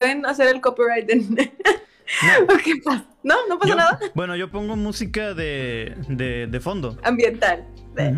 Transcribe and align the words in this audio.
pueden 0.00 0.26
hacer 0.26 0.48
el 0.48 0.60
copyright 0.60 1.08
en... 1.10 1.28
No. 1.34 2.96
¿No? 3.22 3.34
¿No 3.48 3.58
pasa 3.58 3.74
nada? 3.74 4.00
Bueno, 4.14 4.34
yo 4.34 4.50
pongo 4.50 4.74
música 4.74 5.34
de, 5.34 5.94
de, 6.08 6.46
de 6.46 6.60
fondo. 6.60 6.96
Ambiental, 7.02 7.66
de, 7.94 8.08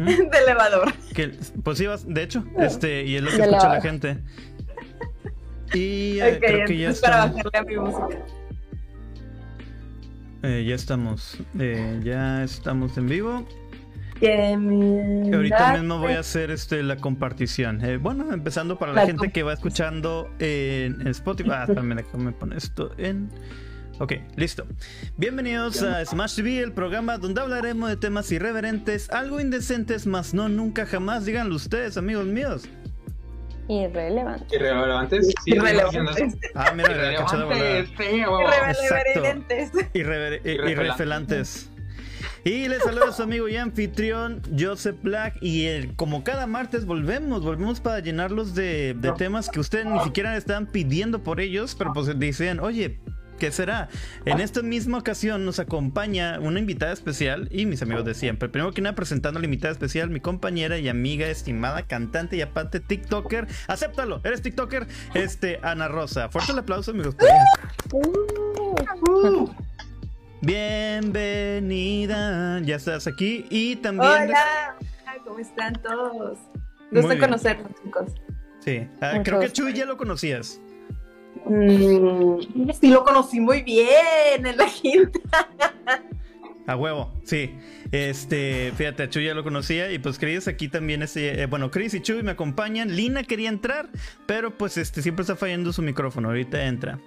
elevador. 0.44 0.94
Que, 1.12 1.32
pues 1.62 1.78
sí, 1.78 1.86
de 2.06 2.22
hecho, 2.22 2.44
este, 2.58 3.04
y 3.04 3.16
es 3.16 3.22
lo 3.22 3.30
que 3.30 3.42
escucha 3.42 3.68
la 3.68 3.80
gente. 3.80 4.18
Y 5.74 6.20
eh, 6.20 6.38
creo 6.40 6.66
que 6.66 6.78
ya 6.78 6.90
está. 6.90 7.10
Para 7.10 7.26
bajarle 7.26 7.58
a 7.58 7.62
mi 7.64 7.76
música. 7.76 8.24
Eh, 10.44 10.64
ya 10.68 10.74
estamos, 10.74 11.38
eh, 11.58 12.00
ya 12.04 12.44
estamos 12.44 12.96
en 12.96 13.08
vivo. 13.08 13.46
Ahorita 14.22 15.72
mismo 15.72 15.98
voy 15.98 16.12
a 16.12 16.20
hacer 16.20 16.52
este 16.52 16.80
la 16.84 16.96
compartición. 16.96 17.84
Eh, 17.84 17.96
bueno, 17.96 18.32
empezando 18.32 18.78
para 18.78 18.92
la, 18.92 19.04
gente 19.04 19.32
que 19.32 19.42
va 19.42 19.52
escuchando 19.52 20.30
en, 20.38 21.08
Spotify. 21.08 21.50
Ah, 21.52 21.66
también 21.66 21.96
déjame 21.96 22.30
poner 22.30 22.58
esto 22.58 22.92
en. 22.98 23.30
Ok, 23.98 24.12
listo. 24.36 24.64
Bienvenidos 25.16 25.82
a 25.82 26.04
Smash 26.04 26.36
TV, 26.36 26.60
el 26.60 26.72
programa 26.72 27.18
donde 27.18 27.40
hablaremos 27.40 27.88
de 27.88 27.96
temas 27.96 28.30
irreverentes, 28.30 29.10
algo 29.10 29.40
indecentes, 29.40 30.06
más 30.06 30.34
no 30.34 30.48
nunca 30.48 30.86
jamás. 30.86 31.26
Díganlo 31.26 31.56
ustedes, 31.56 31.96
amigos 31.96 32.26
míos. 32.26 32.68
Irrelevantes. 33.68 34.52
Irrelevantes. 34.52 35.34
Sí, 35.44 35.54
irrelevantes. 35.54 36.36
Ah, 36.54 36.72
mira, 36.76 36.92
irrelevantes. 39.92 39.94
Irrelevantes. 39.94 41.71
Y 42.44 42.68
les 42.68 42.82
saludo 42.82 43.06
a 43.06 43.12
su 43.12 43.22
amigo 43.22 43.48
y 43.48 43.56
anfitrión 43.56 44.42
Joseph 44.58 44.96
Black. 45.02 45.36
Y 45.40 45.86
como 45.96 46.24
cada 46.24 46.46
martes 46.46 46.86
volvemos, 46.86 47.42
volvemos 47.42 47.80
para 47.80 48.00
llenarlos 48.00 48.54
de, 48.54 48.96
temas 49.18 49.48
que 49.48 49.60
ustedes 49.60 49.86
ni 49.86 50.00
siquiera 50.00 50.36
estaban 50.36 50.66
pidiendo 50.66 51.22
por 51.22 51.40
ellos, 51.40 51.74
pero 51.76 51.92
pues 51.92 52.18
dicen, 52.18 52.60
oye, 52.60 52.98
¿Qué 53.38 53.50
será? 53.50 53.88
En 54.24 54.40
esta 54.40 54.62
misma 54.62 54.98
ocasión 54.98 55.44
nos 55.44 55.58
acompaña 55.58 56.38
una 56.38 56.60
invitada 56.60 56.92
especial 56.92 57.48
y 57.50 57.66
mis 57.66 57.82
amigos 57.82 58.04
de 58.04 58.14
siempre. 58.14 58.48
Primero 58.48 58.72
que 58.72 58.82
nada, 58.82 58.94
presentando 58.94 59.38
a 59.38 59.40
la 59.40 59.46
invitada 59.46 59.72
especial, 59.72 60.10
mi 60.10 60.20
compañera 60.20 60.78
y 60.78 60.88
amiga, 60.88 61.26
estimada 61.26 61.82
cantante 61.82 62.36
y 62.36 62.40
aparte 62.42 62.78
TikToker. 62.78 63.48
Acéptalo, 63.66 64.20
eres 64.22 64.42
TikToker, 64.42 64.86
este, 65.14 65.58
Ana 65.64 65.88
Rosa. 65.88 66.28
Fuerte 66.28 66.52
el 66.52 66.60
aplauso, 66.60 66.92
amigos. 66.92 67.16
Uh. 67.92 69.50
Bienvenida, 70.44 72.10
ya 72.64 72.74
estás 72.74 73.06
aquí 73.06 73.46
y 73.48 73.76
también. 73.76 74.10
Hola, 74.10 74.76
¿cómo 75.24 75.38
están 75.38 75.72
todos? 75.74 76.36
Gusto 76.90 77.16
conocerlos, 77.16 77.70
chicos. 77.80 78.10
Sí, 78.58 78.88
ah, 79.00 79.20
creo 79.22 79.38
que 79.38 79.52
Chuy 79.52 79.72
ya 79.72 79.84
lo 79.86 79.96
conocías. 79.96 80.60
Mm, 81.46 82.40
sí, 82.72 82.88
lo 82.88 83.04
conocí 83.04 83.38
muy 83.38 83.62
bien 83.62 84.44
en 84.44 84.56
la 84.56 84.66
quinta. 84.66 85.20
A 86.66 86.76
huevo, 86.76 87.12
sí. 87.22 87.56
Este, 87.92 88.72
fíjate, 88.74 89.02
a 89.02 89.10
Chuy 89.10 89.26
ya 89.26 89.34
lo 89.34 89.44
conocía 89.44 89.92
y 89.92 89.98
pues 89.98 90.18
Chris 90.18 90.48
aquí 90.48 90.68
también 90.68 91.02
es, 91.02 91.14
eh, 91.18 91.46
bueno, 91.48 91.70
Chris 91.70 91.92
y 91.92 92.00
Chuy 92.00 92.22
me 92.22 92.30
acompañan. 92.30 92.96
Lina 92.96 93.22
quería 93.22 93.50
entrar, 93.50 93.90
pero 94.24 94.56
pues 94.56 94.78
este 94.78 95.02
siempre 95.02 95.22
está 95.22 95.36
fallando 95.36 95.74
su 95.74 95.82
micrófono. 95.82 96.28
Ahorita 96.28 96.64
entra. 96.64 96.98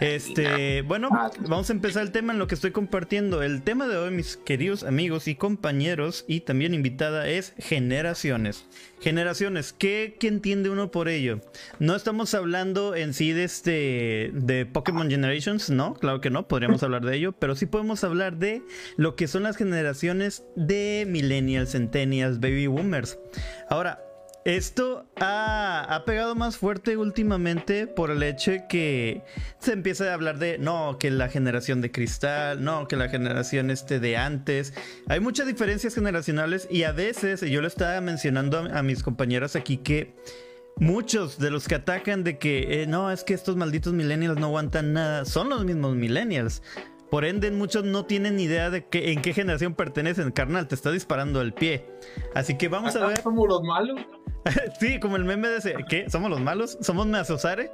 Este, 0.00 0.80
bueno, 0.82 1.10
vamos 1.40 1.68
a 1.68 1.72
empezar 1.74 2.02
el 2.02 2.12
tema 2.12 2.32
en 2.32 2.38
lo 2.38 2.46
que 2.46 2.54
estoy 2.54 2.70
compartiendo. 2.70 3.42
El 3.42 3.62
tema 3.62 3.86
de 3.86 3.98
hoy, 3.98 4.10
mis 4.10 4.38
queridos 4.38 4.84
amigos 4.84 5.28
y 5.28 5.34
compañeros 5.34 6.24
y 6.26 6.40
también 6.40 6.72
invitada 6.72 7.28
es 7.28 7.52
generaciones. 7.58 8.64
Generaciones, 9.02 9.74
¿qué, 9.74 10.16
¿qué, 10.18 10.28
entiende 10.28 10.70
uno 10.70 10.92
por 10.92 11.08
ello? 11.08 11.40
No 11.80 11.96
estamos 11.96 12.34
hablando 12.34 12.94
en 12.94 13.14
sí 13.14 13.32
de 13.32 13.44
este 13.44 14.30
de 14.32 14.64
Pokémon 14.64 15.10
Generations, 15.10 15.70
no, 15.70 15.94
claro 15.94 16.20
que 16.20 16.30
no, 16.30 16.46
podríamos 16.46 16.84
hablar 16.84 17.04
de 17.04 17.16
ello, 17.16 17.32
pero 17.32 17.56
sí 17.56 17.66
podemos 17.66 18.04
hablar 18.04 18.36
de 18.36 18.62
lo 18.96 19.16
que 19.16 19.26
son 19.26 19.42
las 19.42 19.56
generaciones 19.56 20.21
de 20.56 21.04
millennials, 21.08 21.72
centennials, 21.72 22.40
baby 22.40 22.66
boomers. 22.66 23.18
Ahora, 23.68 24.00
esto 24.44 25.06
ha, 25.20 26.02
pegado 26.04 26.34
más 26.34 26.56
fuerte 26.56 26.96
últimamente 26.96 27.86
por 27.86 28.10
el 28.10 28.22
hecho 28.24 28.50
de 28.50 28.66
que 28.66 29.22
se 29.60 29.72
empieza 29.72 30.10
a 30.10 30.14
hablar 30.14 30.38
de 30.38 30.58
no, 30.58 30.98
que 30.98 31.12
la 31.12 31.28
generación 31.28 31.80
de 31.80 31.92
cristal, 31.92 32.64
no, 32.64 32.88
que 32.88 32.96
la 32.96 33.08
generación 33.08 33.70
este 33.70 34.00
de 34.00 34.16
antes. 34.16 34.74
Hay 35.06 35.20
muchas 35.20 35.46
diferencias 35.46 35.94
generacionales 35.94 36.66
y 36.70 36.82
a 36.82 36.92
veces, 36.92 37.42
yo 37.42 37.60
lo 37.60 37.68
estaba 37.68 38.00
mencionando 38.00 38.58
a, 38.58 38.82
mis 38.82 39.04
compañeras 39.04 39.54
aquí 39.54 39.76
que 39.76 40.16
muchos 40.76 41.38
de 41.38 41.50
los 41.50 41.68
que 41.68 41.76
atacan 41.76 42.24
de 42.24 42.38
que 42.38 42.82
eh, 42.82 42.86
no, 42.88 43.12
es 43.12 43.22
que 43.22 43.34
estos 43.34 43.54
malditos 43.54 43.92
millennials 43.92 44.38
no 44.40 44.46
aguantan 44.46 44.92
nada, 44.92 45.24
son 45.24 45.50
los 45.50 45.64
mismos 45.64 45.94
millennials. 45.94 46.62
Por 47.12 47.26
ende, 47.26 47.50
muchos 47.50 47.84
no 47.84 48.06
tienen 48.06 48.40
idea 48.40 48.70
de 48.70 48.86
que, 48.86 49.12
en 49.12 49.20
qué 49.20 49.34
generación 49.34 49.74
pertenecen. 49.74 50.30
Carnal, 50.30 50.66
te 50.66 50.74
está 50.74 50.90
disparando 50.90 51.42
el 51.42 51.52
pie. 51.52 51.84
Así 52.34 52.56
que 52.56 52.68
vamos 52.68 52.96
a 52.96 53.06
ver. 53.06 53.20
¿Somos 53.20 53.46
los 53.46 53.62
malos? 53.62 54.00
sí, 54.80 54.98
como 54.98 55.16
el 55.16 55.24
meme 55.26 55.48
de 55.48 55.58
ese. 55.58 55.74
¿Qué? 55.90 56.08
¿Somos 56.08 56.30
los 56.30 56.40
malos? 56.40 56.78
¿Somos 56.80 57.06
Meazosare? 57.06 57.70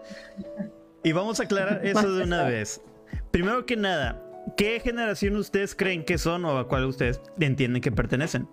Y 1.04 1.12
vamos 1.12 1.38
a 1.38 1.44
aclarar 1.44 1.82
eso 1.86 2.12
de 2.16 2.24
una 2.24 2.46
vez. 2.46 2.82
Primero 3.30 3.64
que 3.64 3.76
nada, 3.76 4.20
¿qué 4.56 4.80
generación 4.80 5.36
ustedes 5.36 5.76
creen 5.76 6.04
que 6.04 6.18
son 6.18 6.44
o 6.44 6.58
a 6.58 6.66
cuál 6.66 6.86
ustedes 6.86 7.20
entienden 7.38 7.80
que 7.80 7.92
pertenecen? 7.92 8.48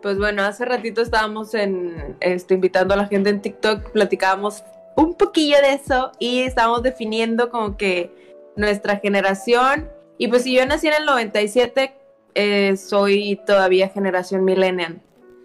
Pues 0.00 0.16
bueno, 0.16 0.44
hace 0.44 0.64
ratito 0.64 1.02
estábamos 1.02 1.52
en, 1.52 2.16
este, 2.20 2.54
invitando 2.54 2.94
a 2.94 2.96
la 2.96 3.06
gente 3.06 3.28
en 3.28 3.42
TikTok, 3.42 3.90
platicábamos 3.90 4.64
un 4.96 5.14
poquillo 5.14 5.58
de 5.58 5.74
eso 5.74 6.10
y 6.18 6.40
estábamos 6.40 6.82
definiendo 6.82 7.50
como 7.50 7.76
que 7.76 8.21
nuestra 8.56 8.96
generación. 8.98 9.88
Y 10.18 10.28
pues 10.28 10.42
si 10.42 10.54
yo 10.54 10.64
nací 10.66 10.88
en 10.88 10.94
el 10.94 11.06
97, 11.06 11.94
eh, 12.34 12.76
soy 12.76 13.40
todavía 13.46 13.88
generación 13.88 14.44
millennial. 14.44 15.00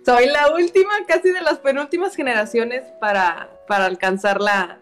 Soy 0.06 0.28
la 0.28 0.54
última, 0.54 0.92
casi 1.08 1.32
de 1.32 1.42
las 1.42 1.60
penúltimas 1.60 2.16
generaciones 2.16 2.84
para, 3.02 3.50
para 3.68 3.86
alcanzar 3.86 4.40
la, 4.40 4.80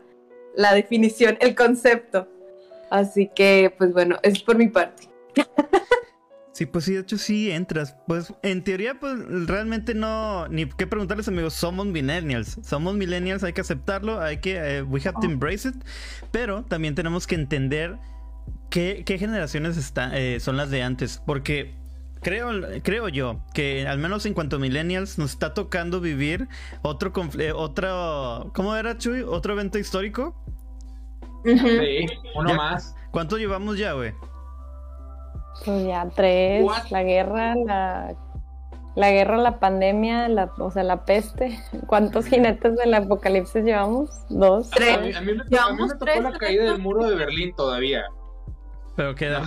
la 0.56 0.74
definición, 0.74 1.38
el 1.40 1.56
concepto. 1.56 2.28
Así 2.92 3.32
que, 3.34 3.74
pues 3.76 3.92
bueno, 3.92 4.18
es 4.22 4.42
por 4.44 4.58
mi 4.58 4.68
parte. 4.68 5.10
Sí, 6.56 6.66
pues 6.66 6.86
sí, 6.86 6.94
de 6.94 7.02
hecho 7.02 7.18
sí 7.18 7.52
entras. 7.52 7.98
Pues 8.08 8.34
en 8.42 8.64
teoría, 8.64 8.98
pues 8.98 9.14
realmente 9.46 9.94
no, 9.94 10.48
ni 10.48 10.66
qué 10.66 10.88
preguntarles 10.88 11.28
amigos, 11.28 11.54
somos 11.54 11.86
millennials. 11.86 12.60
Somos 12.64 12.96
millennials, 12.96 13.44
hay 13.44 13.52
que 13.52 13.60
aceptarlo, 13.60 14.22
hay 14.22 14.38
que, 14.38 14.56
eh, 14.56 14.82
we 14.82 15.02
have 15.02 15.20
to 15.20 15.26
embrace 15.26 15.68
it. 15.68 15.76
Pero 16.32 16.64
también 16.64 16.96
tenemos 16.96 17.28
que 17.28 17.36
entender 17.36 17.98
¿Qué, 18.76 19.18
generaciones 19.18 19.94
eh, 20.12 20.40
son 20.42 20.58
las 20.58 20.70
de 20.70 20.84
antes? 20.84 21.24
Porque 21.26 21.74
creo, 22.22 22.50
creo 22.84 23.08
yo 23.08 23.40
que 23.54 23.88
al 23.88 24.00
menos 24.00 24.26
en 24.26 24.34
cuanto 24.34 24.58
a 24.58 24.60
millennials 24.60 25.18
nos 25.18 25.32
está 25.32 25.54
tocando 25.54 26.02
vivir 26.02 26.50
otro, 26.82 27.14
eh, 27.40 27.54
otro 27.56 28.52
¿cómo 28.54 28.76
era 28.76 28.98
Chuy? 28.98 29.22
¿Otro 29.22 29.54
evento 29.54 29.80
histórico? 29.80 30.36
Sí, 31.46 32.06
uno 32.36 32.54
más. 32.56 32.94
¿Cuánto 33.12 33.38
llevamos 33.38 33.78
ya, 33.78 33.94
güey? 33.94 34.12
Pues 35.64 35.88
ya 35.88 36.10
tres, 36.14 36.66
la 36.92 37.04
guerra, 37.04 37.56
la, 37.56 38.14
la 38.96 39.12
guerra, 39.12 39.38
la 39.38 39.58
pandemia, 39.62 40.28
la, 40.28 40.52
o 40.58 40.70
sea, 40.70 40.84
la 40.84 41.06
peste. 41.06 41.58
¿Cuántos 41.88 42.26
jinetes 42.26 42.76
del 42.76 42.94
apocalipsis 42.94 43.64
llevamos? 43.64 44.10
Dos. 44.28 44.70
Tres. 44.72 45.16
A 45.16 45.22
mí, 45.22 45.32
me, 45.34 45.46
tocó 45.46 46.22
la 46.22 46.34
caída 46.38 46.74
del 46.74 46.80
muro 46.80 47.08
de 47.08 47.16
Berlín 47.16 47.54
todavía. 47.56 48.04
Pero 48.96 49.14
queda 49.14 49.44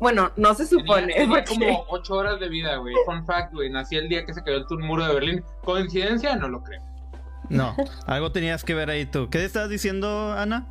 Bueno, 0.00 0.32
no 0.36 0.54
se 0.54 0.66
supone. 0.66 1.26
Fue 1.26 1.44
como 1.44 1.84
ocho 1.88 2.14
horas 2.14 2.40
de 2.40 2.48
vida, 2.48 2.76
güey. 2.76 2.94
Fun 3.04 3.24
fact, 3.24 3.52
güey. 3.52 3.70
Nací 3.70 3.96
el 3.96 4.08
día 4.08 4.24
que 4.24 4.34
se 4.34 4.42
cayó 4.42 4.58
el 4.68 4.78
muro 4.78 5.06
de 5.06 5.14
Berlín. 5.14 5.44
¿Coincidencia? 5.62 6.34
No 6.36 6.48
lo 6.48 6.62
creo. 6.62 6.82
No, 7.48 7.76
algo 8.06 8.32
tenías 8.32 8.64
que 8.64 8.74
ver 8.74 8.90
ahí 8.90 9.06
tú. 9.06 9.30
¿Qué 9.30 9.44
estabas 9.44 9.68
diciendo, 9.68 10.32
Ana? 10.32 10.66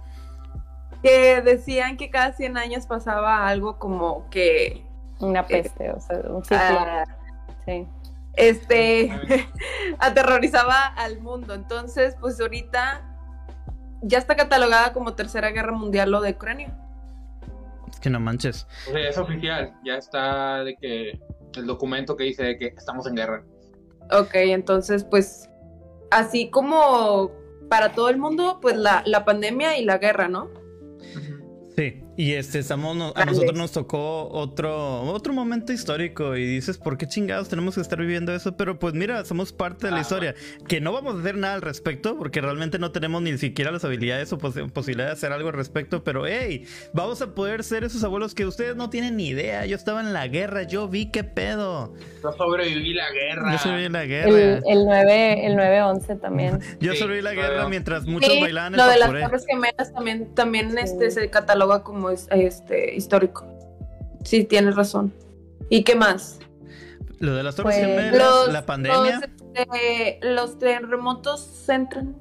Que 1.02 1.42
decían 1.42 1.96
que 1.96 2.10
cada 2.10 2.34
100 2.34 2.58
años 2.58 2.86
pasaba 2.86 3.48
algo 3.48 3.80
como 3.80 4.30
que... 4.30 4.86
Una 5.20 5.42
eh, 5.42 5.46
peste, 5.48 5.92
o 5.92 6.02
sea, 6.02 6.18
un 6.28 6.44
ciclo. 6.44 6.58
Ah, 6.60 7.06
sí. 7.66 7.88
Este, 8.34 9.10
aterrorizaba 10.00 10.88
al 10.98 11.22
mundo. 11.22 11.54
Entonces, 11.54 12.18
pues 12.20 12.40
ahorita 12.42 13.02
ya 14.02 14.18
está 14.18 14.36
catalogada 14.36 14.92
como 14.92 15.14
Tercera 15.14 15.52
Guerra 15.52 15.72
Mundial 15.72 16.12
lo 16.12 16.20
de 16.20 16.32
Ucrania. 16.32 16.76
Que 18.06 18.12
no 18.12 18.20
manches. 18.20 18.68
O 18.88 18.92
sea, 18.92 19.10
es 19.10 19.18
oficial, 19.18 19.74
ya 19.84 19.96
está 19.96 20.64
de 20.64 20.76
que 20.76 21.20
el 21.56 21.66
documento 21.66 22.16
que 22.16 22.26
dice 22.26 22.44
de 22.44 22.60
que 22.60 22.68
estamos 22.68 23.08
en 23.08 23.16
guerra. 23.16 23.44
Ok, 24.12 24.36
entonces 24.36 25.04
pues 25.04 25.50
así 26.12 26.52
como 26.52 27.32
para 27.68 27.94
todo 27.94 28.10
el 28.10 28.20
mundo, 28.20 28.60
pues 28.62 28.78
la, 28.78 29.02
la 29.08 29.26
pandemia 29.26 29.80
y 29.80 29.86
la 29.86 29.98
guerra, 29.98 30.28
¿no? 30.28 30.52
Sí, 31.76 32.04
Y 32.18 32.34
este, 32.34 32.60
estamos, 32.60 32.96
no- 32.96 33.08
a 33.10 33.12
Grandes. 33.14 33.36
nosotros 33.36 33.58
nos 33.58 33.72
tocó 33.74 34.30
otro, 34.30 35.02
otro 35.02 35.34
momento 35.34 35.74
histórico 35.74 36.38
y 36.38 36.46
dices, 36.46 36.78
¿por 36.78 36.98
qué 36.98 37.08
chingados 37.08 37.50
tenemos 37.50 37.76
que 37.76 37.82
estar 37.82 38.00
viviendo 38.00 38.34
eso? 38.34 38.56
Pero 38.56 38.80
pues 38.80 38.94
mira, 38.94 39.26
somos 39.26 39.52
parte 39.52 39.88
de 39.88 39.92
la 39.92 39.98
Ah, 39.98 40.02
historia, 40.02 40.36
que 40.68 40.80
no 40.80 40.94
vamos 40.94 41.16
a 41.16 41.20
hacer 41.20 41.36
nada 41.38 41.56
al 41.56 41.62
respecto 41.62 42.18
porque 42.18 42.40
realmente 42.40 42.80
no 42.80 42.92
tenemos 42.92 43.22
ni 43.22 43.38
siquiera 43.38 43.70
las 43.72 43.84
habilidades 43.84 44.32
o 44.32 44.38
pos- 44.38 44.56
posibilidad 44.74 45.08
de 45.08 45.14
hacer 45.14 45.34
algo 45.34 45.50
al 45.50 45.56
respecto, 45.56 46.04
pero 46.06 46.26
hey, 46.26 46.66
vamos 46.94 47.22
a 47.22 47.36
poder 47.36 47.64
ser 47.66 47.84
esos 47.84 48.02
abuelos 48.06 48.34
que 48.34 48.46
ustedes 48.46 48.78
no 48.78 48.90
tienen 48.90 49.18
ni 49.18 49.28
idea. 49.28 49.66
Yo 49.66 49.76
estaba 49.76 50.00
en 50.00 50.14
la 50.14 50.28
guerra, 50.28 50.64
yo 50.64 50.88
vi 50.88 51.08
qué 51.08 51.26
pedo. 51.26 51.94
Yo 52.24 52.32
sobreviví 52.32 52.94
la 52.94 53.12
guerra. 53.12 53.52
Yo 53.52 53.58
sobreviví 53.58 53.90
la 53.90 54.06
guerra. 54.06 54.30
El, 54.30 54.64
el 54.66 54.86
9, 54.86 55.48
el 55.48 55.56
9-11 55.58 56.22
también. 56.22 56.60
Yo 56.80 56.94
Sí, 56.94 56.98
sobreviví 57.00 57.24
la 57.24 57.34
guerra 57.34 57.68
mientras 57.68 58.06
muchos 58.06 58.32
Sí, 58.32 58.40
bailaban 58.40 58.74
el 58.74 58.78
lo 58.80 58.88
de 58.88 58.98
las. 59.00 59.10
Torres 59.10 59.46
Gemelas 59.48 59.94
también, 59.94 60.34
también 60.34 60.72
Sí. 60.72 60.78
este, 60.82 61.12
se 61.12 61.30
cataloga 61.30 61.84
como 61.84 62.05
es- 62.10 62.28
este, 62.32 62.96
histórico. 62.96 63.46
Sí, 64.24 64.44
tienes 64.44 64.76
razón. 64.76 65.14
¿Y 65.70 65.84
qué 65.84 65.96
más? 65.96 66.40
Lo 67.20 67.34
de 67.36 67.44
las 67.44 67.56
torres 67.56 67.76
Pues, 67.78 67.88
gemelas, 67.88 68.48
la 68.52 68.66
pandemia. 68.66 69.00
Los, 69.00 69.24
este, 69.54 70.20
los 70.22 70.58
terremotos 70.60 71.70
entran. 71.70 72.16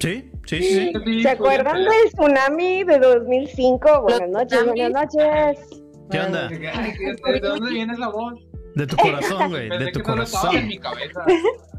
Sí, 0.00 0.30
sí, 0.46 0.62
sí. 0.62 0.92
Sí, 1.04 1.22
¿Se 1.22 1.28
acuerdan 1.30 1.74
del 1.84 2.12
tsunami 2.12 2.84
de 2.84 2.98
2005? 3.00 4.02
Buenas 4.02 4.20
Los 4.20 4.30
noches, 4.30 4.64
buenas 4.64 4.90
noches. 4.92 5.82
¿Qué 6.10 6.20
onda? 6.20 6.48
¿De 6.48 7.40
dónde 7.42 7.70
viene 7.70 7.92
esa 7.94 8.08
voz? 8.08 8.34
De 8.76 8.86
tu 8.86 8.96
corazón, 8.96 9.50
güey, 9.50 9.68
de 9.68 9.78
tu 9.90 9.98
estaba 9.98 9.98
en 9.98 10.02
corazón. 10.26 10.66
mi 10.68 10.78
cabeza. 10.78 11.24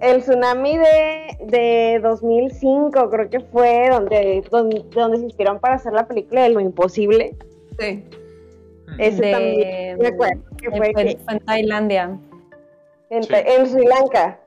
El 0.00 0.20
tsunami 0.20 0.76
de, 0.78 1.38
de 1.46 2.00
2005 2.02 3.10
creo 3.10 3.30
que 3.30 3.40
fue 3.40 3.88
donde, 3.90 4.44
donde, 4.50 4.84
donde 4.90 5.18
se 5.18 5.24
inspiraron 5.24 5.58
para 5.58 5.74
hacer 5.76 5.92
la 5.92 6.06
película 6.06 6.42
de 6.42 6.50
Lo 6.50 6.60
Imposible. 6.60 7.34
Sí. 7.78 8.04
Ese 8.98 9.20
De- 9.22 9.32
también 9.32 9.98
me 9.98 10.08
acuerdo 10.08 10.42
que 10.60 10.70
fue 10.70 10.92
fue, 10.92 11.04
que- 11.04 11.18
fue 11.24 11.34
en 11.34 11.40
Tailandia. 11.40 12.18
en, 13.10 13.22
Sí. 13.22 13.28
en 13.32 13.66
Sri 13.66 13.86
Lanka. 13.86 14.38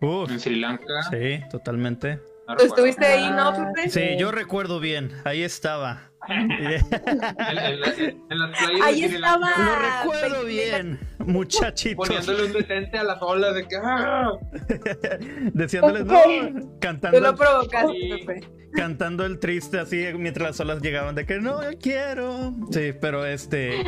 Uf, 0.00 0.30
En 0.30 0.40
Sri 0.40 0.56
Lanka. 0.56 1.02
sí, 1.10 1.40
totalmente. 1.50 2.16
no 2.16 2.54
¿Tú 2.56 2.64
recuerdo. 2.64 2.74
estuviste 2.86 3.06
ahí, 3.06 3.30
no, 3.30 3.48
Ah? 3.48 3.72
Sí, 3.88 4.16
yo 4.18 4.30
recuerdo 4.30 4.78
bien, 4.80 5.10
ahí 5.24 5.42
estaba. 5.42 6.10
En, 6.28 6.50
en 6.50 7.80
la- 7.80 7.94
en 8.30 8.38
las 8.38 8.58
playas 8.58 8.80
Ahí 8.82 9.04
estaba. 9.04 9.50
Lo 9.58 9.76
recuerdo 10.10 10.44
bien, 10.44 10.98
muchachitos. 11.18 12.06
Poniéndole 12.08 12.44
un 12.46 12.52
detente 12.52 12.98
a 12.98 13.04
las 13.04 13.22
olas 13.22 13.54
de 13.54 13.66
que. 13.68 13.76
¡ah! 13.82 14.32
Diciéndoles, 15.54 16.02
Ok. 16.02 16.08
no, 16.08 16.20
Tú 16.22 16.58
lo 16.58 16.78
cantando, 16.80 17.34
provocaste, 17.36 17.92
Sí. 17.92 18.10
Pepe. 18.26 18.48
cantando 18.74 19.24
el 19.24 19.38
triste 19.38 19.78
así 19.78 20.04
mientras 20.16 20.48
las 20.48 20.60
olas 20.60 20.82
llegaban 20.82 21.14
de 21.14 21.26
que 21.26 21.38
no, 21.40 21.62
yo 21.62 21.78
quiero. 21.78 22.54
Sí, 22.70 22.92
pero 23.00 23.24
este. 23.24 23.84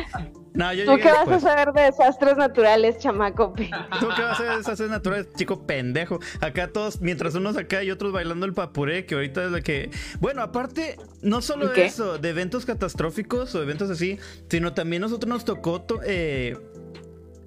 No, 0.53 0.73
yo 0.73 0.85
¿Tú 0.85 0.97
qué 0.97 1.11
vas 1.11 1.27
a 1.27 1.39
saber 1.39 1.71
de 1.73 1.83
desastres 1.83 2.35
naturales, 2.37 2.97
chamaco? 2.99 3.53
¿Tú 3.99 4.07
qué 4.15 4.21
vas 4.23 4.39
a 4.39 4.43
hacer 4.43 4.57
desastres 4.57 4.89
naturales, 4.89 5.27
chico 5.35 5.65
pendejo? 5.65 6.19
Acá 6.41 6.67
todos, 6.69 7.01
mientras 7.01 7.35
unos 7.35 7.55
acá 7.55 7.83
y 7.83 7.91
otros 7.91 8.11
bailando 8.11 8.45
el 8.45 8.53
papuré, 8.53 9.05
que 9.05 9.15
ahorita 9.15 9.45
es 9.45 9.51
la 9.51 9.61
que. 9.61 9.89
Bueno, 10.19 10.41
aparte, 10.41 10.97
no 11.21 11.41
solo 11.41 11.71
eso, 11.73 12.17
de 12.17 12.29
eventos 12.29 12.65
catastróficos 12.65 13.53
o 13.55 13.61
eventos 13.61 13.89
así, 13.89 14.17
sino 14.49 14.73
también 14.73 15.01
nosotros 15.01 15.29
nos 15.29 15.45
tocó 15.45 15.81
to- 15.81 15.99
eh, 16.03 16.57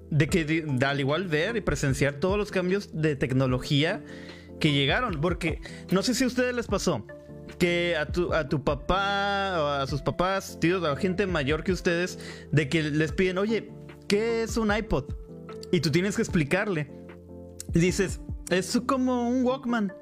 de 0.09 0.27
que 0.29 0.45
de- 0.45 0.85
al 0.85 0.99
igual 0.99 1.27
ver 1.27 1.57
y 1.57 1.61
presenciar 1.61 2.15
todos 2.15 2.37
los 2.37 2.51
cambios 2.51 2.89
de 2.93 3.15
tecnología 3.15 4.01
que 4.59 4.71
llegaron. 4.71 5.19
Porque 5.19 5.59
no 5.91 6.03
sé 6.03 6.13
si 6.13 6.23
a 6.23 6.27
ustedes 6.27 6.55
les 6.55 6.67
pasó. 6.67 7.05
Que 7.63 7.95
a 7.95 8.05
tu, 8.05 8.33
a 8.33 8.49
tu 8.49 8.61
papá 8.61 9.55
o 9.57 9.67
a 9.67 9.87
sus 9.87 10.01
papás, 10.01 10.57
tíos, 10.59 10.83
a 10.83 10.97
gente 10.97 11.25
mayor 11.27 11.63
que 11.63 11.71
ustedes, 11.71 12.19
de 12.51 12.67
que 12.67 12.83
les 12.83 13.13
piden, 13.13 13.37
oye, 13.37 13.71
¿qué 14.09 14.43
es 14.43 14.57
un 14.57 14.75
iPod? 14.75 15.05
Y 15.71 15.79
tú 15.79 15.89
tienes 15.89 16.17
que 16.17 16.23
explicarle. 16.23 16.91
Y 17.73 17.79
dices, 17.79 18.19
es 18.49 18.77
como 18.85 19.29
un 19.29 19.45
Walkman. 19.45 19.93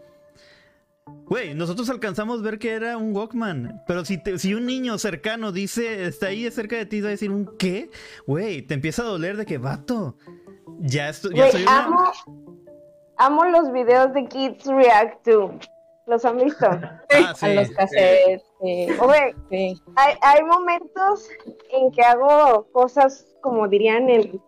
Güey, 1.27 1.53
nosotros 1.53 1.87
alcanzamos 1.91 2.39
a 2.39 2.43
ver 2.43 2.57
que 2.57 2.71
era 2.71 2.97
un 2.97 3.15
Walkman. 3.15 3.83
Pero 3.85 4.05
si, 4.05 4.17
te- 4.17 4.39
si 4.39 4.55
un 4.55 4.65
niño 4.65 4.97
cercano 4.97 5.51
dice, 5.51 6.07
está 6.07 6.27
ahí 6.27 6.49
cerca 6.49 6.77
de 6.77 6.87
ti, 6.87 6.99
va 7.01 7.09
a 7.09 7.11
decir 7.11 7.29
un 7.29 7.45
qué, 7.59 7.91
güey, 8.25 8.63
te 8.63 8.73
empieza 8.73 9.03
a 9.03 9.05
doler 9.05 9.37
de 9.37 9.45
que 9.45 9.59
vato. 9.59 10.17
Ya, 10.79 11.09
esto, 11.09 11.29
ya 11.29 11.43
Güey, 11.43 11.51
soy 11.51 11.61
una. 11.61 11.83
amo, 11.85 12.11
amo 13.17 13.45
los 13.45 13.71
videos 13.71 14.11
de 14.15 14.25
Kids 14.25 14.65
React 14.65 15.23
to. 15.25 15.59
¿Los 16.11 16.25
han 16.25 16.39
visto? 16.39 16.67
Ah, 16.69 17.33
sí. 17.33 17.45
A 17.45 17.53
los 17.53 17.69
cassettes. 17.69 18.43
Sí. 18.61 18.87
Sí. 19.49 19.81
hay, 19.95 20.15
hay 20.21 20.43
momentos 20.43 21.29
en 21.69 21.89
que 21.89 22.01
hago 22.01 22.67
cosas 22.73 23.25
como 23.39 23.65
dirían 23.69 24.09
en 24.09 24.41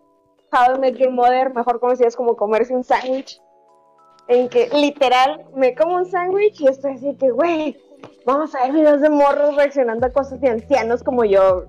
How 0.52 0.76
I 0.76 0.78
Met 0.78 0.96
Your 0.96 1.10
Mother, 1.10 1.54
mejor 1.54 1.80
conocidas 1.80 2.16
como 2.16 2.36
comerse 2.36 2.74
un 2.74 2.84
sándwich, 2.84 3.40
en 4.28 4.50
que 4.50 4.68
literal 4.74 5.46
me 5.56 5.74
como 5.74 5.96
un 5.96 6.04
sándwich 6.04 6.60
y 6.60 6.68
estoy 6.68 6.96
así 6.96 7.16
que, 7.16 7.30
güey, 7.30 7.78
vamos 8.26 8.54
a 8.54 8.64
ver 8.64 8.72
videos 8.72 9.00
de 9.00 9.08
morros 9.08 9.56
reaccionando 9.56 10.06
a 10.06 10.12
cosas 10.12 10.42
de 10.42 10.50
ancianos 10.50 11.02
como 11.02 11.24
yo. 11.24 11.64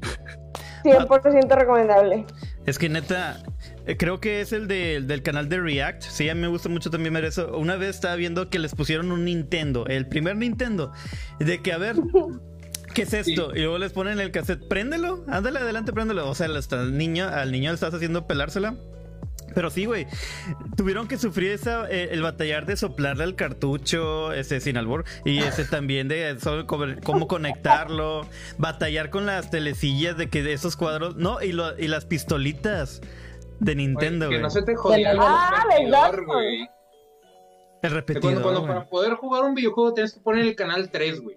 100% 0.84 1.48
recomendable. 1.50 2.24
Es 2.64 2.78
que 2.78 2.88
neta, 2.88 3.36
creo 3.96 4.20
que 4.20 4.40
es 4.40 4.52
el 4.52 4.68
de- 4.68 5.00
del 5.00 5.22
canal 5.22 5.48
de 5.48 5.60
React. 5.60 6.02
Sí, 6.02 6.28
a 6.28 6.34
mí 6.34 6.40
me 6.40 6.48
gusta 6.48 6.68
mucho 6.68 6.90
también 6.90 7.14
ver 7.14 7.24
eso. 7.24 7.56
Una 7.56 7.76
vez 7.76 7.90
estaba 7.90 8.16
viendo 8.16 8.50
que 8.50 8.58
les 8.58 8.74
pusieron 8.74 9.10
un 9.12 9.24
Nintendo, 9.24 9.86
el 9.86 10.06
primer 10.06 10.36
Nintendo, 10.36 10.92
de 11.38 11.62
que 11.62 11.72
a 11.72 11.78
ver. 11.78 11.96
¿Qué 12.94 13.02
es 13.02 13.12
esto? 13.12 13.52
Y 13.54 13.60
luego 13.60 13.78
les 13.78 13.92
ponen 13.92 14.18
el 14.18 14.30
cassette, 14.32 14.66
préndelo, 14.66 15.22
ándale 15.28 15.60
adelante, 15.60 15.92
préndelo. 15.92 16.28
O 16.28 16.34
sea, 16.34 16.48
hasta 16.56 16.80
el 16.82 16.96
niño, 16.98 17.28
al 17.28 17.52
niño 17.52 17.70
le 17.70 17.74
estás 17.74 17.94
haciendo 17.94 18.26
pelársela. 18.26 18.74
Pero 19.54 19.70
sí, 19.70 19.84
güey. 19.86 20.06
Tuvieron 20.76 21.06
que 21.08 21.16
sufrir 21.18 21.52
esa, 21.52 21.88
eh, 21.90 22.08
el 22.12 22.22
batallar 22.22 22.66
de 22.66 22.76
soplarle 22.76 23.24
al 23.24 23.34
cartucho, 23.34 24.32
ese 24.32 24.60
sin 24.60 24.76
albur, 24.76 25.04
y 25.24 25.38
ese 25.38 25.64
también 25.64 26.08
de 26.08 26.36
cómo, 26.66 27.26
conectarlo, 27.28 28.26
batallar 28.58 29.10
con 29.10 29.26
las 29.26 29.50
telecillas 29.50 30.16
de 30.18 30.28
que 30.28 30.52
esos 30.52 30.76
cuadros, 30.76 31.16
no, 31.16 31.42
y, 31.42 31.52
lo- 31.52 31.78
y 31.78 31.88
las 31.88 32.04
pistolitas 32.04 33.00
de 33.60 33.74
Nintendo, 33.74 34.26
que 34.28 34.34
güey. 34.36 34.42
no 34.42 34.50
se 34.50 34.62
te 34.62 34.74
jodía 34.76 35.12
el 35.12 35.18
Ah, 35.20 35.64
repetidor, 35.64 36.10
¿verdad? 36.10 36.24
güey. 36.26 36.60
El 36.62 36.68
Que 37.82 37.88
repetidor. 37.88 38.42
Cuando, 38.42 38.60
cuando 38.60 38.66
para 38.66 38.88
poder 38.88 39.14
jugar 39.14 39.44
un 39.44 39.54
videojuego 39.54 39.94
tienes 39.94 40.12
que 40.14 40.20
poner 40.20 40.44
el 40.44 40.56
canal 40.56 40.90
3, 40.90 41.20
güey. 41.22 41.36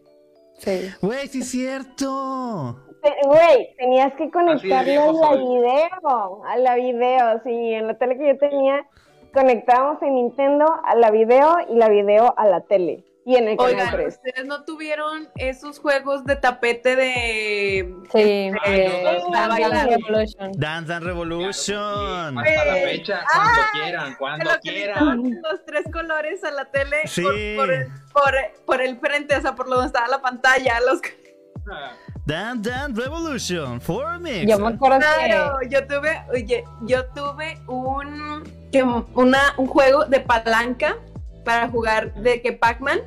Sí. 0.57 0.91
Güey, 1.01 1.27
sí 1.27 1.39
es 1.41 1.50
cierto. 1.50 2.79
Güey, 3.25 3.75
tenías 3.77 4.13
que 4.13 4.29
conectarle 4.29 4.97
a 4.97 5.12
la 5.12 5.35
video, 5.35 6.44
a 6.45 6.57
la 6.57 6.75
video, 6.75 7.41
sí, 7.44 7.50
en 7.73 7.88
la 7.88 7.97
tele 7.97 8.15
que 8.18 8.27
yo 8.27 8.38
tenía, 8.38 8.85
conectábamos 9.33 10.00
el 10.03 10.13
Nintendo 10.13 10.65
a 10.85 10.95
la 10.95 11.09
video 11.09 11.56
y 11.68 11.75
la 11.77 11.89
video 11.89 12.33
a 12.38 12.45
la 12.47 12.62
tele. 12.62 13.03
El 13.25 13.56
canal 13.57 13.59
Oigan, 13.59 13.91
3. 13.91 14.07
¿ustedes 14.15 14.45
no 14.47 14.63
tuvieron 14.63 15.29
esos 15.35 15.77
juegos 15.79 16.25
de 16.25 16.35
tapete 16.37 16.95
de... 16.95 17.95
Sí. 18.11 18.18
Ay, 18.19 18.54
eh, 18.66 19.01
no, 19.04 19.25
no, 19.28 19.31
para 19.31 19.47
bailar. 19.47 19.90
Revolution. 19.90 20.51
Dance 20.57 20.87
Dance 20.90 21.06
Revolution. 21.06 22.37
Hasta 22.40 22.66
la 22.66 22.73
fecha, 22.75 23.21
cuando 23.31 23.61
quieran, 23.73 24.16
cuando 24.18 24.45
lo 24.51 24.59
que 24.61 24.71
quieran. 24.71 25.23
los 25.42 25.66
tres 25.66 25.85
colores 25.94 26.44
a 26.44 26.51
la 26.51 26.66
tele 26.71 26.97
Sí. 27.06 27.21
por, 27.21 27.33
por 27.57 27.71
el, 27.71 27.87
por, 28.11 28.33
por 28.66 28.81
el 28.81 28.99
frente, 28.99 29.35
o 29.35 29.42
sea, 29.42 29.54
por 29.56 29.69
donde 29.69 29.85
estaba 29.87 30.07
la 30.07 30.21
pantalla. 30.21 30.80
Los... 30.81 30.99
Ah, 31.71 31.92
Dance 32.25 32.69
Dance 32.69 33.01
Revolution. 33.01 33.80
For 33.81 34.19
Mix. 34.19 34.47
Yo 34.49 34.57
me 34.59 34.73
acuerdo 34.73 34.97
Claro, 34.99 35.59
yo 35.69 35.85
tuve, 35.87 36.23
oye, 36.31 36.63
yo 36.87 37.06
tuve 37.07 37.59
un, 37.68 38.44
que- 38.71 38.83
una, 38.83 39.54
un 39.57 39.68
juego 39.68 40.06
de 40.06 40.19
palanca 40.21 40.97
para 41.44 41.69
jugar 41.69 42.14
de 42.16 42.42
que 42.42 42.54
Pac-Man 42.54 43.00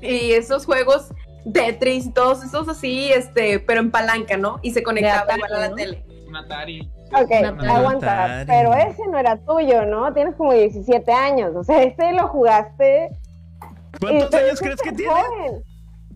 y 0.00 0.32
esos 0.32 0.66
juegos 0.66 1.08
Tetris 1.52 2.06
y 2.06 2.12
todos 2.12 2.42
esos 2.44 2.68
así, 2.68 3.12
este, 3.12 3.60
pero 3.60 3.80
en 3.80 3.90
palanca, 3.90 4.36
¿no? 4.36 4.58
Y 4.62 4.72
se 4.72 4.82
conectaba 4.82 5.20
Atari, 5.22 5.38
igual 5.38 5.52
a 5.54 5.58
la 5.60 5.68
¿no? 5.68 5.74
tele. 5.76 6.04
Atari. 6.36 6.90
Ok, 7.14 7.30
aguanta, 7.68 8.42
pero 8.48 8.74
ese 8.74 9.06
no 9.06 9.16
era 9.18 9.36
tuyo, 9.36 9.86
¿no? 9.86 10.12
Tienes 10.12 10.34
como 10.34 10.52
17 10.52 11.12
años, 11.12 11.54
o 11.54 11.62
sea, 11.62 11.82
este 11.84 12.12
lo 12.12 12.26
jugaste. 12.28 13.10
¿Cuántos 14.00 14.32
y 14.32 14.36
años 14.36 14.60
crees 14.60 14.82
que 14.82 14.92
tiene? 14.92 15.12
joven. 15.12 15.62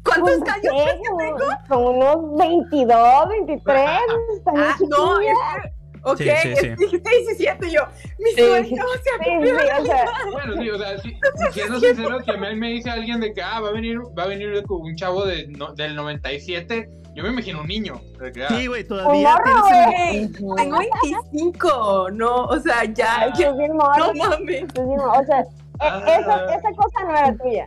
¿Cuántos 0.05 0.39
Pues, 0.39 0.51
años 0.53 0.73
crees 0.83 0.95
que 0.95 1.17
tengo? 1.19 1.39
Como 1.69 1.91
unos 1.91 2.39
22, 2.39 3.29
23, 3.29 3.89
está 4.37 4.53
bien 4.53 4.65
Ah, 4.67 4.77
no, 4.81 5.19
chiquilla. 5.21 5.33
es 5.33 5.63
que, 5.63 5.73
ok, 6.02 6.16
Sí, 6.19 6.25
sí, 6.42 6.54
sí. 6.57 6.61
que 6.62 6.76
dijiste 6.76 7.11
17 7.11 7.71
yo, 7.71 7.83
mi 8.19 8.30
Sí. 8.33 8.40
sueño 8.42 8.64
se 8.64 8.69
Sí, 8.69 8.76
ha 8.78 9.25
sí, 9.25 9.30
cumplido. 9.30 9.57
o 9.80 9.85
sea, 9.87 10.04
Bueno, 10.33 10.62
sí, 10.62 10.71
o 10.71 10.78
sea, 10.78 10.99
sí, 10.99 11.16
siendo 11.52 11.80
sincero, 11.80 12.23
si 12.23 12.30
a 12.30 12.37
mí 12.37 12.54
me 12.57 12.69
dice 12.71 12.90
alguien 12.90 13.21
de 13.21 13.33
que 13.33 13.42
ah, 13.42 13.61
va 13.61 13.69
a 13.69 13.73
venir, 13.73 13.99
va 14.19 14.23
a 14.25 14.26
venir 14.26 14.62
un 14.69 14.97
chavo 14.97 15.25
de, 15.25 15.47
no- 15.49 15.73
del 15.75 15.95
97, 15.97 16.88
yo 17.14 17.23
me 17.25 17.30
imagino 17.30 17.61
un 17.62 17.66
niño. 17.66 18.00
que, 18.33 18.45
ah, 18.45 18.49
Sí, 18.50 18.66
güey, 18.66 18.85
todavía 18.85 19.37
morro, 19.45 19.62
tienes 19.69 20.40
Güey, 20.40 20.45
Ujú. 20.45 20.54
Tengo 20.57 20.78
25, 20.78 22.09
no, 22.12 22.45
o 22.45 22.59
sea, 22.61 22.85
ya, 22.85 23.21
Ay, 23.23 23.30
ya, 23.37 23.45
estás 23.47 23.59
bien 23.59 23.76
morro, 23.76 24.12
no 24.14 24.28
mames. 24.28 24.64
O 24.76 25.25
sea, 25.26 25.40
e- 25.40 25.47
Ah. 25.80 26.02
esa, 26.21 26.54
esa 26.54 26.71
cosa 26.76 27.04
no 27.04 27.11
era 27.16 27.37
tuya. 27.37 27.66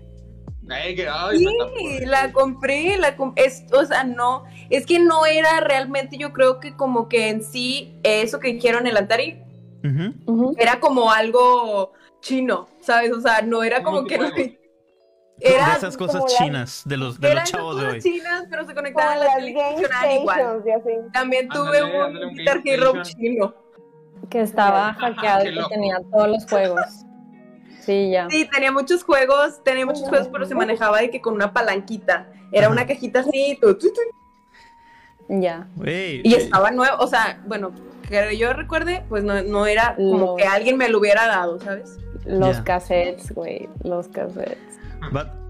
Ay, 0.69 0.95
que, 0.95 1.07
ay, 1.07 1.39
me 1.39 1.51
tapó. 1.57 1.77
Sí, 1.77 2.05
la 2.05 2.31
compré, 2.31 2.97
la 2.97 3.15
com- 3.15 3.33
es, 3.35 3.65
o 3.73 3.85
sea, 3.85 4.03
no, 4.03 4.45
es 4.69 4.85
que 4.85 4.99
no 4.99 5.25
era 5.25 5.59
realmente, 5.59 6.17
yo 6.17 6.31
creo 6.31 6.59
que 6.59 6.75
como 6.75 7.09
que 7.09 7.29
en 7.29 7.43
sí, 7.43 7.99
eso 8.03 8.39
que 8.39 8.53
dijeron 8.53 8.87
el. 8.87 8.97
Ujú. 10.25 10.55
era 10.57 10.79
como 10.79 11.11
algo 11.11 11.91
chino, 12.21 12.69
¿sabes? 12.79 13.11
O 13.11 13.19
sea, 13.19 13.41
no 13.41 13.63
era 13.63 13.83
como 13.83 14.05
que... 14.05 14.17
Multijuegos. 14.17 14.63
Era 15.39 15.71
de 15.71 15.77
esas 15.77 15.97
cosas 15.97 16.23
chinas, 16.37 16.83
de 16.85 16.95
los, 16.95 17.19
de 17.19 17.35
los 17.35 17.43
chavos 17.43 17.81
de 17.81 17.87
hoy. 17.87 18.01
chinas, 18.01 18.45
pero 18.49 18.65
se 18.65 18.73
conectaban 18.73 19.13
a 19.13 19.19
la 19.19 19.25
las 19.25 19.35
tele 19.35 19.49
y 19.49 19.53
game 19.53 19.73
funcionaban 19.73 20.11
igual. 20.11 20.63
También 21.11 21.49
tuve 21.49 21.79
Ándale, 21.79 22.25
un 22.25 22.33
Guitar 22.35 22.61
Hero 22.63 23.01
chino. 23.01 23.53
Que 24.29 24.41
estaba 24.41 24.93
hackeado 24.93 25.45
y 25.45 25.53
que 25.53 25.63
tenía 25.69 25.99
todos 26.11 26.29
los 26.29 26.45
juegos. 26.47 26.85
Sí, 27.85 28.11
ya. 28.11 28.27
Sí, 28.29 28.47
tenía 28.51 28.71
muchos 28.71 29.03
juegos, 29.03 29.63
tenía 29.63 29.85
muchos 29.85 30.07
juegos, 30.07 30.29
pero 30.31 30.45
se 30.45 30.55
manejaba 30.55 30.99
de 31.01 31.09
que 31.09 31.21
con 31.21 31.33
una 31.33 31.51
palanquita. 31.53 32.27
Era 32.51 32.67
Ajá. 32.67 32.73
una 32.73 32.85
cajita 32.87 33.19
así, 33.21 33.57
tu, 33.61 33.73
tu, 33.77 33.87
tu, 33.91 33.99
Ya. 35.27 35.67
Güey, 35.75 36.21
y 36.23 36.33
eh, 36.33 36.37
estaba 36.37 36.71
nuevo, 36.71 36.97
o 36.99 37.07
sea, 37.07 37.41
bueno, 37.45 37.71
que 38.07 38.37
yo 38.37 38.53
recuerde, 38.53 39.03
pues 39.09 39.23
no, 39.23 39.41
no 39.43 39.65
era 39.65 39.95
como 39.95 40.17
Los- 40.27 40.35
que 40.37 40.43
alguien 40.45 40.77
me 40.77 40.89
lo 40.89 40.99
hubiera 40.99 41.25
dado, 41.27 41.59
¿sabes? 41.59 41.97
Los 42.25 42.57
Ya. 42.57 42.63
cassettes, 42.63 43.31
güey. 43.33 43.67
Los 43.83 44.07
cassettes. 44.07 44.57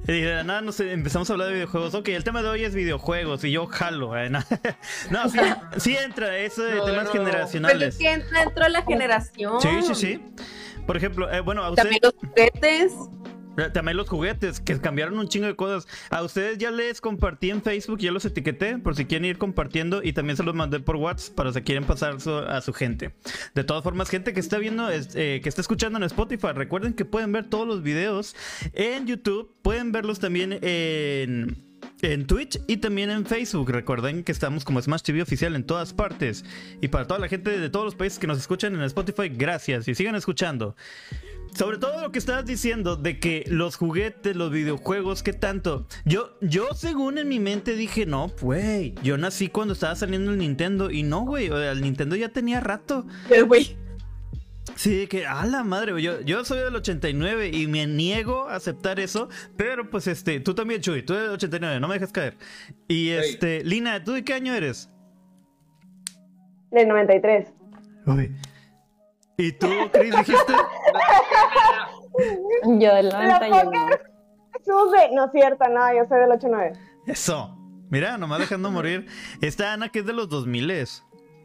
De 0.06 0.22
la 0.26 0.44
nada 0.44 0.62
nos 0.62 0.80
empezamos 0.82 1.30
a 1.30 1.34
hablar 1.34 1.48
de 1.50 1.54
videojuegos. 1.54 1.94
Ok, 1.94 2.10
el 2.10 2.24
tema 2.26 2.42
de 2.42 2.50
hoy 2.50 2.64
es 2.66 2.74
videojuegos 2.76 3.44
y 3.46 3.52
yo 3.52 3.68
jalo. 3.68 4.18
eh, 4.18 4.30
no, 4.30 4.40
No, 5.12 5.30
sí, 5.30 5.40
sí 5.78 5.96
entra 5.96 6.36
eso 6.40 6.62
de 6.64 6.76
No, 6.76 6.84
temas 6.86 7.06
no. 7.06 7.12
Generacionales. 7.12 7.90
es 7.96 7.98
que 7.98 8.12
entra 8.12 8.42
dentro 8.42 8.64
de 8.66 8.70
la 8.72 8.82
generación. 8.82 9.62
Sí, 9.62 9.70
sí, 9.84 9.96
sí. 9.96 10.26
Por 10.86 10.98
ejemplo, 10.98 11.32
eh, 11.32 11.40
bueno, 11.42 11.64
a 11.64 11.74
También 11.76 12.02
ustedes, 12.04 12.14
los 12.14 12.30
juguetes. 12.30 12.94
eh, 13.58 13.70
también 13.74 13.98
los 13.98 14.10
juguetes, 14.10 14.60
que 14.60 14.80
cambiaron 14.80 15.18
un 15.18 15.28
chingo 15.30 15.46
de 15.48 15.56
cosas. 15.56 15.88
A 16.10 16.22
ustedes 16.24 16.58
ya 16.58 16.72
les 16.72 17.00
compartí 17.00 17.52
en 17.52 17.62
Facebook, 17.62 18.00
ya 18.00 18.12
los 18.12 18.26
etiqueté, 18.26 18.78
por 18.80 18.96
si 18.96 19.06
quieren 19.06 19.26
ir 19.26 19.38
compartiendo, 19.38 20.02
y 20.04 20.12
también 20.14 20.36
se 20.38 20.44
los 20.44 20.56
mandé 20.56 20.80
por 20.80 20.96
WhatsApp 20.98 21.36
para 21.36 21.54
si 21.54 21.62
quieren 21.62 21.86
pasar 21.86 22.20
su- 22.20 22.32
a 22.38 22.60
su 22.62 22.74
gente. 22.74 23.14
De 23.56 23.64
todas 23.64 23.84
formas, 23.84 24.10
gente 24.10 24.34
que 24.34 24.40
está 24.40 24.58
viendo, 24.58 24.90
eh, 24.92 25.40
que 25.42 25.48
está 25.50 25.62
escuchando 25.62 25.98
en 25.98 26.04
Spotify, 26.04 26.48
recuerden 26.54 26.94
que 26.94 27.06
pueden 27.06 27.32
ver 27.32 27.50
todos 27.50 27.68
los 27.68 27.82
videos 27.84 28.36
en 28.74 29.08
YouTube, 29.08 29.54
pueden 29.62 29.92
verlos 29.92 30.20
también 30.20 30.60
en... 30.62 31.73
En 32.02 32.28
Twitch 32.28 32.60
y 32.68 32.78
también 32.78 33.10
en 33.10 33.26
Facebook. 33.26 33.70
Recuerden 33.70 34.24
que 34.24 34.32
estamos 34.32 34.66
como 34.66 34.82
Smash 34.82 35.02
TV 35.02 35.22
oficial 35.22 35.56
en 35.56 35.64
todas 35.64 35.94
partes. 35.94 36.44
Y 36.82 36.90
para 36.90 37.08
toda 37.08 37.20
la 37.20 37.28
gente 37.28 37.58
de 37.58 37.70
todos 37.70 37.86
los 37.86 37.96
países 37.96 38.20
que 38.20 38.28
nos 38.28 38.38
escuchan 38.38 38.76
en 38.76 38.82
Spotify, 38.82 39.30
gracias 39.30 39.88
y 39.88 39.96
sigan 39.96 40.16
escuchando. 40.16 40.76
Sobre 41.56 41.78
todo 41.78 42.02
lo 42.02 42.12
que 42.12 42.18
estabas 42.18 42.46
diciendo 42.46 42.96
de 42.96 43.20
que 43.20 43.44
los 43.48 43.76
juguetes, 43.76 44.36
los 44.36 44.52
videojuegos, 44.52 45.22
¿qué 45.22 45.34
tanto? 45.34 45.88
Yo, 46.04 46.36
yo 46.42 46.70
según 46.74 47.20
en 47.20 47.28
mi 47.28 47.40
mente 47.40 47.76
dije, 47.76 48.08
no, 48.08 48.32
güey, 48.42 48.96
yo 49.04 49.18
nací 49.18 49.50
cuando 49.50 49.74
estaba 49.74 49.96
saliendo 49.96 50.32
el 50.32 50.40
Nintendo 50.40 50.90
y 50.90 51.04
no, 51.04 51.22
güey, 51.22 51.48
el 51.48 51.82
Nintendo 51.82 52.16
ya 52.16 52.30
tenía 52.30 52.60
rato. 52.60 53.06
Güey, 53.46 53.78
Sí, 54.76 55.08
que 55.08 55.28
a 55.28 55.46
la 55.46 55.64
madre, 55.64 56.02
yo, 56.02 56.22
yo 56.22 56.46
soy 56.46 56.60
del 56.60 56.76
89 56.76 57.50
y 57.54 57.68
me 57.68 57.86
niego 57.86 58.50
a 58.50 58.56
aceptar 58.56 59.00
eso, 59.00 59.30
pero 59.58 59.90
pues 59.90 60.08
este, 60.08 60.40
tú 60.40 60.56
también, 60.56 60.82
Chuy, 60.82 61.04
tú 61.04 61.14
eres 61.14 61.26
del 61.26 61.34
89, 61.34 61.80
no 61.80 61.88
me 61.88 61.96
dejes 61.96 62.12
caer. 62.12 62.38
Y 62.88 63.10
este, 63.10 63.64
Lina, 63.64 64.04
¿tú 64.04 64.14
de 64.14 64.24
qué 64.24 64.34
año 64.34 64.54
eres? 64.54 64.90
Del 66.72 66.88
93. 66.88 67.54
Uy. 68.08 68.36
¿Y 69.38 69.52
tú, 69.52 69.70
Chris, 69.92 70.16
dijiste? 70.16 70.54
Yo 72.80 72.96
del 72.96 73.10
La 73.10 73.40
91. 73.40 73.72
Sube. 74.64 75.10
No 75.14 75.26
es 75.26 75.32
cierto, 75.32 75.66
no, 75.70 75.94
yo 75.94 76.06
soy 76.08 76.22
del 76.22 76.32
89. 76.32 76.74
Eso. 77.08 77.58
Mira, 77.90 78.18
nomás 78.18 78.40
dejando 78.40 78.72
morir. 78.72 79.08
Esta 79.42 79.74
Ana 79.74 79.90
que 79.90 80.00
es 80.00 80.06
de 80.06 80.14
los 80.14 80.30
2000 80.30 80.72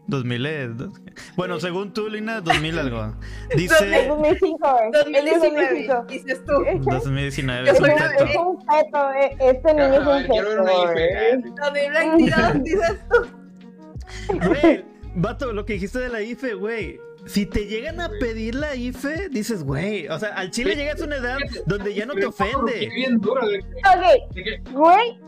2000 0.08 0.90
Bueno, 1.36 1.60
según 1.60 1.92
tú, 1.92 2.08
Lina, 2.08 2.40
2000 2.40 2.78
algo. 2.78 3.14
Dice 3.54 4.06
2005, 4.08 4.58
güey. 4.58 4.88
Es 4.92 5.04
del 5.04 5.12
2019, 5.12 5.86
2005. 5.86 6.04
dices 6.08 6.44
tú. 6.44 6.52
2019. 6.90 7.66
Yo 7.66 7.72
es 7.72 7.78
soy 7.78 7.90
un 7.90 7.94
una 7.96 8.08
feto. 8.10 8.24
Es 8.24 8.36
un 8.36 8.58
feto, 8.66 9.12
eh, 9.12 9.36
este 9.40 9.74
niño 9.74 9.92
es 9.94 9.94
A 9.94 9.98
un 10.00 10.06
ver, 10.06 10.26
quiero 10.26 10.48
ver 10.48 10.58
feto. 10.58 10.82
una 10.82 10.92
güey. 10.92 11.04
IFE. 11.04 11.42
2022, 11.60 12.62
dices 12.64 12.98
tú. 13.10 14.38
Güey, 14.48 14.84
vato, 15.14 15.52
lo 15.52 15.64
que 15.64 15.74
dijiste 15.74 15.98
de 15.98 16.08
la 16.08 16.22
IFE, 16.22 16.54
güey. 16.54 17.00
Si 17.26 17.44
te 17.44 17.66
llegan 17.66 18.00
a 18.00 18.08
pedir 18.08 18.54
la 18.54 18.74
IFE, 18.74 19.28
dices, 19.28 19.62
güey. 19.62 20.08
O 20.08 20.18
sea, 20.18 20.30
al 20.30 20.50
chile 20.50 20.74
llegas 20.76 21.02
a 21.02 21.04
una 21.04 21.16
edad 21.16 21.36
donde 21.66 21.92
ya 21.92 22.06
no 22.06 22.14
te 22.14 22.24
ofende. 22.24 22.88
Ok, 23.20 24.72
güey, 24.72 25.20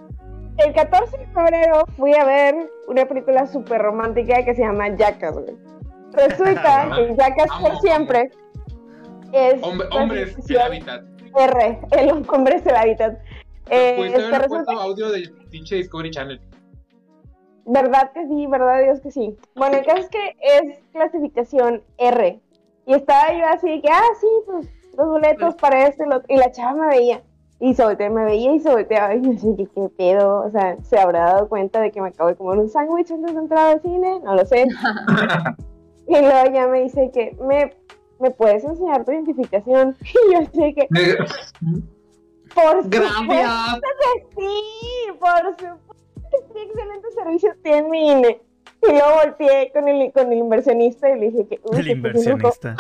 el 0.67 0.73
14 0.75 1.19
de 1.19 1.26
febrero 1.29 1.85
fui 1.97 2.14
a 2.14 2.25
ver 2.25 2.55
una 2.88 3.07
película 3.07 3.47
súper 3.47 3.81
romántica 3.83 4.45
que 4.45 4.55
se 4.55 4.62
llama 4.62 4.88
Jackass, 4.97 5.35
güey. 5.35 5.57
Resulta 6.12 6.90
que 6.97 7.14
Jackass 7.17 7.50
por 7.61 7.81
siempre 7.81 8.31
es 9.33 9.62
hombre- 9.62 9.88
Hombres 9.93 10.29
clasificación 10.31 10.61
hábitat. 10.61 11.05
R, 11.37 11.79
el 11.93 12.11
hombre 12.29 12.57
es 12.57 12.67
el 12.67 12.75
hábitat. 12.76 13.19
Eh, 13.69 13.95
Pudiste 13.97 14.19
este, 14.21 14.38
resulta 14.38 14.64
puesto 14.64 14.81
audio 14.81 15.11
del 15.11 15.31
pinche 15.50 15.76
Discovery 15.76 16.11
Channel. 16.11 16.40
Verdad 17.67 18.11
que 18.12 18.26
sí, 18.26 18.47
verdad 18.49 18.83
Dios 18.83 19.00
que 19.00 19.11
sí. 19.12 19.37
Bueno, 19.55 19.76
el 19.79 19.85
caso 19.87 19.99
es 19.99 20.09
que 20.09 20.37
es 20.40 20.79
clasificación 20.93 21.83
R. 21.99 22.40
Y 22.87 22.95
estaba 22.95 23.33
yo 23.33 23.47
así 23.47 23.81
que, 23.81 23.88
ah, 23.93 24.02
sí, 24.21 24.26
pues 24.47 24.67
los 24.97 25.07
boletos 25.07 25.55
para 25.55 25.87
este, 25.87 26.05
lo- 26.07 26.23
y 26.26 26.37
la 26.37 26.50
chava 26.50 26.73
me 26.73 26.88
veía. 26.88 27.23
Y 27.61 27.75
se 27.75 27.85
volteaba, 27.85 28.14
me 28.14 28.25
veía 28.25 28.55
y 28.55 28.61
se 28.61 28.71
volteaba. 28.71 29.14
Y 29.14 29.21
yo 29.37 29.57
que, 29.57 29.67
¿qué 29.67 29.88
pedo? 29.97 30.40
O 30.47 30.50
sea, 30.50 30.76
¿se 30.83 30.99
habrá 30.99 31.26
dado 31.26 31.49
cuenta 31.49 31.81
de 31.81 31.93
que 31.93 32.00
me 32.00 32.09
acabo 32.09 32.31
de 32.31 32.37
comer 32.37 32.59
un 32.59 32.69
sándwich 32.69 33.11
antes 33.11 33.35
de 33.35 33.40
entrar 33.40 33.67
al 33.75 33.83
cine? 33.83 34.21
No 34.21 34.35
lo 34.35 34.45
sé. 34.47 34.67
y 36.09 36.12
luego 36.12 36.52
ya 36.52 36.67
me 36.67 36.83
dice 36.83 37.11
que, 37.12 37.37
¿me, 37.47 37.75
¿me 38.19 38.31
puedes 38.31 38.64
enseñar 38.64 39.05
tu 39.05 39.12
identificación? 39.12 39.97
Y 40.02 40.33
yo 40.33 40.38
así 40.40 40.75
que, 40.75 40.88
por 42.55 42.83
supuesto 42.83 42.88
Gracias. 42.88 43.81
que 43.81 44.26
sí, 44.37 45.12
por 45.21 45.57
supuesto 45.57 45.79
que 46.31 46.38
sí, 46.52 46.59
excelente 46.67 47.11
servicio 47.12 47.50
tiene 47.62 47.88
mi 47.88 48.11
INE. 48.11 48.40
Y 48.83 48.93
luego 48.93 49.14
volteé 49.23 49.71
con 49.73 49.88
el, 49.88 50.12
con 50.12 50.33
el 50.33 50.38
inversionista 50.38 51.11
y 51.11 51.21
le 51.21 51.31
dije 51.31 51.47
que... 51.47 51.61
uy, 51.64 51.81
El 51.81 51.90
inversionista. 51.90 52.76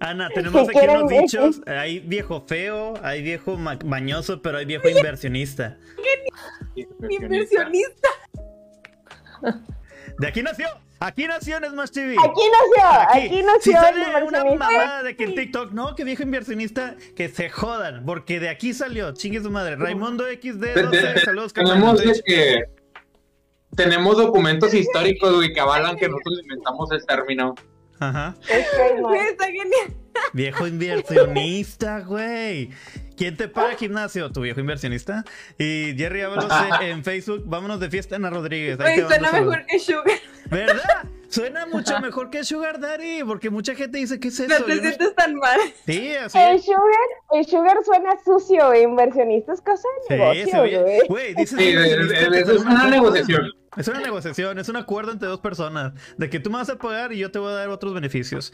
Ana, 0.00 0.28
tenemos 0.34 0.68
aquí 0.68 0.78
unos 0.88 1.08
dichos. 1.10 1.60
Hay 1.66 2.00
viejo 2.00 2.44
feo, 2.46 2.94
hay 3.02 3.22
viejo 3.22 3.56
ma- 3.56 3.78
mañoso, 3.84 4.42
pero 4.42 4.58
hay 4.58 4.64
viejo 4.64 4.88
inversionista. 4.88 5.76
Inversionista. 7.08 8.08
De 10.18 10.26
aquí 10.26 10.42
nació. 10.42 10.66
Aquí 10.98 11.26
nació 11.26 11.58
en 11.58 11.64
Smash 11.66 11.90
TV. 11.90 12.16
Aquí 12.18 12.40
nació, 12.50 13.00
aquí, 13.10 13.42
nació 13.42 13.60
si 13.60 13.72
sale 13.72 14.24
una 14.24 14.44
mamada 14.44 15.02
de 15.02 15.14
que 15.14 15.24
en 15.24 15.34
TikTok, 15.34 15.72
no, 15.72 15.94
que 15.94 16.04
viejo 16.04 16.22
inversionista, 16.22 16.96
que 17.14 17.28
se 17.28 17.50
jodan, 17.50 18.06
porque 18.06 18.40
de 18.40 18.48
aquí 18.48 18.72
salió, 18.72 19.12
chingue 19.12 19.42
su 19.42 19.50
madre. 19.50 19.76
Raimundo 19.76 20.26
XD12, 20.26 21.22
saludos. 21.22 21.52
Tenemos 21.52 21.98
de 22.02 22.22
que 22.24 22.64
tenemos 23.76 24.16
documentos 24.16 24.72
históricos, 24.74 25.34
güey, 25.34 25.52
que 25.52 25.60
avalan 25.60 25.98
que 25.98 26.08
nosotros 26.08 26.40
inventamos 26.42 26.90
el 26.92 27.04
término. 27.04 27.54
Ajá. 27.98 28.34
Está 28.48 29.46
genial. 29.46 29.94
Viejo 30.32 30.66
inversionista, 30.66 32.00
güey. 32.00 32.70
¿Quién 33.16 33.36
te 33.36 33.48
paga 33.48 33.76
gimnasio? 33.76 34.30
Tu 34.30 34.42
viejo 34.42 34.60
inversionista. 34.60 35.24
Y 35.58 35.94
Jerry 35.96 36.22
Ábalos 36.22 36.50
eh, 36.80 36.90
en 36.90 37.04
Facebook, 37.04 37.42
vámonos 37.46 37.80
de 37.80 37.90
fiesta 37.90 38.16
Ana 38.16 38.30
Rodríguez. 38.30 38.78
Ahí 38.80 38.96
te 38.96 39.06
suena 39.06 39.30
saludos. 39.30 39.50
mejor 39.56 39.66
que 39.66 39.78
Sugar. 39.78 40.20
¿Verdad? 40.50 41.04
Suena 41.36 41.66
mucho 41.66 42.00
mejor 42.00 42.30
que 42.30 42.44
Sugar 42.44 42.80
Daddy, 42.80 43.22
porque 43.24 43.50
mucha 43.50 43.74
gente 43.74 43.98
dice, 43.98 44.18
¿qué 44.18 44.28
es 44.28 44.40
No 44.40 44.54
eso? 44.54 44.64
te 44.64 44.74
no- 44.76 44.80
sientes 44.82 45.14
tan 45.14 45.34
mal. 45.36 45.60
Sí, 45.84 46.14
así 46.16 46.38
El 46.38 46.56
es. 46.56 46.64
sugar, 46.64 47.08
el 47.32 47.46
sugar 47.46 47.76
suena 47.84 48.10
sucio, 48.24 48.72
e 48.72 48.82
inversionista 48.82 49.52
es 49.52 49.60
cosa 49.60 49.86
de 50.08 50.16
Sí, 50.16 50.20
negocio, 50.52 50.82
güey. 50.82 51.00
Güey, 51.08 51.34
dices 51.34 51.58
Sí, 51.58 51.68
es, 51.76 52.46
te 52.46 52.52
una 52.58 52.88
negociación. 52.88 53.42
Es 53.76 53.88
una 53.88 54.00
negociación, 54.00 54.58
es 54.58 54.68
un 54.70 54.76
acuerdo 54.76 55.12
entre 55.12 55.28
dos 55.28 55.40
personas. 55.40 55.92
De 56.16 56.30
que 56.30 56.40
tú 56.40 56.50
me 56.50 56.56
vas 56.56 56.70
a 56.70 56.76
pagar 56.78 57.12
y 57.12 57.18
yo 57.18 57.30
te 57.30 57.38
voy 57.38 57.52
a 57.52 57.56
dar 57.56 57.68
otros 57.68 57.92
beneficios. 57.92 58.52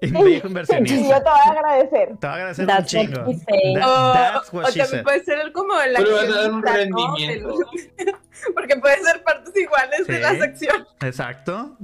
Y 0.00 0.10
yo 0.12 0.26
inversionista. 0.48 1.22
te 1.22 1.30
voy 1.30 1.38
a 1.46 1.50
agradecer. 1.52 2.16
Te 2.18 2.26
va 2.26 2.32
a 2.32 2.36
agradecer 2.36 2.66
That's 2.66 2.92
what 2.94 3.02
chingo. 3.04 3.30
he 3.30 3.34
said. 3.34 3.74
That- 3.80 3.86
O, 3.86 4.12
that's 4.12 4.52
what 4.52 4.64
o 4.64 4.70
she 4.70 4.78
también 4.80 4.86
said. 4.88 5.02
puede 5.04 5.24
ser 5.24 5.38
el 5.38 5.52
como 5.52 5.80
el 5.80 5.94
Tú 5.94 6.02
le 6.04 6.12
vas 6.12 6.24
a 6.24 6.26
dar 6.42 6.50
un 6.52 6.68
accionista, 6.68 6.88
¿no? 6.90 7.06
rendimiento. 7.16 7.58
Del- 7.98 8.14
Porque 8.54 8.76
puede 8.76 9.02
ser 9.02 9.22
partes 9.22 9.56
iguales 9.56 10.06
de 10.06 10.16
Sí. 10.16 10.20
las 10.20 10.40
acciones. 10.40 10.86
Exacto. 11.02 11.76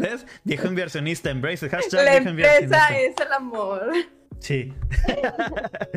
¿Ves? 0.00 0.26
Viejo 0.44 0.68
inversionista, 0.68 1.30
embrace. 1.30 1.68
Hashtag 1.68 2.04
La 2.04 2.16
empresa 2.16 2.30
inversionista. 2.30 2.98
es 2.98 3.14
el 3.26 3.32
amor. 3.32 3.92
Sí. 4.38 4.72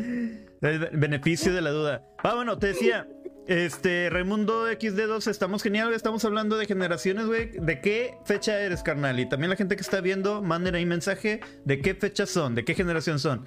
el 0.62 0.90
beneficio 0.94 1.54
de 1.54 1.62
la 1.62 1.70
duda. 1.72 2.04
Ah, 2.24 2.34
bueno, 2.36 2.58
te 2.58 2.68
decía. 2.68 3.08
Este, 3.48 4.10
Raimundo 4.10 4.68
XD2, 4.70 5.28
estamos 5.30 5.64
genial, 5.64 5.94
estamos 5.94 6.26
hablando 6.26 6.58
de 6.58 6.66
generaciones, 6.66 7.28
güey. 7.28 7.50
¿De 7.54 7.80
qué 7.80 8.16
fecha 8.26 8.60
eres, 8.60 8.84
carnal? 8.84 9.20
Y 9.22 9.28
también 9.30 9.50
la 9.50 9.56
gente 9.56 9.76
que 9.78 9.82
está 9.82 10.02
viendo, 10.02 10.42
manden 10.42 10.76
ahí 10.76 10.86
mensaje 10.86 11.40
de 11.64 11.82
qué 11.82 11.96
fechas 11.96 12.30
son, 12.30 12.56
de 12.56 12.66
qué 12.66 12.74
generación 12.76 13.20
son. 13.20 13.46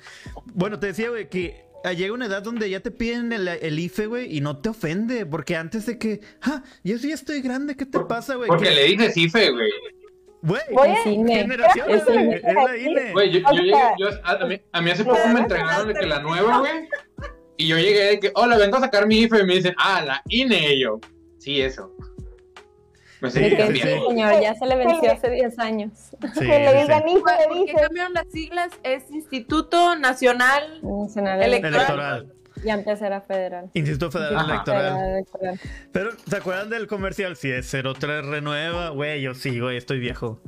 Bueno, 0.55 0.79
te 0.79 0.87
decía, 0.89 1.11
güey, 1.11 1.29
que 1.29 1.65
llega 1.97 2.15
una 2.15 2.27
edad 2.27 2.43
donde 2.43 2.71
ya 2.71 2.81
te 2.81 2.91
piden 2.91 3.31
el, 3.33 3.47
el 3.47 3.79
IFE, 3.79 4.07
güey, 4.07 4.35
y 4.37 4.41
no 4.41 4.57
te 4.59 4.71
ofende, 4.71 5.27
porque 5.27 5.57
antes 5.57 5.85
de 5.85 5.99
que, 5.99 6.21
ah, 6.43 6.63
yo 6.83 6.99
sí 6.99 7.13
estoy 7.13 7.43
grande, 7.43 7.77
¿qué 7.77 7.85
te 7.85 8.01
pasa, 8.01 8.37
güey? 8.37 8.49
Porque 8.49 8.69
¿Qué- 8.71 8.75
le 8.75 8.85
dices 8.85 9.17
IFE, 9.17 9.51
güey. 9.51 9.71
Güey, 10.43 10.63
generación, 11.27 11.91
es 11.91 12.07
la 12.07 12.75
INE. 12.79 13.13
Güey, 13.13 13.31
yo, 13.31 13.41
O 13.47 13.53
yo 13.53 13.61
llegué, 13.61 13.75
sea- 13.75 13.95
yo, 13.99 14.09
a, 14.25 14.31
a 14.33 14.47
mí, 14.47 14.59
a 14.73 14.81
mí 14.81 14.91
hace 14.91 15.05
poco 15.05 15.19
me 15.35 15.41
entregaron 15.41 15.89
de 15.89 15.93
que 15.95 16.07
la 16.07 16.21
nueva, 16.21 16.59
güey. 16.61 16.89
Y 17.61 17.69
yo 17.69 17.77
llegué 17.77 18.05
de 18.05 18.21
que, 18.21 18.33
hola, 18.35 18.57
vengo 18.57 18.79
a 18.79 18.81
sacar 18.81 19.07
mi 19.07 19.19
IFE. 19.21 19.41
Y 19.41 19.45
me 19.45 19.55
dicen, 19.57 19.75
ah, 19.79 20.03
la 20.05 20.23
INE. 20.29 20.75
Y 20.75 20.81
yo, 20.81 20.99
sí, 21.39 21.61
eso. 21.61 21.95
Me 23.21 23.31
Sí, 23.31 23.39
sí, 23.51 23.57
sí, 23.75 23.81
señor, 23.81 24.41
ya 24.41 24.55
se 24.55 24.65
le 24.65 24.77
venció 24.77 25.13
hace 25.13 25.31
10 25.31 25.59
años. 25.59 25.93
Sí, 26.33 26.41
que 26.41 26.47
le 26.47 26.83
digan 26.83 27.03
¿Por 27.03 27.11
le 27.11 27.49
qué 27.55 27.61
dices. 27.61 27.81
cambiaron 27.83 28.15
las 28.15 28.27
siglas? 28.33 28.71
Es 28.83 29.11
Instituto 29.11 29.95
Nacional. 29.97 30.81
Nacional 30.83 31.43
Electoral. 31.43 31.75
Electoral. 31.75 32.33
Y 32.65 32.71
antes 32.71 33.03
era 33.03 33.21
federal. 33.21 33.71
Instituto 33.75 34.11
Federal 34.11 34.37
Ajá. 34.37 34.53
Electoral. 34.53 34.93
Federal 34.93 35.11
electoral. 35.11 35.61
Pero, 35.93 36.11
¿se 36.29 36.37
acuerdan 36.37 36.71
del 36.71 36.87
comercial? 36.87 37.37
Si 37.37 37.51
es 37.51 37.71
03 37.71 38.25
renueva, 38.25 38.89
güey, 38.89 39.21
yo 39.21 39.35
sí, 39.35 39.61
güey, 39.61 39.77
estoy 39.77 39.99
viejo. 39.99 40.41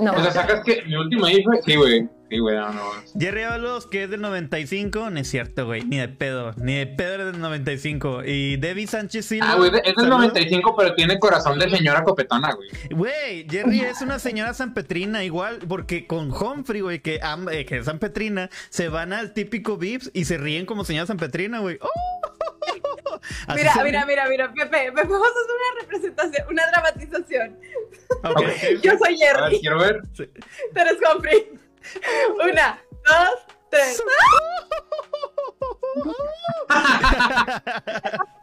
No, 0.00 0.12
O 0.12 0.22
sea, 0.22 0.32
sacas 0.32 0.64
que 0.64 0.82
mi 0.86 0.96
última 0.96 1.30
IFE. 1.30 1.62
Sí, 1.64 1.76
güey. 1.76 2.08
Sí, 2.30 2.38
güey, 2.38 2.56
no, 2.56 2.72
no. 2.72 2.82
Jerry 3.20 3.42
Ábalos, 3.42 3.86
que 3.86 4.04
es 4.04 4.10
del 4.10 4.22
95, 4.22 5.10
no 5.10 5.18
es 5.20 5.28
cierto, 5.28 5.66
güey, 5.66 5.84
ni 5.84 5.98
de 5.98 6.08
pedo, 6.08 6.52
ni 6.56 6.76
de 6.76 6.86
pedo 6.86 7.12
eres 7.14 7.26
del 7.32 7.40
95. 7.42 8.22
Y 8.24 8.56
Debbie 8.56 8.86
Sánchez 8.86 9.26
Silva. 9.26 9.50
Ah, 9.52 9.56
güey, 9.56 9.68
es 9.68 9.82
del 9.82 9.94
saludos. 9.96 10.08
95, 10.20 10.74
pero 10.74 10.94
tiene 10.94 11.18
corazón 11.18 11.58
de 11.58 11.68
señora 11.68 12.02
copetona, 12.04 12.54
güey. 12.54 12.68
Güey, 12.90 13.46
Jerry 13.50 13.80
es 13.80 14.00
una 14.00 14.18
señora 14.18 14.54
sanpetrina 14.54 15.22
igual, 15.24 15.58
porque 15.68 16.06
con 16.06 16.30
Humphrey, 16.32 16.80
güey, 16.80 17.00
que, 17.00 17.20
am- 17.22 17.50
eh, 17.50 17.66
que 17.66 17.78
es 17.78 17.84
sanpetrina, 17.84 18.48
se 18.70 18.88
van 18.88 19.12
al 19.12 19.34
típico 19.34 19.76
Vips 19.76 20.10
y 20.14 20.24
se 20.24 20.38
ríen 20.38 20.64
como 20.64 20.84
señora 20.86 21.06
sanpetrina, 21.06 21.58
güey. 21.60 21.78
¡Oh! 21.82 21.88
Mira, 23.54 23.72
se 23.72 23.82
mira, 23.84 24.06
mira, 24.06 24.28
mira, 24.28 24.52
Pepe, 24.52 24.92
Pepe, 24.92 25.08
vamos 25.08 25.28
a 25.28 25.30
hacer 25.30 25.54
una 25.54 25.80
representación, 25.80 26.46
una 26.50 26.66
dramatización. 26.66 27.58
Yo 28.82 28.98
soy 28.98 29.22
A 29.22 29.32
ver, 29.32 29.36
Jerry, 29.36 29.60
quiero 29.60 29.78
ver. 29.78 30.02
tú 30.14 30.22
eres 30.74 30.98
Humphrey. 31.14 31.58
Una, 32.50 32.78
dos, 33.04 33.46
tres. 33.70 34.02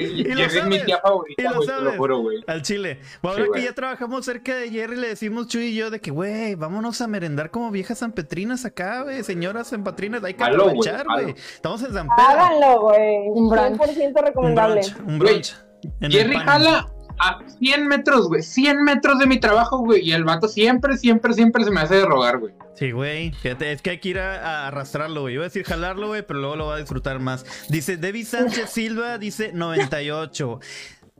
Y 0.00 0.24
lo 0.24 0.34
Jerry 0.34 0.42
es 0.58 0.64
mi 0.66 0.76
sabes, 0.78 0.84
tía 0.86 0.96
y 0.96 1.00
favorita, 1.00 1.42
lo 1.42 1.54
güey, 1.56 1.66
te 1.66 1.72
lo 1.72 1.80
sabes. 1.80 1.96
juro, 1.98 2.18
güey. 2.18 2.44
Al 2.46 2.62
chile. 2.62 3.00
Bueno, 3.22 3.36
Sí, 3.36 3.42
ahora 3.44 3.58
que 3.60 3.64
ya 3.66 3.72
trabajamos 3.74 4.24
cerca 4.24 4.54
de 4.56 4.70
Jerry, 4.70 4.96
le 4.96 5.08
decimos 5.08 5.48
Chuy 5.48 5.66
y 5.66 5.74
yo 5.74 5.90
de 5.90 6.00
que, 6.00 6.10
güey, 6.10 6.54
vámonos 6.54 7.00
a 7.00 7.06
merendar 7.06 7.50
como 7.50 7.70
viejas 7.70 7.98
sanpetrinas 7.98 8.64
acá, 8.64 9.02
güey. 9.02 9.22
Señoras 9.24 9.68
sanpetrinas, 9.68 10.22
hay 10.24 10.34
que 10.34 10.44
aprovechar, 10.44 11.06
güey. 11.06 11.30
Estamos 11.36 11.82
en 11.82 11.92
San 11.92 12.08
Pedro. 12.08 12.28
Háganlo, 12.28 12.80
güey. 12.82 13.16
Un 13.28 13.48
brunch. 13.48 13.80
100% 13.80 14.08
Un 14.18 14.24
recomendable. 14.26 14.80
brunch, 14.82 14.96
un 15.08 15.18
brunch. 15.18 15.54
en 15.82 15.92
el 16.00 16.12
Jerry 16.12 16.36
jala 16.36 16.86
a 17.18 17.38
100 17.58 17.86
metros, 17.86 18.28
güey. 18.28 18.42
100 18.42 18.82
metros 18.84 19.18
de 19.18 19.26
mi 19.26 19.38
trabajo, 19.38 19.78
güey. 19.78 20.02
Y 20.08 20.12
el 20.12 20.24
vato 20.24 20.48
siempre, 20.48 20.96
siempre, 20.96 21.32
siempre 21.34 21.64
se 21.64 21.70
me 21.70 21.80
hace 21.80 21.96
de 21.96 22.04
rogar, 22.06 22.38
güey. 22.38 22.54
Sí, 22.74 22.90
güey. 22.90 23.32
Fíjate, 23.32 23.72
es 23.72 23.82
que 23.82 23.90
hay 23.90 23.98
que 23.98 24.08
ir 24.10 24.18
a, 24.18 24.64
a 24.64 24.68
arrastrarlo, 24.68 25.22
güey. 25.22 25.34
Iba 25.34 25.44
a 25.44 25.48
decir 25.48 25.64
jalarlo, 25.64 26.08
güey, 26.08 26.26
pero 26.26 26.40
luego 26.40 26.56
lo 26.56 26.66
va 26.66 26.74
a 26.74 26.78
disfrutar 26.78 27.18
más. 27.20 27.44
Dice 27.68 27.96
Debbie 27.96 28.24
Sánchez 28.24 28.70
Silva, 28.70 29.18
dice 29.18 29.52
98. 29.52 30.60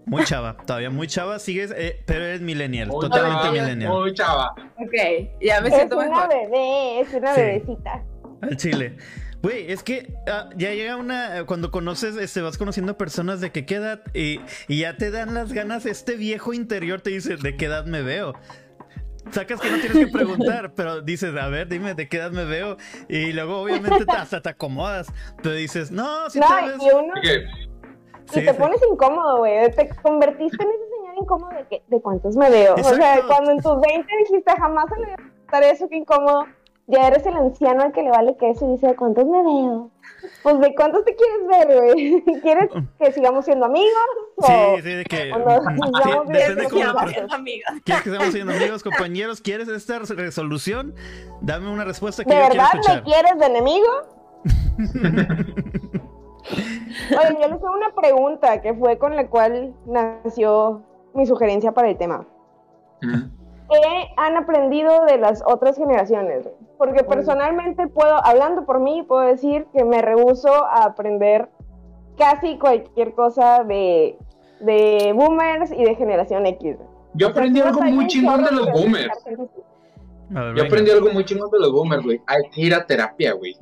Muy 0.07 0.25
chava, 0.25 0.57
todavía 0.67 0.91
muy 0.91 1.07
chava. 1.07 1.39
Sigues, 1.39 1.73
eh, 1.77 2.03
pero 2.07 2.25
eres 2.27 2.43
millennial, 2.43 2.89
Muy 2.89 3.01
totalmente 3.01 3.39
chava, 3.43 3.53
millennial. 3.53 3.91
Muy 3.93 4.13
chava. 4.13 4.55
Ok, 4.77 4.93
ya 5.41 5.61
me 5.63 5.69
Es 5.69 5.75
siento 5.75 5.97
una 5.97 6.09
mejor. 6.11 6.29
bebé, 6.29 7.01
es 7.01 7.15
una 7.15 7.35
Sí. 7.35 7.41
bebecita. 7.41 8.03
Al 8.43 8.57
chile. 8.59 8.97
Güey, 9.45 9.71
es 9.71 9.83
que 9.83 10.13
ah, 10.27 10.49
ya 10.57 10.71
llega 10.73 10.97
una. 10.97 11.39
eh, 11.39 11.45
Cuando 11.45 11.71
conoces, 11.71 12.17
este, 12.17 12.41
vas 12.41 12.59
conociendo 12.59 12.97
personas 12.97 13.41
de 13.41 13.53
qué 13.53 13.75
edad 13.75 14.01
y, 14.15 14.41
y 14.69 14.81
ya 14.81 14.97
te 14.97 15.11
dan 15.11 15.35
las 15.35 15.53
ganas. 15.53 15.87
Este 15.87 16.17
viejo 16.17 16.53
interior 16.55 17.01
te 17.03 17.11
dice, 17.11 17.37
¿de 17.37 17.57
qué 17.57 17.67
edad 17.67 17.85
me 17.85 18.03
veo? 18.03 18.35
Sacas 19.31 19.61
que 19.61 19.71
no 19.71 19.79
tienes 19.79 19.99
que 19.99 20.07
preguntar, 20.13 20.73
pero 20.75 21.01
dices, 21.01 21.35
a 21.37 21.49
ver, 21.49 21.69
dime 21.69 21.95
de 21.95 22.09
qué 22.09 22.17
edad 22.19 22.31
me 22.31 22.45
veo. 22.45 22.77
Y 23.09 23.33
luego, 23.33 23.59
obviamente, 23.61 24.05
te- 24.05 24.13
hasta 24.13 24.41
te 24.43 24.49
acomodas. 24.51 25.07
Pero 25.43 25.55
dices, 25.55 25.91
no, 25.91 26.29
si 26.31 26.41
No, 26.41 26.47
te 26.49 26.55
ves. 26.67 26.77
y 26.83 26.91
uno 26.91 27.13
y 27.23 27.27
Sí, 28.33 28.41
te 28.43 28.53
sí. 28.53 28.59
pones 28.59 28.81
incómodo, 28.91 29.39
güey. 29.39 29.71
Te 29.73 29.89
convertiste 30.03 30.63
en 30.63 30.69
ese 30.71 30.85
señor 30.99 31.15
incómodo 31.21 31.51
de 31.57 31.67
que, 31.69 31.83
¿de 31.87 32.01
cuántos 32.01 32.35
me 32.37 32.49
veo? 32.51 32.75
O 32.75 32.83
sea, 32.83 33.21
cuando 33.27 33.51
en 33.51 33.61
tus 33.63 33.79
20 33.81 34.07
dijiste, 34.31 34.51
jamás 34.59 34.87
se 34.95 35.01
me 35.01 35.17
va 35.53 35.59
a 35.59 35.71
eso, 35.71 35.87
qué 35.91 35.97
incómodo. 35.97 36.47
Ya 36.87 37.07
eres 37.09 37.25
el 37.25 37.35
anciano 37.35 37.83
al 37.83 37.93
que 37.93 38.03
le 38.03 38.11
vale 38.11 38.37
que 38.37 38.51
eso 38.51 38.67
y 38.69 38.73
dice, 38.73 38.89
¿de 38.89 38.97
cuántos 38.97 39.25
me 39.25 39.43
veo? 39.43 39.91
Pues, 40.43 40.61
¿de 40.61 40.75
cuántos 40.75 41.05
te 41.05 41.17
quieres 41.17 41.47
ver, 41.47 41.81
güey? 41.83 42.23
¿Quieres 42.43 42.71
que 42.99 43.13
sigamos 43.13 43.45
siendo 43.47 43.65
amigos? 43.67 43.91
Sí, 44.39 44.53
O- 44.53 44.77
sí, 44.77 44.95
de 44.95 45.05
que. 45.05 45.33
o 45.33 45.39
mm, 45.39 45.77
sigamos 46.03 46.27
sí, 46.27 46.33
viendo 46.33 46.33
depende 46.33 46.63
que 46.63 46.69
cómo 46.71 46.83
sigamos 46.83 47.11
siendo. 47.11 47.35
¿Quieres 47.85 48.03
que 48.03 48.11
seamos 48.11 48.33
siendo 48.33 48.53
amigos, 48.53 48.83
compañeros? 48.83 49.41
¿Quieres 49.41 49.69
esta 49.69 49.99
resolución? 50.01 50.95
Dame 51.41 51.71
una 51.71 51.85
respuesta 51.85 52.25
que 52.25 52.35
¿De 52.35 52.41
yo 52.41 52.49
quiero 52.49 52.65
verdad 52.65 52.95
me 52.97 53.03
quieres 53.03 53.39
de 53.39 53.47
enemigo? 53.47 53.89
Oye, 56.51 57.39
yo 57.41 57.49
les 57.49 57.63
hago 57.63 57.73
una 57.75 57.95
pregunta 57.95 58.61
que 58.61 58.75
fue 58.75 58.99
con 58.99 59.17
la 59.17 59.27
cual 59.29 59.75
nació 59.87 60.83
mi 61.15 61.25
sugerencia 61.27 61.73
para 61.73 61.89
el 61.89 61.97
tema. 61.97 62.27
mm, 63.01 63.23
¿Qué 63.71 64.09
han 64.19 64.37
aprendido 64.37 65.07
de 65.07 65.17
las 65.17 65.43
otras 65.47 65.77
generaciones? 65.79 66.47
Porque 66.85 67.03
personalmente 67.03 67.87
puedo, 67.89 68.23
hablando 68.25 68.67
por 68.67 68.79
mí, 68.79 69.03
puedo 69.03 69.23
decir 69.23 69.67
que 69.73 69.85
me 69.85 70.03
rehuso 70.03 70.53
a 70.53 70.85
aprender 70.85 71.49
casi 72.19 72.59
cualquier 72.59 73.15
cosa 73.15 73.65
de, 73.65 74.19
de 74.61 75.13
boomers 75.15 75.73
y 75.73 75.83
de 75.83 75.95
generación 75.95 76.45
X. 76.45 76.77
Yo 77.15 77.29
O 77.29 77.33
sea, 77.33 77.41
aprendí 77.41 77.61
algo 77.61 77.81
muy 77.81 78.07
chingón 78.07 78.45
de 78.45 78.53
los 78.53 78.71
boomers. 78.71 79.25
ver, 79.25 80.57
Yo 80.57 80.65
aprendí 80.65 80.91
algo 80.91 81.11
muy 81.11 81.25
chingón 81.25 81.51
de 81.51 81.59
los 81.59 81.73
boomers, 81.73 82.03
güey. 82.03 82.21
Hay 82.27 82.51
que 82.51 82.61
ir 82.61 82.75
a 82.75 82.87
terapia, 82.87 83.33
güey. 83.33 83.57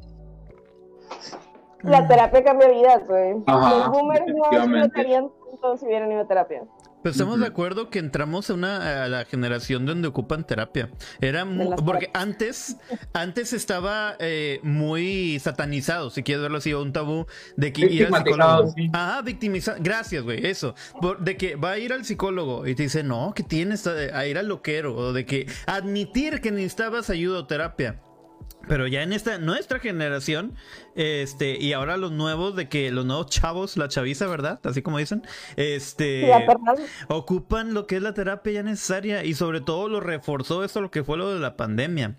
La 1.83 2.09
terapia 2.09 2.43
cambia 2.43 2.69
vidas, 2.69 3.07
güey. 3.07 3.35
Los 3.47 3.89
boomers 3.89 4.27
no 4.27 4.45
explotarían 4.53 5.31
tanto 5.49 5.77
si 5.77 5.87
hubieran 5.87 6.11
ido 6.11 6.23
a 6.23 6.27
terapia. 6.27 6.65
Pues 7.03 7.17
estamos 7.17 7.41
de 7.41 7.47
acuerdo 7.47 7.91
que 7.91 7.99
entramos 7.99 8.49
a 8.49 8.55
una 8.55 9.05
a 9.05 9.09
la 9.09 9.25
generación 9.25 9.87
donde 9.87 10.09
ocupan 10.09 10.45
terapia. 10.47 10.91
Era 11.21 11.45
porque 11.85 12.11
antes 12.15 12.77
antes 13.13 13.53
estaba 13.53 14.15
eh, 14.21 14.61
muy 14.63 15.39
satanizado, 15.41 16.11
si 16.11 16.23
quieres 16.23 16.43
verlo 16.43 16.59
así, 16.59 16.73
un 16.75 16.93
tabú 16.93 17.27
de 17.57 17.73
que 17.73 17.87
ir 17.87 18.07
al 18.07 18.23
psicólogo. 18.25 18.73
sí. 18.77 18.89
Ajá, 18.93 19.23
victimizado. 19.23 19.79
Gracias, 19.81 20.23
güey, 20.23 20.47
eso. 20.47 20.75
Por- 21.01 21.21
de 21.21 21.37
que 21.37 21.57
va 21.57 21.73
a 21.73 21.79
ir 21.79 21.93
al 21.93 22.05
psicólogo 22.05 22.67
y 22.67 22.75
te 22.75 22.85
dice, 22.85 23.03
"No, 23.03 23.33
que 23.35 23.43
tienes 23.43 23.87
a 23.87 23.93
a 23.93 24.27
ir 24.27 24.39
al 24.39 24.47
loquero" 24.49 24.95
o 24.95 25.13
de 25.13 25.25
que 25.27 25.47
admitir 25.67 26.41
que 26.41 26.51
necesitabas 26.53 27.11
ayuda 27.11 27.41
o 27.41 27.47
terapia. 27.47 28.01
Pero 28.69 28.87
ya 28.87 29.03
en 29.03 29.13
esta 29.13 29.39
nuestra 29.39 29.79
generación, 29.81 30.55
este, 30.95 31.59
y 31.59 31.73
ahora 31.73 31.97
los 31.97 32.13
nuevos, 32.13 32.55
de 32.55 32.69
que 32.69 32.91
los 32.91 33.05
nuevos 33.05 33.27
chavos, 33.27 33.77
la 33.77 33.89
chaviza, 33.89 34.27
¿verdad? 34.27 34.61
Así 34.65 34.83
como 34.83 34.99
dicen, 34.99 35.23
este, 35.57 36.23
Sí, 36.23 36.31
ocupan 37.09 37.75
lo 37.75 37.87
que 37.87 37.97
es 37.97 38.03
la 38.03 38.15
terapia 38.15 38.53
ya 38.53 38.63
necesaria 38.63 39.25
y 39.25 39.35
sobre 39.35 39.61
todo 39.61 39.89
lo 39.89 40.01
reforzó 40.01 40.65
esto 40.65 40.81
lo 40.81 40.91
que 40.91 41.05
fue 41.05 41.17
lo 41.19 41.33
de 41.33 41.41
la 41.41 41.57
pandemia. 41.57 42.19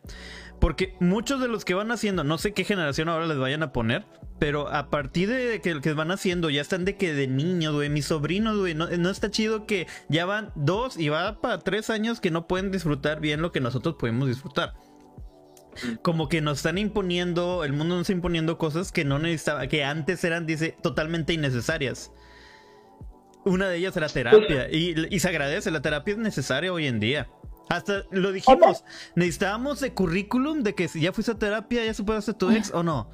Porque 0.59 0.95
muchos 0.99 1.41
de 1.41 1.47
los 1.47 1.65
que 1.65 1.73
van 1.73 1.91
haciendo, 1.91 2.23
no 2.23 2.37
sé 2.37 2.53
qué 2.53 2.63
generación 2.63 3.09
ahora 3.09 3.25
les 3.25 3.37
vayan 3.37 3.63
a 3.63 3.73
poner, 3.73 4.05
pero 4.39 4.69
a 4.69 4.89
partir 4.89 5.29
de 5.29 5.59
que, 5.61 5.81
que 5.81 5.93
van 5.93 6.11
haciendo, 6.11 6.49
ya 6.49 6.61
están 6.61 6.85
de 6.85 6.95
que 6.95 7.13
de 7.13 7.27
niños, 7.27 7.73
güey, 7.73 7.89
mis 7.89 8.05
sobrinos, 8.05 8.57
güey, 8.57 8.73
no, 8.73 8.87
no 8.87 9.09
está 9.09 9.29
chido 9.29 9.65
que 9.65 9.87
ya 10.07 10.25
van 10.25 10.51
dos 10.55 10.97
y 10.97 11.09
va 11.09 11.41
para 11.41 11.59
tres 11.59 11.89
años 11.89 12.21
que 12.21 12.31
no 12.31 12.47
pueden 12.47 12.71
disfrutar 12.71 13.19
bien 13.19 13.41
lo 13.41 13.51
que 13.51 13.59
nosotros 13.59 13.95
podemos 13.99 14.27
disfrutar. 14.27 14.73
Como 16.01 16.29
que 16.29 16.41
nos 16.41 16.57
están 16.57 16.77
imponiendo, 16.77 17.63
el 17.63 17.73
mundo 17.73 17.95
nos 17.95 18.01
está 18.03 18.13
imponiendo 18.13 18.57
cosas 18.57 18.91
que 18.91 19.05
no 19.05 19.19
necesitaba, 19.19 19.67
que 19.67 19.83
antes 19.83 20.23
eran, 20.23 20.45
dice, 20.45 20.75
totalmente 20.81 21.33
innecesarias. 21.33 22.11
Una 23.45 23.67
de 23.67 23.77
ellas 23.77 23.95
era 23.97 24.07
terapia. 24.07 24.69
Y, 24.71 24.95
y 25.13 25.19
se 25.19 25.27
agradece, 25.27 25.71
la 25.71 25.81
terapia 25.81 26.13
es 26.13 26.17
necesaria 26.17 26.71
hoy 26.71 26.87
en 26.87 26.99
día. 26.99 27.29
Hasta 27.69 28.03
lo 28.11 28.31
dijimos, 28.31 28.83
necesitábamos 29.15 29.79
de 29.79 29.93
currículum 29.93 30.63
de 30.63 30.75
que 30.75 30.87
si 30.87 31.01
ya 31.01 31.13
fuiste 31.13 31.31
a 31.31 31.39
terapia, 31.39 31.85
ya 31.85 31.93
superaste 31.93 32.31
a 32.31 32.37
tu 32.37 32.51
ex 32.51 32.71
o 32.73 32.83
no. 32.83 33.09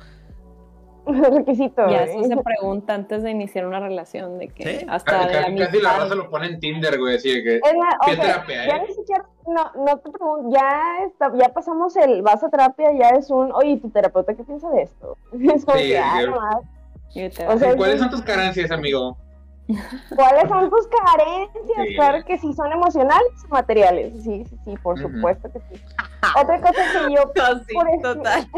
requisito. 1.36 1.90
Ya 1.90 2.06
güey. 2.06 2.20
eso 2.20 2.24
se 2.24 2.38
pregunta 2.38 2.94
antes 2.94 3.24
de 3.24 3.32
iniciar 3.32 3.66
una 3.66 3.80
relación, 3.80 4.38
de 4.40 4.48
que 4.50 4.80
Sí. 4.80 4.86
hasta 4.90 5.28
de 5.28 5.34
la 5.34 5.42
Casi, 5.42 5.56
casi 5.58 5.82
la 5.82 5.98
raza 5.98 6.16
lo 6.16 6.30
pone 6.30 6.48
en 6.48 6.60
Tinder, 6.60 6.98
güey. 7.00 7.16
Así 7.16 7.34
de 7.34 7.44
que. 7.44 7.56
Es 7.56 7.62
¿Qué 8.06 8.16
terapia, 8.18 8.68
ya 8.68 8.78
eh? 8.78 8.86
ni 8.88 8.94
siquiera, 8.94 9.26
no, 9.48 9.72
no 9.86 9.98
te 9.98 10.12
pregunto, 10.12 10.50
ya, 10.52 11.06
está, 11.08 11.32
ya 11.36 11.50
pasamos 11.50 11.96
el 11.96 12.22
vas 12.22 12.44
a 12.44 12.50
terapia, 12.50 12.92
ya 12.94 13.10
es 13.10 13.30
un, 13.30 13.52
oye, 13.54 13.78
¿tu 13.78 13.90
terapeuta 13.90 14.34
qué 14.36 14.44
piensa 14.44 14.70
de 14.70 14.84
esto? 14.84 15.18
Es 15.34 15.66
como 15.66 15.78
Sí, 15.78 15.88
que, 15.90 16.00
ah, 16.00 16.60
Y 17.14 17.26
O 17.26 17.58
sea, 17.58 17.76
¿Cuáles 17.76 18.00
son 18.00 18.10
tus 18.10 18.22
carencias, 18.22 18.72
amigo? 18.72 19.18
¿cuáles 20.16 20.50
son 20.50 20.70
tus 20.70 20.88
carencias? 20.88 21.88
Sí. 21.88 21.96
Claro 21.96 22.26
que 22.26 22.38
sí, 22.38 22.54
son 22.54 22.72
emocionales 22.72 23.32
o 23.46 23.50
materiales, 23.50 24.14
sí, 24.24 24.44
sí, 24.50 24.58
sí, 24.66 24.76
por 24.82 25.00
supuesto 25.00 25.52
que 25.52 25.60
sí. 25.60 25.82
Otra 26.42 26.60
cosa 26.60 26.74
que 26.74 27.14
yo, 27.14 27.22
No, 27.36 27.60
sí, 27.64 27.74
por 27.74 27.88
ejemplo, 27.88 28.16
total. 28.16 28.50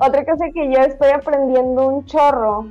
Otra 0.00 0.24
cosa 0.24 0.46
que 0.52 0.72
yo 0.72 0.80
estoy 0.80 1.10
aprendiendo 1.10 1.86
un 1.86 2.04
chorro, 2.04 2.66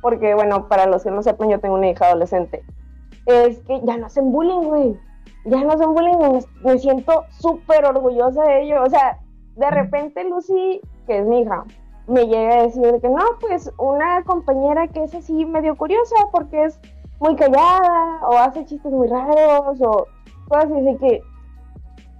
porque 0.00 0.34
bueno, 0.34 0.68
para 0.68 0.86
los 0.86 1.04
que 1.04 1.10
no 1.10 1.22
sepan, 1.22 1.50
yo 1.50 1.60
tengo 1.60 1.74
una 1.76 1.90
hija 1.90 2.06
adolescente, 2.06 2.62
es 3.26 3.60
que 3.60 3.80
ya 3.84 3.96
no 3.96 4.06
hacen 4.06 4.32
bullying, 4.32 4.62
güey. 4.62 4.96
Ya 5.44 5.62
no 5.62 5.72
hacen 5.72 5.94
bullying, 5.94 6.18
me, 6.18 6.40
me 6.62 6.78
siento 6.78 7.24
súper 7.30 7.84
orgullosa 7.84 8.44
de 8.44 8.62
ello. 8.62 8.82
O 8.82 8.90
sea, 8.90 9.18
de 9.56 9.70
repente 9.70 10.24
Lucy, 10.24 10.80
que 11.06 11.18
es 11.18 11.26
mi 11.26 11.40
hija, 11.40 11.64
me 12.06 12.26
llega 12.26 12.60
a 12.60 12.62
decir 12.62 13.00
que 13.00 13.08
no, 13.08 13.22
pues 13.40 13.70
una 13.78 14.22
compañera 14.24 14.88
que 14.88 15.04
es 15.04 15.14
así 15.14 15.44
medio 15.44 15.76
curiosa 15.76 16.16
porque 16.32 16.64
es 16.64 16.80
muy 17.20 17.36
callada 17.36 18.20
o 18.26 18.38
hace 18.38 18.64
chistes 18.64 18.90
muy 18.90 19.08
raros 19.08 19.80
o 19.80 20.06
cosas 20.48 20.70
así 20.72 20.96
que 20.98 21.22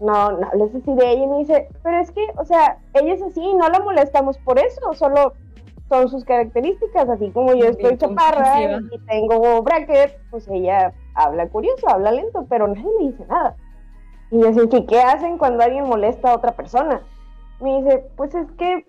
no, 0.00 0.32
no 0.32 0.46
hables 0.46 0.74
así 0.74 0.94
de 0.94 1.10
ella 1.10 1.24
y 1.24 1.26
me 1.26 1.38
dice, 1.38 1.68
pero 1.82 1.98
es 2.00 2.10
que, 2.10 2.26
o 2.36 2.44
sea, 2.44 2.78
ella 2.94 3.14
es 3.14 3.22
así, 3.22 3.54
no 3.54 3.68
la 3.68 3.80
molestamos 3.80 4.38
por 4.38 4.58
eso, 4.58 4.92
solo 4.94 5.32
son 5.88 6.08
sus 6.08 6.24
características, 6.24 7.08
así 7.08 7.30
como 7.30 7.54
yo 7.54 7.66
estoy 7.66 7.96
chaparra 7.96 8.60
y 8.60 8.98
tengo 9.06 9.62
bracket, 9.62 10.18
pues 10.30 10.46
ella 10.48 10.92
habla 11.14 11.48
curioso, 11.48 11.88
habla 11.88 12.12
lento, 12.12 12.46
pero 12.48 12.68
nadie 12.68 12.90
le 13.00 13.06
dice 13.10 13.24
nada. 13.26 13.56
Y 14.30 14.40
yo 14.40 14.48
así, 14.50 14.86
¿qué 14.86 15.00
hacen 15.00 15.38
cuando 15.38 15.64
alguien 15.64 15.84
molesta 15.88 16.30
a 16.30 16.36
otra 16.36 16.52
persona? 16.52 17.00
Me 17.60 17.80
dice, 17.80 18.04
pues 18.16 18.34
es 18.34 18.50
que 18.52 18.86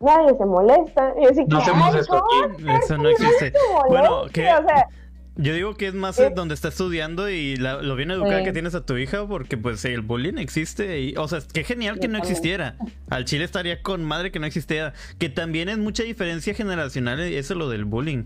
nadie 0.00 0.34
se 0.36 0.46
molesta. 0.46 1.14
Y 1.18 1.24
yo 1.24 1.30
así, 1.30 1.44
No 1.44 1.58
¿qué? 1.58 1.62
hacemos 1.62 1.94
esto 1.94 2.18
¿cómo 2.18 2.44
aquí. 2.44 2.62
hacer 2.62 2.76
Eso 2.82 2.96
no 2.96 3.02
que 3.04 3.10
existe. 3.10 3.52
Bueno? 3.88 4.22
¿qué? 4.32 4.50
O 4.54 4.62
sea, 4.62 4.88
Yo 5.36 5.54
digo 5.54 5.74
que 5.74 5.86
es 5.86 5.94
más 5.94 6.18
Eh. 6.18 6.30
donde 6.34 6.54
está 6.54 6.68
estudiando 6.68 7.30
y 7.30 7.56
la- 7.56 7.80
lo 7.80 7.96
bien 7.96 8.10
educada 8.10 8.38
Sí. 8.40 8.44
que 8.44 8.52
tienes 8.52 8.74
a 8.74 8.84
tu 8.84 8.96
hija, 8.98 9.26
porque 9.26 9.56
pues 9.56 9.84
el 9.84 10.02
bullying 10.02 10.38
existe. 10.38 11.00
Y, 11.00 11.16
o 11.16 11.28
sea, 11.28 11.38
qué 11.54 11.64
genial 11.64 11.98
que 12.00 12.08
no 12.08 12.18
existiera. 12.18 12.76
Al 13.08 13.24
chile 13.24 13.44
estaría 13.44 13.82
con 13.82 14.04
madre 14.04 14.30
que 14.32 14.38
no 14.38 14.46
existiera. 14.46 14.92
Que 15.18 15.28
también 15.28 15.68
es 15.68 15.78
mucha 15.78 16.02
diferencia 16.02 16.52
generacional, 16.54 17.20
eso 17.20 17.54
lo 17.54 17.68
del 17.68 17.84
bullying. 17.84 18.24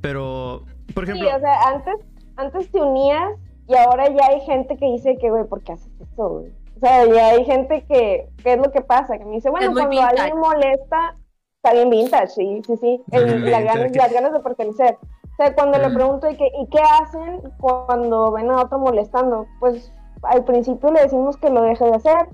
Pero, 0.00 0.64
por 0.94 1.04
sí, 1.06 1.12
ejemplo, 1.12 1.36
o 1.36 1.40
sea, 1.40 1.68
antes, 1.74 1.94
antes 2.36 2.70
te 2.70 2.80
unías 2.80 3.32
y 3.68 3.74
ahora 3.74 4.08
ya 4.08 4.26
hay 4.28 4.40
gente 4.42 4.76
que 4.76 4.86
dice 4.86 5.16
que, 5.20 5.30
güey, 5.30 5.44
¿por 5.44 5.62
qué 5.62 5.72
haces 5.72 5.90
eso, 6.00 6.28
güey? 6.28 6.52
O 6.76 6.80
sea, 6.80 7.06
ya 7.06 7.28
hay 7.30 7.44
gente 7.44 7.84
que, 7.88 8.26
¿qué 8.42 8.52
es 8.52 8.58
lo 8.58 8.70
que 8.70 8.82
pasa? 8.82 9.18
Que 9.18 9.24
me 9.24 9.32
dice, 9.36 9.50
bueno, 9.50 9.72
cuando 9.72 9.90
vintage. 9.90 10.20
alguien 10.20 10.38
molesta, 10.38 11.16
está 11.56 11.72
bien 11.74 11.88
vintage, 11.90 12.28
sí, 12.28 12.62
sí, 12.66 12.74
sí, 12.80 13.00
el- 13.12 13.50
ganas, 13.50 13.96
las 13.96 14.12
ganas 14.12 14.32
de 14.32 14.40
pertenecer. 14.40 14.96
O 15.38 15.42
sea, 15.42 15.54
cuando 15.54 15.78
le 15.78 15.90
pregunto, 15.90 16.30
¿y 16.30 16.36
qué, 16.36 16.46
¿y 16.46 16.66
qué 16.68 16.80
hacen 17.00 17.42
cuando 17.58 18.32
ven 18.32 18.50
a 18.50 18.62
otro 18.62 18.78
molestando? 18.78 19.46
Pues 19.60 19.92
al 20.22 20.44
principio 20.44 20.90
le 20.92 21.02
decimos 21.02 21.36
que 21.36 21.50
lo 21.50 21.60
deje 21.60 21.84
de 21.84 21.94
hacer 21.94 22.28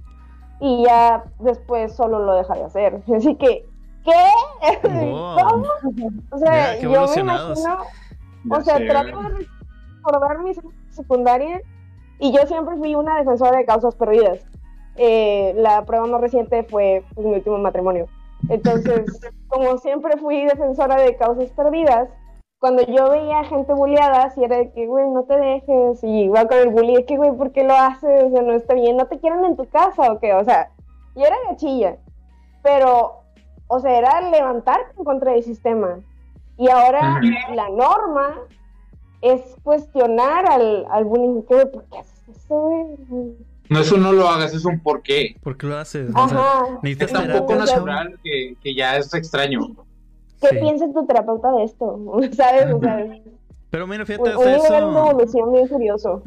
y 0.61 0.85
ya 0.85 1.25
después 1.41 1.97
solo 1.97 2.21
lo 2.21 2.35
deja 2.35 2.55
de 2.55 2.65
hacer. 2.65 3.03
Así 3.17 3.35
que, 3.35 3.67
¿qué? 4.05 4.13
Wow. 4.89 5.37
¿Cómo? 5.37 5.67
O 6.31 6.39
sea, 6.39 6.77
Mira, 6.77 6.79
yo 6.79 7.07
me 7.09 7.21
imagino, 7.21 7.79
o 8.51 8.61
sea, 8.61 8.77
sé, 8.79 8.87
trato 8.87 9.21
de 9.23 9.49
recordar 9.97 10.39
mi 10.39 10.53
secundaria 10.91 11.61
y 12.21 12.33
yo 12.33 12.47
siempre 12.47 12.77
fui 12.77 12.95
una 12.95 13.19
defensora 13.19 13.59
de 13.59 13.65
causas 13.65 13.97
perdidas. 13.97 14.45
Eh, 14.97 15.55
la 15.57 15.85
prueba 15.85 16.07
más 16.07 16.21
reciente 16.21 16.63
fue 16.65 17.05
pues, 17.15 17.27
mi 17.27 17.35
último 17.35 17.59
matrimonio. 17.59 18.07
Entonces, 18.49 19.07
como 19.49 19.79
siempre 19.79 20.17
fui 20.19 20.45
defensora 20.45 20.97
de 20.97 21.17
causas 21.17 21.51
perdidas, 21.51 22.09
cuando 22.63 22.87
yo 22.87 23.11
veía 23.11 23.43
gente 23.43 23.73
bulleada, 23.73 24.31
si 24.31 24.45
era 24.45 24.59
de 24.59 24.71
que, 24.71 24.87
güey, 24.87 25.11
no 25.11 25.25
te 25.25 25.37
dejes, 25.37 26.05
y 26.05 26.27
iba 26.27 26.47
con 26.47 26.59
el 26.59 26.69
bully, 26.69 26.95
de 26.95 27.05
que, 27.05 27.17
güey, 27.17 27.37
¿por 27.37 27.51
qué 27.51 27.65
lo 27.65 27.75
haces? 27.75 28.23
O 28.23 28.31
sea, 28.31 28.41
no 28.43 28.53
está 28.53 28.75
bien, 28.75 28.97
no 28.97 29.07
te 29.07 29.19
quieren 29.19 29.45
en 29.45 29.57
tu 29.57 29.69
casa, 29.69 30.13
o 30.13 30.21
qué, 30.21 30.33
o 30.33 30.45
sea, 30.45 30.71
yo 31.17 31.25
era 31.25 31.35
gachilla, 31.51 31.97
pero, 32.63 33.25
o 33.67 33.81
sea, 33.81 33.99
era 33.99 34.31
levantarte 34.31 34.93
en 34.97 35.05
contra 35.05 35.33
del 35.33 35.43
sistema. 35.43 35.99
Y 36.57 36.69
ahora 36.69 37.21
la 37.53 37.69
norma 37.69 38.39
es 39.23 39.41
cuestionar 39.65 40.49
al, 40.49 40.87
al 40.89 41.05
bullying, 41.05 41.43
que, 41.43 41.55
güey, 41.55 41.73
¿por 41.73 41.85
qué 41.87 41.99
haces 41.99 42.29
eso, 42.29 42.61
güey? 42.61 43.37
No 43.71 43.81
es 43.81 43.91
un 43.91 44.05
no 44.05 44.13
lo 44.13 44.29
hagas, 44.29 44.55
es 44.55 44.65
un 44.65 44.79
por 44.79 45.03
qué. 45.03 45.35
¿por 45.43 45.57
qué 45.57 45.67
lo 45.67 45.79
haces? 45.79 46.13
O 46.15 46.29
sea, 46.29 46.39
Ajá. 46.39 46.79
Es 46.85 47.13
tan 47.13 47.29
poco 47.33 47.57
natural 47.57 48.21
que, 48.23 48.55
que 48.63 48.73
ya 48.73 48.99
es 48.99 49.13
extraño. 49.15 49.63
¿Qué 50.43 50.49
Sí. 50.51 50.57
piensa 50.61 50.93
tu 50.93 51.07
terapeuta 51.07 51.51
de 51.53 51.65
esto? 51.65 52.05
¿Sabes? 52.37 52.75
O 52.75 52.81
sea, 52.81 52.97
un, 52.97 53.23
Pero 53.71 53.87
mira, 53.87 54.05
fíjate, 54.05 54.37
un 54.37 54.45
de 54.45 54.57
eso 54.57 54.77
evolución 54.77 55.53
bien 55.53 55.69
curioso. 55.69 56.23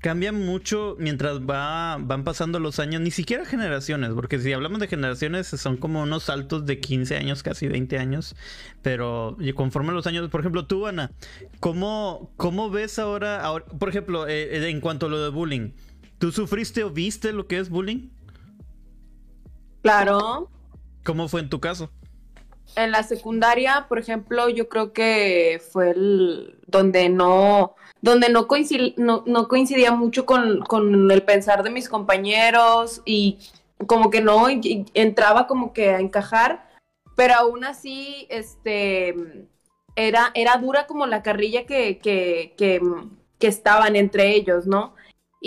cambia 0.00 0.32
mucho 0.32 0.94
mientras 0.98 1.40
va, 1.40 1.98
van 2.00 2.22
pasando 2.24 2.58
los 2.60 2.78
años, 2.78 3.00
ni 3.02 3.10
siquiera 3.10 3.44
generaciones, 3.44 4.12
porque 4.14 4.38
si 4.38 4.52
hablamos 4.52 4.78
de 4.78 4.86
generaciones 4.88 5.48
son 5.48 5.76
como 5.76 6.02
unos 6.02 6.22
saltos 6.24 6.64
de 6.64 6.80
15 6.80 7.16
años, 7.16 7.42
casi 7.42 7.66
20 7.68 7.98
años, 7.98 8.36
pero 8.82 9.36
conforme 9.56 9.92
los 9.92 10.06
años, 10.06 10.28
por 10.30 10.40
ejemplo, 10.40 10.66
tú, 10.66 10.86
Ana, 10.86 11.10
¿cómo, 11.60 12.30
cómo 12.36 12.70
ves 12.70 12.98
ahora, 12.98 13.42
ahora 13.42 13.64
por 13.66 13.88
ejemplo, 13.88 14.26
eh, 14.28 14.56
eh, 14.56 14.68
en 14.70 14.80
cuanto 14.80 15.06
a 15.06 15.08
lo 15.08 15.20
de 15.20 15.30
bullying? 15.30 15.72
¿Tú 16.18 16.30
sufriste 16.32 16.84
o 16.84 16.90
viste 16.90 17.32
lo 17.34 17.46
que 17.46 17.58
es 17.58 17.68
bullying? 17.68 18.08
Claro. 19.82 20.48
¿Cómo 21.04 21.28
fue 21.28 21.40
en 21.40 21.48
tu 21.48 21.60
caso? 21.60 21.90
En 22.76 22.90
la 22.90 23.02
secundaria, 23.02 23.86
por 23.88 23.98
ejemplo, 23.98 24.50
yo 24.50 24.68
creo 24.68 24.92
que 24.92 25.62
fue 25.72 25.92
el 25.92 26.58
donde 26.66 27.08
no, 27.08 27.74
donde 28.02 28.28
no, 28.28 28.46
coincid- 28.46 28.94
no, 28.98 29.24
no 29.26 29.48
coincidía 29.48 29.92
mucho 29.92 30.26
con, 30.26 30.60
con 30.60 31.10
el 31.10 31.22
pensar 31.22 31.62
de 31.62 31.70
mis 31.70 31.88
compañeros 31.88 33.00
y 33.06 33.38
como 33.86 34.10
que 34.10 34.20
no 34.20 34.46
entraba 34.92 35.46
como 35.46 35.72
que 35.72 35.88
a 35.90 36.00
encajar, 36.00 36.68
pero 37.14 37.34
aún 37.34 37.64
así, 37.64 38.26
este, 38.28 39.14
era, 39.94 40.30
era 40.34 40.58
dura 40.58 40.86
como 40.86 41.06
la 41.06 41.22
carrilla 41.22 41.64
que, 41.64 41.96
que, 41.98 42.52
que, 42.58 42.80
que 43.38 43.46
estaban 43.46 43.96
entre 43.96 44.34
ellos, 44.34 44.66
¿no? 44.66 44.94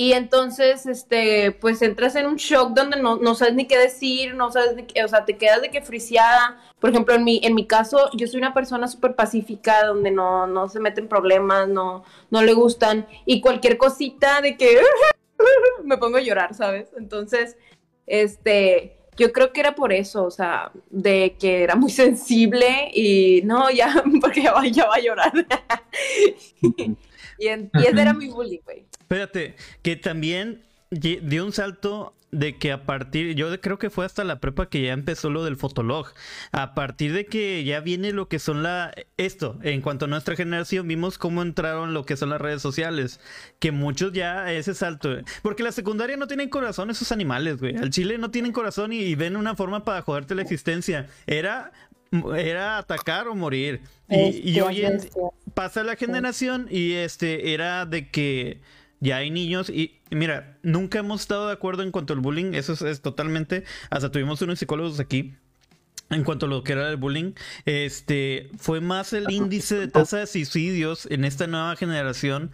Y 0.01 0.13
entonces, 0.13 0.85
este, 0.85 1.51
pues 1.51 1.81
entras 1.81 2.15
en 2.15 2.25
un 2.25 2.37
shock 2.37 2.69
donde 2.71 3.01
no, 3.01 3.17
no 3.17 3.35
sabes 3.35 3.53
ni 3.55 3.67
qué 3.67 3.77
decir, 3.77 4.33
no 4.33 4.49
sabes 4.49 4.73
ni 4.77 4.83
qué, 4.83 5.03
o 5.03 5.09
sea, 5.09 5.25
te 5.25 5.35
quedas 5.35 5.61
de 5.61 5.71
que 5.71 5.81
friseada. 5.81 6.57
Por 6.79 6.91
ejemplo, 6.91 7.15
en 7.15 7.25
mi, 7.25 7.41
en 7.43 7.53
mi 7.53 7.67
caso, 7.67 8.09
yo 8.13 8.25
soy 8.25 8.37
una 8.37 8.53
persona 8.53 8.87
súper 8.87 9.15
pacífica, 9.15 9.83
donde 9.85 10.09
no, 10.09 10.47
no 10.47 10.69
se 10.69 10.79
meten 10.79 11.09
problemas, 11.09 11.67
no, 11.67 12.05
no 12.29 12.41
le 12.41 12.53
gustan. 12.53 13.07
Y 13.25 13.41
cualquier 13.41 13.77
cosita 13.77 14.39
de 14.39 14.55
que 14.55 14.79
me 15.83 15.97
pongo 15.97 16.15
a 16.15 16.21
llorar, 16.21 16.53
¿sabes? 16.53 16.87
Entonces, 16.97 17.57
este, 18.07 18.95
yo 19.17 19.33
creo 19.33 19.51
que 19.51 19.59
era 19.59 19.75
por 19.75 19.91
eso, 19.91 20.23
o 20.23 20.31
sea, 20.31 20.71
de 20.89 21.35
que 21.37 21.61
era 21.61 21.75
muy 21.75 21.89
sensible 22.03 22.89
y 22.93 23.41
no, 23.43 23.69
ya, 23.69 24.01
porque 24.21 24.43
ya 24.43 24.53
va, 24.53 24.65
ya 24.65 24.87
va 24.87 24.95
a 24.95 25.01
llorar. 25.01 25.33
y, 27.37 27.47
en- 27.47 27.69
y 27.73 27.85
ese 27.85 28.01
era 28.01 28.13
mi 28.13 28.29
bullying, 28.29 28.59
güey. 28.63 28.85
Espérate, 29.09 29.55
que 29.81 29.95
también 29.95 30.61
dio 30.91 31.43
un 31.43 31.51
salto 31.51 32.13
de 32.31 32.59
que 32.59 32.71
a 32.71 32.85
partir, 32.85 33.33
yo 33.33 33.59
creo 33.59 33.79
que 33.79 33.89
fue 33.89 34.05
hasta 34.05 34.23
la 34.23 34.39
prepa 34.39 34.69
que 34.69 34.83
ya 34.83 34.93
empezó 34.93 35.31
lo 35.31 35.43
del 35.43 35.57
fotolog. 35.57 36.13
A 36.51 36.75
partir 36.75 37.11
de 37.13 37.25
que 37.25 37.63
ya 37.63 37.79
viene 37.79 38.11
lo 38.11 38.27
que 38.27 38.37
son 38.37 38.61
la 38.61 38.93
esto, 39.17 39.57
en 39.63 39.81
cuanto 39.81 40.05
a 40.05 40.07
nuestra 40.07 40.35
generación 40.35 40.87
vimos 40.87 41.17
cómo 41.17 41.41
entraron 41.41 41.95
lo 41.95 42.05
que 42.05 42.17
son 42.17 42.29
las 42.29 42.39
redes 42.39 42.61
sociales, 42.61 43.19
que 43.57 43.71
muchos 43.71 44.13
ya 44.13 44.51
ese 44.53 44.75
salto, 44.75 45.09
porque 45.41 45.63
la 45.63 45.71
secundaria 45.71 46.17
no 46.17 46.27
tienen 46.27 46.49
corazón 46.49 46.91
esos 46.91 47.11
animales, 47.11 47.57
güey. 47.57 47.75
Al 47.77 47.89
chile 47.89 48.19
no 48.19 48.29
tienen 48.29 48.51
corazón 48.51 48.93
y, 48.93 48.99
y 48.99 49.15
ven 49.15 49.35
una 49.35 49.55
forma 49.55 49.83
para 49.83 50.03
joderte 50.03 50.35
la 50.35 50.43
existencia. 50.43 51.07
Era 51.25 51.71
era 52.37 52.77
atacar 52.79 53.27
o 53.27 53.33
morir. 53.35 53.81
Y, 54.07 54.51
y 54.51 54.61
hoy 54.61 54.83
en- 54.83 54.99
pasa 55.55 55.83
la 55.83 55.95
generación 55.95 56.67
y 56.69 56.93
este 56.93 57.53
era 57.53 57.85
de 57.85 58.09
que 58.09 58.61
ya 58.99 59.17
hay 59.17 59.31
niños 59.31 59.69
y 59.69 59.99
mira, 60.11 60.57
nunca 60.63 60.99
hemos 60.99 61.21
estado 61.21 61.47
de 61.47 61.53
acuerdo 61.53 61.83
en 61.83 61.91
cuanto 61.91 62.13
al 62.13 62.19
bullying, 62.19 62.53
eso 62.53 62.73
es, 62.73 62.81
es 62.81 63.01
totalmente, 63.01 63.63
hasta 63.89 64.11
tuvimos 64.11 64.41
unos 64.41 64.59
psicólogos 64.59 64.99
aquí 64.99 65.35
en 66.09 66.23
cuanto 66.23 66.47
a 66.47 66.49
lo 66.49 66.63
que 66.63 66.73
era 66.73 66.89
el 66.89 66.97
bullying, 66.97 67.33
este 67.65 68.49
fue 68.57 68.81
más 68.81 69.13
el 69.13 69.29
índice 69.29 69.75
de 69.75 69.87
tasa 69.87 70.17
de 70.17 70.27
suicidios 70.27 71.07
en 71.11 71.23
esta 71.23 71.47
nueva 71.47 71.75
generación, 71.75 72.51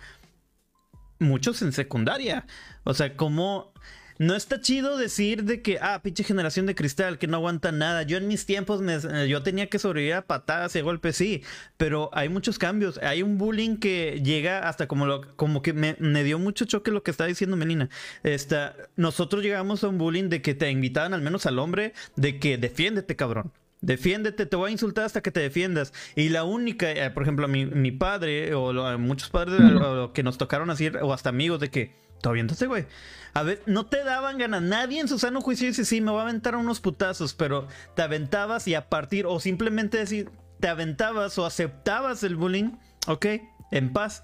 muchos 1.19 1.62
en 1.62 1.71
secundaria, 1.71 2.45
o 2.84 2.93
sea, 2.93 3.15
como 3.15 3.73
no 4.17 4.36
está 4.36 4.62
chido 4.62 4.97
decir 4.97 5.43
de 5.43 5.62
que, 5.62 5.78
ah, 5.82 6.01
pinche 6.01 6.23
generación 6.23 6.65
de 6.65 6.75
cristal 6.75 7.17
que 7.17 7.28
no 7.28 7.38
aguanta 7.38 7.71
nada. 7.71 8.04
Yo 8.04 8.17
en 8.17 8.28
mis 8.28 8.45
tiempos 8.45 8.82
me- 8.82 8.95
eh, 8.95 9.28
yo 9.28 9.43
tenía 9.43 9.67
que 9.67 9.78
sobrevivir 9.80 10.13
a 10.13 10.21
patadas 10.21 10.75
y 10.75 10.80
a 10.80 10.84
golpes, 10.84 11.17
sí, 11.17 11.43
pero 11.78 12.10
hay 12.13 12.30
muchos 12.30 12.58
cambios. 12.58 12.97
Hay 12.99 13.21
un 13.23 13.38
bullying 13.38 13.78
que 13.78 14.21
llega 14.23 14.67
hasta 14.69 14.88
como 14.88 15.06
lo, 15.06 15.36
como 15.36 15.62
que 15.62 15.73
me, 15.73 15.95
dio 16.23 16.39
mucho 16.39 16.65
choque 16.65 16.91
lo 16.91 17.04
que 17.04 17.12
está 17.12 17.25
diciendo 17.25 17.58
Melina. 17.58 17.89
Esta, 18.23 18.75
nosotros 18.95 19.43
llegamos 19.43 19.84
a 19.84 19.89
un 19.89 19.97
bullying 19.97 20.30
de 20.30 20.41
que 20.41 20.54
te 20.56 20.69
invitaban 20.71 21.13
al 21.13 21.21
menos 21.21 21.45
al 21.45 21.60
hombre 21.60 21.93
de 22.15 22.39
que 22.39 22.58
defiéndete, 22.58 23.15
cabrón. 23.15 23.51
Defiéndete, 23.82 24.45
te 24.47 24.56
voy 24.56 24.69
a 24.69 24.71
insultar 24.71 25.06
hasta 25.06 25.21
que 25.21 25.30
te 25.32 25.41
defiendas. 25.41 25.93
Y 26.15 26.30
la 26.30 26.43
única, 26.43 26.89
eh, 26.89 27.12
por 27.12 27.21
ejemplo, 27.23 27.47
mi, 27.47 27.65
mi 27.65 27.91
padre 27.91 28.56
o 28.56 28.73
lo- 28.73 28.97
muchos 28.97 29.30
padres 29.30 29.60
o 29.60 29.95
lo 29.95 30.13
que 30.13 30.23
nos 30.23 30.38
tocaron 30.38 30.69
así, 30.71 30.88
o 31.01 31.13
hasta 31.13 31.30
amigos 31.30 31.60
de 31.60 31.69
que 31.69 32.05
aviéntate, 32.30 32.68
güey. 32.68 32.86
A 33.34 33.44
ver, 33.44 33.62
no 33.66 33.86
te 33.86 34.04
daban 34.04 34.38
ganas. 34.38 34.62
Nadie 34.62 35.02
en 35.02 35.08
su 35.08 35.20
sano 35.20 35.42
juicio 35.42 35.68
dice, 35.68 35.84
sí, 35.84 36.02
me 36.02 36.12
voy 36.12 36.22
a 36.22 36.24
aventar 36.24 36.56
unos 36.56 36.80
putazos, 36.80 37.34
pero 37.34 37.68
te 37.96 38.02
aventabas 38.02 38.68
y 38.68 38.76
a 38.76 38.90
partir, 38.90 39.26
o 39.26 39.40
simplemente 39.40 39.98
decir, 39.98 40.30
te 40.60 40.68
aventabas 40.68 41.38
o 41.38 41.46
aceptabas 41.46 42.24
el 42.24 42.36
bullying, 42.38 42.72
ok, 43.08 43.26
en 43.72 43.92
paz, 43.92 44.24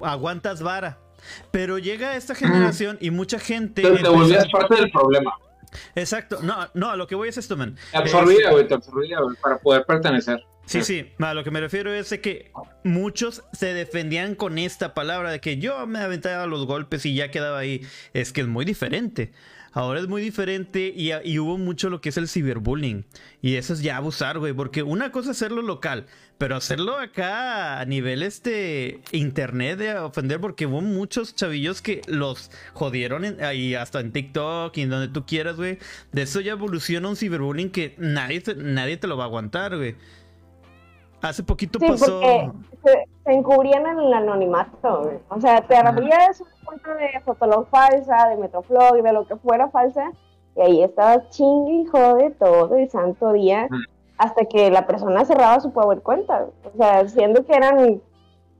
aguantas 0.00 0.62
vara. 0.62 0.98
Pero 1.50 1.78
llega 1.78 2.16
esta 2.16 2.34
generación 2.34 2.96
y 3.00 3.10
mucha 3.10 3.38
gente. 3.38 3.82
Te, 3.82 3.90
te 3.90 4.08
volvías 4.08 4.48
parte 4.50 4.76
del 4.76 4.90
problema. 4.90 5.34
Exacto, 5.94 6.38
no, 6.42 6.68
no, 6.74 6.90
a 6.90 6.96
lo 6.96 7.06
que 7.06 7.14
voy 7.14 7.28
es 7.28 7.36
esto, 7.36 7.56
man. 7.56 7.76
Te 7.90 7.98
absorbía, 7.98 8.50
güey, 8.52 8.66
te 8.66 8.74
absorbía, 8.74 9.20
güey, 9.20 9.36
para 9.36 9.58
poder 9.58 9.84
pertenecer. 9.84 10.44
Sí, 10.68 10.82
sí, 10.82 11.06
a 11.18 11.34
lo 11.34 11.44
que 11.44 11.50
me 11.50 11.60
refiero 11.60 11.92
es 11.92 12.10
que 12.22 12.50
muchos 12.84 13.42
se 13.52 13.72
defendían 13.74 14.34
con 14.34 14.58
esta 14.58 14.94
palabra 14.94 15.30
de 15.30 15.40
que 15.40 15.56
yo 15.58 15.86
me 15.86 15.98
aventaba 15.98 16.46
los 16.46 16.66
golpes 16.66 17.06
y 17.06 17.14
ya 17.14 17.30
quedaba 17.30 17.58
ahí. 17.58 17.80
Es 18.12 18.32
que 18.32 18.42
es 18.42 18.46
muy 18.46 18.64
diferente. 18.64 19.32
Ahora 19.72 20.00
es 20.00 20.08
muy 20.08 20.22
diferente 20.22 20.92
y, 20.96 21.10
y 21.24 21.38
hubo 21.38 21.56
mucho 21.58 21.88
lo 21.90 22.00
que 22.00 22.08
es 22.08 22.16
el 22.16 22.26
ciberbullying. 22.26 23.04
Y 23.42 23.56
eso 23.56 23.74
es 23.74 23.82
ya 23.82 23.96
abusar, 23.98 24.38
güey, 24.38 24.52
porque 24.52 24.82
una 24.82 25.12
cosa 25.12 25.30
es 25.30 25.36
hacerlo 25.36 25.62
local, 25.62 26.06
pero 26.38 26.56
hacerlo 26.56 26.98
acá 26.98 27.78
a 27.78 27.84
nivel 27.84 28.22
este 28.22 29.00
internet 29.12 29.78
de 29.78 29.94
ofender, 29.98 30.40
porque 30.40 30.66
hubo 30.66 30.80
muchos 30.80 31.34
chavillos 31.36 31.80
que 31.82 32.00
los 32.08 32.50
jodieron 32.72 33.24
en- 33.24 33.44
ahí 33.44 33.74
hasta 33.74 34.00
en 34.00 34.10
TikTok 34.10 34.76
y 34.78 34.82
en 34.82 34.90
donde 34.90 35.08
tú 35.08 35.24
quieras, 35.26 35.56
güey. 35.56 35.78
De 36.12 36.22
eso 36.22 36.40
ya 36.40 36.52
evoluciona 36.52 37.08
un 37.08 37.16
ciberbullying 37.16 37.70
que 37.70 37.94
nadie, 37.98 38.42
nadie 38.56 38.96
te 38.96 39.06
lo 39.06 39.16
va 39.16 39.24
a 39.24 39.26
aguantar, 39.26 39.76
güey. 39.76 39.94
Hace 41.22 41.42
poquito 41.42 41.78
Sí, 41.78 41.88
pasó. 41.88 42.20
se, 42.20 43.04
se 43.24 43.32
encubrían 43.32 43.86
en 43.86 43.98
el 43.98 44.12
anonimato, 44.12 45.02
güey. 45.02 45.18
O 45.30 45.40
sea, 45.40 45.60
te 45.62 45.76
abrías 45.76 46.40
una 46.40 46.50
cuenta 46.64 46.94
de 46.94 47.20
Fotolog 47.24 47.66
falsa, 47.68 48.28
de 48.28 48.36
Metroflog, 48.36 49.02
de 49.02 49.12
lo 49.12 49.26
que 49.26 49.36
fuera 49.36 49.68
falsa, 49.68 50.12
y 50.56 50.60
ahí 50.60 50.82
estabas 50.82 51.28
chingue 51.30 51.72
y 51.82 51.86
jode 51.86 52.30
todo 52.38 52.74
el 52.76 52.88
santo 52.90 53.32
día, 53.32 53.66
Mm. 53.70 53.82
hasta 54.18 54.44
que 54.44 54.70
la 54.70 54.86
persona 54.86 55.24
cerraba 55.24 55.60
su 55.60 55.72
power 55.72 56.00
cuenta. 56.02 56.46
O 56.72 56.76
sea, 56.76 57.08
siendo 57.08 57.44
que 57.44 57.54
eran 57.54 58.00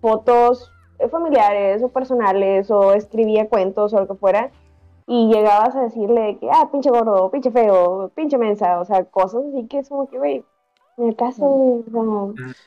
fotos 0.01 0.71
eh, 1.01 1.09
familiares 1.09 1.83
o 1.85 1.89
personales, 1.89 2.71
o 2.73 2.93
escribía 2.93 3.49
cuentos 3.49 3.93
o 3.95 4.01
lo 4.01 4.09
que 4.09 4.15
fuera, 4.15 4.51
y 5.07 5.29
llegabas 5.33 5.75
a 5.77 5.83
decirle 5.83 6.39
que, 6.41 6.51
ah, 6.51 6.69
pinche 6.73 6.91
gordo, 6.91 7.31
pinche 7.31 7.51
feo, 7.53 8.11
pinche 8.17 8.37
mensa, 8.37 8.81
o 8.81 8.85
sea, 8.85 9.05
cosas 9.05 9.43
así 9.49 9.67
que 9.69 9.79
es 9.79 9.89
como 9.89 10.09
que, 10.09 10.19
güey, 10.19 10.45
en 10.99 11.09
el 11.09 11.17
caso, 11.17 11.85
sea, 11.91 12.03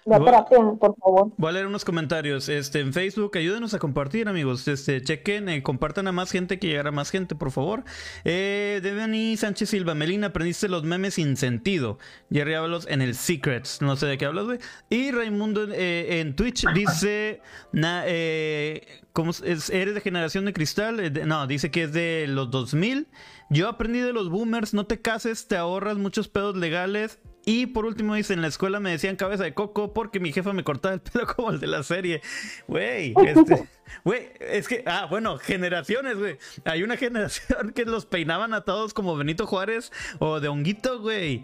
ve 0.05 0.15
a 0.15 0.17
Igual- 0.17 0.25
terapia, 0.25 0.57
por 0.79 0.95
favor. 0.97 1.31
Voy 1.37 1.49
a 1.49 1.51
leer 1.53 1.67
unos 1.67 1.83
comentarios. 1.85 2.49
Este, 2.49 2.79
en 2.79 2.93
Facebook, 2.93 3.37
ayúdenos 3.37 3.73
a 3.73 3.79
compartir, 3.79 4.27
amigos. 4.27 4.67
Este, 4.67 5.01
chequen, 5.01 5.49
eh, 5.49 5.63
compartan 5.63 6.07
a 6.07 6.11
más 6.11 6.31
gente 6.31 6.59
que 6.59 6.67
llegara 6.67 6.91
más 6.91 7.11
gente, 7.11 7.35
por 7.35 7.51
favor. 7.51 7.83
Eh, 8.23 8.79
Devani 8.83 9.37
Sánchez 9.37 9.69
Silva, 9.69 9.93
Melina, 9.95 10.27
aprendiste 10.27 10.67
los 10.69 10.83
memes 10.83 11.15
sin 11.15 11.37
sentido. 11.37 11.97
Jerry 12.31 12.53
Ábalos 12.53 12.87
en 12.87 13.01
el 13.01 13.15
Secrets. 13.15 13.81
No 13.81 13.95
sé 13.95 14.05
de 14.07 14.17
qué 14.17 14.25
hablas, 14.25 14.45
güey. 14.45 14.59
Y 14.89 15.11
Raimundo 15.11 15.67
eh, 15.71 16.19
en 16.21 16.35
Twitch 16.35 16.65
dice. 16.73 17.41
na- 17.71 18.03
eh, 18.05 18.85
¿cómo 19.13 19.31
es? 19.31 19.69
¿Eres 19.69 19.93
de 19.93 20.01
generación 20.01 20.45
de 20.45 20.53
cristal? 20.53 20.99
Eh, 20.99 21.09
de- 21.09 21.25
no, 21.25 21.45
dice 21.47 21.71
que 21.71 21.83
es 21.83 21.93
de 21.93 22.25
los 22.27 22.49
2000. 22.51 23.07
Yo 23.49 23.67
aprendí 23.67 23.99
de 23.99 24.13
los 24.13 24.29
boomers. 24.29 24.73
No 24.73 24.85
te 24.85 25.01
cases, 25.01 25.47
te 25.47 25.57
ahorras 25.57 25.97
muchos 25.97 26.27
pedos 26.29 26.55
legales. 26.55 27.19
Y 27.45 27.65
por 27.67 27.85
último 27.85 28.13
dice, 28.15 28.33
en 28.33 28.41
la 28.41 28.47
escuela 28.47 28.79
me 28.79 28.91
decían 28.91 29.15
cabeza 29.15 29.43
de 29.43 29.53
coco 29.53 29.93
porque 29.93 30.19
mi 30.19 30.31
jefa 30.31 30.53
me 30.53 30.63
cortaba 30.63 30.93
el 30.93 31.01
pelo 31.01 31.25
como 31.27 31.49
el 31.51 31.59
de 31.59 31.67
la 31.67 31.81
serie. 31.83 32.21
Güey, 32.67 33.13
este, 33.25 33.67
güey, 34.03 34.29
es 34.39 34.67
que, 34.67 34.83
ah, 34.85 35.07
bueno, 35.09 35.37
generaciones, 35.37 36.17
güey. 36.17 36.37
Hay 36.65 36.83
una 36.83 36.97
generación 36.97 37.71
que 37.73 37.85
los 37.85 38.05
peinaban 38.05 38.53
a 38.53 38.61
todos 38.63 38.93
como 38.93 39.15
Benito 39.17 39.47
Juárez 39.47 39.91
o 40.19 40.39
de 40.39 40.47
honguito, 40.49 41.01
güey. 41.01 41.43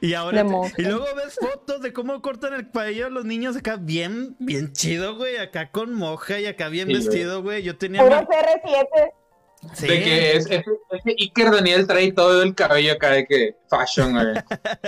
Y 0.00 0.12
ahora, 0.14 0.44
y 0.76 0.82
luego 0.82 1.06
ves 1.16 1.38
fotos 1.40 1.80
de 1.80 1.92
cómo 1.94 2.20
cortan 2.20 2.52
el 2.52 2.70
cabello 2.70 3.06
a 3.06 3.10
los 3.10 3.24
niños 3.24 3.56
acá 3.56 3.76
bien, 3.76 4.36
bien 4.38 4.72
chido, 4.72 5.16
güey, 5.16 5.38
acá 5.38 5.70
con 5.70 5.94
moja 5.94 6.40
y 6.40 6.46
acá 6.46 6.68
bien 6.68 6.88
Sí, 6.88 6.94
vestido, 6.94 7.40
güey. 7.42 7.62
Yo 7.62 7.78
tenía... 7.78 8.02
Puro 8.02 8.20
mi- 8.20 8.26
CR7. 8.26 9.12
Sí. 9.72 9.86
De 9.88 10.02
que 10.02 10.36
es, 10.36 10.46
es, 10.50 10.64
es 10.90 11.02
que 11.04 11.10
Iker 11.18 11.50
Daniel 11.50 11.86
trae 11.86 12.12
todo 12.12 12.42
el 12.42 12.54
cabello 12.54 12.92
acá 12.92 13.10
de 13.10 13.26
que 13.26 13.56
fashion, 13.68 14.12
güey. 14.12 14.34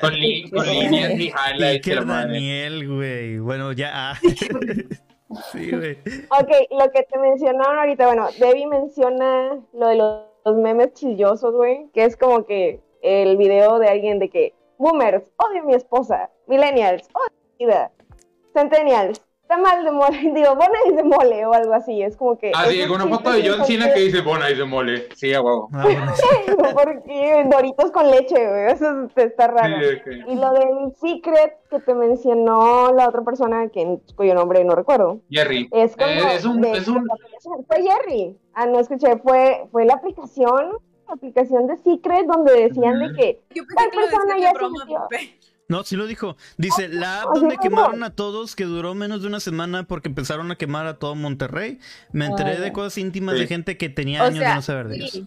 Con, 0.01 0.13
li- 0.15 0.51
con 0.51 0.67
líneas 0.67 1.13
y 1.19 1.29
highlights. 1.29 1.87
y 1.87 1.91
Iker. 1.91 2.07
Daniel, 2.07 2.89
güey. 2.95 3.39
Bueno, 3.39 3.73
ya. 3.73 4.13
ah. 4.13 4.19
sí, 5.53 5.71
güey. 5.71 5.93
Ok, 6.31 6.51
lo 6.79 6.91
que 6.93 7.03
te 7.11 7.19
mencionaron 7.19 7.79
ahorita, 7.79 8.07
bueno, 8.07 8.29
Debbie 8.39 8.67
menciona 8.67 9.59
lo 9.73 9.89
de 9.89 9.97
los, 9.97 10.23
los 10.45 10.57
memes 10.57 10.93
chillosos, 10.95 11.55
güey, 11.55 11.89
que 11.93 12.05
es 12.05 12.17
como 12.17 12.45
que 12.47 12.81
el 13.03 13.37
video 13.37 13.79
de 13.79 13.89
alguien 13.89 14.19
de 14.19 14.29
que, 14.31 14.55
boomers, 14.79 15.25
odio 15.37 15.63
a 15.63 15.65
mi 15.65 15.75
esposa, 15.75 16.31
millennials, 16.47 17.09
odio 17.13 17.37
mi 17.59 17.67
vida, 17.67 17.91
centennials, 18.55 19.21
está 19.47 19.59
mal 19.59 19.85
de 19.85 19.93
mole, 19.93 20.19
digo, 20.35 20.57
Bona 20.57 20.79
dice 20.89 21.05
mole 21.05 21.47
o 21.47 21.53
algo 21.55 21.73
así, 21.73 22.03
es 22.03 22.17
como 22.17 22.37
que... 22.37 22.51
Ah, 22.53 22.67
sí, 22.69 22.85
con 22.89 23.01
una 23.01 23.17
foto 23.17 23.31
de 23.31 23.49
John 23.49 23.65
Cena 23.65 23.93
que 23.95 24.01
dice, 24.01 24.21
Bona 24.21 24.49
dice 24.49 24.65
mole. 24.65 25.07
Sí, 25.15 25.33
a 25.33 25.41
huevo. 25.41 25.69
Ah, 25.73 25.83
bueno, 25.85 26.13
sí. 26.17 26.53
Porque 26.75 27.45
Doritos 27.49 27.93
con 27.93 28.11
leche, 28.11 28.35
güey, 28.35 28.73
eso 28.73 29.09
está 29.15 29.47
raro. 29.47 29.77
Sí, 29.79 30.11
de 30.11 30.25
Y 30.33 30.35
lo 30.35 30.53
del 30.53 30.97
secret 31.01 31.55
que 31.71 31.79
te 31.79 31.95
mencionó 31.95 32.93
la 32.93 33.09
otra 33.09 33.23
persona, 33.23 33.69
que, 33.69 33.99
cuyo 34.17 34.35
nombre 34.35 34.65
no 34.65 34.75
recuerdo. 34.75 35.21
Jerry. 35.31 35.69
Es 35.71 35.95
como 35.97 36.09
Eh, 36.11 36.35
es 36.35 36.45
un, 36.45 36.61
de- 36.61 36.73
es. 36.73 36.85
Fue 36.85 37.83
Jerry. 37.83 38.37
Ah, 38.55 38.67
no 38.67 38.81
escuché, 38.81 39.17
fue, 39.19 39.69
fue 39.71 39.85
la 39.85 39.95
aplicación, 39.95 40.73
la 41.07 41.15
aplicación 41.15 41.69
de 41.69 41.77
Secret 41.77 42.27
donde 42.27 42.53
decían 42.69 42.99
de 42.99 43.13
que 43.15 43.41
Yo 43.55 43.63
pensé 43.65 43.75
Tal 43.77 43.91
que 43.91 43.97
lo 43.97 44.03
persona 44.03 44.35
decía 44.35 44.41
ya 44.41 44.49
de 44.49 44.53
se 44.53 44.55
broma, 44.59 44.85
metió. 44.85 45.09
No, 45.69 45.83
sí 45.83 45.97
lo 45.97 46.07
dijo. 46.07 46.37
Dice, 46.59 46.89
la 46.89 47.23
app 47.23 47.31
Así 47.33 47.41
donde 47.41 47.57
quemaron 47.59 48.03
a 48.05 48.11
todos, 48.11 48.55
que 48.55 48.65
duró 48.65 48.95
menos 48.95 49.23
de 49.23 49.29
una 49.29 49.41
semana 49.41 49.83
porque 49.85 50.09
empezaron 50.09 50.51
a 50.53 50.57
quemar 50.57 50.87
a 50.87 50.99
todo 50.99 51.15
Monterrey. 51.17 51.81
Me 52.13 52.27
enteré 52.27 52.57
de 52.59 52.73
cosas 52.73 52.99
íntimas 52.99 53.35
Sí. 53.35 53.41
de 53.41 53.47
gente 53.49 53.77
que 53.77 53.89
tenía 53.89 54.23
O 54.23 54.27
años 54.27 54.41
de 54.41 54.55
no 54.55 54.63
saber 54.63 54.89
de 54.89 54.97
ellos. 54.97 55.11
sí. 55.11 55.27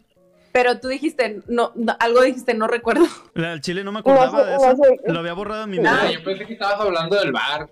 Pero 0.52 0.80
tú 0.80 0.88
dijiste, 0.88 1.41
no, 1.47 1.71
no, 1.75 1.95
algo 1.99 2.21
dijiste, 2.23 2.54
no 2.56 2.67
recuerdo. 2.67 3.06
La 3.36 3.52
del 3.52 3.62
Chile 3.62 3.84
no 3.84 3.91
me 3.91 3.99
acordaba 3.99 4.43
de 4.45 4.56
no 4.56 4.71
eso. 4.71 4.84
Lo 5.06 5.19
había 5.19 5.34
borrado 5.34 5.65
en 5.65 5.69
mi 5.69 5.78
Ah, 5.86 5.99
mente. 6.02 6.13
yo 6.15 6.23
pensé 6.23 6.45
que 6.47 6.54
estabas 6.54 6.80
hablando 6.80 7.15
del 7.19 7.32
bar. 7.32 7.69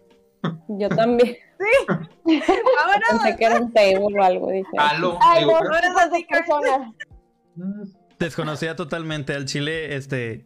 Yo 0.67 0.87
también 0.89 1.37
Vámonos. 1.87 2.11
pensé 3.23 3.35
que 3.37 3.45
era 3.45 3.59
un 3.59 3.73
table 3.73 3.97
o 4.19 4.23
algo, 4.23 4.51
dije. 4.51 4.69
Ay, 4.77 4.99
digo, 5.39 5.59
no, 5.63 5.75
eres 5.75 5.89
esas 5.91 6.09
personas. 6.29 6.91
Mm, 7.55 7.83
Desconocía 8.19 8.75
totalmente 8.75 9.33
al 9.33 9.45
Chile, 9.45 9.95
este. 9.95 10.45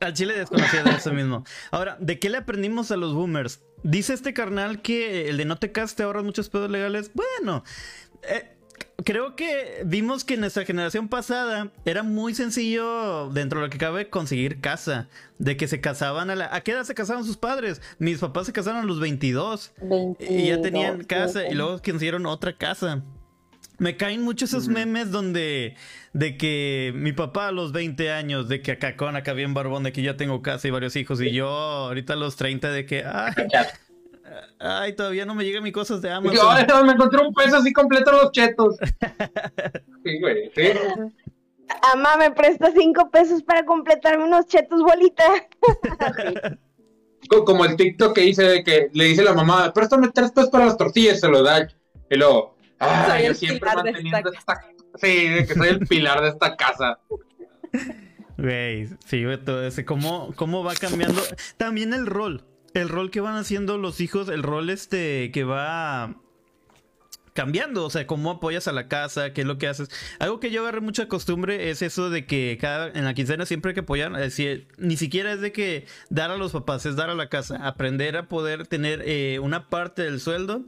Al 0.00 0.12
Chile 0.12 0.34
desconocía 0.34 0.82
de 0.82 0.90
eso 0.90 1.12
mismo. 1.12 1.44
Ahora, 1.70 1.96
¿de 2.00 2.18
qué 2.18 2.30
le 2.30 2.38
aprendimos 2.38 2.90
a 2.90 2.96
los 2.96 3.14
boomers? 3.14 3.60
Dice 3.82 4.14
este 4.14 4.32
carnal 4.32 4.82
que 4.82 5.28
el 5.28 5.36
de 5.36 5.44
no 5.44 5.56
te 5.56 5.72
cases 5.72 5.96
te 5.96 6.02
ahorras 6.02 6.24
muchos 6.24 6.48
pedos 6.48 6.70
legales. 6.70 7.10
Bueno, 7.14 7.64
eh, 8.22 8.54
creo 9.04 9.36
que 9.36 9.82
vimos 9.84 10.24
que 10.24 10.34
en 10.34 10.40
nuestra 10.40 10.64
generación 10.64 11.08
pasada 11.08 11.70
era 11.84 12.02
muy 12.02 12.34
sencillo, 12.34 13.30
dentro 13.30 13.60
de 13.60 13.66
lo 13.66 13.70
que 13.70 13.78
cabe, 13.78 14.08
conseguir 14.08 14.60
casa. 14.60 15.08
De 15.38 15.56
que 15.56 15.66
se 15.66 15.80
casaban 15.80 16.30
a 16.30 16.36
la. 16.36 16.54
¿A 16.54 16.60
qué 16.62 16.72
edad 16.72 16.84
se 16.84 16.94
casaban 16.94 17.24
sus 17.24 17.36
padres? 17.36 17.82
Mis 17.98 18.18
papás 18.18 18.46
se 18.46 18.52
casaron 18.52 18.82
a 18.82 18.84
los 18.84 19.00
22. 19.00 19.72
Y 20.20 20.46
ya 20.46 20.60
tenían 20.60 20.98
22, 20.98 21.06
casa 21.06 21.46
y 21.48 21.54
luego 21.54 21.80
consiguieron 21.82 22.26
otra 22.26 22.56
casa. 22.56 23.02
Me 23.78 23.96
caen 23.96 24.22
mucho 24.22 24.44
esos 24.44 24.68
memes 24.68 25.10
donde 25.10 25.74
de 26.12 26.36
que 26.36 26.92
mi 26.94 27.12
papá 27.12 27.48
a 27.48 27.52
los 27.52 27.72
20 27.72 28.12
años, 28.12 28.48
de 28.48 28.62
que 28.62 28.72
acá 28.72 28.96
con 28.96 29.16
acá 29.16 29.32
bien 29.32 29.52
barbón, 29.52 29.82
de 29.82 29.92
que 29.92 30.02
ya 30.02 30.16
tengo 30.16 30.42
casa 30.42 30.68
y 30.68 30.70
varios 30.70 30.94
hijos, 30.96 31.20
y 31.20 31.32
yo 31.32 31.48
ahorita 31.48 32.12
a 32.12 32.16
los 32.16 32.36
30 32.36 32.70
de 32.70 32.86
que 32.86 33.04
ay, 33.04 33.32
ay 34.60 34.92
todavía 34.94 35.26
no 35.26 35.34
me 35.34 35.44
llegan 35.44 35.62
mis 35.64 35.72
cosas 35.72 36.00
de 36.02 36.10
Amazon. 36.10 36.46
"Ay, 36.50 36.66
me 36.84 36.92
encontré 36.92 37.20
un 37.26 37.34
peso 37.34 37.56
así 37.56 37.72
completo 37.72 38.12
los 38.12 38.30
chetos. 38.32 38.76
Sí, 40.04 40.20
güey. 40.20 40.52
Sí. 40.54 40.62
Amá, 41.94 42.16
me 42.18 42.30
presta 42.30 42.70
cinco 42.76 43.10
pesos 43.10 43.42
para 43.42 43.64
completarme 43.64 44.24
unos 44.24 44.46
chetos 44.46 44.82
bolita. 44.82 45.24
Co- 47.28 47.44
Como 47.44 47.64
el 47.64 47.76
TikTok 47.76 48.14
que 48.14 48.20
dice 48.20 48.42
de 48.44 48.62
que 48.62 48.90
le 48.92 49.04
dice 49.04 49.22
la 49.24 49.32
mamá, 49.32 49.72
préstame 49.72 50.10
tres 50.10 50.30
pesos 50.30 50.50
para 50.50 50.66
las 50.66 50.76
tortillas, 50.76 51.20
se 51.20 51.28
lo 51.28 51.42
da. 51.42 51.66
Y 52.10 52.16
luego, 52.16 52.53
ah, 52.84 53.06
Soy 53.08 53.22
yo 53.22 53.28
el 53.28 53.34
siempre 53.36 53.70
pilar 53.70 53.76
de 53.76 53.92
manteniendo 53.92 54.32
esta 54.32 54.52
esta... 54.52 54.66
Sí, 54.96 55.28
de 55.28 55.46
que 55.46 55.54
soy 55.54 55.68
el 55.68 55.86
pilar 55.86 56.22
de 56.22 56.28
esta 56.28 56.56
casa. 56.56 56.98
Güey, 58.36 58.88
sí, 59.06 59.24
güey, 59.24 59.38
todo 59.38 59.66
ese, 59.66 59.84
cómo, 59.84 60.32
cómo 60.36 60.64
va 60.64 60.74
cambiando. 60.74 61.22
También 61.56 61.92
el 61.92 62.06
rol, 62.06 62.44
el 62.74 62.88
rol 62.88 63.10
que 63.10 63.20
van 63.20 63.36
haciendo 63.36 63.78
los 63.78 64.00
hijos, 64.00 64.28
el 64.28 64.42
rol 64.42 64.70
este 64.70 65.30
que 65.32 65.44
va 65.44 66.16
cambiando, 67.34 67.84
o 67.84 67.90
sea, 67.90 68.06
cómo 68.06 68.30
apoyas 68.30 68.68
a 68.68 68.72
la 68.72 68.88
casa, 68.88 69.32
qué 69.32 69.42
es 69.42 69.46
lo 69.46 69.58
que 69.58 69.66
haces. 69.66 69.88
Algo 70.20 70.40
que 70.40 70.50
yo 70.50 70.62
agarré 70.62 70.80
mucha 70.80 71.08
costumbre 71.08 71.70
es 71.70 71.82
eso 71.82 72.08
de 72.08 72.26
que 72.26 72.56
cada 72.60 72.88
en 72.88 73.04
la 73.04 73.14
quincena 73.14 73.44
siempre 73.44 73.70
hay 73.70 73.74
que 73.74 73.80
apoyar, 73.80 74.12
es 74.12 74.20
decir, 74.20 74.68
ni 74.78 74.96
siquiera 74.96 75.32
es 75.32 75.40
de 75.40 75.52
que 75.52 75.86
dar 76.10 76.30
a 76.30 76.36
los 76.36 76.52
papás, 76.52 76.86
es 76.86 76.96
dar 76.96 77.10
a 77.10 77.14
la 77.14 77.28
casa, 77.28 77.56
aprender 77.66 78.16
a 78.16 78.28
poder 78.28 78.66
tener 78.66 79.02
eh, 79.04 79.40
una 79.40 79.68
parte 79.68 80.02
del 80.02 80.20
sueldo 80.20 80.62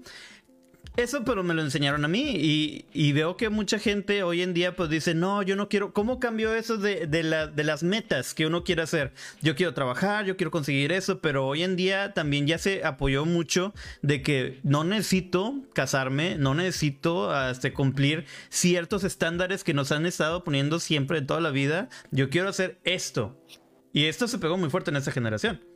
eso, 0.96 1.24
pero 1.24 1.42
me 1.42 1.54
lo 1.54 1.62
enseñaron 1.62 2.04
a 2.04 2.08
mí 2.08 2.84
y, 2.92 3.12
veo 3.12 3.36
que 3.36 3.48
mucha 3.48 3.78
gente 3.78 4.22
hoy 4.22 4.42
en 4.42 4.52
día 4.52 4.76
pues 4.76 4.90
dice, 4.90 5.14
no, 5.14 5.42
yo 5.42 5.56
no 5.56 5.68
quiero, 5.68 5.92
¿cómo 5.92 6.20
cambió 6.20 6.54
eso 6.54 6.76
de, 6.76 7.06
de, 7.06 7.22
la, 7.22 7.46
de 7.46 7.64
las 7.64 7.82
metas 7.82 8.34
que 8.34 8.46
uno 8.46 8.62
quiere 8.64 8.82
hacer? 8.82 9.12
Yo 9.40 9.56
quiero 9.56 9.72
trabajar, 9.72 10.26
yo 10.26 10.36
quiero 10.36 10.50
conseguir 10.50 10.92
eso, 10.92 11.20
pero 11.20 11.46
hoy 11.46 11.62
en 11.62 11.76
día 11.76 12.12
también 12.12 12.46
ya 12.46 12.58
se 12.58 12.84
apoyó 12.84 13.24
mucho 13.24 13.72
de 14.02 14.22
que 14.22 14.60
no 14.62 14.84
necesito 14.84 15.54
casarme, 15.72 16.36
no 16.36 16.54
necesito 16.54 17.34
este, 17.50 17.72
cumplir 17.72 18.26
ciertos 18.48 19.04
estándares 19.04 19.64
que 19.64 19.74
nos 19.74 19.92
han 19.92 20.06
estado 20.06 20.44
poniendo 20.44 20.80
siempre 20.80 21.18
en 21.18 21.26
toda 21.26 21.40
la 21.40 21.50
vida. 21.50 21.88
Yo 22.10 22.28
quiero 22.30 22.48
hacer 22.48 22.78
esto. 22.84 23.40
Y 23.92 24.04
esto 24.06 24.28
se 24.28 24.38
pegó 24.38 24.58
muy 24.58 24.68
fuerte 24.68 24.90
en 24.90 24.96
esta 24.96 25.12
generación. 25.12 25.75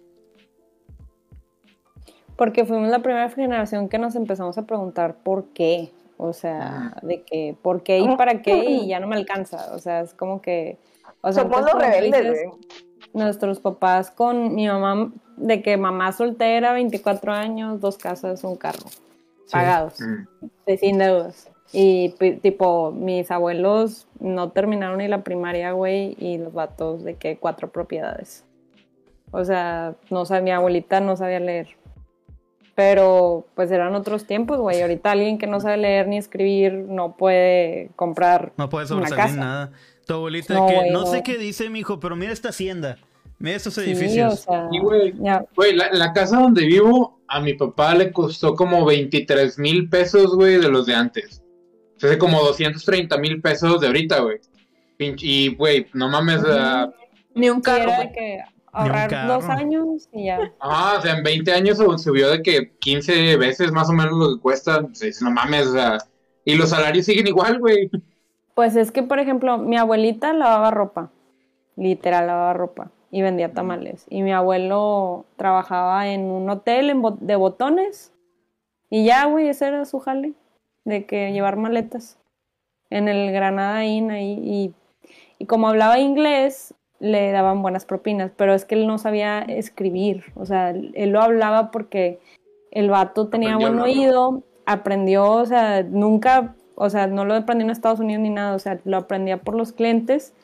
Porque 2.41 2.65
fuimos 2.65 2.89
la 2.89 3.01
primera 3.01 3.29
generación 3.29 3.91
que 3.91 3.99
nos 3.99 4.15
empezamos 4.15 4.57
a 4.57 4.63
preguntar 4.63 5.17
por 5.23 5.49
qué. 5.49 5.91
O 6.17 6.33
sea, 6.33 6.97
de 7.03 7.21
que 7.21 7.55
por 7.61 7.83
qué 7.83 7.99
y 7.99 8.17
para 8.17 8.41
qué 8.41 8.65
y 8.65 8.89
ya 8.89 8.99
no 8.99 9.07
me 9.07 9.17
alcanza. 9.17 9.75
O 9.75 9.79
sea, 9.79 10.01
es 10.01 10.15
como 10.15 10.41
que. 10.41 10.79
O 11.21 11.31
sea, 11.35 11.43
Somos 11.43 11.61
los 11.61 11.75
rebeldes, 11.75 12.49
Nuestros 13.13 13.61
papás 13.61 14.11
con 14.11 14.55
mi 14.55 14.67
mamá, 14.67 15.13
de 15.37 15.61
que 15.61 15.77
mamá 15.77 16.13
soltera, 16.13 16.73
24 16.73 17.31
años, 17.31 17.79
dos 17.79 17.99
casas, 17.99 18.43
un 18.43 18.57
carro. 18.57 18.87
Pagados. 19.53 20.01
Mm. 20.01 20.47
De 20.65 20.79
sin 20.79 20.97
deudas. 20.97 21.51
Y 21.75 22.15
tipo, 22.41 22.91
mis 22.91 23.31
abuelos 23.31 24.09
no 24.19 24.51
terminaron 24.51 24.97
ni 24.97 25.09
la 25.09 25.23
primaria, 25.25 25.73
güey, 25.73 26.17
y 26.19 26.39
los 26.39 26.55
vatos 26.55 27.05
de 27.05 27.17
que 27.17 27.37
cuatro 27.37 27.69
propiedades. 27.69 28.47
O 29.31 29.45
sea, 29.45 29.95
no 30.09 30.25
sabía, 30.25 30.43
mi 30.43 30.51
abuelita 30.53 31.01
no 31.01 31.19
sabía 31.19 31.39
leer. 31.39 31.79
Pero 32.75 33.47
pues 33.55 33.71
eran 33.71 33.95
otros 33.95 34.27
tiempos, 34.27 34.59
güey. 34.59 34.81
Ahorita 34.81 35.13
alguien 35.13 35.39
que 35.39 35.47
no 35.47 35.61
sabe 35.61 35.77
leer 35.77 36.09
ni 36.09 36.19
escribir 36.19 36.73
no 36.73 37.17
puede 37.17 37.91
comprar. 37.97 38.53
No 38.57 38.69
puede 38.69 38.87
sobresalir 38.87 39.37
nada. 39.37 39.73
Tu 40.07 40.15
abuelita, 40.15 40.55
no, 40.55 40.67
que 40.67 40.91
no, 40.91 41.07
sé 41.07 41.23
qué 41.23 41.37
dice, 41.39 41.71
mi 41.71 41.81
hijo, 41.81 42.01
pero 42.01 42.17
mira 42.17 42.33
esta 42.33 42.49
hacienda. 42.49 42.99
Mira 43.39 43.57
estos 43.57 43.79
edificios. 43.79 44.47
y 44.71 44.79
güey, 44.81 45.15
güey 45.57 45.75
la, 45.75 46.13
casa 46.13 46.41
donde 46.41 46.67
vivo, 46.67 47.21
a 47.27 47.41
mi 47.41 47.55
papá 47.55 47.95
le 47.95 48.13
costó 48.13 48.55
como 48.55 48.85
23 48.85 49.59
mil 49.59 49.89
pesos, 49.89 50.35
güey, 50.35 50.59
de 50.59 50.69
los 50.69 50.87
de 50.87 50.95
antes. 50.95 51.43
O 51.97 52.01
sea, 52.01 52.19
como 52.19 52.41
230 52.43 53.17
mil 53.19 53.41
pesos 53.41 53.81
de 53.81 53.87
ahorita, 53.87 54.21
güey. 54.21 54.39
Y, 54.99 55.55
güey, 55.55 55.87
no 55.95 56.09
mames. 56.09 56.43
Ni 57.35 57.49
un 57.49 57.61
carro. 57.61 57.93
Que 58.13 58.41
ahorrar 58.73 59.27
dos 59.27 59.45
años 59.45 60.09
y 60.13 60.27
ya. 60.27 60.53
Ah, 60.61 60.97
o 60.99 61.03
sea, 61.03 61.17
en 61.17 61.23
20 61.23 61.53
años 61.53 61.79
subió 61.79 62.31
de 62.31 62.43
que 62.43 62.77
15 62.79 63.37
veces 63.37 63.73
más 63.73 63.89
o 63.89 63.93
menos 63.93 64.13
lo 64.17 64.37
que 64.37 64.43
cuesta. 64.43 64.81
no 64.81 65.31
mames, 65.31 65.67
o 65.69 65.73
sea, 65.73 65.99
y 66.45 66.55
los 66.55 66.71
salarios 66.71 67.07
siguen 67.07 67.27
igual, 67.27 67.59
güey. 67.59 67.91
Pues 68.55 68.77
es 68.77 68.93
que, 68.93 69.03
por 69.03 69.19
ejemplo, 69.19 69.59
mi 69.59 69.77
abuelita 69.77 70.33
lavaba 70.33 70.71
ropa, 70.71 71.11
literal 71.77 72.27
lavaba 72.27 72.53
ropa 72.53 72.91
y 73.11 73.23
vendía 73.23 73.53
tamales. 73.53 74.07
Y 74.09 74.23
mi 74.23 74.33
abuelo 74.33 75.27
trabajaba 75.37 76.09
en 76.09 76.23
un 76.23 76.49
hotel 76.51 77.01
de 77.21 77.37
botones 77.37 78.13
y 78.91 79.05
ya, 79.05 79.27
güey, 79.27 79.49
ese 79.49 79.69
era 79.69 79.85
su 79.85 80.01
jale, 80.01 80.35
de 80.85 81.07
que 81.07 81.33
llevar 81.33 81.57
maletas 81.57 82.19
en 82.91 83.09
el 83.09 83.33
Granada 83.33 83.85
Inn 83.85 84.11
ahí. 84.11 84.39
Y, 84.43 84.75
y 85.39 85.47
como 85.47 85.69
hablaba 85.69 85.99
inglés, 86.01 86.75
le 87.01 87.33
daban 87.33 87.63
buenas 87.63 87.85
propinas, 87.85 88.31
pero 88.37 88.55
es 88.55 88.65
que 88.65 88.77
él 88.77 88.87
no 88.87 88.99
sabía 88.99 89.41
escribir, 89.41 90.25
o 90.37 90.47
sea, 90.47 90.71
él 90.71 91.11
lo 91.11 91.21
hablaba 91.21 91.71
porque 91.71 92.21
el 92.71 92.91
vato 92.91 93.29
tenía 93.29 93.57
buen 93.57 93.81
oído, 93.81 94.43
aprendió, 94.67 95.33
o 95.33 95.47
sea, 95.47 95.83
nunca, 95.83 96.55
o 96.77 96.91
sea, 96.91 97.07
no 97.07 97.25
lo 97.25 97.35
aprendió 97.35 97.65
en 97.65 97.71
Estados 97.71 98.01
Unidos 98.01 98.23
ni 98.23 98.31
nada, 98.31 98.55
o 98.55 98.59
sea, 98.59 98.79
lo 98.85 98.99
aprendía 98.99 99.39
por 99.39 99.57
los 99.57 99.73
clientes, 99.73 100.35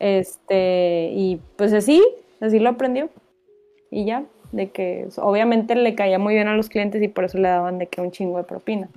este, 0.00 1.10
y 1.14 1.40
pues 1.56 1.72
así, 1.72 2.02
así 2.40 2.58
lo 2.58 2.70
aprendió, 2.70 3.08
y 3.90 4.04
ya, 4.04 4.24
de 4.50 4.70
que 4.70 5.08
obviamente 5.16 5.74
le 5.74 5.94
caía 5.94 6.18
muy 6.18 6.34
bien 6.34 6.48
a 6.48 6.56
los 6.56 6.68
clientes 6.68 7.02
y 7.02 7.08
por 7.08 7.24
eso 7.24 7.38
le 7.38 7.48
daban 7.48 7.78
de 7.78 7.86
que 7.86 8.00
un 8.00 8.10
chingo 8.10 8.38
de 8.38 8.44
propina. 8.44 8.88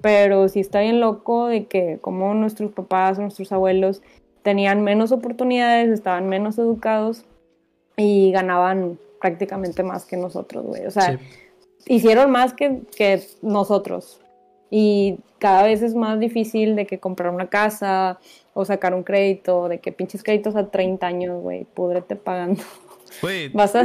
Pero 0.00 0.48
sí 0.48 0.60
está 0.60 0.80
bien 0.80 1.00
loco 1.00 1.48
de 1.48 1.66
que 1.66 1.98
como 2.00 2.32
nuestros 2.34 2.70
papás, 2.70 3.18
nuestros 3.18 3.50
abuelos 3.50 4.02
tenían 4.48 4.82
menos 4.82 5.12
oportunidades, 5.12 5.90
estaban 5.90 6.26
menos 6.26 6.56
educados 6.56 7.26
y 7.98 8.32
ganaban 8.32 8.98
prácticamente 9.20 9.82
más 9.82 10.06
que 10.06 10.16
nosotros, 10.16 10.64
güey. 10.64 10.86
O 10.86 10.90
sea, 10.90 11.20
hicieron 11.84 12.30
más 12.30 12.54
que, 12.54 12.80
que, 12.96 13.22
nosotros. 13.42 14.22
Y 14.70 15.18
cada 15.38 15.64
vez 15.64 15.82
es 15.82 15.94
más 15.94 16.18
difícil 16.18 16.76
de 16.76 16.86
que 16.86 16.98
comprar 16.98 17.30
una 17.34 17.50
casa 17.50 18.20
o 18.54 18.64
sacar 18.64 18.94
un 18.94 19.02
crédito, 19.02 19.68
de 19.68 19.80
que 19.80 19.92
pinches 19.92 20.22
créditos 20.22 20.56
a 20.56 20.70
30 20.70 21.06
años, 21.06 21.42
güey, 21.42 21.64
pudrete 21.64 22.16
pagando. 22.16 22.62
Güey. 23.20 23.48
Vas 23.52 23.76
a... 23.76 23.84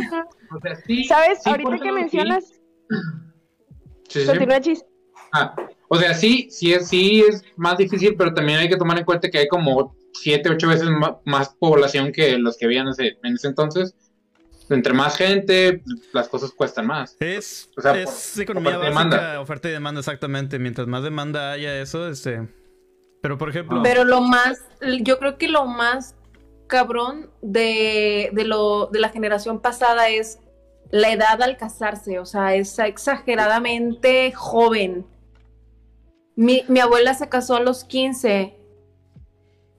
¿Sabes? 1.10 1.46
Ahorita 1.46 1.78
que 1.78 1.92
mencionas... 1.92 2.54
Sí, 4.08 4.20
sí. 4.22 4.84
Ah, 5.34 5.56
o 5.88 5.96
sea, 5.96 6.14
sí, 6.14 6.48
sí 6.52 6.72
es, 6.72 6.88
sí 6.88 7.24
es 7.28 7.44
más 7.56 7.78
difícil, 7.78 8.16
pero 8.16 8.32
también 8.32 8.60
hay 8.60 8.70
que 8.70 8.78
tomar 8.78 9.00
en 9.00 9.06
cuenta 9.06 9.28
que 9.28 9.40
hay 9.40 9.48
como 9.48 9.96
siete, 10.14 10.50
ocho 10.50 10.68
veces 10.68 10.88
más, 11.26 11.50
población 11.60 12.12
que 12.12 12.38
los 12.38 12.58
que 12.58 12.66
habían 12.66 12.88
ese, 12.88 13.18
en 13.24 13.36
ese 13.36 13.48
entonces. 13.48 13.96
Entre 14.70 14.94
más 14.94 15.18
gente, 15.18 15.84
las 16.14 16.30
cosas 16.30 16.52
cuestan 16.52 16.88
más. 16.88 17.18
Es, 17.20 17.70
es 17.78 18.38
economía 18.40 18.78
básica, 18.78 18.90
demanda. 18.90 19.42
oferta 19.42 19.68
y 19.68 19.72
demanda 19.72 20.00
exactamente. 20.00 20.58
Mientras 20.58 20.88
más 20.88 21.04
demanda 21.04 21.52
haya 21.52 21.80
eso, 21.82 22.08
este... 22.08 22.48
Pero 23.22 23.38
por 23.38 23.50
ejemplo... 23.50 23.82
Pero 23.84 24.04
lo 24.04 24.22
más, 24.22 24.60
yo 25.02 25.20
creo 25.20 25.38
que 25.38 25.48
lo 25.48 25.66
más 25.66 26.16
cabrón 26.68 27.30
de, 27.42 28.30
de, 28.34 28.46
lo, 28.46 28.88
de 28.88 29.00
la 29.00 29.10
generación 29.10 29.62
pasada 29.62 30.10
es 30.10 30.40
la 30.92 31.12
edad 31.12 31.42
al 31.42 31.58
casarse, 31.58 32.20
o 32.20 32.26
sea, 32.26 32.56
es 32.56 32.78
exageradamente 32.80 34.32
joven. 34.32 35.06
Mi, 36.36 36.66
mi 36.68 36.80
abuela 36.80 37.14
se 37.14 37.30
casó 37.30 37.56
a 37.56 37.60
los 37.62 37.84
15 37.84 38.56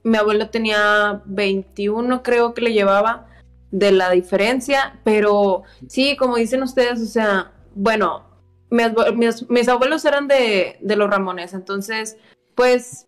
mi 0.05 0.19
abuelo 0.19 0.49
tenía 0.49 1.23
21, 1.25 2.21
creo 2.21 2.53
que 2.53 2.61
le 2.61 2.73
llevaba 2.73 3.25
de 3.71 3.91
la 3.91 4.11
diferencia, 4.11 4.99
pero 5.03 5.63
sí, 5.89 6.15
como 6.15 6.35
dicen 6.35 6.61
ustedes, 6.61 7.01
o 7.01 7.07
sea, 7.07 7.51
bueno, 7.73 8.23
mis, 8.69 9.67
abuelos 9.67 10.05
eran 10.05 10.27
de, 10.27 10.77
los 10.79 11.09
Ramones, 11.09 11.55
entonces, 11.55 12.17
pues, 12.53 13.07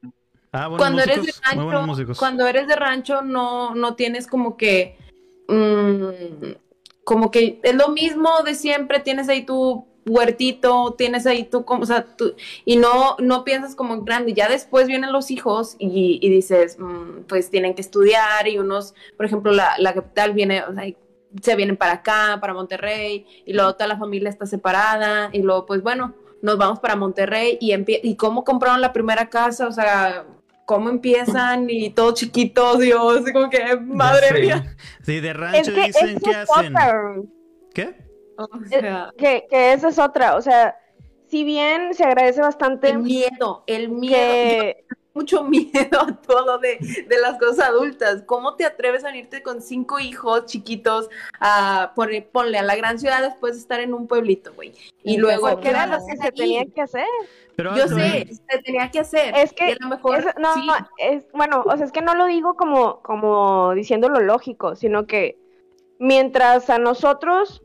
ah, 0.52 0.70
cuando 0.76 1.04
eres 1.04 1.24
de 1.24 1.34
rancho, 1.46 2.16
cuando 2.18 2.48
eres 2.48 2.68
de 2.68 2.76
rancho 2.76 3.22
no, 3.22 3.76
no 3.76 3.94
tienes 3.94 4.26
como 4.26 4.58
que, 4.58 4.98
mm, 5.48 6.52
como 7.04 7.30
que 7.30 7.60
es 7.62 7.76
lo 7.76 7.90
mismo 7.90 8.42
de 8.44 8.56
siempre, 8.56 9.02
tienes 9.02 9.30
ahí 9.30 9.46
tu 9.46 9.86
huertito, 10.08 10.96
tienes 10.98 11.26
ahí 11.26 11.44
tú, 11.44 11.66
como, 11.66 11.84
o 11.84 11.86
sea, 11.86 12.06
tú, 12.06 12.36
y 12.66 12.78
no, 12.78 13.16
no 13.20 13.44
piensas 13.44 13.76
como 13.76 13.94
en 13.94 14.06
grande. 14.06 14.34
Ya 14.34 14.48
después 14.50 14.88
vienen 14.88 15.12
los 15.12 15.32
hijos 15.32 15.76
y, 15.80 16.28
dices, 16.30 16.78
mm, 16.80 17.24
pues 17.28 17.50
tienen 17.50 17.76
que 17.76 17.82
estudiar 17.82 18.48
y 18.48 18.58
unos, 18.58 18.94
por 19.16 19.26
ejemplo, 19.26 19.52
la, 19.52 19.76
la 19.78 19.94
capital 19.94 20.34
viene, 20.34 20.64
o 20.64 20.74
sea, 20.74 20.84
se 21.42 21.56
vienen 21.56 21.78
para 21.78 21.94
acá, 21.94 22.38
para 22.40 22.54
Monterrey, 22.54 23.26
y 23.46 23.54
luego 23.54 23.74
toda 23.74 23.88
la 23.88 23.98
familia 23.98 24.30
está 24.30 24.46
separada, 24.46 25.30
y 25.34 25.42
luego, 25.42 25.66
pues 25.66 25.84
bueno, 25.84 26.16
nos 26.42 26.58
vamos 26.58 26.80
para 26.80 26.96
Monterrey 26.96 27.58
y, 27.60 27.74
y 27.88 28.16
cómo 28.16 28.44
compraron 28.44 28.82
la 28.82 28.94
primera 28.94 29.30
casa, 29.30 29.68
o 29.68 29.72
sea, 29.72 30.26
cómo 30.66 30.90
empiezan 30.90 31.70
y 31.70 31.90
todo 31.92 32.14
chiquito, 32.14 32.78
Dios, 32.78 33.24
como 33.32 33.50
que, 33.50 33.78
madre 33.78 34.42
mía. 34.42 34.76
Sí, 35.04 35.20
de 35.20 35.34
rancho 35.34 35.72
dicen, 35.72 36.20
¿qué 36.20 36.36
hacen? 36.36 36.74
¿Qué? 37.74 38.07
que, 39.18 39.48
que 39.50 39.74
esa 39.74 39.90
es 39.90 40.00
otra, 40.00 40.36
o 40.36 40.42
sea, 40.42 40.76
si 41.28 41.44
bien 41.44 41.94
se 41.94 42.04
agradece 42.04 42.42
bastante... 42.42 42.90
El 42.90 43.00
miedo, 43.00 43.64
el 43.68 43.90
miedo. 43.90 44.78
Mucho 45.14 45.44
miedo 45.44 46.00
a 46.00 46.16
todo 46.16 46.60
de, 46.60 46.78
las 47.22 47.40
cosas 47.40 47.70
adultas. 47.70 48.24
¿Cómo 48.26 48.56
te 48.56 48.66
atreves 48.66 49.04
a 49.04 49.16
irte 49.16 49.42
con 49.42 49.62
cinco 49.62 50.00
hijos 50.00 50.46
chiquitos 50.46 51.10
a 51.40 51.94
ponle 51.96 52.58
a 52.60 52.62
la 52.62 52.76
gran 52.76 53.00
ciudad 53.00 53.24
después 53.24 53.56
de 53.56 53.60
estar 53.60 53.80
en 53.80 53.94
un 53.94 54.08
pueblito, 54.08 54.54
güey? 54.54 54.74
Y 55.04 55.18
luego... 55.18 55.60
Que 55.60 55.70
era 55.70 55.88
lo 55.88 55.98
que 56.06 56.18
se 56.18 56.32
tenía 56.32 56.66
que 56.66 56.82
hacer. 56.82 57.08
Yo 57.58 57.88
sé, 57.88 58.28
se 58.30 58.62
tenía 58.62 58.92
que 58.92 59.00
hacer. 59.00 59.36
Es 59.36 59.52
que, 59.52 59.76
mejor, 59.90 60.40
no, 60.40 60.54
es, 61.00 61.24
bueno, 61.34 61.64
o 61.66 61.76
sea, 61.76 61.88
es 61.88 61.92
que 61.92 62.04
no 62.04 62.14
lo 62.14 62.28
digo 62.28 62.54
como, 62.54 63.02
como 63.02 63.74
diciendo 63.74 64.10
lo 64.10 64.20
lógico, 64.20 64.76
sino 64.76 65.08
que 65.08 65.40
mientras 65.98 66.70
a 66.70 66.78
nosotros 66.78 67.64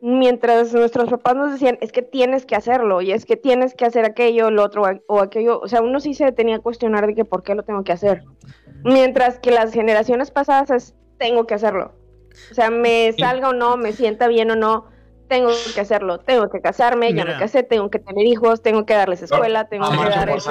mientras 0.00 0.72
nuestros 0.72 1.08
papás 1.10 1.36
nos 1.36 1.52
decían, 1.52 1.78
es 1.80 1.92
que 1.92 2.02
tienes 2.02 2.46
que 2.46 2.56
hacerlo, 2.56 3.00
y 3.00 3.12
es 3.12 3.24
que 3.24 3.36
tienes 3.36 3.74
que 3.74 3.84
hacer 3.84 4.04
aquello, 4.04 4.50
lo 4.50 4.64
otro, 4.64 4.84
o 5.06 5.20
aquello, 5.20 5.60
o 5.60 5.68
sea, 5.68 5.82
uno 5.82 6.00
sí 6.00 6.14
se 6.14 6.32
tenía 6.32 6.56
que 6.56 6.62
cuestionar 6.62 7.06
de 7.06 7.14
que 7.14 7.24
por 7.24 7.42
qué 7.42 7.54
lo 7.54 7.62
tengo 7.62 7.84
que 7.84 7.92
hacer. 7.92 8.24
Mientras 8.84 9.38
que 9.38 9.50
las 9.50 9.72
generaciones 9.72 10.30
pasadas 10.30 10.70
es, 10.70 10.94
tengo 11.18 11.46
que 11.46 11.54
hacerlo. 11.54 11.92
O 12.50 12.54
sea, 12.54 12.70
me 12.70 13.12
salga 13.18 13.48
o 13.48 13.52
no, 13.52 13.76
me 13.76 13.92
sienta 13.92 14.28
bien 14.28 14.50
o 14.50 14.56
no, 14.56 14.86
tengo 15.28 15.50
que 15.74 15.80
hacerlo, 15.80 16.18
tengo 16.18 16.48
que 16.48 16.60
casarme, 16.60 17.12
ya 17.12 17.24
me 17.24 17.36
casé, 17.38 17.62
tengo 17.62 17.90
que 17.90 17.98
tener 17.98 18.26
hijos, 18.26 18.62
tengo 18.62 18.86
que 18.86 18.94
darles 18.94 19.22
escuela, 19.22 19.68
tengo 19.68 19.90
que 19.90 19.96
darles... 19.96 20.48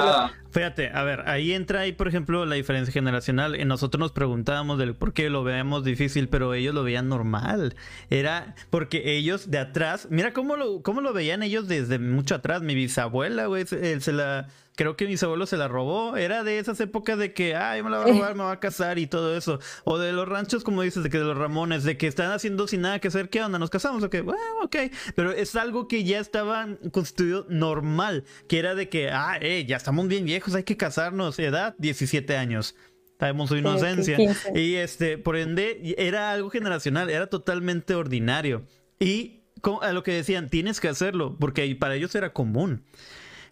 Fíjate, 0.58 0.90
a 0.92 1.04
ver, 1.04 1.22
ahí 1.28 1.52
entra 1.52 1.82
ahí, 1.82 1.92
por 1.92 2.08
ejemplo, 2.08 2.44
la 2.44 2.56
diferencia 2.56 2.92
generacional. 2.92 3.56
Nosotros 3.68 4.00
nos 4.00 4.10
preguntábamos 4.10 4.76
del 4.76 4.96
por 4.96 5.12
qué 5.12 5.30
lo 5.30 5.44
veíamos 5.44 5.84
difícil, 5.84 6.28
pero 6.28 6.52
ellos 6.52 6.74
lo 6.74 6.82
veían 6.82 7.08
normal. 7.08 7.76
Era 8.10 8.56
porque 8.68 9.16
ellos 9.16 9.52
de 9.52 9.58
atrás, 9.58 10.08
mira 10.10 10.32
cómo 10.32 10.56
lo, 10.56 10.82
cómo 10.82 11.00
lo 11.00 11.12
veían 11.12 11.44
ellos 11.44 11.68
desde 11.68 12.00
mucho 12.00 12.34
atrás. 12.34 12.60
Mi 12.60 12.74
bisabuela, 12.74 13.46
güey, 13.46 13.66
se 13.66 14.12
la 14.12 14.48
creo 14.78 14.96
que 14.96 15.06
mis 15.08 15.20
abuelos 15.24 15.50
se 15.50 15.56
la 15.56 15.66
robó. 15.66 16.16
Era 16.16 16.44
de 16.44 16.60
esas 16.60 16.80
épocas 16.80 17.18
de 17.18 17.34
que, 17.34 17.56
ay, 17.56 17.82
me 17.82 17.90
la 17.90 17.98
va 17.98 18.04
a 18.04 18.06
robar, 18.06 18.34
me 18.36 18.44
va 18.44 18.52
a 18.52 18.60
casar 18.60 19.00
y 19.00 19.08
todo 19.08 19.36
eso. 19.36 19.58
O 19.82 19.98
de 19.98 20.12
los 20.12 20.26
ranchos, 20.28 20.62
como 20.62 20.82
dices, 20.82 21.02
de 21.02 21.10
que 21.10 21.18
de 21.18 21.24
los 21.24 21.36
Ramones, 21.36 21.82
de 21.82 21.98
que 21.98 22.06
están 22.06 22.30
haciendo 22.30 22.68
sin 22.68 22.82
nada 22.82 23.00
que 23.00 23.08
hacer, 23.08 23.28
¿qué 23.28 23.42
onda? 23.42 23.58
¿Nos 23.58 23.70
casamos? 23.70 24.04
Ok, 24.04 24.22
bueno, 24.22 24.40
ok. 24.62 24.76
Pero 25.16 25.32
es 25.32 25.56
algo 25.56 25.88
que 25.88 26.04
ya 26.04 26.20
estaba 26.20 26.68
constituido 26.92 27.44
normal, 27.48 28.24
que 28.46 28.60
era 28.60 28.76
de 28.76 28.88
que, 28.88 29.10
ah, 29.10 29.36
eh, 29.40 29.64
ya 29.66 29.76
estamos 29.76 30.06
bien 30.06 30.24
viejos, 30.24 30.54
hay 30.54 30.62
que 30.62 30.76
casarnos. 30.76 31.40
Edad, 31.40 31.74
17 31.78 32.36
años. 32.36 32.76
Sabemos 33.18 33.48
su 33.48 33.56
inocencia. 33.56 34.16
Y 34.54 34.76
este, 34.76 35.18
por 35.18 35.36
ende, 35.36 35.96
era 35.98 36.30
algo 36.30 36.50
generacional, 36.50 37.10
era 37.10 37.26
totalmente 37.26 37.96
ordinario. 37.96 38.62
Y 39.00 39.42
a 39.82 39.90
lo 39.90 40.04
que 40.04 40.12
decían, 40.12 40.48
tienes 40.48 40.78
que 40.78 40.86
hacerlo, 40.86 41.36
porque 41.40 41.74
para 41.74 41.96
ellos 41.96 42.14
era 42.14 42.32
común 42.32 42.84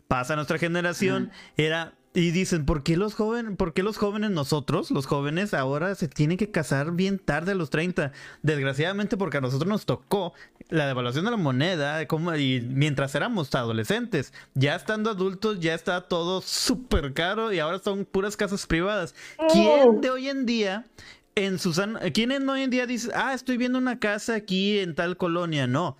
pasa 0.08 0.34
a 0.34 0.36
nuestra 0.36 0.58
generación, 0.58 1.30
era 1.56 1.94
y 2.16 2.30
dicen, 2.30 2.64
¿por 2.64 2.82
qué 2.82 2.96
los 2.96 3.14
jóvenes, 3.14 3.56
por 3.58 3.74
qué 3.74 3.82
los 3.82 3.98
jóvenes 3.98 4.30
nosotros, 4.30 4.90
los 4.90 5.04
jóvenes 5.04 5.52
ahora 5.52 5.94
se 5.94 6.08
tienen 6.08 6.38
que 6.38 6.50
casar 6.50 6.92
bien 6.92 7.18
tarde 7.18 7.52
a 7.52 7.54
los 7.54 7.68
30? 7.68 8.10
Desgraciadamente 8.42 9.18
porque 9.18 9.36
a 9.36 9.42
nosotros 9.42 9.68
nos 9.68 9.84
tocó 9.84 10.32
la 10.70 10.86
devaluación 10.86 11.26
de 11.26 11.30
la 11.30 11.36
moneda 11.36 12.06
como, 12.06 12.34
y 12.34 12.62
mientras 12.62 13.14
éramos 13.14 13.54
adolescentes, 13.54 14.32
ya 14.54 14.76
estando 14.76 15.10
adultos 15.10 15.60
ya 15.60 15.74
está 15.74 16.08
todo 16.08 16.40
súper 16.40 17.12
caro 17.12 17.52
y 17.52 17.58
ahora 17.58 17.80
son 17.80 18.06
puras 18.06 18.34
casas 18.34 18.66
privadas. 18.66 19.14
¿Quién 19.52 19.88
oh. 19.88 20.00
de 20.00 20.08
hoy 20.08 20.28
en 20.30 20.46
día 20.46 20.86
en 21.34 21.58
Susana, 21.58 22.00
¿quién 22.14 22.32
hoy 22.48 22.62
en 22.62 22.70
día 22.70 22.86
dice, 22.86 23.10
ah, 23.14 23.34
estoy 23.34 23.58
viendo 23.58 23.76
una 23.76 23.98
casa 23.98 24.36
aquí 24.36 24.78
en 24.78 24.94
tal 24.94 25.18
colonia? 25.18 25.66
No, 25.66 25.98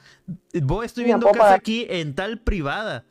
voy, 0.63 0.87
estoy 0.87 1.05
viendo 1.05 1.31
casa 1.31 1.53
aquí 1.53 1.87
en 1.91 2.15
tal 2.15 2.41
privada. 2.41 3.05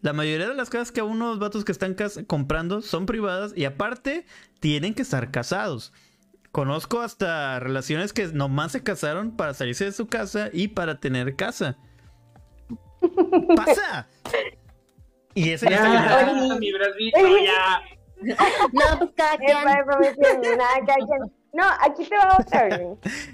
La 0.00 0.12
mayoría 0.12 0.48
de 0.48 0.54
las 0.54 0.70
casas 0.70 0.92
que 0.92 1.00
a 1.00 1.04
unos 1.04 1.38
vatos 1.38 1.64
que 1.64 1.72
están 1.72 1.96
comprando 2.26 2.82
son 2.82 3.06
privadas 3.06 3.52
y 3.56 3.64
aparte 3.64 4.26
tienen 4.60 4.94
que 4.94 5.02
estar 5.02 5.30
casados. 5.30 5.92
Conozco 6.52 7.00
hasta 7.00 7.60
relaciones 7.60 8.12
que 8.12 8.26
nomás 8.28 8.72
se 8.72 8.82
casaron 8.82 9.36
para 9.36 9.54
salirse 9.54 9.84
de 9.84 9.92
su 9.92 10.06
casa 10.06 10.50
y 10.52 10.68
para 10.68 11.00
tener 11.00 11.36
casa. 11.36 11.76
¡Pasa! 13.56 14.08
Y 15.34 15.50
ese 15.50 15.68
ya 15.68 15.76
está 15.76 16.32
mi 16.58 16.72
ya. 17.44 17.82
No, 18.72 18.98
pues 18.98 19.10
cada 19.16 19.36
quien. 19.36 19.56
No, 21.52 21.64
aquí 21.80 22.04
te 22.04 22.16
va 22.16 22.36
otra. 22.38 22.68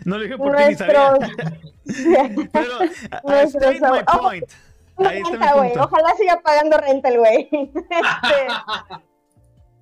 no 0.05 0.19
le 0.19 0.25
dije 0.25 0.37
por 0.37 0.57
qué 0.57 0.69
ni 0.69 0.75
sabía. 0.75 1.15
Pero, 2.53 2.85
I 2.85 3.47
state 3.47 3.81
my 3.81 4.03
point. 4.05 4.45
Ojalá 4.97 6.15
siga 6.17 6.41
pagando 6.43 6.77
renta 6.79 7.09
el 7.09 7.19
güey. 7.19 7.49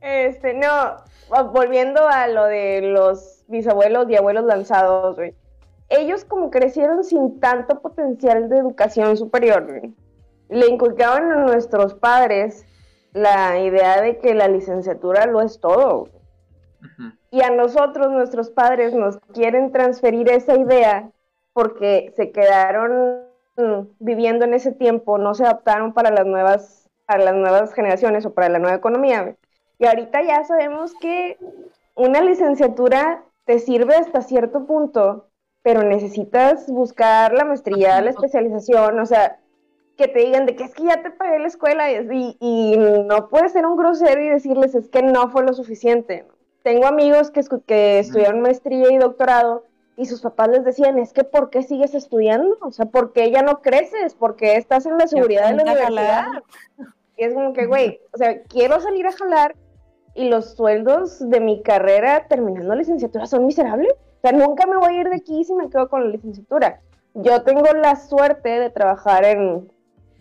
Este, 0.03 0.51
este, 0.51 0.55
no, 0.55 0.97
volviendo 1.53 2.09
a 2.09 2.27
lo 2.27 2.47
de 2.47 2.81
los 2.83 3.45
bisabuelos 3.47 4.11
y 4.11 4.17
abuelos 4.17 4.45
lanzados, 4.45 5.17
güey. 5.17 5.35
Ellos 5.89 6.25
como 6.25 6.51
crecieron 6.51 7.05
sin 7.05 7.39
tanto 7.39 7.81
potencial 7.81 8.49
de 8.49 8.59
educación 8.59 9.17
superior, 9.17 9.65
güey. 9.65 9.95
Le 10.49 10.67
inculcaban 10.67 11.31
a 11.31 11.37
nuestros 11.37 11.95
padres 11.95 12.67
la 13.13 13.59
idea 13.61 14.01
de 14.01 14.19
que 14.19 14.35
la 14.35 14.49
licenciatura 14.49 15.27
lo 15.27 15.41
es 15.41 15.61
todo. 15.61 16.09
Y 17.31 17.43
a 17.43 17.51
nosotros, 17.51 18.11
nuestros 18.11 18.51
padres, 18.51 18.95
nos 18.95 19.19
quieren 19.33 19.71
transferir 19.71 20.29
esa 20.31 20.57
idea 20.57 21.11
porque 21.53 22.13
se 22.17 22.33
quedaron 22.33 23.32
viviendo 23.99 24.45
en 24.45 24.55
ese 24.55 24.73
tiempo 24.73 25.19
no 25.19 25.35
se 25.35 25.45
adaptaron 25.45 25.93
para 25.93 26.11
las 26.11 26.27
nuevas, 26.27 26.89
para 27.07 27.25
las 27.25 27.35
nuevas 27.35 27.75
generaciones 27.75 28.25
o 28.27 28.33
para 28.33 28.49
la 28.49 28.59
nueva 28.59 28.77
economía. 28.77 29.37
Y 29.79 29.87
ahorita 29.87 30.23
ya 30.23 30.45
sabemos 30.45 30.95
que 31.01 31.39
una 31.95 32.21
licenciatura 32.21 33.25
te 33.45 33.59
sirve 33.59 33.95
hasta 33.95 34.23
cierto 34.23 34.65
punto, 34.67 35.29
pero 35.63 35.83
necesitas 35.83 36.71
buscar 36.71 37.33
la 37.35 37.45
maestría, 37.45 38.01
la 38.01 38.11
especialización, 38.11 38.99
o 38.99 39.07
sea, 39.07 39.39
que 39.97 40.09
te 40.09 40.21
digan 40.21 40.47
de 40.47 40.57
que 40.57 40.65
es 40.65 40.75
que 40.75 40.85
ya 40.85 41.03
te 41.03 41.11
pagué 41.11 41.39
la 41.39 41.47
escuela 41.49 41.91
y, 41.93 42.37
y 42.41 42.77
no 42.79 43.29
puedes 43.29 43.53
ser 43.53 43.67
un 43.67 43.77
grosero 43.77 44.23
y 44.23 44.31
decirles 44.31 44.75
es 44.75 44.89
que 44.89 45.03
no 45.03 45.29
fue 45.31 45.45
lo 45.45 45.53
suficiente. 45.53 46.27
Tengo 46.63 46.87
amigos 46.87 47.31
que, 47.31 47.43
que 47.67 47.99
estudiaron 47.99 48.41
maestría 48.41 48.91
y 48.93 48.99
doctorado 48.99 49.65
y 49.97 50.07
sus 50.07 50.20
papás 50.22 50.49
les 50.49 50.64
decían, 50.64 50.99
es 50.99 51.12
que 51.12 51.24
¿por 51.24 51.51
qué 51.51 51.62
sigues 51.62 51.95
estudiando? 51.95 52.57
O 52.62 52.70
sea, 52.70 52.86
¿por 52.86 53.12
qué 53.12 53.30
ya 53.30 53.43
no 53.43 53.61
creces? 53.61 54.14
¿Por 54.14 54.36
qué 54.36 54.57
estás 54.57 54.86
en 54.86 54.97
la 54.97 55.07
seguridad 55.07 55.49
de 55.49 55.57
la 55.57 55.62
universidad? 55.62 56.26
Y 57.16 57.24
es 57.24 57.34
como 57.34 57.53
que, 57.53 57.66
güey, 57.66 58.01
o 58.12 58.16
sea, 58.16 58.43
quiero 58.45 58.80
salir 58.80 59.07
a 59.07 59.12
jalar 59.12 59.55
y 60.14 60.28
los 60.28 60.55
sueldos 60.55 61.28
de 61.28 61.40
mi 61.40 61.62
carrera 61.62 62.26
terminando 62.26 62.70
la 62.70 62.76
licenciatura 62.76 63.26
son 63.26 63.47
miserables. 63.47 63.93
O 63.93 64.20
sea, 64.28 64.32
nunca 64.32 64.66
me 64.66 64.76
voy 64.76 64.95
a 64.95 65.01
ir 65.01 65.09
de 65.09 65.16
aquí 65.16 65.45
si 65.45 65.55
me 65.55 65.68
quedo 65.68 65.88
con 65.88 66.05
la 66.05 66.11
licenciatura. 66.11 66.80
Yo 67.14 67.43
tengo 67.43 67.62
la 67.74 67.97
suerte 67.97 68.49
de 68.49 68.70
trabajar 68.70 69.24
en, 69.24 69.70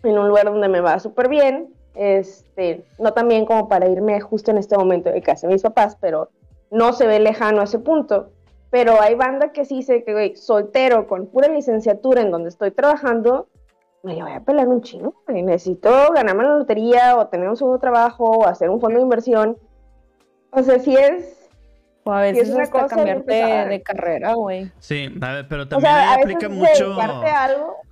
en 0.02 0.18
un 0.18 0.28
lugar 0.28 0.46
donde 0.46 0.68
me 0.68 0.80
va 0.80 0.98
súper 0.98 1.28
bien, 1.28 1.72
este, 1.94 2.84
no 2.98 3.12
tan 3.12 3.28
bien 3.28 3.46
como 3.46 3.68
para 3.68 3.88
irme 3.88 4.20
justo 4.20 4.50
en 4.50 4.58
este 4.58 4.76
momento 4.76 5.10
de 5.10 5.22
casa 5.22 5.46
de 5.46 5.54
mis 5.54 5.62
papás, 5.62 5.96
pero 5.98 6.30
no 6.70 6.92
se 6.92 7.06
ve 7.06 7.20
lejano 7.20 7.62
ese 7.62 7.78
punto 7.78 8.30
pero 8.72 9.02
hay 9.02 9.14
banda 9.14 9.52
que 9.52 9.66
sí 9.66 9.76
dice 9.76 10.02
que, 10.02 10.14
güey, 10.14 10.34
soltero 10.34 11.06
con 11.06 11.26
pura 11.26 11.46
licenciatura 11.48 12.22
en 12.22 12.30
donde 12.30 12.48
estoy 12.48 12.70
trabajando, 12.70 13.46
me 14.02 14.14
voy 14.14 14.32
a 14.32 14.40
pelar 14.40 14.66
un 14.66 14.80
chino. 14.80 15.14
Necesito 15.28 15.90
ganarme 16.14 16.44
la 16.44 16.56
lotería 16.56 17.18
o 17.18 17.26
tener 17.26 17.50
un 17.50 17.56
segundo 17.58 17.78
trabajo 17.78 18.24
o 18.24 18.46
hacer 18.46 18.70
un 18.70 18.80
fondo 18.80 18.96
de 18.96 19.02
inversión. 19.02 19.58
O 20.52 20.62
sea, 20.62 20.78
si 20.78 20.96
es 20.96 21.50
o 22.04 22.12
a 22.12 22.22
veces 22.22 22.48
es 22.48 22.58
hasta 22.58 22.88
cambiarte 22.88 23.34
de, 23.34 23.82
carrera, 23.82 24.32
güey. 24.32 24.72
Sí, 24.78 25.06
a 25.20 25.32
ver, 25.32 25.48
pero 25.48 25.68
también 25.68 25.92
aplica 25.92 26.48
mucho. 26.48 26.96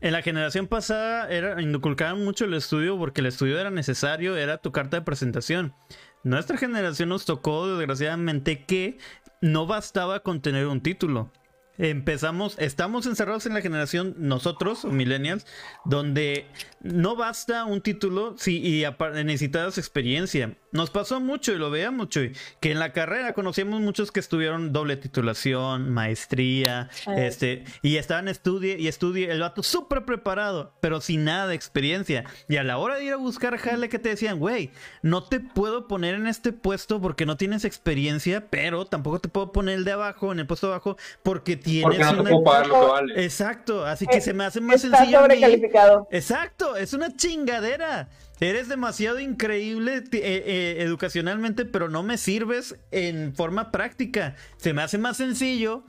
En 0.01 0.13
la 0.13 0.23
generación 0.23 0.67
pasada 0.67 1.29
era, 1.29 1.61
inculcaban 1.61 2.25
mucho 2.25 2.47
el 2.47 2.55
estudio 2.55 2.99
porque 2.99 3.21
el 3.21 3.27
estudio 3.27 3.61
era 3.61 3.71
necesario, 3.71 4.35
era 4.39 4.57
tu 4.57 4.73
carta 4.73 4.97
de 4.97 5.03
presentación. 5.03 5.75
Nuestra 6.23 6.59
generación 6.59 7.09
nos 7.09 7.25
tocó, 7.25 7.77
desgraciadamente, 7.77 8.65
que 8.65 8.99
no 9.41 9.67
bastaba 9.67 10.21
con 10.21 10.41
tener 10.41 10.67
un 10.67 10.81
título. 10.81 11.31
Empezamos, 11.79 12.57
estamos 12.59 13.07
encerrados 13.07 13.47
en 13.47 13.55
la 13.55 13.63
generación, 13.63 14.15
nosotros, 14.19 14.85
millennials, 14.85 15.47
donde 15.87 16.47
no 16.83 17.17
basta 17.17 17.65
un 17.65 17.81
título 17.81 18.37
si, 18.37 18.59
y 18.59 18.85
necesitas 19.25 19.79
experiencia. 19.79 20.59
Nos 20.73 20.91
pasó 20.91 21.21
mucho 21.21 21.53
y 21.53 21.57
lo 21.57 21.71
veía 21.71 21.91
mucho, 21.91 22.21
que 22.61 22.71
en 22.71 22.79
la 22.79 22.93
carrera 22.93 23.33
conocíamos 23.33 23.81
muchos 23.81 24.13
que 24.13 24.21
estuvieron 24.21 24.73
doble 24.73 24.97
titulación, 24.97 25.91
maestría, 25.91 26.89
este, 27.17 27.65
y 27.83 27.97
estaban 27.97 28.29
estudie 28.29 28.77
y 28.79 28.87
estudie, 28.87 29.31
el 29.31 29.41
vato 29.41 29.63
súper 29.63 30.05
preparado, 30.05 30.73
pero 30.81 31.01
sin 31.01 31.25
nada 31.25 31.49
de 31.49 31.57
experiencia. 31.57 32.25
Y 32.49 32.57
a 32.57 32.63
la 32.63 32.79
hora 32.79 32.97
de 32.97 33.05
ir 33.05 33.13
a 33.13 33.17
buscar 33.17 33.57
jale 33.59 33.89
que 33.89 33.99
te 33.99 34.11
decían, 34.11 34.39
güey, 34.39 34.71
no 35.03 35.25
te 35.25 35.41
puedo 35.41 35.89
poner 35.89 36.15
en 36.15 36.27
este 36.27 36.53
puesto 36.53 37.01
porque 37.01 37.27
no 37.27 37.37
tienes 37.37 37.65
experiencia, 37.65 38.47
pero 38.49 38.85
tampoco 38.85 39.19
te 39.19 39.29
puedo 39.29 39.51
poner 39.53 39.77
el 39.77 39.85
de 39.85 39.93
abajo, 39.93 40.31
en 40.31 40.39
el 40.39 40.47
puesto 40.47 40.69
de 40.69 40.75
abajo, 40.75 40.97
porque 41.23 41.57
tienes 41.57 42.07
porque 42.07 42.31
no 42.31 42.45
pagar 42.45 42.69
lo 42.69 42.81
que 42.81 42.87
vale. 42.87 43.25
Exacto, 43.25 43.85
así 43.85 44.07
que 44.07 44.21
se 44.21 44.33
me 44.33 44.45
hace 44.45 44.61
más 44.61 44.85
Está 44.85 44.99
sencillo. 44.99 45.21
Sobrecalificado. 45.21 46.09
Exacto, 46.11 46.77
es 46.77 46.93
una 46.93 47.17
chingadera. 47.17 48.09
Eres 48.41 48.69
demasiado 48.69 49.21
increíble 49.21 49.97
eh, 49.97 50.05
eh, 50.13 50.77
educacionalmente, 50.81 51.67
pero 51.67 51.91
no 51.91 52.03
me 52.03 52.17
sirves 52.17 52.77
en 52.91 53.35
forma 53.35 53.71
práctica. 53.71 54.35
Se 54.57 54.73
me 54.73 54.83
hace 54.83 54.97
más 54.97 55.19
sencillo 55.19 55.85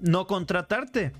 no 0.00 0.26
contratarte. 0.26 1.12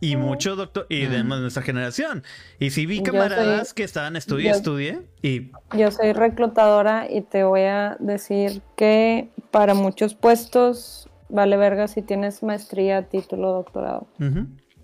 Y 0.00 0.16
mucho 0.16 0.56
doctor, 0.56 0.86
y 0.88 1.06
de 1.06 1.22
nuestra 1.22 1.62
generación. 1.62 2.24
Y 2.58 2.70
si 2.70 2.86
vi 2.86 3.04
camaradas 3.04 3.72
que 3.72 3.84
estaban 3.84 4.16
estudie, 4.16 4.50
estudie, 4.50 5.00
y... 5.22 5.52
Yo 5.78 5.92
soy 5.92 6.12
reclutadora 6.12 7.06
y 7.08 7.20
te 7.22 7.44
voy 7.44 7.62
a 7.62 7.96
decir 8.00 8.62
que 8.74 9.28
para 9.52 9.74
muchos 9.74 10.14
puestos 10.16 11.08
vale 11.28 11.56
verga 11.56 11.86
si 11.86 12.02
tienes 12.02 12.42
maestría, 12.42 13.08
título, 13.08 13.52
doctorado. 13.52 14.08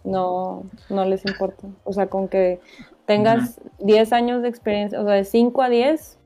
No, 0.05 0.71
no 0.89 1.05
les 1.05 1.27
importa. 1.27 1.67
O 1.83 1.93
sea, 1.93 2.07
con 2.07 2.29
que 2.29 2.61
tengas 3.09 3.59
10 3.79 4.13
años 4.13 4.43
de 4.43 4.49
experiencia, 4.49 5.01
o 5.01 5.05
sea, 5.05 5.15
de 5.15 5.25
5 5.25 5.63
a 5.63 5.71
10, 5.71 6.19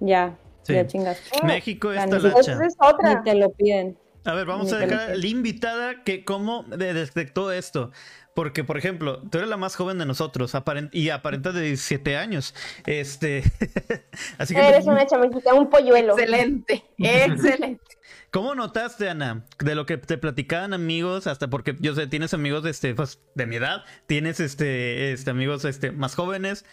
ya, 0.00 0.38
ya 0.64 0.86
chingas. 0.86 1.20
México 1.42 1.92
es 1.92 2.08
talacha. 2.08 2.64
es 2.64 2.76
otra. 2.78 3.16
Ni 3.16 3.22
te 3.24 3.34
lo 3.34 3.50
piden. 3.50 3.98
A 4.24 4.34
ver, 4.34 4.46
vamos 4.46 4.72
a 4.72 4.78
dejar 4.78 5.10
a 5.10 5.14
la 5.14 5.26
invitada 5.26 6.04
que 6.04 6.24
cómo 6.24 6.64
detectó 6.64 7.52
esto. 7.52 7.90
Porque, 8.34 8.64
por 8.64 8.78
ejemplo, 8.78 9.20
tú 9.30 9.38
eres 9.38 9.50
la 9.50 9.58
más 9.58 9.76
joven 9.76 9.98
de 9.98 10.06
nosotros 10.06 10.52
y 10.92 11.10
aparenta 11.10 11.52
de 11.52 11.60
17 11.62 12.16
años. 12.16 12.54
Este. 12.86 13.42
Así 14.38 14.54
que 14.54 14.60
eres 14.60 14.86
una 14.86 15.06
chamaquita, 15.06 15.52
un 15.52 15.68
polluelo. 15.68 16.18
Excelente, 16.18 16.84
excelente. 16.98 17.84
¿Cómo 18.30 18.54
notaste, 18.54 19.10
Ana, 19.10 19.44
de 19.58 19.74
lo 19.74 19.84
que 19.84 19.98
te 19.98 20.16
platicaban 20.16 20.72
amigos, 20.72 21.26
hasta 21.26 21.50
porque 21.50 21.76
yo 21.80 21.94
sé, 21.94 22.06
tienes 22.06 22.32
amigos 22.32 22.64
este, 22.64 22.94
pues, 22.94 23.20
de 23.34 23.46
mi 23.46 23.56
edad, 23.56 23.84
tienes 24.06 24.40
este, 24.40 25.12
este, 25.12 25.30
amigos 25.30 25.66
este, 25.66 25.92
más 25.92 26.14
jóvenes? 26.14 26.64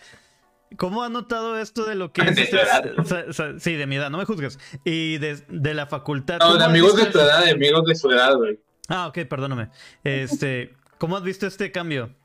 ¿Cómo 0.78 1.04
has 1.04 1.12
notado 1.12 1.58
esto 1.58 1.86
de 1.86 1.96
lo 1.96 2.14
que 2.14 2.22
es? 2.22 2.38
Este, 2.38 3.60
sí, 3.60 3.76
de 3.76 3.88
mi 3.88 3.96
edad, 3.96 4.10
no 4.10 4.18
me 4.18 4.26
juzgues. 4.26 4.60
Y 4.84 5.18
de, 5.18 5.74
la 5.74 5.88
facultad. 5.88 6.40
No, 6.40 6.58
de 6.58 6.64
amigos 6.64 6.96
de 6.96 7.06
tu 7.08 7.20
edad, 7.20 7.44
de 7.44 7.52
amigos 7.52 7.86
de 7.86 7.96
su 7.96 8.12
edad, 8.12 8.36
güey. 8.36 8.60
Ah, 8.88 9.08
ok, 9.08 9.20
perdóname. 9.28 9.70
Este, 10.04 10.76
¿cómo 10.98 11.18
has 11.18 11.24
visto 11.24 11.48
este 11.48 11.72
cambio? 11.72 12.16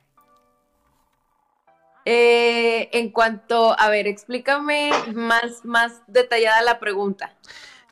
Eh, 2.07 2.91
en 2.93 3.11
cuanto, 3.11 3.79
a 3.79 3.89
ver, 3.89 4.07
explícame 4.07 4.91
más, 5.15 5.65
más 5.65 6.03
detallada 6.07 6.61
la 6.63 6.79
pregunta. 6.79 7.35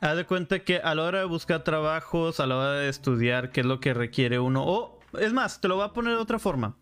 Haz 0.01 0.17
de 0.17 0.25
cuenta 0.25 0.59
que 0.59 0.77
a 0.77 0.93
la 0.95 1.03
hora 1.03 1.19
de 1.19 1.25
buscar 1.25 1.63
trabajos, 1.63 2.39
a 2.39 2.45
la 2.45 2.57
hora 2.57 2.73
de 2.73 2.89
estudiar, 2.89 3.51
qué 3.51 3.61
es 3.61 3.65
lo 3.65 3.79
que 3.79 3.93
requiere 3.93 4.37
uno, 4.37 4.63
o 4.65 4.99
es 5.19 5.33
más, 5.33 5.61
te 5.61 5.67
lo 5.67 5.77
voy 5.77 5.85
a 5.85 5.93
poner 5.93 6.13
de 6.15 6.19
otra 6.19 6.39
forma. 6.39 6.75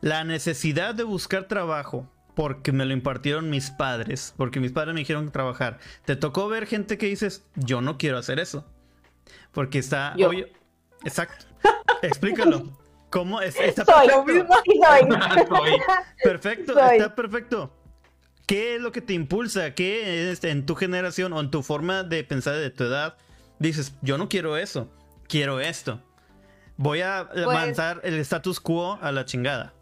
La 0.00 0.24
necesidad 0.24 0.94
de 0.94 1.02
buscar 1.02 1.48
trabajo, 1.48 2.08
porque 2.36 2.70
me 2.70 2.84
lo 2.84 2.92
impartieron 2.92 3.48
mis 3.48 3.70
padres, 3.70 4.34
porque 4.36 4.60
mis 4.60 4.70
padres 4.70 4.92
me 4.92 5.00
dijeron 5.00 5.32
trabajar. 5.32 5.78
Te 6.04 6.16
tocó 6.16 6.48
ver 6.48 6.66
gente 6.66 6.98
que 6.98 7.06
dices, 7.06 7.42
yo 7.54 7.80
no 7.80 7.96
quiero 7.96 8.18
hacer 8.18 8.38
eso. 8.38 8.66
Porque 9.52 9.78
está... 9.78 10.14
Exacto. 11.02 11.46
Explícalo. 12.02 12.78
¿Cómo? 13.10 13.40
Es, 13.40 13.58
está 13.58 13.86
perfecto. 13.86 15.16
Perfecto, 16.22 16.78
está 16.78 17.14
perfecto. 17.14 17.72
¿Qué 18.44 18.74
es 18.74 18.82
lo 18.82 18.92
que 18.92 19.00
te 19.00 19.14
impulsa? 19.14 19.74
¿Qué 19.74 20.30
es 20.30 20.44
en 20.44 20.66
tu 20.66 20.74
generación 20.74 21.32
o 21.32 21.40
en 21.40 21.50
tu 21.50 21.62
forma 21.62 22.02
de 22.02 22.22
pensar 22.22 22.56
de 22.56 22.68
tu 22.68 22.84
edad? 22.84 23.16
Dices, 23.58 23.94
yo 24.02 24.18
no 24.18 24.28
quiero 24.28 24.58
eso, 24.58 24.90
quiero 25.28 25.60
esto. 25.60 26.02
Voy 26.76 27.00
a 27.00 27.30
pues 27.32 27.46
avanzar 27.46 28.02
el 28.04 28.18
status 28.18 28.60
quo 28.60 28.98
a 29.00 29.10
la 29.10 29.24
chingada. 29.24 29.72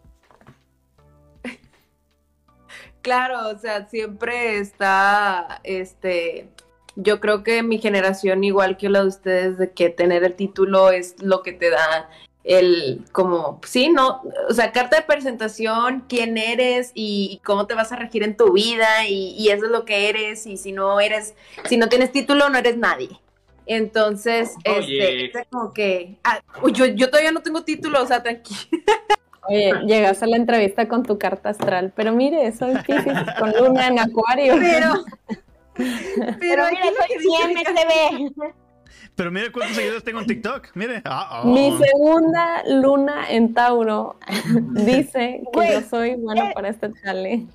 Claro, 3.05 3.49
o 3.49 3.59
sea, 3.59 3.87
siempre 3.87 4.57
está, 4.57 5.61
este, 5.63 6.49
yo 6.95 7.19
creo 7.19 7.43
que 7.43 7.61
mi 7.61 7.77
generación, 7.77 8.43
igual 8.43 8.77
que 8.77 8.89
la 8.89 9.01
de 9.01 9.07
ustedes, 9.09 9.59
de 9.59 9.71
que 9.71 9.91
tener 9.91 10.23
el 10.23 10.33
título 10.33 10.89
es 10.89 11.21
lo 11.21 11.43
que 11.43 11.53
te 11.53 11.69
da 11.69 12.09
el 12.43 13.05
como, 13.11 13.61
sí, 13.63 13.89
no, 13.89 14.23
o 14.49 14.53
sea, 14.55 14.71
carta 14.71 14.95
de 14.95 15.03
presentación, 15.03 16.05
quién 16.09 16.35
eres 16.39 16.93
y, 16.95 17.41
cómo 17.45 17.67
te 17.67 17.75
vas 17.75 17.91
a 17.91 17.95
regir 17.95 18.23
en 18.23 18.35
tu 18.35 18.53
vida 18.53 19.07
y, 19.07 19.49
eso 19.49 19.65
es 19.65 19.71
lo 19.71 19.85
que 19.85 20.09
eres 20.09 20.47
y 20.47 20.57
si 20.57 20.71
no 20.71 20.99
eres, 20.99 21.35
si 21.65 21.77
no 21.77 21.89
tienes 21.89 22.11
título 22.11 22.49
no 22.49 22.57
eres 22.57 22.75
nadie. 22.75 23.21
Entonces, 23.67 24.55
este, 24.63 25.25
este, 25.25 25.45
como 25.51 25.73
que, 25.73 26.17
ah, 26.23 26.41
yo, 26.73 26.87
yo 26.87 27.11
todavía 27.11 27.31
no 27.31 27.43
tengo 27.43 27.63
título, 27.63 28.01
o 28.01 28.07
sea, 28.07 28.23
tranquilo. 28.23 28.59
Oye, 29.47 29.73
llegas 29.85 30.23
a 30.23 30.27
la 30.27 30.37
entrevista 30.37 30.87
con 30.87 31.03
tu 31.03 31.17
carta 31.17 31.49
astral, 31.49 31.93
pero 31.95 32.11
mire, 32.11 32.51
soy 32.51 32.75
Pisces 32.85 33.17
con 33.39 33.51
luna 33.51 33.87
en 33.87 33.99
acuario. 33.99 34.55
Pero, 34.59 34.93
pero, 36.39 36.63
mira, 36.69 36.83
soy 36.97 38.31
pero 39.15 39.31
mire 39.31 39.51
cuántos 39.51 39.75
seguidores 39.75 40.03
tengo 40.03 40.19
en 40.19 40.27
TikTok. 40.27 40.67
Mire. 40.75 41.01
Oh. 41.09 41.45
Mi 41.45 41.77
segunda 41.77 42.63
luna 42.67 43.29
en 43.29 43.53
Tauro 43.53 44.17
dice 44.71 45.41
que 45.53 45.71
yo 45.71 45.81
soy 45.81 46.15
bueno 46.15 46.47
eh, 46.47 46.51
para 46.53 46.69
este 46.69 46.91
chale. 47.01 47.45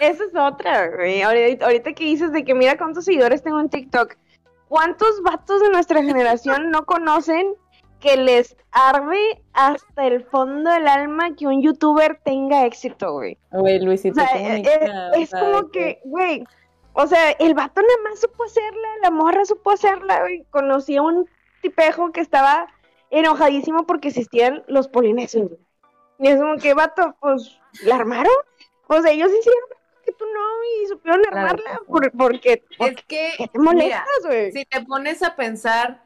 Esa 0.00 0.24
es 0.24 0.34
otra, 0.34 0.88
güey. 0.88 1.22
Ahorita, 1.22 1.92
que 1.92 2.04
dices 2.04 2.32
de 2.32 2.44
que 2.44 2.54
mira 2.54 2.76
cuántos 2.76 3.04
seguidores 3.04 3.42
tengo 3.42 3.60
en 3.60 3.68
TikTok. 3.68 4.16
¿Cuántos 4.68 5.22
vatos 5.22 5.60
de 5.62 5.70
nuestra 5.70 6.02
generación 6.02 6.70
no 6.70 6.84
conocen 6.84 7.54
que 8.00 8.16
les 8.16 8.56
arde 8.72 9.42
hasta 9.52 10.06
el 10.06 10.24
fondo 10.24 10.70
del 10.70 10.88
alma 10.88 11.34
que 11.36 11.46
un 11.46 11.62
youtuber 11.62 12.20
tenga 12.24 12.64
éxito, 12.66 13.12
güey? 13.12 13.38
Güey, 13.52 13.80
Luisito. 13.80 14.20
Eh, 14.20 14.62
eh, 14.64 15.10
es, 15.14 15.30
como 15.30 15.70
que, 15.70 16.00
güey, 16.04 16.44
o 16.94 17.06
sea, 17.06 17.30
el 17.32 17.54
vato 17.54 17.80
nada 17.80 17.94
más 18.08 18.20
supo 18.20 18.44
hacerla, 18.44 18.88
la 19.02 19.10
morra 19.10 19.44
supo 19.44 19.70
hacerla, 19.70 20.20
güey. 20.20 20.44
Conocí 20.50 20.96
a 20.96 21.02
un 21.02 21.28
tipejo 21.62 22.10
que 22.12 22.20
estaba 22.20 22.66
enojadísimo 23.10 23.86
porque 23.86 24.08
existían 24.08 24.64
los 24.66 24.88
polinesios, 24.88 25.48
güey. 25.48 25.60
Y 26.18 26.28
es 26.28 26.40
como 26.40 26.56
que, 26.56 26.74
vato, 26.74 27.14
pues, 27.20 27.58
¿la 27.84 27.96
armaron? 27.96 28.32
Pues 28.86 29.04
ellos 29.06 29.30
hicieron 29.30 29.60
que 30.04 30.12
tú 30.12 30.24
no 30.34 30.82
y 30.82 30.88
supieron 30.88 31.22
armarla 31.26 31.80
porque, 32.16 32.62
es 32.78 32.96
que, 33.06 33.48
te 33.52 33.58
molestas, 33.58 34.26
güey. 34.26 34.52
Si 34.52 34.64
te 34.64 34.82
pones 34.82 35.22
a 35.22 35.36
pensar, 35.36 36.02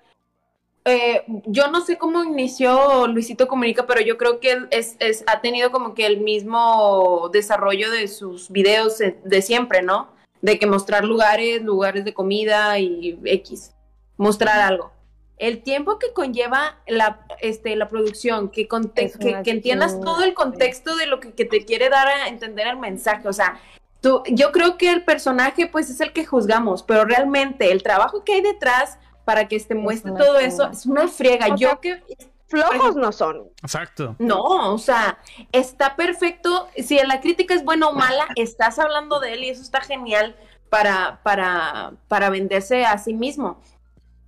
eh, 0.84 1.24
yo 1.46 1.68
no 1.68 1.80
sé 1.84 1.96
cómo 1.98 2.24
inició 2.24 3.06
Luisito 3.06 3.48
Comunica, 3.48 3.86
pero 3.86 4.00
yo 4.00 4.18
creo 4.18 4.40
que 4.40 4.66
es, 4.70 4.96
es, 4.98 5.24
ha 5.26 5.40
tenido 5.40 5.70
como 5.70 5.94
que 5.94 6.06
el 6.06 6.20
mismo 6.20 7.30
desarrollo 7.32 7.90
de 7.90 8.08
sus 8.08 8.50
videos 8.50 8.98
de 8.98 9.42
siempre, 9.42 9.82
¿no? 9.82 10.14
de 10.44 10.58
que 10.58 10.66
mostrar 10.66 11.06
lugares, 11.06 11.62
lugares 11.62 12.04
de 12.04 12.12
comida 12.12 12.78
y 12.78 13.18
X, 13.24 13.72
mostrar 14.18 14.60
algo. 14.60 14.92
El 15.38 15.62
tiempo 15.62 15.98
que 15.98 16.12
conlleva 16.12 16.76
la, 16.86 17.26
este, 17.40 17.74
la 17.76 17.88
producción, 17.88 18.50
que, 18.50 18.68
que, 18.68 19.42
que, 19.42 19.50
entiendas 19.50 19.98
todo 20.02 20.22
el 20.22 20.34
contexto 20.34 20.96
de 20.96 21.06
lo 21.06 21.18
que, 21.18 21.30
te 21.30 21.64
quiere 21.64 21.88
dar 21.88 22.08
a 22.08 22.28
entender 22.28 22.66
el 22.66 22.76
mensaje, 22.76 23.26
o 23.26 23.32
sea, 23.32 23.58
tú, 24.02 24.22
yo 24.26 24.52
creo 24.52 24.76
que 24.76 24.90
el 24.90 25.02
personaje 25.02 25.66
pues 25.66 25.88
es 25.88 26.02
el 26.02 26.12
que 26.12 26.26
juzgamos, 26.26 26.82
pero 26.82 27.06
realmente 27.06 27.72
el 27.72 27.82
trabajo 27.82 28.22
que 28.22 28.34
hay 28.34 28.42
detrás 28.42 28.98
para 29.24 29.48
que 29.48 29.56
este 29.56 29.74
muestre 29.74 30.12
todo 30.12 30.38
eso 30.38 30.70
es 30.70 30.86
una 30.86 31.08
friega. 31.08 31.56
yo 31.56 31.80
que 31.80 32.02
flojos 32.46 32.96
no 32.96 33.12
son. 33.12 33.48
Exacto. 33.62 34.16
No, 34.18 34.72
o 34.72 34.78
sea, 34.78 35.18
está 35.52 35.96
perfecto. 35.96 36.68
Si 36.76 36.98
la 36.98 37.20
crítica 37.20 37.54
es 37.54 37.64
buena 37.64 37.88
o 37.88 37.92
mala, 37.92 38.26
estás 38.36 38.78
hablando 38.78 39.20
de 39.20 39.34
él 39.34 39.44
y 39.44 39.48
eso 39.48 39.62
está 39.62 39.80
genial 39.80 40.36
para, 40.70 41.20
para, 41.22 41.92
para 42.08 42.30
venderse 42.30 42.84
a 42.84 42.98
sí 42.98 43.14
mismo. 43.14 43.60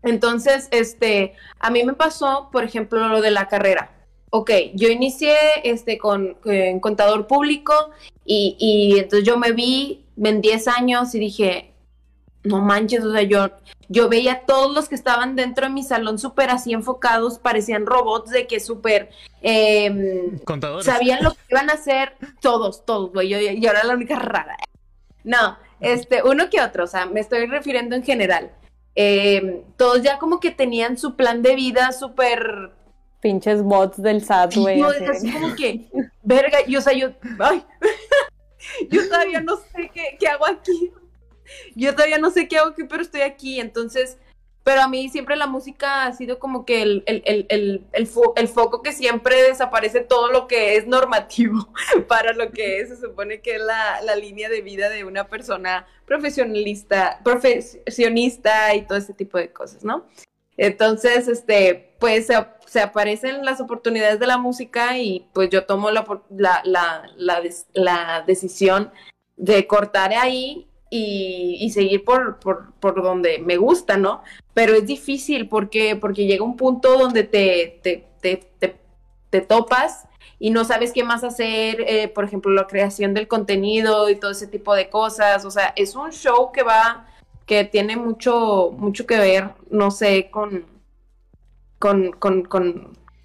Entonces, 0.03 0.69
este, 0.71 1.35
a 1.59 1.71
mí 1.71 1.83
me 1.85 1.95
pasó, 1.95 2.49
por 2.53 2.65
ejemplo, 2.65 3.09
lo 3.09 3.21
de 3.21 3.31
la 3.31 3.49
carrera. 3.49 3.93
Ok, 4.31 4.51
yo 4.75 4.89
inicié 4.89 5.37
este, 5.65 5.99
con, 5.99 6.37
contador 6.81 7.27
público 7.27 7.73
y, 8.25 8.57
y 8.59 8.99
entonces 8.99 9.27
yo 9.27 9.39
me 9.39 9.53
vi 9.53 10.05
en 10.17 10.41
10 10.41 10.69
años 10.69 11.15
y 11.15 11.19
dije, 11.19 11.73
no 12.47 12.61
manches, 12.61 13.05
o 13.05 13.13
sea, 13.13 13.23
yo, 13.23 13.51
yo 13.89 14.09
veía 14.09 14.41
todos 14.47 14.75
los 14.75 14.89
que 14.89 14.95
estaban 14.95 15.37
dentro 15.37 15.67
de 15.67 15.73
mi 15.73 15.83
salón 15.83 16.19
súper 16.19 16.51
así 16.51 16.73
enfocados, 16.73 17.39
parecían 17.39 17.87
robots 17.87 18.31
de 18.31 18.47
que 18.47 18.61
súper 18.61 19.11
eh, 19.43 20.33
sabían 20.83 21.23
lo 21.23 21.33
que 21.33 21.41
iban 21.51 21.71
a 21.71 21.75
hacer 21.75 22.15
todos, 22.41 22.85
todos, 22.85 23.13
güey, 23.13 23.29
yo, 23.29 23.39
yo, 23.39 23.71
era 23.71 23.85
la 23.85 23.95
única 23.95 24.19
rara. 24.19 24.57
No, 25.25 25.57
este, 25.81 26.23
uno 26.23 26.51
que 26.51 26.61
otro, 26.61 26.85
o 26.85 26.87
sea, 26.87 27.07
me 27.07 27.21
estoy 27.21 27.47
refiriendo 27.47 27.95
en 27.95 28.03
general. 28.03 28.53
Em, 28.95 29.63
todos 29.77 30.03
ya 30.03 30.19
como 30.19 30.41
que 30.41 30.51
tenían 30.51 30.97
su 30.97 31.17
plan 31.17 31.43
de 31.43 31.55
vida 31.55 31.93
súper... 31.93 32.73
Pinches 33.21 33.63
bots 33.63 34.01
del 34.01 34.25
SAT, 34.25 34.57
güey. 34.57 34.81
No, 34.81 34.89
así 34.89 35.33
como 35.33 35.55
que, 35.55 35.87
verga, 36.23 36.59
y 36.67 36.77
o 36.77 36.81
sea, 36.81 36.93
yo, 36.93 37.11
ay, 37.41 37.65
yo 38.91 39.07
todavía 39.09 39.41
no 39.41 39.57
sé 39.57 39.91
qué, 39.93 40.17
qué 40.19 40.29
hago 40.29 40.47
aquí 40.47 40.93
yo 41.75 41.93
todavía 41.95 42.19
no 42.19 42.31
sé 42.31 42.49
qué 42.49 42.59
hago 42.59 42.71
aquí, 42.71 42.85
pero 42.85 43.03
estoy 43.03 43.23
aquí, 43.23 43.61
entonces, 43.61 44.19
pero 44.67 44.83
a 44.83 44.89
mí 44.89 45.09
siempre 45.09 45.37
la 45.37 45.47
música 45.47 46.07
ha 46.07 46.13
sido 46.13 46.41
como 46.41 46.65
que 46.65 46.83
el, 46.83 47.05
el, 47.07 48.49
foco 48.49 48.83
que 48.83 48.93
siempre 48.93 49.41
desaparece 49.43 50.01
todo 50.01 50.33
lo 50.33 50.49
que 50.49 50.75
es 50.75 50.89
normativo 50.89 51.73
para 52.09 52.33
lo 52.33 52.51
que 52.51 52.85
se 52.85 52.97
supone 52.97 53.41
que 53.41 53.55
es 53.55 53.61
la, 53.63 54.17
línea 54.17 54.49
de 54.49 54.63
vida 54.63 54.89
de 54.89 55.05
una 55.05 55.29
persona 55.29 55.87
profesionalista, 56.05 57.21
profesionista 57.23 58.75
y 58.75 58.83
todo 58.83 58.99
ese 58.99 59.15
tipo 59.15 59.39
de 59.39 59.53
cosas, 59.53 59.85
¿no? 59.85 60.05
Entonces, 60.57 61.29
este, 61.29 61.95
pues 62.01 62.27
se, 62.27 62.81
aparecen 62.81 63.45
las 63.45 63.61
oportunidades 63.61 64.19
de 64.19 64.27
la 64.27 64.39
música 64.39 64.99
y 64.99 65.29
pues 65.33 65.49
yo 65.49 65.65
tomo 65.65 65.93
la, 65.93 66.05
la, 66.29 66.63
la, 67.17 67.43
la 67.73 68.25
decisión 68.27 68.91
de 69.37 69.67
cortar 69.69 70.13
ahí 70.13 70.67
y, 70.91 71.71
seguir 71.71 72.05
por, 72.05 72.39
por, 72.39 73.03
donde 73.03 73.39
me 73.39 73.57
gusta, 73.57 73.97
¿no? 73.97 74.23
Pero 74.55 74.75
es 74.75 74.87
difícil 74.87 75.49
porque, 75.49 75.97
porque 75.97 76.27
llega 76.27 76.45
un 76.45 76.57
punto 76.57 76.99
donde 76.99 77.25
te, 77.25 77.81
te, 77.83 78.09
te, 78.21 78.77
te, 79.31 79.41
topas 79.41 80.07
y 80.39 80.51
no 80.51 80.65
sabes 80.65 80.93
qué 80.93 81.05
más 81.05 81.25
hacer, 81.25 81.85
eh, 81.87 82.09
por 82.09 82.25
ejemplo, 82.25 82.53
la 82.53 82.67
creación 82.67 83.13
del 83.15 83.29
contenido 83.29 84.09
y 84.09 84.17
todo 84.17 84.31
ese 84.31 84.47
tipo 84.47 84.75
de 84.75 84.89
cosas. 84.89 85.45
O 85.45 85.51
sea, 85.51 85.73
es 85.77 85.95
un 85.95 86.13
show 86.13 86.53
que 86.53 86.63
va 86.63 87.07
que 87.47 87.65
tiene 87.65 87.97
mucho, 87.97 88.73
mucho 88.77 89.07
que 89.07 89.19
ver, 89.19 89.51
no 89.71 89.91
sé, 89.91 90.31
con, 90.31 90.67
con, 91.79 92.13
con, 92.13 92.43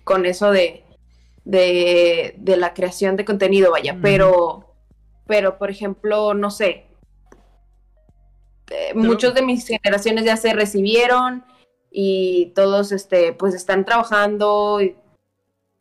con, 0.03 0.25
eso 0.25 0.51
de, 0.51 0.83
de, 1.43 2.35
de, 2.37 2.57
la 2.57 2.73
creación 2.75 3.15
de 3.15 3.25
contenido, 3.25 3.71
vaya, 3.71 3.97
pero, 3.99 4.75
pero, 5.25 5.57
por 5.57 5.71
ejemplo, 5.71 6.35
no 6.35 6.51
sé, 6.51 6.85
eh, 8.71 8.93
muchos 8.93 9.33
de 9.33 9.41
mis 9.41 9.67
generaciones 9.67 10.25
ya 10.25 10.37
se 10.37 10.53
recibieron 10.53 11.43
y 11.91 12.51
todos, 12.55 12.91
este, 12.91 13.33
pues 13.33 13.53
están 13.53 13.85
trabajando, 13.85 14.79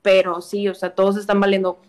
pero 0.03 0.41
sí, 0.41 0.69
o 0.69 0.75
sea, 0.75 0.95
todos 0.95 1.17
están 1.17 1.41
valiendo 1.41 1.81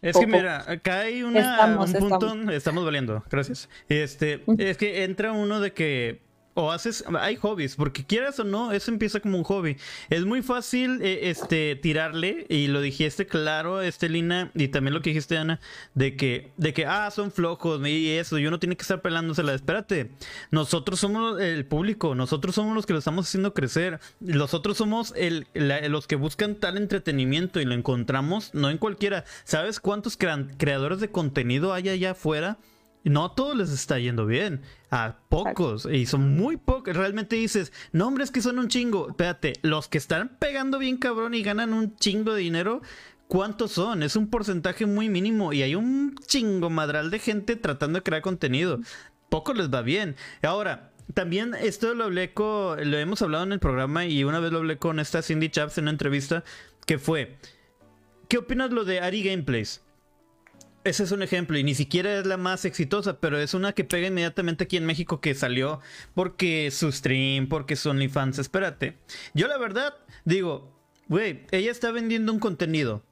es 0.00 0.16
que 0.16 0.26
mira, 0.26 0.64
acá 0.70 1.00
hay 1.00 1.22
una, 1.22 1.76
un 1.76 1.92
punto, 1.92 2.50
estamos. 2.52 2.84
valiendo, 2.84 3.24
gracias. 3.30 3.68
Este, 3.88 4.44
es 4.58 4.76
que 4.76 5.02
entra 5.02 5.32
uno 5.32 5.60
de 5.60 5.72
que 5.72 6.22
o 6.60 6.72
haces, 6.72 7.04
hay 7.20 7.36
hobbies, 7.36 7.76
porque 7.76 8.04
quieras 8.04 8.40
o 8.40 8.44
no, 8.44 8.72
eso 8.72 8.90
empieza 8.90 9.20
como 9.20 9.38
un 9.38 9.44
hobby. 9.44 9.76
Es 10.10 10.24
muy 10.24 10.42
fácil 10.42 11.00
eh, 11.02 11.30
este 11.30 11.76
tirarle, 11.76 12.46
y 12.48 12.66
lo 12.66 12.80
dijiste 12.80 13.28
claro, 13.28 13.80
este 13.80 14.08
Lina, 14.08 14.50
y 14.56 14.66
también 14.66 14.92
lo 14.92 15.00
que 15.00 15.10
dijiste 15.10 15.38
Ana, 15.38 15.60
de 15.94 16.16
que, 16.16 16.50
de 16.56 16.74
que, 16.74 16.84
ah, 16.84 17.12
son 17.12 17.30
flojos, 17.30 17.80
y 17.86 18.10
eso, 18.10 18.38
yo 18.38 18.50
no 18.50 18.58
tiene 18.58 18.76
que 18.76 18.82
estar 18.82 19.00
pelándosela. 19.00 19.54
Espérate, 19.54 20.10
nosotros 20.50 20.98
somos 20.98 21.40
el 21.40 21.64
público, 21.64 22.16
nosotros 22.16 22.56
somos 22.56 22.74
los 22.74 22.86
que 22.86 22.92
lo 22.92 22.98
estamos 22.98 23.28
haciendo 23.28 23.54
crecer, 23.54 24.00
nosotros 24.18 24.76
somos 24.76 25.14
el, 25.16 25.46
los 25.54 26.08
que 26.08 26.16
buscan 26.16 26.56
tal 26.56 26.76
entretenimiento 26.76 27.60
y 27.60 27.66
lo 27.66 27.74
encontramos, 27.74 28.52
no 28.52 28.68
en 28.68 28.78
cualquiera. 28.78 29.24
¿Sabes 29.44 29.78
cuántos 29.78 30.16
creadores 30.16 30.98
de 30.98 31.12
contenido 31.12 31.72
hay 31.72 31.88
allá 31.88 32.10
afuera? 32.10 32.58
No 33.04 33.24
a 33.24 33.34
todos 33.34 33.56
les 33.56 33.70
está 33.70 33.98
yendo 33.98 34.26
bien, 34.26 34.62
a 34.90 35.18
pocos, 35.28 35.86
y 35.90 36.06
son 36.06 36.36
muy 36.36 36.56
pocos. 36.56 36.96
Realmente 36.96 37.36
dices, 37.36 37.72
no, 37.92 38.06
hombre, 38.06 38.24
es 38.24 38.30
que 38.30 38.42
son 38.42 38.58
un 38.58 38.68
chingo. 38.68 39.08
Espérate, 39.10 39.54
los 39.62 39.88
que 39.88 39.98
están 39.98 40.36
pegando 40.38 40.78
bien 40.78 40.96
cabrón 40.96 41.34
y 41.34 41.42
ganan 41.42 41.72
un 41.72 41.96
chingo 41.96 42.34
de 42.34 42.42
dinero, 42.42 42.82
¿cuántos 43.28 43.72
son? 43.72 44.02
Es 44.02 44.16
un 44.16 44.28
porcentaje 44.28 44.86
muy 44.86 45.08
mínimo 45.08 45.52
y 45.52 45.62
hay 45.62 45.74
un 45.74 46.16
chingo 46.26 46.70
madral 46.70 47.10
de 47.10 47.18
gente 47.18 47.56
tratando 47.56 47.98
de 47.98 48.02
crear 48.02 48.22
contenido. 48.22 48.80
Poco 49.28 49.54
les 49.54 49.70
va 49.70 49.82
bien. 49.82 50.16
Ahora, 50.42 50.92
también 51.14 51.54
esto 51.54 51.94
lo 51.94 52.04
hablé 52.04 52.32
con, 52.32 52.90
lo 52.90 52.98
hemos 52.98 53.22
hablado 53.22 53.44
en 53.44 53.52
el 53.52 53.60
programa 53.60 54.06
y 54.06 54.24
una 54.24 54.40
vez 54.40 54.52
lo 54.52 54.58
hablé 54.58 54.78
con 54.78 55.00
esta 55.00 55.22
Cindy 55.22 55.48
Chaps 55.48 55.78
en 55.78 55.84
una 55.84 55.92
entrevista 55.92 56.44
que 56.86 56.98
fue, 56.98 57.36
¿qué 58.28 58.38
opinas 58.38 58.70
lo 58.70 58.84
de 58.84 59.00
Ari 59.00 59.22
Gameplays? 59.22 59.82
Ese 60.88 61.04
es 61.04 61.12
un 61.12 61.22
ejemplo 61.22 61.58
y 61.58 61.64
ni 61.64 61.74
siquiera 61.74 62.18
es 62.18 62.24
la 62.24 62.38
más 62.38 62.64
exitosa, 62.64 63.20
pero 63.20 63.38
es 63.38 63.52
una 63.52 63.74
que 63.74 63.84
pega 63.84 64.06
inmediatamente 64.06 64.64
aquí 64.64 64.78
en 64.78 64.86
México 64.86 65.20
que 65.20 65.34
salió 65.34 65.82
porque 66.14 66.70
su 66.70 66.90
stream, 66.90 67.46
porque 67.46 67.76
su 67.76 67.90
OnlyFans. 67.90 68.38
Espérate. 68.38 68.96
Yo 69.34 69.48
la 69.48 69.58
verdad 69.58 69.92
digo, 70.24 70.74
güey, 71.06 71.44
ella 71.50 71.70
está 71.70 71.90
vendiendo 71.90 72.32
un 72.32 72.38
contenido. 72.38 73.04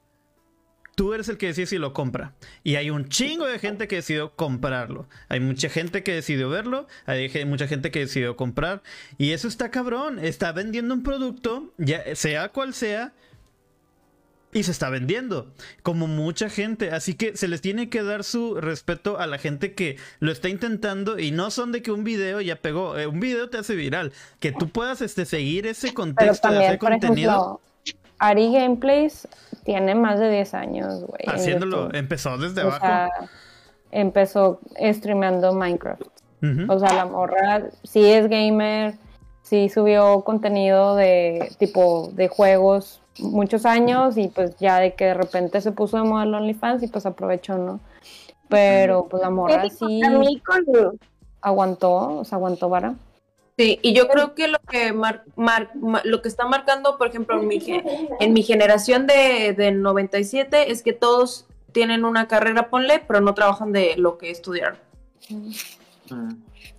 Tú 0.95 1.13
eres 1.13 1.29
el 1.29 1.37
que 1.37 1.49
decide 1.49 1.67
si 1.67 1.77
lo 1.77 1.93
compra. 1.93 2.33
Y 2.65 2.77
hay 2.77 2.89
un 2.89 3.11
chingo 3.11 3.45
de 3.45 3.59
gente 3.59 3.89
que 3.89 3.97
decidió 3.97 4.35
comprarlo. 4.35 5.07
Hay 5.29 5.41
mucha 5.41 5.69
gente 5.69 6.03
que 6.03 6.15
decidió 6.15 6.49
verlo. 6.49 6.87
Hay 7.05 7.45
mucha 7.45 7.69
gente 7.69 7.91
que 7.91 7.99
decidió 7.99 8.37
comprar. 8.37 8.83
Y 9.19 9.33
eso 9.33 9.49
está 9.49 9.71
cabrón. 9.71 10.19
Está 10.19 10.53
vendiendo 10.53 10.95
un 10.95 11.03
producto, 11.03 11.75
ya 11.77 12.17
sea 12.17 12.49
cual 12.49 12.73
sea 12.73 13.13
y 14.57 14.63
se 14.63 14.71
está 14.71 14.89
vendiendo, 14.89 15.49
como 15.83 16.07
mucha 16.07 16.49
gente. 16.49 16.91
Así 16.91 17.13
que 17.13 17.37
se 17.37 17.47
les 17.47 17.61
tiene 17.61 17.91
que 17.91 18.03
dar 18.03 18.25
su 18.25 18.55
respeto 18.55 19.19
a 19.19 19.27
la 19.27 19.37
gente 19.37 19.75
que 19.75 19.99
lo 20.19 20.33
está 20.33 20.49
intentando 20.49 21.19
y 21.19 21.31
no 21.31 21.51
son 21.51 21.73
de 21.73 21.83
que 21.83 21.93
un 21.93 22.05
video 22.05 22.41
ya 22.41 22.57
pegó. 22.57 22.97
Eh, 22.97 23.07
un 23.07 23.21
video 23.21 23.51
te 23.51 23.59
hace 23.59 23.75
viral. 23.75 24.13
Que 24.41 24.53
tú 24.53 24.71
puedas 24.71 25.03
este, 25.03 25.27
seguir 25.27 25.67
ese 25.67 25.93
contexto 25.93 26.51
de 26.51 26.65
hacer 26.65 26.79
contenido. 26.79 27.61
Ari 28.19 28.51
Gameplays 28.51 29.29
tiene 29.65 29.95
más 29.95 30.19
de 30.19 30.31
10 30.31 30.55
años, 30.55 31.05
güey. 31.05 31.23
Haciéndolo, 31.27 31.93
empezó 31.93 32.39
desde 32.39 32.63
abajo. 32.63 33.13
empezó 33.91 34.61
streameando 34.81 35.53
Minecraft. 35.53 36.03
O 36.69 36.79
sea, 36.79 36.95
la 36.95 37.05
morra 37.05 37.65
sí 37.83 38.05
es 38.05 38.29
gamer, 38.29 38.95
sí 39.43 39.69
subió 39.69 40.23
contenido 40.23 40.95
de 40.95 41.51
tipo 41.59 42.11
de 42.15 42.29
juegos 42.29 43.03
muchos 43.19 43.67
años 43.67 44.17
y 44.17 44.29
pues 44.29 44.57
ya 44.59 44.79
de 44.79 44.95
que 44.95 45.07
de 45.07 45.15
repente 45.15 45.61
se 45.61 45.73
puso 45.73 45.97
de 45.97 46.05
moda 46.05 46.25
el 46.25 46.35
OnlyFans 46.35 46.83
y 46.83 46.89
pues 46.89 47.07
aprovechó, 47.07 47.59
¿no? 47.59 47.81
Pero 48.49 49.07
pues 49.09 49.23
la 49.23 49.31
morra 49.31 49.69
sí 49.71 50.01
aguantó, 51.41 52.19
o 52.19 52.25
sea, 52.25 52.37
aguantó 52.37 52.69
vara. 52.69 52.95
Sí, 53.59 53.79
y 53.83 53.95
yo 53.95 54.07
creo 54.09 54.35
que 54.35 54.49
lo 54.49 54.59
que 54.69 54.93
mar, 54.93 55.25
lo 56.05 56.21
que 56.21 56.29
está 56.29 56.47
marcando, 56.47 56.99
por 56.99 57.09
ejemplo, 57.09 57.41
en 57.41 57.49
mi, 57.49 57.59
en 58.21 58.33
mi 58.35 58.43
generación 58.43 59.07
de, 59.07 59.55
de 59.57 59.73
97 59.73 60.71
es 60.71 60.83
que 60.83 60.93
todos 60.93 61.47
tienen 61.73 62.05
una 62.05 62.29
carrera, 62.29 62.69
ponle, 62.69 63.03
pero 63.07 63.21
no 63.21 63.35
trabajan 63.35 63.73
de 63.73 63.97
lo 63.97 64.19
que 64.19 64.31
estudiaron. 64.31 64.79
Mm. 65.31 66.31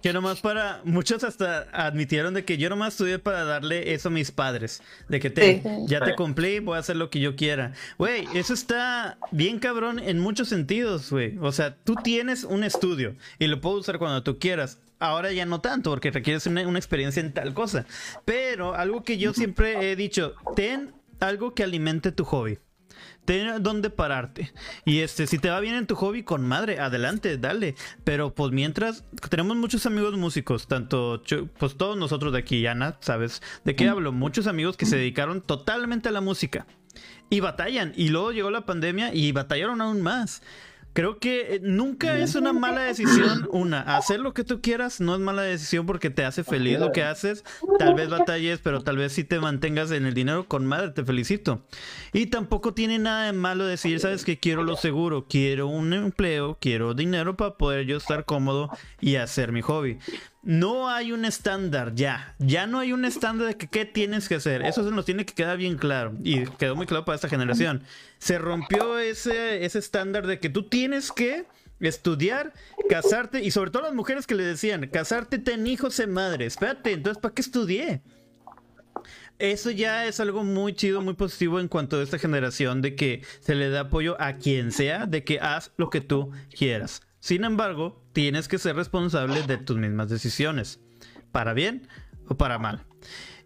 Que 0.08 0.14
nomás 0.14 0.40
para. 0.40 0.80
Muchos 0.86 1.26
hasta 1.26 1.68
admitieron 1.74 2.34
de 2.34 2.46
que 2.46 2.58
yo 2.58 2.70
nomás 2.70 2.94
estudié 2.94 3.20
para 3.20 3.44
darle 3.44 3.94
eso 3.94 4.08
a 4.08 4.12
mis 4.14 4.32
padres. 4.32 4.82
De 5.10 5.20
que 5.20 5.30
te, 5.30 5.62
ya 5.86 6.00
te 6.00 6.16
cumplí, 6.16 6.60
voy 6.60 6.78
a 6.78 6.80
hacer 6.80 6.96
lo 6.96 7.10
que 7.10 7.20
yo 7.20 7.36
quiera. 7.36 7.74
Güey, 7.98 8.26
eso 8.34 8.54
está 8.54 9.18
bien 9.32 9.60
cabrón 9.60 10.00
en 10.00 10.20
muchos 10.20 10.48
sentidos, 10.48 11.12
güey. 11.12 11.38
O 11.42 11.52
sea, 11.52 11.76
tú 11.76 11.96
tienes 11.96 12.46
un 12.46 12.64
estudio 12.64 13.18
y 13.38 13.48
lo 13.48 13.60
puedo 13.60 13.80
usar 13.80 14.00
cuando 14.00 14.24
tú 14.24 14.40
quieras. 14.40 14.80
Ahora 14.98 15.34
ya 15.34 15.46
no 15.46 15.60
tanto, 15.60 15.90
porque 15.90 16.10
requieres 16.10 16.48
una, 16.48 16.66
una 16.66 16.80
experiencia 16.80 17.20
en 17.20 17.34
tal 17.34 17.54
cosa. 17.54 17.86
Pero 18.24 18.76
algo 18.76 19.04
que 19.04 19.18
yo 19.18 19.34
siempre 19.34 19.92
he 19.92 19.98
dicho, 19.98 20.36
ten 20.56 20.94
algo 21.20 21.54
que 21.54 21.64
alimente 21.64 22.14
tu 22.14 22.24
hobby 22.24 22.60
ten 23.28 23.62
dónde 23.62 23.90
pararte. 23.90 24.54
Y 24.86 25.00
este, 25.02 25.28
si 25.28 25.38
te 25.38 25.50
va 25.50 25.60
bien 25.60 25.76
en 25.76 25.86
tu 25.86 25.96
hobby, 25.96 26.24
con 26.24 26.48
madre, 26.48 26.80
adelante, 26.80 27.38
dale. 27.38 27.76
Pero 28.06 28.34
pues 28.34 28.54
mientras, 28.54 29.04
tenemos 29.30 29.58
muchos 29.58 29.86
amigos 29.86 30.16
músicos, 30.16 30.68
tanto, 30.68 31.22
pues 31.60 31.76
todos 31.76 31.98
nosotros 31.98 32.32
de 32.32 32.40
aquí, 32.40 32.66
Ana, 32.66 32.96
¿sabes? 33.02 33.42
¿De 33.66 33.76
qué 33.76 33.90
hablo? 33.90 34.14
Muchos 34.14 34.48
amigos 34.48 34.78
que 34.78 34.86
se 34.86 34.96
dedicaron 34.96 35.42
totalmente 35.42 36.08
a 36.08 36.14
la 36.14 36.22
música. 36.22 36.66
Y 37.30 37.42
batallan. 37.42 37.92
Y 37.98 38.08
luego 38.08 38.32
llegó 38.32 38.50
la 38.50 38.66
pandemia 38.66 39.14
y 39.14 39.34
batallaron 39.34 39.82
aún 39.82 40.02
más. 40.02 40.42
Creo 40.98 41.20
que 41.20 41.42
eh, 41.42 41.60
nunca 41.62 42.18
es 42.18 42.34
una 42.34 42.54
mala 42.54 42.82
decisión, 42.82 43.48
una, 43.52 43.82
hacer 43.82 44.20
lo 44.20 44.34
que 44.34 44.44
tú 44.44 44.62
quieras 44.62 45.00
no 45.00 45.14
es 45.14 45.22
mala 45.22 45.44
decisión 45.44 45.86
porque 45.86 46.10
te 46.10 46.26
hace 46.26 46.44
feliz 46.44 46.80
lo 46.80 46.92
que 46.92 47.04
haces, 47.04 47.44
tal 47.78 47.94
vez 47.94 48.10
batalles, 48.10 48.62
pero 48.64 48.82
tal 48.82 48.98
vez 48.98 49.14
si 49.14 49.24
te 49.24 49.40
mantengas 49.40 49.92
en 49.92 50.08
el 50.08 50.16
dinero 50.16 50.48
con 50.48 50.66
madre, 50.66 50.90
te 50.90 51.06
felicito. 51.06 51.62
Y 52.14 52.26
tampoco 52.26 52.74
tiene 52.74 52.98
nada 52.98 53.28
de 53.28 53.34
malo 53.34 53.68
decir, 53.68 54.00
sabes 54.00 54.26
que 54.26 54.40
quiero 54.40 54.64
lo 54.64 54.76
seguro, 54.76 55.28
quiero 55.30 55.68
un 55.68 55.94
empleo, 55.94 56.58
quiero 56.60 56.96
dinero 56.96 57.38
para 57.38 57.58
poder 57.58 57.86
yo 57.86 57.98
estar 57.98 58.26
cómodo 58.26 58.72
y 59.00 59.18
hacer 59.18 59.52
mi 59.52 59.62
hobby 59.62 60.00
no 60.48 60.90
hay 60.90 61.12
un 61.12 61.26
estándar 61.26 61.94
ya. 61.94 62.34
Ya 62.40 62.68
no 62.68 62.80
hay 62.80 62.94
un 62.94 63.04
estándar 63.04 63.50
de 63.50 63.58
que 63.58 63.68
qué 63.68 63.84
tienes 63.84 64.30
que 64.30 64.36
hacer. 64.36 64.62
Eso 64.62 64.82
se 64.82 64.96
nos 64.96 65.04
tiene 65.04 65.26
que 65.26 65.34
quedar 65.34 65.58
bien 65.58 65.76
claro. 65.78 66.14
Y 66.24 66.46
quedó 66.46 66.74
muy 66.74 66.86
claro 66.86 67.04
para 67.04 67.18
esta 67.18 67.28
generación. 67.28 67.84
Se 68.18 68.38
rompió 68.38 68.98
ese, 68.98 69.66
ese 69.66 69.78
estándar 69.78 70.26
de 70.26 70.40
que 70.40 70.50
tú 70.50 70.64
tienes 70.64 71.12
que 71.12 71.46
estudiar, 71.82 72.54
casarte 72.90 73.44
y 73.44 73.52
sobre 73.52 73.72
todo 73.72 73.84
las 73.84 73.94
mujeres 73.94 74.26
que 74.26 74.36
le 74.36 74.44
decían, 74.44 74.88
casarte, 74.88 75.38
ten 75.38 75.68
hijos, 75.68 76.00
en 76.00 76.14
madre. 76.14 76.46
Espérate, 76.46 76.94
entonces, 76.94 77.22
¿para 77.22 77.34
qué 77.34 77.42
estudié? 77.42 78.02
Eso 79.40 79.70
ya 79.70 80.06
es 80.06 80.22
algo 80.22 80.46
muy 80.46 80.74
chido, 80.74 81.02
muy 81.02 81.16
positivo 81.16 81.60
en 81.60 81.68
cuanto 81.68 82.00
a 82.00 82.04
esta 82.04 82.20
generación 82.20 82.82
de 82.82 82.96
que 82.96 83.22
se 83.42 83.54
le 83.54 83.70
da 83.70 83.82
apoyo 83.82 84.16
a 84.22 84.38
quien 84.38 84.72
sea, 84.72 85.08
de 85.08 85.26
que 85.26 85.42
haz 85.42 85.74
lo 85.76 85.90
que 85.90 86.00
tú 86.00 86.32
quieras. 86.58 87.02
Sin 87.28 87.44
embargo, 87.44 88.02
tienes 88.14 88.48
que 88.48 88.58
ser 88.58 88.78
responsable 88.78 89.44
de 89.44 89.58
tus 89.58 89.76
mismas 89.76 90.08
decisiones, 90.08 90.80
para 91.34 91.54
bien 91.54 91.86
o 92.30 92.38
para 92.38 92.58
mal. 92.58 92.86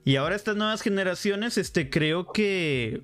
Y 0.06 0.18
ahora 0.18 0.36
estas 0.36 0.56
nuevas 0.56 0.84
generaciones, 0.84 1.58
este, 1.58 1.90
creo 1.90 2.32
que 2.32 3.02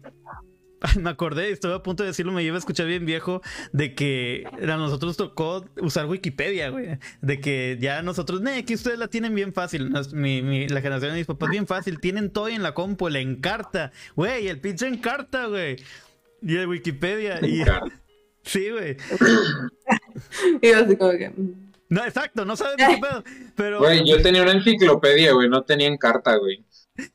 me 1.02 1.10
acordé, 1.10 1.50
estoy 1.50 1.74
a 1.74 1.82
punto 1.82 2.04
de 2.04 2.10
decirlo, 2.10 2.32
me 2.32 2.44
lleva 2.44 2.58
a 2.58 2.60
escuchar 2.60 2.86
bien 2.86 3.08
viejo, 3.08 3.42
de 3.74 3.96
que 3.96 4.44
a 4.62 4.78
nosotros 4.78 5.18
tocó 5.18 5.66
usar 5.82 6.06
Wikipedia, 6.06 6.70
güey. 6.70 7.00
De 7.24 7.40
que 7.40 7.80
ya 7.82 8.04
nosotros, 8.04 8.42
ne, 8.42 8.64
que 8.64 8.76
ustedes 8.76 9.00
la 9.00 9.08
tienen 9.08 9.34
bien 9.34 9.54
fácil. 9.54 9.92
la 9.92 10.04
generación 10.04 11.14
de 11.14 11.18
mis 11.18 11.26
papás 11.26 11.50
bien 11.50 11.66
fácil, 11.66 12.00
tienen 12.00 12.30
todo 12.30 12.50
en 12.50 12.62
la 12.62 12.76
compu, 12.76 13.10
le 13.10 13.22
encarta. 13.22 13.92
Güey, 14.16 14.48
el 14.48 14.60
pinche 14.60 14.86
encarta, 14.86 15.48
güey. 15.48 15.78
Y 16.44 16.56
el 16.56 16.68
Wikipedia. 16.68 17.40
Y, 17.42 17.64
Sí, 18.48 18.70
güey. 18.70 18.96
y 20.62 20.72
así 20.72 20.96
como 20.96 21.12
que... 21.12 21.30
Mm. 21.30 21.68
No, 21.90 22.04
exacto, 22.04 22.44
no 22.44 22.56
sabes 22.56 22.76
qué 22.78 23.00
pedo. 23.02 23.24
Pero. 23.56 23.80
Güey, 23.80 24.06
yo 24.06 24.22
tenía 24.22 24.44
una 24.44 24.52
enciclopedia, 24.52 25.32
güey, 25.32 25.50
no 25.50 25.64
tenía 25.64 25.88
encarta, 25.88 26.36
güey. 26.36 26.66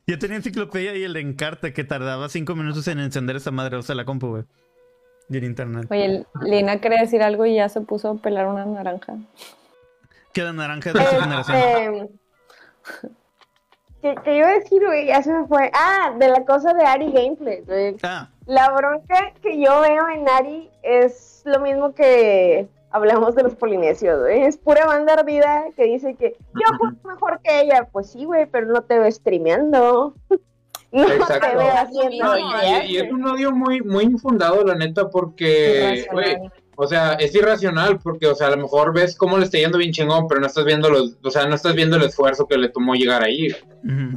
Yo 0.07 0.17
tenía 0.17 0.37
enciclopedia 0.37 0.95
y 0.95 1.03
el 1.03 1.13
de 1.13 1.19
encarta 1.19 1.73
que 1.73 1.83
tardaba 1.83 2.29
cinco 2.29 2.55
minutos 2.55 2.87
en 2.87 2.99
encender 2.99 3.35
esa 3.35 3.51
madre, 3.51 3.77
o 3.77 3.81
sea, 3.81 3.95
la 3.95 4.05
compu, 4.05 4.27
güey. 4.29 4.43
Y 5.29 5.37
el 5.37 5.43
internet. 5.43 5.87
Oye, 5.89 6.25
Lina 6.41 6.81
quería 6.81 7.01
decir 7.01 7.21
algo 7.21 7.45
y 7.45 7.55
ya 7.55 7.69
se 7.69 7.81
puso 7.81 8.09
a 8.09 8.15
pelar 8.15 8.47
una 8.47 8.65
naranja. 8.65 9.13
¿Qué 10.33 10.41
la 10.41 10.53
naranja 10.53 10.91
de 10.91 10.99
esa 10.99 11.21
generación? 11.21 12.09
¿Qué, 14.01 14.15
¿Qué, 14.23 14.37
iba 14.37 14.47
a 14.47 14.59
decir, 14.59 14.83
güey? 14.85 15.07
Ya 15.07 15.21
se 15.21 15.31
me 15.31 15.47
fue. 15.47 15.71
Ah, 15.73 16.13
de 16.17 16.27
la 16.27 16.43
cosa 16.43 16.73
de 16.73 16.83
Ari 16.83 17.11
Gameplay, 17.11 17.61
güey. 17.61 17.95
Ah. 18.03 18.29
La 18.45 18.71
bronca 18.71 19.33
que 19.41 19.61
yo 19.61 19.79
veo 19.81 20.09
en 20.09 20.27
Ari 20.27 20.69
es 20.81 21.41
lo 21.45 21.61
mismo 21.61 21.93
que 21.93 22.67
hablamos 22.93 23.35
de 23.35 23.43
los 23.43 23.55
polinesios, 23.55 24.21
güey. 24.21 24.43
Es 24.43 24.57
pura 24.57 24.85
banda 24.85 25.13
ardida 25.13 25.65
que 25.75 25.83
dice 25.85 26.15
que 26.15 26.37
yo 26.53 26.77
juego 26.77 26.95
mejor 27.03 27.41
que 27.43 27.61
ella. 27.61 27.89
Pues 27.91 28.11
sí, 28.11 28.23
güey, 28.23 28.45
pero 28.45 28.67
no 28.67 28.81
te 28.83 28.97
veo 28.97 29.11
streameando. 29.11 30.15
no 30.91 31.05
te 31.05 31.55
veo 31.55 31.73
haciendo. 31.75 32.37
y, 32.87 32.97
es 32.97 33.11
un 33.11 33.25
odio 33.27 33.51
muy, 33.51 33.81
muy 33.81 34.05
infundado, 34.05 34.63
la 34.63 34.75
neta, 34.75 35.09
porque, 35.09 36.07
güey 36.11 36.37
o 36.75 36.87
sea, 36.87 37.13
es 37.13 37.35
irracional 37.35 37.99
porque, 37.99 38.27
o 38.27 38.35
sea, 38.35 38.47
a 38.47 38.51
lo 38.51 38.57
mejor 38.57 38.93
ves 38.93 39.15
cómo 39.15 39.37
le 39.37 39.45
está 39.45 39.57
yendo 39.57 39.77
bien 39.77 39.91
chingón, 39.91 40.27
pero 40.27 40.41
no 40.41 40.47
estás 40.47 40.65
viendo 40.65 40.89
los, 40.89 41.15
o 41.23 41.29
sea, 41.29 41.45
no 41.47 41.55
estás 41.55 41.75
viendo 41.75 41.97
el 41.97 42.03
esfuerzo 42.03 42.47
que 42.47 42.57
le 42.57 42.69
tomó 42.69 42.95
llegar 42.95 43.23
ahí. 43.23 43.49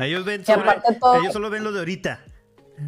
Ellos 0.01 0.25
ven 0.25 0.43
ellos 0.43 1.33
solo 1.33 1.51
ven 1.51 1.65
lo 1.65 1.73
de 1.73 1.81
ahorita. 1.81 2.21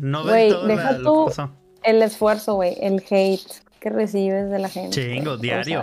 No 0.01 0.25
ven 0.25 0.51
todo 0.51 0.67
lo 0.67 0.77
que 0.77 1.27
pasó. 1.27 1.51
El 1.83 2.03
esfuerzo, 2.03 2.55
güey, 2.55 2.77
el 2.81 3.05
hate 3.09 3.63
que 3.79 3.91
recibes 3.91 4.51
de 4.51 4.59
la 4.59 4.69
gente. 4.69 4.91
Chingo, 4.91 5.37
diario. 5.37 5.83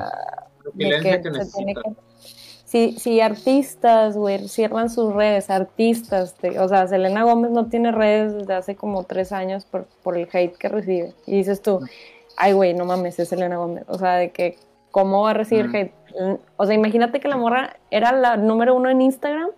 si, 2.66 2.94
si 2.94 3.22
artistas, 3.22 4.18
güey, 4.18 4.48
cierran 4.48 4.90
sus 4.90 5.14
redes, 5.14 5.50
artistas, 5.50 6.36
o 6.60 6.68
sea, 6.68 6.88
Selena 6.88 7.24
Gómez 7.24 7.52
no 7.52 7.68
tiene 7.68 7.92
redes 7.92 8.34
desde 8.34 8.54
hace 8.54 8.76
como 8.76 9.04
tres 9.04 9.32
años 9.32 9.66
por, 9.66 9.86
por 10.04 10.18
el 10.18 10.28
hate 10.32 10.58
que 10.58 10.70
recibe. 10.70 11.14
Y 11.26 11.38
dices 11.38 11.62
tú, 11.62 11.80
ay, 12.38 12.54
güey, 12.54 12.74
no 12.74 12.86
mames, 12.86 13.20
es 13.20 13.32
Elena 13.32 13.58
Gómez. 13.58 13.86
O 13.88 13.98
sea, 13.98 14.16
de 14.16 14.32
que, 14.32 14.58
¿cómo 14.92 15.24
va 15.24 15.32
a 15.32 15.34
recibir 15.34 15.70
hate? 15.76 15.94
O 16.58 16.66
sea, 16.66 16.76
imagínate 16.76 17.20
que 17.20 17.28
la 17.28 17.38
morra 17.38 17.78
era 17.92 18.12
la 18.12 18.38
número 18.38 18.76
uno 18.76 18.90
en 18.90 19.02
Instagram 19.02 19.50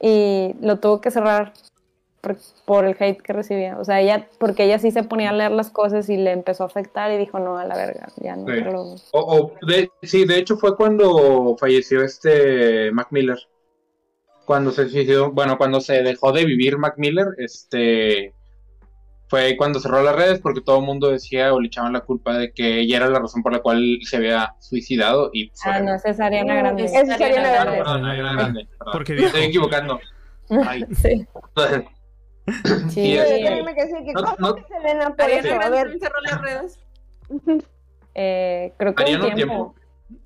y 0.00 0.54
lo 0.60 0.78
tuvo 0.78 1.00
que 1.00 1.10
cerrar 1.10 1.52
por, 2.64 2.84
el 2.84 2.96
hate 2.98 3.20
que 3.20 3.32
recibía. 3.32 3.78
O 3.78 3.84
sea, 3.84 4.00
ella, 4.00 4.28
porque 4.38 4.64
ella 4.64 4.78
sí 4.78 4.90
se 4.90 5.02
ponía 5.02 5.30
a 5.30 5.32
leer 5.32 5.52
las 5.52 5.70
cosas 5.70 6.08
y 6.08 6.16
le 6.16 6.32
empezó 6.32 6.64
a 6.64 6.66
afectar 6.66 7.10
y 7.12 7.16
dijo, 7.16 7.38
no, 7.38 7.58
a 7.58 7.64
la 7.64 7.76
verga, 7.76 8.08
ya 8.16 8.36
no. 8.36 8.46
Sí, 8.46 8.60
lo... 8.60 8.94
o, 9.12 9.52
de, 9.66 9.90
sí 10.02 10.24
de 10.24 10.38
hecho 10.38 10.56
fue 10.56 10.76
cuando 10.76 11.56
falleció 11.58 12.02
este 12.02 12.90
Mac 12.92 13.08
Miller. 13.10 13.38
Cuando 14.44 14.70
se 14.70 14.88
suicidó, 14.88 15.32
bueno, 15.32 15.58
cuando 15.58 15.80
se 15.80 16.02
dejó 16.02 16.32
de 16.32 16.44
vivir 16.44 16.78
Mac 16.78 16.94
Miller, 16.98 17.28
este 17.38 18.32
fue 19.28 19.56
cuando 19.56 19.80
cerró 19.80 20.02
las 20.02 20.14
redes 20.14 20.38
porque 20.40 20.60
todo 20.60 20.78
el 20.78 20.84
mundo 20.84 21.10
decía 21.10 21.52
o 21.52 21.60
le 21.60 21.66
echaban 21.66 21.92
la 21.92 22.00
culpa 22.00 22.38
de 22.38 22.52
que 22.52 22.80
ella 22.80 22.98
era 22.98 23.08
la 23.08 23.18
razón 23.18 23.42
por 23.42 23.52
la 23.52 23.60
cual 23.60 23.98
se 24.02 24.16
había 24.16 24.54
suicidado 24.60 25.30
y 25.32 25.50
ah 25.64 25.80
no 25.80 25.94
es 25.94 26.20
Ariana 26.20 26.54
Grande 26.54 26.84
es 26.84 26.94
Ariana 26.94 27.50
Grande, 27.50 27.78
perdón, 27.78 28.04
Ariana 28.04 28.32
Grande 28.34 28.68
porque 28.92 29.14
me 29.14 29.24
estoy 29.24 29.42
equivocando 29.44 29.98
Ay. 30.64 30.84
sí 30.94 31.26
sí, 32.88 32.90
sí. 32.90 32.94
que 32.94 33.86
sí 33.86 34.04
que 34.04 34.12
no, 34.12 34.36
no, 34.38 34.54
que 34.54 34.64
Selena 34.64 35.14
por 35.14 35.30
eso 35.30 35.60
a 35.60 35.68
ver. 35.68 35.98
cerró 35.98 36.20
las 36.22 36.40
redes. 36.40 36.78
Eh, 38.18 38.72
creo 38.78 38.94
que 38.94 39.02
un 39.02 39.08
tiempo, 39.08 39.34
tiempo. 39.34 39.74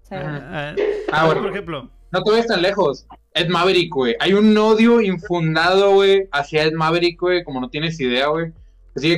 Sí. 0.03 0.15
Ah, 0.15 0.77
ah, 1.11 1.27
bueno 1.27 1.41
por 1.41 1.51
ejemplo. 1.51 1.91
No 2.13 2.23
te 2.23 2.31
vayas 2.31 2.47
tan 2.47 2.63
lejos. 2.63 3.05
Ed 3.35 3.49
Maverick, 3.49 3.93
güey. 3.93 4.17
Hay 4.21 4.33
un 4.33 4.57
odio 4.57 5.01
infundado, 5.01 5.95
güey, 5.95 6.29
hacia 6.33 6.65
Ed 6.65 6.73
Maverick, 6.73 7.21
güey, 7.21 7.45
como 7.45 7.61
no 7.61 7.69
tienes 7.69 7.99
idea, 8.01 8.29
güey. 8.29 8.53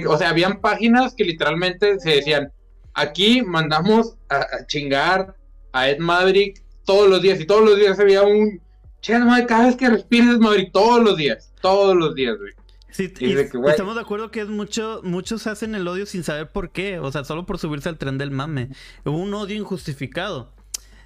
O 0.09 0.19
sea, 0.19 0.29
habían 0.29 0.61
páginas 0.61 1.15
que 1.15 1.25
literalmente 1.25 1.99
se 1.99 2.11
decían, 2.11 2.53
aquí 2.95 3.43
mandamos 3.43 4.17
a, 4.29 4.67
chingar 4.67 5.35
a 5.73 5.89
Ed 5.89 5.99
Maverick 5.99 6.63
todos 6.85 7.09
los 7.09 7.23
días, 7.23 7.41
y 7.41 7.47
todos 7.47 7.65
los 7.65 7.79
días 7.79 7.99
había 7.99 8.23
un, 8.23 8.61
madre, 9.25 9.47
cada 9.47 9.67
vez 9.67 9.77
que 9.77 9.89
respires 9.89 10.35
Ed 10.35 10.41
Maverick, 10.41 10.73
todos 10.73 11.03
los 11.03 11.17
días, 11.17 11.53
todos 11.63 11.97
los 11.97 12.15
días, 12.15 12.37
güey. 12.39 12.53
Sí, 12.93 13.13
estamos 13.69 13.95
de 13.95 14.01
acuerdo 14.03 14.31
que 14.31 14.43
es 14.43 14.49
mucho, 14.49 15.01
muchos 15.03 15.47
hacen 15.47 15.75
el 15.75 15.89
odio 15.89 16.07
sin 16.07 16.23
saber 16.25 16.53
por 16.53 16.71
qué, 16.71 16.99
o 16.99 17.11
sea, 17.11 17.25
solo 17.25 17.47
por 17.47 17.59
subirse 17.59 17.89
al 17.89 17.99
tren 17.99 18.19
del 18.19 18.31
mame. 18.31 18.69
Un 19.05 19.33
odio 19.35 19.57
injustificado. 19.57 20.53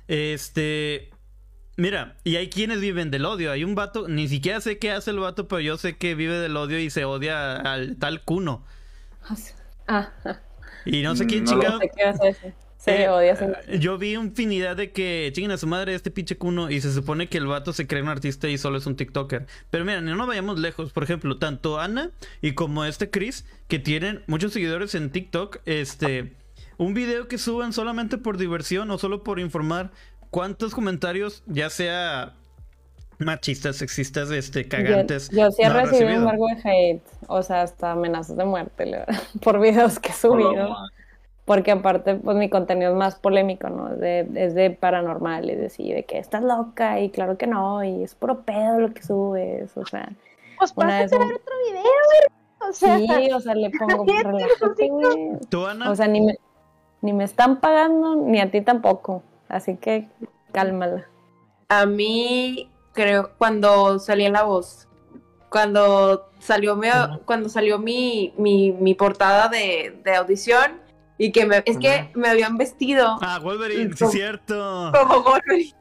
Este, 0.09 1.11
Mira, 1.76 2.16
y 2.24 2.37
hay 2.37 2.49
quienes 2.49 2.80
viven 2.80 3.11
del 3.11 3.26
odio. 3.26 3.53
Hay 3.53 3.62
un 3.62 3.74
vato, 3.74 4.09
ni 4.09 4.28
siquiera 4.28 4.61
sé 4.61 4.78
qué 4.78 4.93
hace 4.93 5.11
el 5.11 5.18
vato, 5.18 5.47
pero 5.47 5.61
yo 5.61 5.76
sé 5.76 5.97
que 5.97 6.14
vive 6.14 6.39
del 6.39 6.57
odio 6.57 6.78
y 6.78 6.89
se 6.89 7.05
odia 7.05 7.57
al 7.57 7.97
tal 7.97 8.22
Cuno. 8.22 8.64
Ah. 9.87 10.11
Y 10.87 11.03
no 11.03 11.14
sé 11.16 11.26
quién 11.26 11.45
no 11.45 11.51
chingado. 11.51 11.78
Sé 11.78 12.55
Se 12.77 13.03
eh, 13.03 13.09
odia. 13.09 13.33
Eh, 13.66 13.79
yo 13.79 13.99
vi 13.99 14.14
infinidad 14.14 14.77
de 14.77 14.93
que 14.93 15.31
chinguen 15.33 15.51
a 15.51 15.57
su 15.57 15.66
madre 15.66 15.95
este 15.95 16.11
pinche 16.11 16.37
Cuno 16.37 16.70
y 16.70 16.81
se 16.81 16.93
supone 16.93 17.29
que 17.29 17.39
el 17.39 17.47
vato 17.47 17.72
se 17.72 17.87
cree 17.87 18.03
un 18.03 18.09
artista 18.09 18.49
y 18.49 18.59
solo 18.59 18.79
es 18.79 18.87
un 18.87 18.97
TikToker. 18.97 19.47
Pero 19.70 19.85
mira, 19.85 20.01
no 20.01 20.14
nos 20.14 20.27
vayamos 20.27 20.59
lejos. 20.59 20.93
Por 20.93 21.03
ejemplo, 21.03 21.39
tanto 21.39 21.81
Ana 21.81 22.11
y 22.43 22.53
como 22.53 22.85
este 22.85 23.11
Chris, 23.11 23.47
que 23.68 23.79
tienen 23.79 24.22
muchos 24.27 24.53
seguidores 24.53 24.95
en 24.95 25.11
TikTok, 25.11 25.59
este. 25.64 26.33
Un 26.79 26.93
video 26.93 27.27
que 27.27 27.39
suben 27.39 27.72
solamente 27.72 28.18
por 28.18 28.37
diversión 28.37 28.91
o 28.91 28.99
solo 28.99 29.24
por 29.24 29.41
informar 29.41 29.93
¿cuántos 30.37 30.74
comentarios, 30.74 31.43
ya 31.47 31.70
sea 31.70 32.35
machistas, 33.18 33.77
sexistas, 33.77 34.31
este, 34.31 34.68
cagantes? 34.68 35.31
Yo, 35.31 35.51
sí 35.51 35.62
he 35.62 35.70
recibido 35.70 36.09
un 36.09 36.14
embargo 36.14 36.47
de 36.49 36.70
hate, 36.70 37.03
o 37.27 37.43
sea, 37.43 37.62
hasta 37.62 37.93
amenazas 37.93 38.37
de 38.37 38.45
muerte 38.45 39.05
por 39.43 39.61
videos 39.61 39.99
que 39.99 40.11
he 40.11 40.14
subido. 40.14 40.77
Porque 41.47 41.70
aparte, 41.70 42.16
pues 42.16 42.36
mi 42.36 42.51
contenido 42.51 42.90
es 42.90 42.97
más 42.97 43.14
polémico, 43.14 43.70
¿no? 43.70 43.92
Es 43.92 44.01
de, 44.01 44.28
es 44.34 44.55
de 44.55 44.70
paranormal, 44.70 45.49
es 45.49 45.59
decir, 45.59 45.94
de 45.94 46.05
que 46.05 46.18
estás 46.18 46.42
loca 46.42 47.01
y 47.01 47.09
claro 47.09 47.38
que 47.38 47.47
no, 47.47 47.82
y 47.82 48.03
es 48.03 48.14
puro 48.14 48.42
pedo 48.42 48.80
lo 48.80 48.92
que 48.92 49.03
subes, 49.03 49.74
o 49.76 49.86
sea. 49.86 50.11
Pues 50.59 50.72
una 50.76 51.01
vez 51.01 51.11
ver 51.11 51.20
otro 51.22 51.55
video, 51.66 51.82
güey. 51.82 52.68
O 52.68 52.72
sea, 52.72 52.99
sí, 52.99 53.32
o 53.32 53.40
sea, 53.40 53.55
le 53.55 53.70
pongo 53.70 54.05
relájate, 54.22 54.88
güey. 54.88 55.38
¿Tú, 55.49 55.64
Ana? 55.66 55.90
O 55.90 55.94
sea, 55.94 56.09
ni 56.09 56.20
me, 56.20 56.38
ni 57.01 57.12
me 57.12 57.24
están 57.24 57.61
pagando, 57.61 58.16
ni 58.16 58.40
a 58.40 58.51
ti 58.51 58.61
tampoco. 58.61 59.22
Así 59.49 59.76
que 59.76 60.09
cálmala. 60.53 61.07
A 61.68 61.86
mí, 61.86 62.70
creo, 62.92 63.30
cuando 63.38 63.99
salí 63.99 64.24
en 64.24 64.32
la 64.32 64.42
voz, 64.42 64.88
cuando 65.49 66.28
salió 66.38 66.76
mi, 66.76 66.88
cuando 67.24 67.49
salió 67.49 67.78
mi, 67.78 68.34
mi, 68.36 68.94
portada 68.94 69.49
de, 69.49 70.03
audición 70.16 70.80
y 71.18 71.32
que 71.32 71.46
me, 71.46 71.62
es 71.64 71.78
que 71.78 72.10
me 72.14 72.28
habían 72.28 72.56
vestido. 72.56 73.18
Ah, 73.20 73.38
Wolverine, 73.42 73.94
sí, 73.96 74.06
cierto. 74.06 74.92
Como 74.92 75.22
Wolverine. 75.22 75.74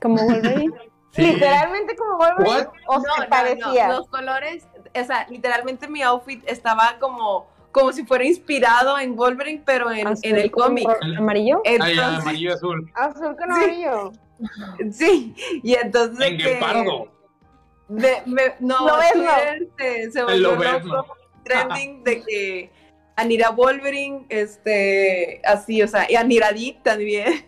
Como 0.00 0.16
Wolverine. 0.16 0.74
Literalmente 1.16 1.96
como 1.96 2.18
Wolverine. 2.18 2.68
O 2.86 2.98
no, 2.98 3.28
parecía. 3.28 3.88
los 3.88 4.08
colores, 4.08 4.66
o 4.94 5.04
sea, 5.04 5.26
literalmente 5.28 5.88
mi 5.88 6.02
outfit 6.02 6.42
estaba 6.46 6.96
como 6.98 7.52
como 7.74 7.92
si 7.92 8.04
fuera 8.04 8.24
inspirado 8.24 8.96
en 9.00 9.16
Wolverine, 9.16 9.60
pero 9.66 9.90
en, 9.90 10.06
en 10.22 10.36
el 10.36 10.50
cómic. 10.52 10.88
¿Amarillo? 11.18 11.60
Entonces, 11.64 11.98
amarillo 11.98 12.54
azul. 12.54 12.90
Azul 12.94 13.36
con 13.36 13.50
amarillo. 13.50 14.12
Sí, 14.92 15.34
y 15.62 15.74
entonces. 15.74 16.30
En 16.30 16.38
que, 16.38 16.56
pardo. 16.56 17.08
De, 17.88 18.22
me, 18.26 18.54
no, 18.60 18.86
no 18.86 18.98
Twitter 19.12 19.68
se, 19.76 20.10
se 20.12 20.22
volvió 20.22 20.54
loco, 20.54 21.16
trending 21.42 22.02
de 22.02 22.22
que 22.22 22.72
Anira 23.16 23.50
Wolverine, 23.50 24.26
este, 24.28 25.40
así, 25.44 25.82
o 25.82 25.88
sea, 25.88 26.10
y 26.10 26.16
Aniradit 26.16 26.82
también. 26.82 27.46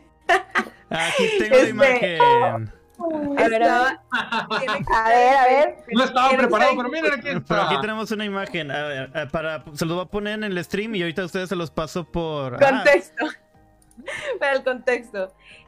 Aquí 0.90 1.24
tengo 1.38 1.56
este, 1.56 1.64
la 1.64 1.68
imagen. 1.68 2.72
A 2.98 3.48
ver, 3.48 3.62
a 3.62 5.44
ver, 5.44 5.76
No 5.92 6.04
estaba 6.04 6.30
preparado, 6.30 6.72
pero 6.76 6.88
miren 6.88 7.12
aquí 7.12 7.28
está. 7.28 7.66
aquí 7.66 7.80
tenemos 7.80 8.10
una 8.10 8.24
imagen. 8.24 8.70
A 8.70 8.82
ver, 8.84 9.10
eh, 9.14 9.26
para, 9.30 9.64
se 9.74 9.84
los 9.84 9.96
voy 9.96 10.04
a 10.04 10.08
poner 10.08 10.34
en 10.34 10.44
el 10.44 10.64
stream 10.64 10.94
y 10.94 11.02
ahorita 11.02 11.24
ustedes 11.24 11.48
se 11.48 11.56
los 11.56 11.70
paso 11.70 12.04
por. 12.04 12.54
Ah. 12.54 12.70
Contexto. 12.70 13.26
Para 14.40 14.52
el 14.52 14.62
contexto. 14.62 15.24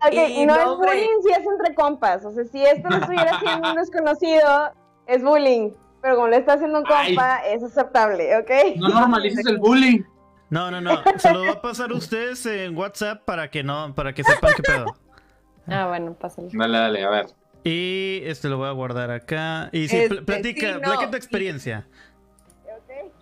Ok, 0.06 0.12
y 0.12 0.46
no, 0.46 0.54
es 0.54 0.66
bullying 0.66 1.22
si 1.22 1.32
es 1.32 1.38
entre 1.38 1.74
compas. 1.74 2.24
O 2.24 2.32
sea, 2.32 2.44
si 2.44 2.62
esto 2.62 2.88
lo 2.88 2.96
estuviera 2.96 3.36
haciendo 3.36 3.70
un 3.70 3.76
desconocido, 3.76 4.72
es 5.06 5.22
bullying. 5.22 5.72
Pero 6.00 6.14
como 6.14 6.28
lo 6.28 6.36
está 6.36 6.54
haciendo 6.54 6.78
un 6.78 6.84
compa, 6.84 7.38
es 7.46 7.62
aceptable, 7.62 8.36
¿ok? 8.36 8.50
No 8.76 8.88
normalices 8.88 9.46
el 9.46 9.58
bullying. 9.58 10.02
No, 10.50 10.70
no, 10.70 10.80
no. 10.80 11.02
Se 11.18 11.32
lo 11.32 11.40
voy 11.40 11.48
a 11.48 11.60
pasar 11.60 11.90
a 11.90 11.94
ustedes 11.94 12.46
en 12.46 12.76
WhatsApp 12.76 13.24
para 13.24 13.50
que 13.50 13.62
no, 13.62 13.94
para 13.94 14.12
que 14.14 14.24
sepan 14.24 14.52
qué 14.56 14.62
pedo. 14.62 14.96
Ah, 15.66 15.88
bueno, 15.88 16.14
pásale. 16.14 16.48
Dale, 16.52 16.78
dale, 16.78 17.04
a 17.04 17.10
ver. 17.10 17.26
Y 17.64 18.22
este 18.24 18.48
lo 18.48 18.56
voy 18.56 18.68
a 18.68 18.72
guardar 18.72 19.10
acá. 19.10 19.68
Y 19.72 19.88
sí, 19.88 20.08
platica, 20.24 20.78
platica 20.80 21.10
tu 21.10 21.16
experiencia. 21.16 21.86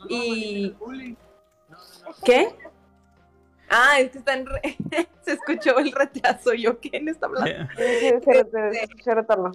Y... 0.09 0.77
¿Qué? 2.25 2.55
Ah, 3.69 3.99
es 3.99 4.13
que 4.13 4.19
está 4.19 4.35
en 4.35 4.47
se 5.23 5.33
escuchó 5.33 5.79
el 5.79 5.91
retraso. 5.91 6.55
¿Yo 6.55 6.79
quién 6.79 7.09
está 7.09 7.27
hablando? 7.27 7.51
Eh. 7.51 7.69
Sí, 7.77 9.03
se, 9.03 9.15
retorno. 9.15 9.53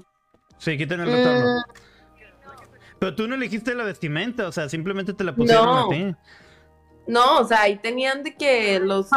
Sí, 0.57 0.77
quiten 0.77 0.99
el 0.99 1.11
retorno. 1.11 1.59
Mm. 1.59 1.90
Pero 3.01 3.15
tú 3.15 3.27
no 3.27 3.33
elegiste 3.33 3.73
la 3.73 3.83
vestimenta, 3.83 4.47
o 4.47 4.51
sea, 4.51 4.69
simplemente 4.69 5.11
te 5.15 5.23
la 5.23 5.33
pusieron 5.33 5.75
a 5.75 5.89
ti. 5.89 6.15
No, 7.07 7.39
o 7.39 7.43
sea, 7.43 7.63
ahí 7.63 7.77
tenían 7.77 8.21
de 8.21 8.35
que 8.35 8.79
los 8.79 9.09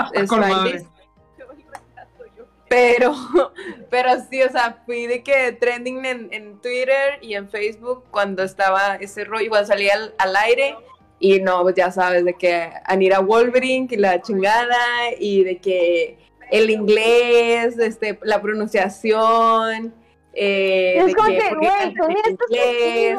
Pero, 2.66 3.14
pero 3.90 4.10
sí, 4.30 4.42
o 4.42 4.50
sea, 4.50 4.82
fui 4.86 5.06
de 5.06 5.22
que 5.22 5.52
trending 5.52 6.02
en, 6.02 6.58
Twitter 6.62 7.18
y 7.20 7.34
en 7.34 7.50
Facebook 7.50 8.04
cuando 8.10 8.42
estaba 8.42 8.96
ese 8.96 9.24
rollo, 9.24 9.50
cuando 9.50 9.68
salía 9.68 9.92
al, 10.16 10.34
aire. 10.34 10.76
Y 11.18 11.40
no, 11.40 11.60
pues 11.60 11.74
ya 11.74 11.90
sabes, 11.90 12.24
de 12.24 12.32
que 12.32 12.70
Anira 12.86 13.18
Wolverine, 13.18 13.86
que 13.86 13.98
la 13.98 14.22
chingada, 14.22 14.78
y 15.20 15.44
de 15.44 15.58
que 15.58 16.18
el 16.50 16.70
inglés, 16.70 17.78
este, 17.78 18.18
la 18.22 18.40
pronunciación. 18.40 19.94
Eh, 20.36 20.98
es 20.98 21.14
como 21.14 21.28
que, 21.28 21.54
güey, 21.54 21.94
tú 21.94 22.04
inglés. 22.10 23.18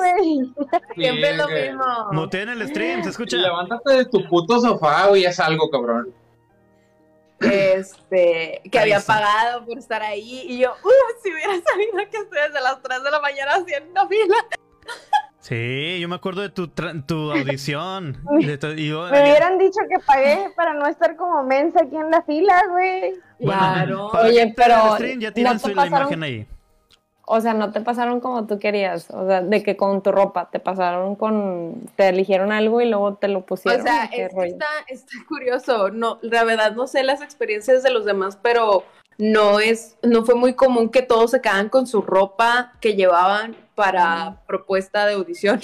Siempre 0.95 1.29
es 1.29 1.37
lo 1.37 1.47
mismo. 1.47 2.29
en 2.31 2.49
el 2.49 2.67
stream, 2.67 3.03
se 3.03 3.09
escucha. 3.09 3.37
Levántate 3.37 3.93
de 3.93 4.05
tu 4.05 4.27
puto 4.27 4.59
sofá, 4.59 5.07
güey, 5.07 5.25
es 5.25 5.39
algo, 5.39 5.69
cabrón 5.69 6.13
este, 7.39 8.61
que 8.71 8.79
había 8.79 8.99
pagado 8.99 9.65
por 9.65 9.77
estar 9.77 10.01
ahí. 10.01 10.43
Y 10.47 10.59
yo, 10.59 10.71
uff, 10.71 11.23
si 11.23 11.31
hubiera 11.31 11.53
sabido 11.53 11.97
que 12.09 12.17
estoy 12.17 12.39
desde 12.47 12.61
las 12.61 12.81
3 12.81 13.03
de 13.03 13.11
la 13.11 13.19
mañana 13.19 13.51
haciendo 13.55 14.07
fila. 14.07 14.35
Sí, 15.39 15.99
yo 15.99 16.09
me 16.09 16.15
acuerdo 16.15 16.41
de 16.41 16.49
tu, 16.49 16.67
tu 16.67 17.31
audición. 17.31 18.17
me 18.31 18.41
hubieran 18.41 19.59
dicho 19.59 19.79
que 19.87 19.99
pagué 20.03 20.49
para 20.55 20.73
no 20.73 20.87
estar 20.87 21.15
como 21.15 21.43
mensa 21.43 21.81
aquí 21.83 21.95
en 21.95 22.09
la 22.09 22.23
fila, 22.23 22.63
güey. 22.69 23.13
claro. 23.39 24.07
Oye, 24.07 24.53
pero. 24.55 24.97
ya 25.19 25.31
tienen 25.31 25.59
su, 25.59 25.69
la 25.69 25.85
imagen 25.85 26.23
ahí. 26.23 26.47
O 27.27 27.41
sea, 27.41 27.53
no 27.53 27.71
te 27.71 27.81
pasaron 27.81 28.19
como 28.19 28.45
tú 28.45 28.59
querías, 28.59 29.09
o 29.09 29.27
sea, 29.27 29.41
de 29.41 29.63
que 29.63 29.75
con 29.75 30.03
tu 30.03 30.11
ropa, 30.11 30.49
te 30.51 30.59
pasaron 30.59 31.15
con, 31.15 31.89
te 31.95 32.09
eligieron 32.09 32.51
algo 32.51 32.81
y 32.81 32.89
luego 32.89 33.15
te 33.15 33.27
lo 33.27 33.45
pusieron. 33.45 33.81
O 33.81 33.83
sea, 33.83 34.05
está, 34.05 34.67
está 34.87 35.13
curioso, 35.27 35.89
no, 35.89 36.19
la 36.21 36.43
verdad 36.43 36.73
no 36.73 36.85
sé 36.85 37.03
las 37.03 37.21
experiencias 37.21 37.81
de 37.81 37.89
los 37.89 38.05
demás, 38.05 38.37
pero 38.41 38.83
no 39.17 39.59
es, 39.59 39.97
no 40.03 40.25
fue 40.25 40.35
muy 40.35 40.53
común 40.53 40.89
que 40.89 41.01
todos 41.01 41.31
se 41.31 41.41
quedaran 41.41 41.69
con 41.69 41.87
su 41.87 42.01
ropa 42.01 42.73
que 42.79 42.95
llevaban 42.95 43.55
para 43.75 44.41
propuesta 44.47 45.05
de 45.05 45.13
audición. 45.13 45.61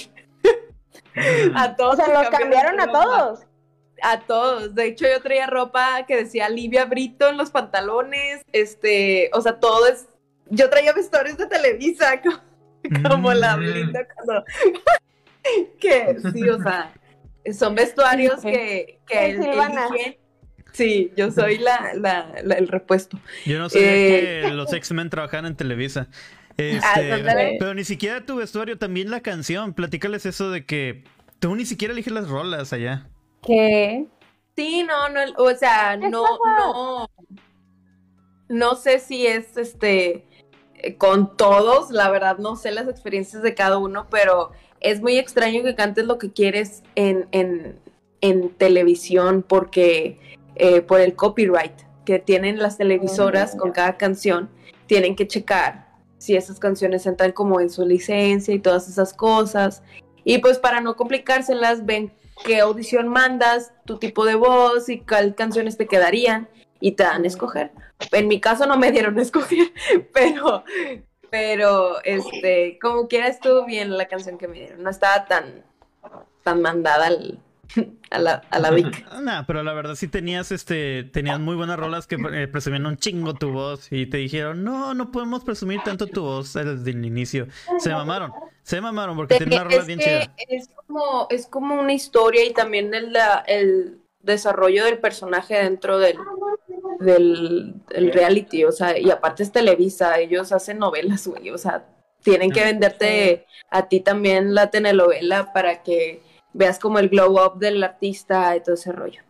a 1.54 1.76
todos. 1.76 1.94
O 1.94 1.96
sea, 1.96 2.22
los 2.22 2.30
cambiaron 2.30 2.80
a 2.80 2.90
todos. 2.90 3.40
A 4.02 4.20
todos. 4.20 4.74
De 4.74 4.86
hecho, 4.86 5.06
yo 5.06 5.20
traía 5.22 5.46
ropa 5.46 6.04
que 6.06 6.16
decía 6.16 6.48
Livia 6.48 6.86
Brito 6.86 7.28
en 7.28 7.36
los 7.36 7.50
pantalones. 7.50 8.42
Este, 8.52 9.30
o 9.32 9.40
sea, 9.40 9.60
todo 9.60 9.86
es 9.86 10.08
yo 10.50 10.70
traía 10.70 10.92
vestuarios 10.92 11.36
de 11.38 11.46
Televisa, 11.46 12.20
como, 13.10 13.32
la 13.32 13.56
Blinda 13.56 14.00
mm. 14.00 14.06
cuando... 14.14 14.44
que 15.80 16.16
sí, 16.32 16.48
o 16.48 16.62
sea, 16.62 16.92
son 17.52 17.74
vestuarios 17.74 18.40
que, 18.42 19.00
que 19.06 19.30
eligen. 19.30 20.16
Sí, 20.72 21.12
yo 21.16 21.30
soy 21.30 21.58
la, 21.58 21.92
la, 21.94 22.32
el 22.56 22.68
repuesto. 22.68 23.18
Yo 23.44 23.58
no 23.58 23.68
sabía 23.68 23.88
que 23.88 24.40
eh, 24.46 24.50
los 24.52 24.72
X-Men 24.72 25.10
trabajaban 25.10 25.46
en 25.46 25.56
Televisa. 25.56 26.08
Este, 26.56 27.12
ah, 27.12 27.56
pero 27.58 27.74
ni 27.74 27.84
siquiera 27.84 28.24
tu 28.24 28.36
vestuario, 28.36 28.78
también 28.78 29.10
la 29.10 29.20
canción. 29.20 29.74
Platícales 29.74 30.26
eso 30.26 30.50
de 30.50 30.64
que 30.64 31.04
tú 31.38 31.54
ni 31.54 31.66
siquiera 31.66 31.92
eliges 31.92 32.12
las 32.12 32.28
rolas 32.28 32.72
allá. 32.72 33.08
¿Qué? 33.46 34.06
Sí, 34.56 34.82
no, 34.82 35.08
no, 35.08 35.20
o 35.38 35.54
sea, 35.54 35.96
no, 35.96 36.24
no, 36.58 37.10
no 38.48 38.74
sé 38.76 38.98
si 38.98 39.26
es 39.26 39.56
este 39.56 40.26
con 40.98 41.36
todos, 41.36 41.90
la 41.90 42.10
verdad 42.10 42.38
no 42.38 42.56
sé 42.56 42.70
las 42.70 42.88
experiencias 42.88 43.42
de 43.42 43.54
cada 43.54 43.78
uno, 43.78 44.06
pero 44.10 44.50
es 44.80 45.00
muy 45.00 45.18
extraño 45.18 45.62
que 45.62 45.74
cantes 45.74 46.06
lo 46.06 46.18
que 46.18 46.32
quieres 46.32 46.82
en, 46.94 47.28
en, 47.32 47.80
televisión 48.56 49.44
porque 49.46 50.18
eh, 50.54 50.80
por 50.80 51.00
el 51.00 51.14
copyright 51.14 51.72
que 52.04 52.18
tienen 52.18 52.58
las 52.58 52.78
televisoras 52.78 53.56
con 53.56 53.72
cada 53.72 53.96
canción, 53.96 54.48
tienen 54.86 55.16
que 55.16 55.26
checar 55.26 55.88
si 56.18 56.36
esas 56.36 56.60
canciones 56.60 57.04
entran 57.06 57.32
como 57.32 57.60
en 57.60 57.68
su 57.68 57.84
licencia 57.84 58.54
y 58.54 58.60
todas 58.60 58.88
esas 58.88 59.12
cosas. 59.12 59.82
Y 60.24 60.38
pues 60.38 60.58
para 60.58 60.80
no 60.80 60.94
complicárselas, 60.94 61.84
ven 61.84 62.12
qué 62.44 62.60
audición 62.60 63.08
mandas, 63.08 63.72
tu 63.86 63.98
tipo 63.98 64.24
de 64.24 64.36
voz 64.36 64.88
y 64.88 65.00
cuál 65.00 65.34
canciones 65.34 65.76
te 65.76 65.86
quedarían 65.86 66.48
y 66.80 66.92
te 66.92 67.02
dan 67.02 67.24
a 67.24 67.26
escoger. 67.26 67.72
En 68.10 68.28
mi 68.28 68.40
caso 68.40 68.66
no 68.66 68.76
me 68.76 68.90
dieron 68.92 69.18
a 69.18 69.22
escoger, 69.22 69.72
pero, 70.12 70.64
pero, 71.30 72.02
este, 72.04 72.78
como 72.80 73.08
quiera 73.08 73.28
estuvo 73.28 73.64
bien 73.64 73.96
la 73.96 74.08
canción 74.08 74.38
que 74.38 74.48
me 74.48 74.58
dieron. 74.58 74.82
No 74.82 74.90
estaba 74.90 75.24
tan, 75.26 75.64
tan 76.42 76.60
mandada 76.60 77.06
al, 77.06 77.38
a 78.10 78.18
la, 78.18 78.42
a 78.50 78.58
la 78.58 78.70
Vic. 78.70 79.06
No, 79.22 79.44
pero 79.46 79.62
la 79.62 79.72
verdad 79.72 79.94
sí 79.94 80.08
tenías, 80.08 80.52
este, 80.52 81.04
tenías 81.04 81.38
muy 81.40 81.54
buenas 81.56 81.78
rolas 81.78 82.06
que 82.06 82.16
eh, 82.32 82.48
presumían 82.48 82.86
un 82.86 82.96
chingo 82.96 83.34
tu 83.34 83.50
voz 83.50 83.88
y 83.90 84.06
te 84.06 84.18
dijeron, 84.18 84.64
no, 84.64 84.94
no 84.94 85.10
podemos 85.10 85.44
presumir 85.44 85.80
tanto 85.82 86.06
tu 86.06 86.22
voz 86.22 86.52
desde 86.54 86.90
el 86.90 87.04
inicio. 87.04 87.46
Se 87.78 87.90
mamaron, 87.90 88.32
se 88.62 88.80
mamaron 88.80 89.16
porque 89.16 89.36
tiene 89.36 89.54
una 89.54 89.64
rola 89.64 89.84
bien 89.84 89.98
chida. 90.00 90.34
Es 90.48 90.68
como, 90.86 91.26
es 91.30 91.46
como 91.46 91.80
una 91.80 91.92
historia 91.92 92.44
y 92.44 92.52
también 92.52 92.92
el, 92.94 93.16
el 93.46 93.98
desarrollo 94.20 94.84
del 94.84 94.98
personaje 94.98 95.54
dentro 95.54 95.98
del, 95.98 96.16
del 97.02 97.82
reality, 98.12 98.64
o 98.64 98.72
sea, 98.72 98.98
y 98.98 99.10
aparte 99.10 99.42
es 99.42 99.52
Televisa, 99.52 100.18
ellos 100.18 100.52
hacen 100.52 100.78
novelas, 100.78 101.26
güey, 101.26 101.50
o 101.50 101.58
sea, 101.58 101.84
tienen 102.22 102.50
que 102.50 102.64
venderte 102.64 103.46
a 103.70 103.88
ti 103.88 104.00
también 104.00 104.54
la 104.54 104.70
telenovela 104.70 105.52
para 105.52 105.82
que 105.82 106.22
veas 106.52 106.78
como 106.78 106.98
el 106.98 107.08
glow 107.08 107.44
up 107.44 107.58
del 107.58 107.82
artista 107.82 108.56
y 108.56 108.62
todo 108.62 108.74
ese 108.74 108.92
rollo. 108.92 109.22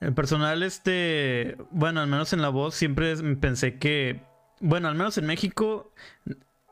El 0.00 0.14
personal, 0.14 0.62
este, 0.62 1.56
bueno, 1.70 2.00
al 2.00 2.06
menos 2.06 2.32
en 2.32 2.42
la 2.42 2.50
voz 2.50 2.74
siempre 2.74 3.16
pensé 3.40 3.78
que, 3.78 4.20
bueno, 4.60 4.88
al 4.88 4.94
menos 4.94 5.18
en 5.18 5.26
México 5.26 5.92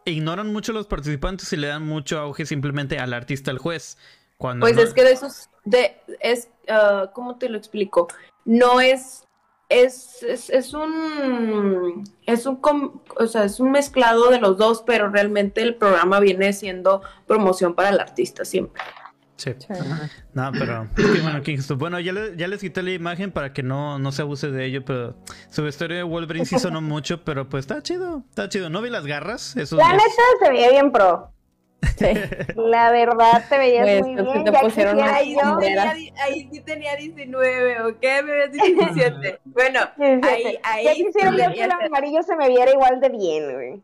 ignoran 0.04 0.52
mucho 0.52 0.72
a 0.72 0.74
los 0.74 0.86
participantes 0.86 1.52
y 1.52 1.56
le 1.56 1.66
dan 1.66 1.84
mucho 1.84 2.18
auge 2.18 2.46
simplemente 2.46 2.98
al 2.98 3.12
artista, 3.12 3.50
al 3.50 3.58
juez. 3.58 3.98
Cuando 4.36 4.64
pues 4.66 4.76
es 4.76 4.92
que 4.92 5.02
de 5.02 5.12
esos, 5.12 5.48
de, 5.64 5.96
es, 6.20 6.48
uh, 6.68 7.10
¿cómo 7.12 7.36
te 7.36 7.48
lo 7.48 7.56
explico? 7.58 8.06
No 8.44 8.80
es 8.80 9.25
es, 9.68 10.22
es, 10.22 10.74
un 10.74 12.04
es 12.26 12.46
un 12.46 12.60
o 13.18 13.26
sea, 13.26 13.44
es 13.44 13.60
un 13.60 13.72
mezclado 13.72 14.30
de 14.30 14.40
los 14.40 14.56
dos, 14.58 14.82
pero 14.86 15.08
realmente 15.10 15.62
el 15.62 15.74
programa 15.74 16.20
viene 16.20 16.52
siendo 16.52 17.02
promoción 17.26 17.74
para 17.74 17.90
el 17.90 18.00
artista 18.00 18.44
siempre. 18.44 18.82
Sí. 19.36 19.54
No, 20.32 20.50
pero 20.52 20.88
bueno, 20.96 21.42
Bueno, 21.76 22.00
ya, 22.00 22.12
ya 22.36 22.48
les 22.48 22.60
quité 22.60 22.82
la 22.82 22.92
imagen 22.92 23.32
para 23.32 23.52
que 23.52 23.62
no, 23.62 23.98
no 23.98 24.10
se 24.10 24.22
abuse 24.22 24.50
de 24.50 24.64
ello, 24.64 24.84
pero 24.84 25.14
su 25.50 25.66
historia 25.66 25.98
de 25.98 26.02
Wolverine 26.04 26.46
sí 26.46 26.58
sonó 26.58 26.80
mucho, 26.80 27.22
pero 27.22 27.48
pues 27.48 27.64
está 27.64 27.82
chido, 27.82 28.24
está 28.30 28.48
chido. 28.48 28.70
¿No 28.70 28.80
vi 28.80 28.88
las 28.88 29.06
garras? 29.06 29.56
Eso 29.56 29.76
la 29.76 29.92
neta 29.92 30.04
se 30.42 30.50
veía 30.50 30.70
bien 30.70 30.90
pro. 30.90 31.35
La 32.56 32.90
verdad 32.90 33.44
te 33.48 33.58
veías 33.58 33.86
pues, 33.86 34.24
muy 34.24 34.32
bien. 34.32 34.44
Te 34.44 34.52
pusieron 34.52 35.00
ahí, 35.00 35.36
ahí, 36.20 36.48
sí 36.52 36.60
tenía 36.60 36.96
19, 36.96 37.82
¿ok? 37.82 38.02
Me 38.02 38.32
ves 38.32 38.52
17. 38.52 39.40
bueno, 39.44 39.80
ahí, 40.22 40.58
ahí. 40.62 40.84
Ya 40.84 40.94
quisiera 40.94 41.52
que 41.52 41.64
el 41.64 41.70
amarillo 41.70 42.22
se 42.22 42.36
me 42.36 42.48
viera 42.48 42.72
igual 42.72 43.00
de 43.00 43.08
bien, 43.08 43.52
güey. 43.52 43.82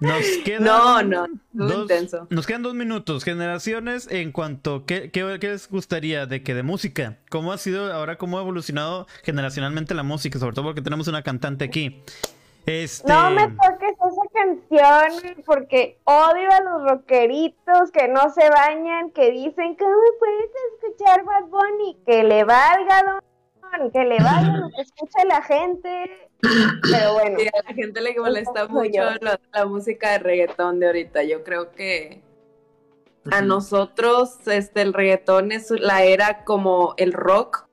Nos 0.00 0.24
quedan 0.44 0.64
no, 0.64 1.02
no, 1.02 1.26
dos, 1.52 1.82
intenso. 1.82 2.26
Nos 2.30 2.46
quedan 2.46 2.62
dos 2.62 2.74
minutos. 2.74 3.24
Generaciones 3.24 4.08
en 4.10 4.32
cuanto, 4.32 4.84
¿qué, 4.86 5.10
¿qué, 5.10 5.38
les 5.40 5.68
gustaría 5.68 6.26
de 6.26 6.42
que 6.42 6.54
de 6.54 6.62
música? 6.62 7.18
¿Cómo 7.28 7.52
ha 7.52 7.58
sido 7.58 7.92
ahora, 7.92 8.16
cómo 8.16 8.38
ha 8.38 8.42
evolucionado 8.42 9.06
generacionalmente 9.22 9.94
la 9.94 10.02
música? 10.02 10.38
Sobre 10.38 10.54
todo 10.54 10.66
porque 10.66 10.82
tenemos 10.82 11.08
una 11.08 11.22
cantante 11.22 11.64
aquí. 11.64 12.02
Este... 12.66 13.08
No 13.08 13.30
me 13.30 13.48
toques 13.48 13.96
canción 14.40 15.44
porque 15.44 15.98
odio 16.04 16.50
a 16.50 16.60
los 16.60 16.90
rockeritos 16.90 17.90
que 17.92 18.08
no 18.08 18.30
se 18.32 18.48
bañan, 18.50 19.10
que 19.10 19.30
dicen, 19.30 19.76
¿cómo 19.76 19.96
puedes 20.18 20.50
escuchar 20.74 21.24
Bad 21.24 21.44
Bunny? 21.48 21.98
Que 22.06 22.24
le 22.24 22.44
valga, 22.44 23.02
don, 23.72 23.90
que 23.90 24.04
le 24.04 24.18
valga 24.18 24.58
lo 24.58 24.68
que 24.70 24.82
escucha 24.82 25.24
la 25.26 25.42
gente. 25.42 26.28
Pero 26.40 27.14
bueno. 27.14 27.38
a 27.38 27.68
la 27.68 27.74
gente 27.74 28.00
le 28.00 28.18
molesta 28.18 28.66
mucho 28.68 29.02
la, 29.20 29.66
música 29.66 30.12
de 30.12 30.18
reggaetón 30.18 30.80
de 30.80 30.86
ahorita. 30.86 31.22
Yo 31.24 31.44
creo 31.44 31.70
que 31.72 32.22
a 33.30 33.42
nosotros 33.42 34.46
este, 34.46 34.82
el 34.82 34.94
reggaetón 34.94 35.52
es 35.52 35.70
la 35.70 36.04
era 36.04 36.44
como 36.44 36.94
el 36.96 37.12
rock, 37.12 37.66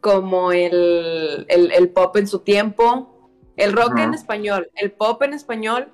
como 0.00 0.52
el, 0.52 1.46
el 1.48 1.88
pop 1.90 2.16
en 2.16 2.26
su 2.26 2.40
tiempo 2.40 3.14
el 3.56 3.72
rock 3.72 3.98
en 3.98 4.14
español, 4.14 4.70
el 4.74 4.90
pop 4.90 5.22
en 5.22 5.32
español, 5.32 5.88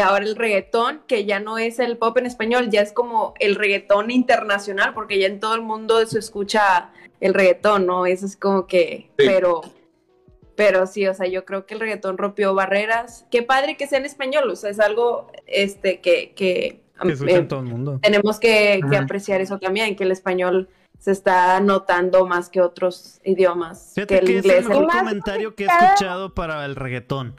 ahora 0.00 0.24
el 0.24 0.36
reggaetón, 0.36 1.02
que 1.06 1.24
ya 1.24 1.40
no 1.40 1.58
es 1.58 1.78
el 1.78 1.96
pop 1.96 2.16
en 2.18 2.26
español, 2.26 2.70
ya 2.70 2.80
es 2.80 2.92
como 2.92 3.34
el 3.40 3.54
reggaetón 3.54 4.10
internacional, 4.10 4.94
porque 4.94 5.18
ya 5.18 5.26
en 5.26 5.40
todo 5.40 5.54
el 5.54 5.62
mundo 5.62 6.04
se 6.06 6.18
escucha 6.18 6.90
el 7.20 7.34
reggaetón, 7.34 7.86
¿no? 7.86 8.06
Eso 8.06 8.26
es 8.26 8.36
como 8.36 8.66
que, 8.66 9.10
pero, 9.16 9.62
pero 10.54 10.86
sí, 10.86 11.06
o 11.06 11.14
sea, 11.14 11.26
yo 11.26 11.44
creo 11.44 11.66
que 11.66 11.74
el 11.74 11.80
reggaetón 11.80 12.18
rompió 12.18 12.54
barreras. 12.54 13.26
Qué 13.30 13.42
padre 13.42 13.76
que 13.76 13.86
sea 13.86 13.98
en 13.98 14.04
español, 14.04 14.50
o 14.50 14.56
sea, 14.56 14.70
es 14.70 14.80
algo 14.80 15.30
este 15.46 16.00
que, 16.00 16.32
que 16.34 16.82
eh, 17.04 17.42
todo 17.42 17.60
el 17.60 17.66
mundo. 17.66 17.98
tenemos 18.02 18.38
que, 18.40 18.80
que 18.90 18.96
apreciar 18.96 19.40
eso 19.40 19.58
también, 19.58 19.96
que 19.96 20.04
el 20.04 20.12
español 20.12 20.68
se 20.98 21.12
está 21.12 21.60
notando 21.60 22.26
más 22.26 22.48
que 22.48 22.60
otros 22.60 23.20
idiomas. 23.24 23.92
Fíjate 23.94 24.20
que, 24.20 24.38
es 24.38 24.44
el 24.44 24.68
mejor 24.68 24.88
comentario 24.88 25.54
que 25.54 25.64
he 25.64 25.66
escuchado 25.66 26.34
para 26.34 26.64
el 26.64 26.74
reggaetón. 26.74 27.36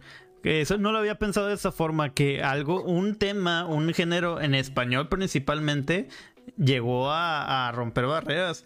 Eso 0.47 0.77
no 0.77 0.91
lo 0.91 0.99
había 0.99 1.19
pensado 1.19 1.47
de 1.47 1.55
esa 1.55 1.71
forma, 1.71 2.13
que 2.13 2.41
algo, 2.41 2.81
un 2.83 3.15
tema, 3.15 3.65
un 3.65 3.93
género 3.93 4.41
en 4.41 4.55
español 4.55 5.09
principalmente, 5.09 6.07
llegó 6.57 7.11
a 7.11 7.71
romper 7.73 8.05
barreras. 8.05 8.65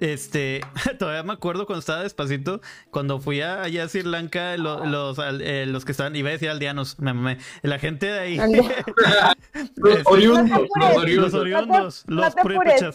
Este, 0.00 0.62
todavía 0.98 1.22
me 1.22 1.34
acuerdo 1.34 1.66
cuando 1.66 1.80
estaba 1.80 2.02
despacito, 2.02 2.60
cuando 2.90 3.20
fui 3.20 3.42
a, 3.42 3.62
allá 3.62 3.84
a 3.84 3.88
Sri 3.88 4.02
Lanka, 4.02 4.56
los, 4.56 5.18
eh, 5.42 5.66
los 5.68 5.84
que 5.84 5.92
estaban, 5.92 6.16
iba 6.16 6.30
a 6.30 6.32
decir 6.32 6.48
aldeanos, 6.48 6.98
me 6.98 7.12
mamé, 7.12 7.38
la 7.62 7.78
gente 7.78 8.06
de 8.06 8.18
ahí. 8.18 8.36
los 9.76 10.06
oriundos, 10.06 10.68
los 11.06 11.34
oriundos, 11.34 12.04
los 12.06 12.34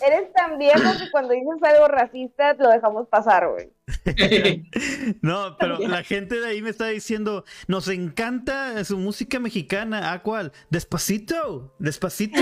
eres 0.02 0.34
tan 0.34 0.58
viejo 0.58 0.98
que 0.98 1.12
cuando 1.12 1.34
dices 1.34 1.62
algo 1.62 1.88
racista 1.88 2.54
lo 2.56 2.70
dejamos 2.70 3.08
pasar, 3.08 3.48
güey. 3.48 3.70
no, 5.22 5.58
pero 5.60 5.78
la 5.80 6.04
gente 6.04 6.40
de 6.40 6.48
ahí 6.48 6.62
me 6.62 6.72
está 6.72 6.88
diciendo, 6.88 7.46
nos 7.68 7.88
encanta 7.88 8.84
su 8.84 8.98
música 8.98 9.40
mexicana. 9.40 10.12
¿A 10.12 10.24
cuál? 10.24 10.52
Despacito, 10.70 11.76
despacito. 11.78 12.42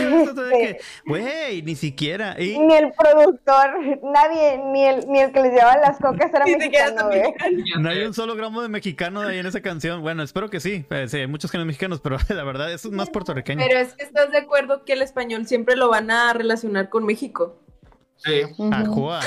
Güey, 1.05 1.61
ni 1.63 1.75
siquiera. 1.75 2.35
Ni 2.35 2.73
el 2.73 2.93
productor, 2.93 3.99
nadie, 4.03 4.52
ni 4.57 4.85
el, 4.85 5.07
ni 5.07 5.19
el 5.19 5.31
que 5.31 5.41
les 5.41 5.53
llevaba 5.53 5.77
las 5.77 5.97
cocas 5.99 6.33
era 6.33 6.45
mexicano, 6.57 7.07
güey. 7.07 7.33
No 7.79 7.89
hay 7.89 8.03
un 8.03 8.13
solo 8.13 8.35
gramo 8.35 8.61
de 8.61 8.69
mexicano 8.69 9.21
de 9.21 9.33
ahí 9.33 9.39
en 9.39 9.45
esa 9.45 9.61
canción. 9.61 10.01
Bueno, 10.01 10.23
espero 10.23 10.49
que 10.49 10.59
sí. 10.59 10.85
Eh, 10.89 11.07
sí 11.07 11.17
hay 11.17 11.27
muchos 11.27 11.51
que 11.51 11.57
no 11.57 11.65
mexicanos, 11.65 11.99
pero 12.01 12.17
la 12.29 12.43
verdad, 12.43 12.71
eso 12.71 12.87
es 12.89 12.93
más 12.93 13.09
puertorriqueño. 13.09 13.63
Pero 13.65 13.79
es 13.79 13.93
que 13.93 14.03
estás 14.03 14.31
de 14.31 14.39
acuerdo 14.39 14.85
que 14.85 14.93
el 14.93 15.01
español 15.01 15.47
siempre 15.47 15.75
lo 15.75 15.89
van 15.89 16.11
a 16.11 16.33
relacionar 16.33 16.89
con 16.89 17.05
México. 17.05 17.59
Sí. 18.17 18.41
Ajua. 18.71 19.21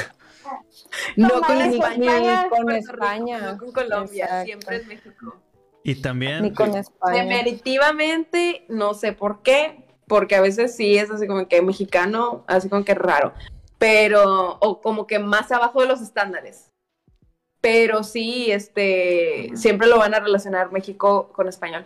No, 1.16 1.29
con 1.41 1.61
España, 1.61 2.49
con 2.49 2.70
España, 2.70 3.59
con 3.59 3.72
Colombia, 3.72 4.45
siempre 4.45 4.77
es 4.77 4.87
México. 4.87 5.37
Y 5.83 5.97
también 5.97 6.43
Ni 6.43 6.53
con 6.53 6.77
España. 6.77 7.22
Demeritivamente, 7.22 8.64
no 8.68 8.95
sé 8.95 9.12
por 9.12 9.43
qué, 9.43 9.85
porque 10.07 10.37
a 10.37 10.41
veces 10.41 10.74
sí 10.74 10.99
es 10.99 11.11
así 11.11 11.27
como 11.27 11.49
que 11.49 11.62
mexicano, 11.62 12.45
así 12.47 12.68
como 12.68 12.85
que 12.85 12.95
raro, 12.95 13.33
pero 13.79 14.59
o 14.61 14.81
como 14.81 15.07
que 15.07 15.18
más 15.18 15.53
abajo 15.53 15.81
de 15.81 15.89
los 15.89 16.01
estándares. 16.01 16.72
Pero 17.61 18.03
sí, 18.05 18.51
este, 18.53 19.51
siempre 19.55 19.89
lo 19.89 19.99
van 19.99 20.14
a 20.14 20.20
relacionar 20.20 20.72
México 20.72 21.31
con 21.33 21.49
español. 21.49 21.85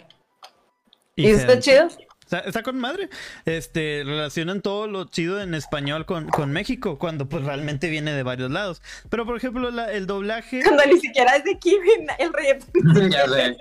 ¿Y, 1.17 1.29
¿Y 1.29 1.31
está 1.31 1.59
chido? 1.59 1.89
Está, 2.31 2.63
con 2.63 2.79
madre. 2.79 3.09
Este, 3.45 4.03
relacionan 4.05 4.63
todo 4.63 4.87
lo 4.87 5.05
chido 5.05 5.41
en 5.41 5.55
español 5.55 6.07
con, 6.07 6.29
con, 6.29 6.53
México, 6.53 6.99
cuando 6.99 7.29
pues 7.29 7.45
realmente 7.45 7.89
viene 7.89 8.13
de 8.13 8.23
varios 8.23 8.51
lados. 8.51 8.83
Pero 9.09 9.27
por 9.27 9.37
ejemplo, 9.37 9.69
el 9.69 10.07
doblaje. 10.07 10.63
Cuando 10.65 10.85
ni 10.87 11.01
siquiera 11.01 11.37
es 11.37 11.45
de 11.45 11.53
aquí 11.53 11.77
el 12.19 12.33
reggaetón. 12.33 13.57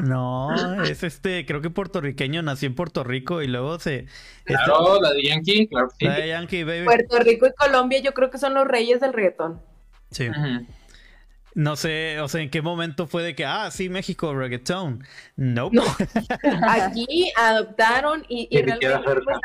no, 0.04 0.82
es 0.82 1.02
este, 1.02 1.44
creo 1.44 1.60
que 1.60 1.70
puertorriqueño, 1.70 2.42
nació 2.42 2.68
en 2.68 2.74
Puerto 2.74 3.04
Rico 3.04 3.42
y 3.42 3.46
luego 3.46 3.78
se. 3.78 4.06
Claro, 4.44 5.00
la 5.00 5.12
de 5.12 5.22
Yankee, 5.24 5.68
claro. 5.68 5.88
La 6.00 6.14
de 6.14 6.28
Yankee, 6.28 6.64
baby. 6.64 6.84
Puerto 6.84 7.18
Rico 7.18 7.46
y 7.46 7.52
Colombia, 7.52 7.98
yo 8.00 8.14
creo 8.14 8.30
que 8.30 8.38
son 8.38 8.54
los 8.54 8.66
reyes 8.66 9.00
del 9.00 9.12
reggaetón. 9.12 9.60
Sí. 10.10 10.28
No 11.58 11.74
sé, 11.74 12.20
o 12.20 12.28
sea, 12.28 12.40
en 12.40 12.50
qué 12.50 12.62
momento 12.62 13.08
fue 13.08 13.24
de 13.24 13.34
que, 13.34 13.44
ah, 13.44 13.68
sí, 13.72 13.88
México, 13.88 14.32
reggaeton. 14.32 15.02
Nope. 15.34 15.74
No. 15.74 15.82
Aquí 16.68 17.32
adoptaron 17.36 18.24
y, 18.28 18.46
y 18.48 18.62
realmente, 18.62 19.02
pues, 19.24 19.38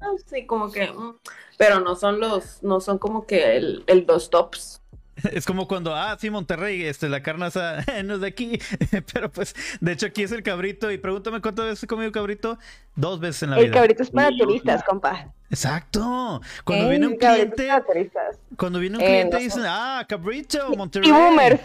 no 0.00 0.16
sé, 0.24 0.46
como 0.46 0.72
que, 0.72 0.90
mm, 0.90 1.18
pero 1.58 1.80
no 1.80 1.94
son 1.94 2.20
los, 2.20 2.62
no 2.62 2.80
son 2.80 2.96
como 2.96 3.26
que 3.26 3.58
el, 3.58 3.84
el 3.86 4.06
dos 4.06 4.30
tops. 4.30 4.77
Es 5.32 5.46
como 5.46 5.68
cuando, 5.68 5.94
ah, 5.94 6.16
sí, 6.18 6.30
Monterrey, 6.30 6.84
este, 6.84 7.08
la 7.08 7.22
carne 7.22 7.48
no 8.04 8.14
es 8.14 8.20
de 8.20 8.26
aquí. 8.26 8.58
Pero 9.12 9.30
pues, 9.30 9.54
de 9.80 9.92
hecho, 9.92 10.06
aquí 10.06 10.22
es 10.22 10.32
el 10.32 10.42
cabrito. 10.42 10.90
Y 10.90 10.98
pregúntame 10.98 11.40
cuántas 11.40 11.66
veces 11.66 11.82
he 11.84 11.86
comido 11.86 12.12
cabrito. 12.12 12.58
Dos 12.94 13.20
veces 13.20 13.44
en 13.44 13.50
la 13.50 13.56
vida. 13.56 13.66
El 13.66 13.72
cabrito 13.72 14.02
es 14.02 14.10
para 14.10 14.30
turistas, 14.36 14.82
compa. 14.84 15.32
Exacto. 15.50 16.40
Cuando 16.64 16.88
viene 16.88 17.06
un 17.06 17.16
cliente. 17.16 17.68
Cuando 18.56 18.78
viene 18.78 18.98
un 18.98 19.04
cliente 19.04 19.38
dicen, 19.38 19.64
ah, 19.66 20.04
cabrito, 20.08 20.74
Monterrey. 20.76 21.08
Y 21.08 21.12
boomers. 21.12 21.60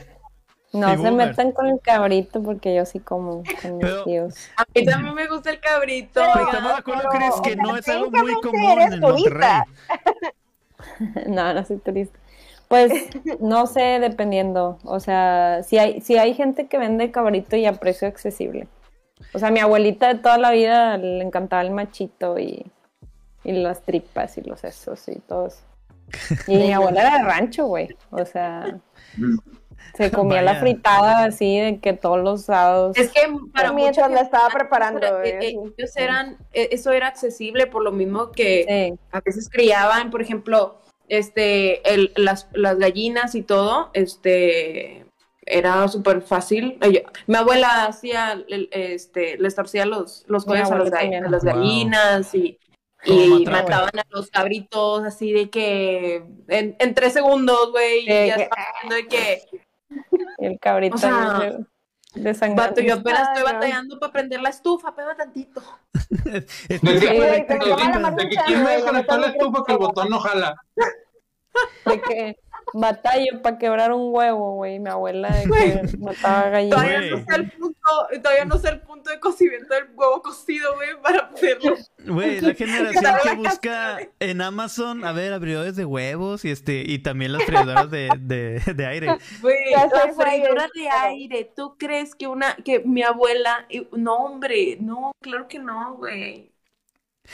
No 0.73 0.89
se 0.99 1.11
metan 1.11 1.51
con 1.51 1.67
el 1.67 1.79
cabrito 1.81 2.41
porque 2.41 2.73
yo 2.73 2.83
sí 2.85 2.99
como 2.99 3.43
con 3.61 3.77
mis 3.77 4.03
tíos. 4.05 4.49
A 4.57 4.65
mí 4.73 4.83
también 4.83 5.13
me 5.13 5.27
gusta 5.27 5.51
el 5.51 5.59
cabrito. 5.59 6.19
Pero, 6.33 6.47
estamos 6.47 6.71
de 6.71 6.77
acuerdo, 6.79 7.09
Chris, 7.09 7.41
que 7.43 7.55
no 7.55 7.77
es 7.77 7.87
algo 7.87 8.09
muy 8.09 8.33
común 8.41 8.81
en 8.81 8.99
Monterrey. 8.99 9.61
no, 11.27 11.53
no 11.53 11.63
soy 11.65 11.77
turista. 11.77 12.17
Pues 12.73 12.91
no 13.39 13.67
sé, 13.67 13.99
dependiendo. 13.99 14.79
O 14.83 14.99
sea, 14.99 15.61
si 15.61 15.77
hay, 15.77 16.01
si 16.01 16.17
hay 16.17 16.33
gente 16.33 16.65
que 16.65 16.79
vende 16.79 17.11
cabrito 17.11 17.55
y 17.55 17.67
a 17.67 17.73
precio 17.73 18.07
accesible. 18.07 18.67
O 19.31 19.37
sea, 19.37 19.51
mi 19.51 19.59
abuelita 19.59 20.11
de 20.11 20.19
toda 20.19 20.39
la 20.39 20.49
vida 20.49 20.97
le 20.97 21.21
encantaba 21.21 21.61
el 21.61 21.69
machito 21.69 22.39
y, 22.39 22.65
y 23.43 23.51
las 23.51 23.83
tripas 23.83 24.39
y 24.39 24.41
los 24.41 24.61
sesos 24.61 25.07
y 25.07 25.19
todo 25.19 25.45
eso. 25.45 25.61
Y 26.47 26.57
mi 26.57 26.73
abuela 26.73 27.01
era 27.01 27.17
de 27.19 27.23
rancho, 27.25 27.67
güey. 27.67 27.95
O 28.09 28.25
sea, 28.25 28.79
se 29.93 30.09
comía 30.09 30.41
la 30.41 30.55
fritada 30.55 31.25
así 31.25 31.59
de 31.59 31.79
que 31.79 31.93
todos 31.93 32.23
los 32.23 32.45
sábados. 32.45 32.97
Es 32.97 33.11
que 33.11 33.21
para 33.53 33.71
mientras 33.71 34.09
la 34.09 34.21
estaba 34.21 34.49
preparando, 34.49 35.21
eh, 35.21 35.37
eh, 35.41 35.55
ellos 35.77 35.95
eran, 35.95 36.37
eh, 36.53 36.69
eso 36.71 36.91
era 36.91 37.05
accesible 37.05 37.67
por 37.67 37.83
lo 37.83 37.91
mismo 37.91 38.31
que 38.31 38.97
a 39.11 39.21
veces 39.21 39.47
criaban, 39.47 40.09
por 40.09 40.23
ejemplo, 40.23 40.79
este, 41.07 41.93
el, 41.93 42.11
las, 42.15 42.47
las 42.53 42.77
gallinas 42.77 43.35
y 43.35 43.41
todo, 43.43 43.91
este, 43.93 45.05
era 45.45 45.87
súper 45.87 46.21
fácil. 46.21 46.79
mi 47.27 47.35
abuela 47.35 47.85
hacía, 47.85 48.43
este, 48.47 49.37
les 49.37 49.55
torcía 49.55 49.85
los, 49.85 50.23
los 50.27 50.45
cuellos 50.45 50.71
a, 50.71 50.77
las 50.77 51.43
gallinas 51.43 52.33
y, 52.33 52.57
y 53.05 53.45
mataban 53.45 53.99
a 53.99 54.03
los 54.09 54.29
cabritos 54.29 55.03
así 55.03 55.33
de 55.33 55.49
que 55.49 56.23
en, 56.47 56.75
en 56.79 56.93
tres 56.93 57.13
segundos, 57.13 57.71
güey, 57.71 58.05
ya 58.05 58.35
estaba 58.35 58.65
viendo 58.81 58.95
de 58.95 59.07
que... 59.07 59.41
El 60.39 60.59
cabrito. 60.59 60.97
Vato, 62.55 62.81
yo 62.81 62.93
apenas 62.95 63.29
estoy 63.29 63.43
batallando 63.43 63.99
para 63.99 64.11
prender 64.11 64.39
la 64.41 64.49
estufa, 64.49 64.95
pega 64.95 65.15
tantito. 65.15 65.61
¿De 66.09 66.79
quién 68.45 68.63
me 68.63 68.71
desconectó 68.71 69.17
la 69.17 69.27
estufa 69.27 69.63
que 69.65 69.71
el 69.71 69.77
botón 69.79 70.09
no 70.09 70.19
jala? 70.19 70.55
De 71.85 72.01
que 72.01 72.37
batallo 72.73 73.41
para 73.41 73.57
quebrar 73.57 73.91
un 73.91 74.13
huevo, 74.13 74.55
güey. 74.55 74.79
Mi 74.79 74.89
abuela 74.89 75.29
de 75.29 75.43
que 75.43 75.97
mataba 75.97 76.49
gallinas. 76.49 76.79
Todavía 76.79 77.09
no, 77.09 77.25
sé 77.25 77.35
el 77.35 77.51
punto, 77.51 78.07
todavía 78.21 78.45
no 78.45 78.57
sé 78.57 78.69
el 78.69 78.81
punto 78.81 79.09
de 79.09 79.19
cocimiento 79.19 79.73
del 79.73 79.85
huevo 79.95 80.21
cocido, 80.21 80.73
güey, 80.75 80.89
para 81.01 81.19
hacerlo. 81.19 81.75
Güey, 82.05 82.41
la 82.41 82.53
generación 82.53 83.15
que 83.23 83.35
busca 83.35 83.99
en 84.19 84.41
Amazon, 84.41 85.05
a 85.05 85.11
ver, 85.11 85.33
abridores 85.33 85.75
de 85.75 85.85
huevos 85.85 86.45
y 86.45 86.51
este 86.51 86.83
y 86.85 86.99
también 86.99 87.33
las 87.33 87.43
freidoras 87.43 87.89
de, 87.89 88.09
de, 88.19 88.61
de 88.73 88.85
aire. 88.85 89.17
Güey, 89.41 89.71
las 89.71 90.15
freidoras 90.15 90.69
de 90.73 90.89
aire. 90.89 91.51
¿Tú 91.55 91.75
crees 91.77 92.15
que 92.15 92.27
una 92.27 92.55
que 92.55 92.79
mi 92.79 93.03
abuela, 93.03 93.67
no, 93.91 94.15
hombre, 94.15 94.77
no, 94.79 95.11
claro 95.21 95.47
que 95.47 95.59
no, 95.59 95.95
güey. 95.95 96.52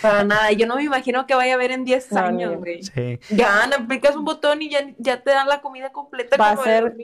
Para 0.01 0.23
nada, 0.23 0.51
yo 0.51 0.65
no 0.65 0.75
me 0.75 0.83
imagino 0.83 1.25
que 1.25 1.35
vaya 1.35 1.53
a 1.53 1.55
haber 1.55 1.71
en 1.71 1.83
10 1.83 2.13
años, 2.13 2.57
güey. 2.57 2.83
Sí. 2.83 3.19
Ya, 3.29 3.63
aplicas 3.65 4.15
un 4.15 4.25
botón 4.25 4.61
y 4.61 4.69
ya, 4.69 4.87
ya 4.97 5.21
te 5.21 5.31
dan 5.31 5.47
la 5.47 5.61
comida 5.61 5.91
completa. 5.91 6.37
Va 6.37 6.51
a 6.51 6.57
ser 6.57 6.95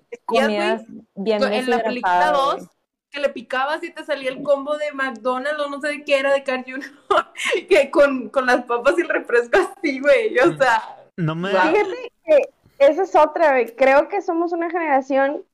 bien 1.16 1.44
En 1.44 1.70
la 1.70 1.84
película 1.84 2.32
2, 2.32 2.68
que 3.12 3.20
le 3.20 3.30
picabas 3.30 3.84
y 3.84 3.92
te 3.92 4.04
salía 4.04 4.30
el 4.30 4.44
combo 4.44 4.78
de 4.78 4.92
McDonald's 4.92 5.62
o 5.62 5.70
no 5.70 5.80
sé 5.82 5.90
de 5.90 6.04
qué 6.04 6.20
era, 6.20 6.34
de 6.34 6.44
Carl 6.44 6.64
Jr., 6.66 6.92
que 7.70 7.90
con, 7.92 8.30
con 8.30 8.46
las 8.46 8.64
papas 8.66 8.96
y 8.98 9.02
el 9.02 9.10
refresco 9.10 9.60
así, 9.60 10.00
güey. 10.00 10.38
O 10.40 10.58
sea... 10.58 11.02
No 11.18 11.36
me... 11.36 11.50
Fíjate 11.50 12.12
que 12.26 12.50
esa 12.80 13.04
es 13.04 13.16
otra, 13.16 13.52
güey. 13.52 13.76
Creo 13.76 14.10
que 14.10 14.22
somos 14.22 14.52
una 14.52 14.70
generación 14.70 15.46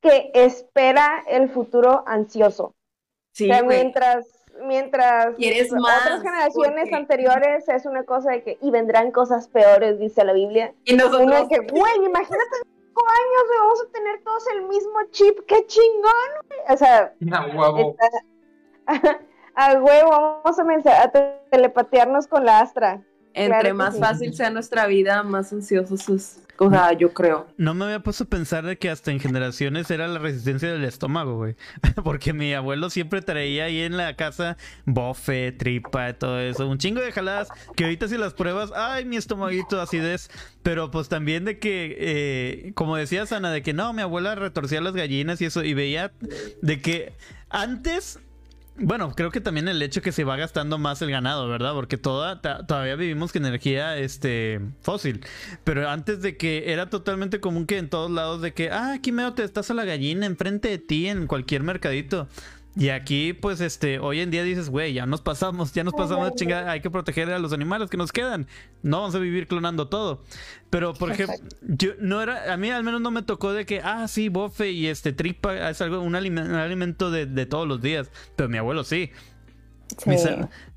que 0.00 0.30
espera 0.34 1.22
el 1.28 1.48
futuro 1.48 2.04
ansioso. 2.06 2.74
Sí, 3.32 3.50
o 3.50 3.54
sea, 3.54 3.62
mientras 3.62 4.35
mientras 4.64 5.34
otras 5.34 6.22
generaciones 6.22 6.92
anteriores 6.92 7.68
es 7.68 7.86
una 7.86 8.04
cosa 8.04 8.32
de 8.32 8.42
que 8.42 8.58
y 8.60 8.70
vendrán 8.70 9.10
cosas 9.10 9.48
peores, 9.48 9.98
dice 9.98 10.24
la 10.24 10.32
Biblia. 10.32 10.72
Y 10.84 10.94
nosotros 10.94 11.48
que, 11.48 11.58
güey, 11.58 11.96
imagínate 12.04 12.56
cinco 12.62 13.04
años 13.08 13.42
vamos 13.58 13.80
a 13.82 13.92
tener 13.92 14.22
todos 14.22 14.44
el 14.54 14.62
mismo 14.62 14.98
chip, 15.10 15.38
qué 15.46 15.66
chingón, 15.66 16.12
O 16.70 16.76
sea, 16.76 17.12
a 17.32 17.46
huevo. 17.46 17.96
a 19.54 19.72
huevo, 19.74 20.42
vamos 20.44 20.58
a, 20.86 21.12
telepatearnos 21.50 22.26
con 22.26 22.44
la 22.44 22.60
Astra. 22.60 23.02
Entre 23.34 23.74
más 23.74 23.98
fácil 23.98 24.34
sea 24.34 24.50
nuestra 24.50 24.86
vida, 24.86 25.22
más 25.22 25.52
ansiosos 25.52 26.08
O 26.58 26.70
sea, 26.70 26.92
yo 26.92 27.12
creo. 27.12 27.46
No 27.56 27.74
me 27.74 27.84
había 27.84 28.00
puesto 28.00 28.24
a 28.24 28.26
pensar 28.26 28.64
de 28.64 28.78
que 28.78 28.90
hasta 28.90 29.10
en 29.10 29.20
generaciones 29.20 29.90
era 29.90 30.08
la 30.08 30.18
resistencia 30.18 30.72
del 30.72 30.84
estómago, 30.84 31.36
güey. 31.36 31.56
Porque 32.04 32.32
mi 32.32 32.54
abuelo 32.54 32.90
siempre 32.90 33.22
traía 33.22 33.64
ahí 33.64 33.80
en 33.80 33.96
la 33.96 34.16
casa 34.16 34.56
bofe, 34.84 35.52
tripa, 35.52 36.12
todo 36.14 36.40
eso. 36.40 36.66
Un 36.66 36.78
chingo 36.78 37.00
de 37.00 37.12
jaladas 37.12 37.48
que 37.74 37.84
ahorita 37.84 38.08
si 38.08 38.16
las 38.16 38.34
pruebas, 38.34 38.72
ay, 38.74 39.04
mi 39.04 39.16
estomaguito, 39.16 39.80
acidez. 39.80 40.30
Pero 40.62 40.90
pues 40.90 41.08
también 41.08 41.44
de 41.44 41.58
que, 41.58 41.96
eh, 41.98 42.72
como 42.74 42.96
decía 42.96 43.26
Sana, 43.26 43.50
de 43.50 43.62
que 43.62 43.72
no, 43.72 43.92
mi 43.92 44.02
abuela 44.02 44.34
retorcía 44.34 44.80
las 44.80 44.94
gallinas 44.94 45.40
y 45.40 45.46
eso. 45.46 45.62
Y 45.62 45.74
veía 45.74 46.12
de 46.62 46.80
que 46.80 47.12
antes 47.50 48.18
bueno, 48.78 49.12
creo 49.14 49.30
que 49.30 49.40
también 49.40 49.68
el 49.68 49.80
hecho 49.80 50.02
que 50.02 50.12
se 50.12 50.24
va 50.24 50.36
gastando 50.36 50.78
más 50.78 51.00
el 51.00 51.10
ganado, 51.10 51.48
¿verdad? 51.48 51.72
Porque 51.72 51.96
toda, 51.96 52.40
todavía 52.40 52.96
vivimos 52.96 53.32
con 53.32 53.46
energía 53.46 53.96
este, 53.96 54.60
fósil. 54.82 55.24
Pero 55.64 55.88
antes 55.88 56.20
de 56.20 56.36
que 56.36 56.72
era 56.72 56.90
totalmente 56.90 57.40
común 57.40 57.66
que 57.66 57.78
en 57.78 57.88
todos 57.88 58.10
lados 58.10 58.42
de 58.42 58.52
que, 58.52 58.70
ah, 58.70 58.92
aquí 58.94 59.12
medio 59.12 59.32
te 59.32 59.44
estás 59.44 59.70
a 59.70 59.74
la 59.74 59.84
gallina 59.84 60.26
enfrente 60.26 60.68
de 60.68 60.78
ti 60.78 61.08
en 61.08 61.26
cualquier 61.26 61.62
mercadito. 61.62 62.28
Y 62.78 62.90
aquí, 62.90 63.32
pues, 63.32 63.62
este, 63.62 63.98
hoy 63.98 64.20
en 64.20 64.30
día 64.30 64.42
dices, 64.42 64.68
güey, 64.68 64.92
ya 64.92 65.06
nos 65.06 65.22
pasamos, 65.22 65.72
ya 65.72 65.82
nos 65.82 65.94
pasamos 65.94 66.34
chingada, 66.34 66.70
hay 66.70 66.82
que 66.82 66.90
proteger 66.90 67.30
a 67.30 67.38
los 67.38 67.54
animales 67.54 67.88
que 67.88 67.96
nos 67.96 68.12
quedan. 68.12 68.46
No 68.82 68.98
vamos 69.00 69.14
a 69.14 69.18
vivir 69.18 69.48
clonando 69.48 69.88
todo. 69.88 70.22
Pero, 70.68 70.92
por 70.92 71.10
ejemplo, 71.10 71.36
yo 71.62 71.92
no 72.00 72.20
era, 72.20 72.52
a 72.52 72.56
mí 72.58 72.70
al 72.70 72.84
menos 72.84 73.00
no 73.00 73.10
me 73.10 73.22
tocó 73.22 73.54
de 73.54 73.64
que, 73.64 73.80
ah, 73.82 74.06
sí, 74.08 74.28
bofe 74.28 74.72
y 74.72 74.88
este 74.88 75.14
tripa 75.14 75.70
es 75.70 75.80
algo, 75.80 76.00
un, 76.00 76.14
alimento 76.16 77.10
de, 77.10 77.46
todos 77.46 77.66
los 77.66 77.80
días. 77.80 78.10
Pero 78.36 78.50
mi 78.50 78.58
abuelo 78.58 78.84
sí. 78.84 79.10
sí. 79.96 80.12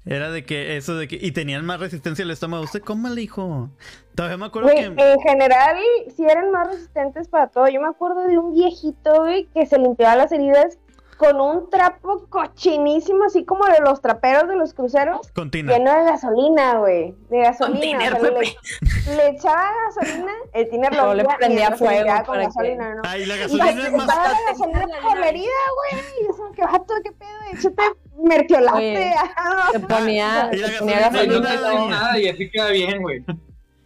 era 0.05 0.31
de 0.31 0.45
que 0.45 0.77
eso 0.77 0.95
de 0.95 1.09
que, 1.09 1.17
y 1.21 1.33
tenían 1.33 1.65
más 1.65 1.81
resistencia 1.81 2.23
al 2.23 2.31
estómago. 2.31 2.63
¿Usted 2.63 2.81
cómo 2.81 3.09
le 3.09 3.15
dijo? 3.15 3.71
Todavía 4.15 4.37
me 4.37 4.45
acuerdo 4.45 4.69
que. 4.69 4.85
En 4.85 5.19
general, 5.19 5.75
sí 6.15 6.23
eran 6.23 6.49
más 6.51 6.69
resistentes 6.69 7.27
para 7.27 7.47
todo. 7.47 7.67
Yo 7.67 7.81
me 7.81 7.89
acuerdo 7.89 8.25
de 8.25 8.37
un 8.37 8.53
viejito, 8.53 9.23
güey, 9.23 9.49
que 9.53 9.65
se 9.65 9.77
limpiaba 9.77 10.15
las 10.15 10.31
heridas 10.31 10.77
con 11.19 11.41
un 11.41 11.69
trapo 11.69 12.27
cochinísimo, 12.29 13.25
así 13.25 13.43
como 13.43 13.65
de 13.65 13.81
los 13.81 14.01
traperos 14.01 14.47
de 14.47 14.55
los 14.55 14.73
cruceros. 14.73 15.29
Lleno 15.51 15.93
de 15.93 16.03
gasolina, 16.05 16.77
güey. 16.77 17.13
De 17.29 17.39
gasolina. 17.39 18.09
le, 18.09 19.27
echaba 19.27 19.69
gasolina, 19.87 20.31
el 20.53 20.69
tiner 20.69 20.95
lo 20.95 21.13
le 21.13 21.25
prendía 21.25 21.75
fuego. 21.75 22.09
Con 22.25 22.37
gasolina, 22.37 22.95
¿no? 22.95 23.01
Ay, 23.05 23.25
la 23.25 23.35
gasolina 23.35 23.69
es 23.69 23.91
más. 23.91 24.07
la 24.07 24.37
gasolina 24.47 24.87
por 25.03 25.19
la 25.19 25.27
herida, 25.27 25.49
güey. 25.91 26.03
Y 26.21 26.31
eso, 26.31 26.51
baja 26.57 26.79
todo, 26.85 26.97
qué 27.03 27.11
pedo. 27.11 27.29
Échate 27.51 27.83
mertiolate. 28.23 29.13
Se 29.73 29.79
ponía, 29.81 30.49
se 30.53 30.79
ponía 30.79 30.99
gasolina. 31.09 31.55
No 31.55 31.89
nada 31.89 32.17
y 32.17 32.29
así 32.29 32.49
queda 32.49 32.69
bien, 32.69 33.01
güey. 33.01 33.25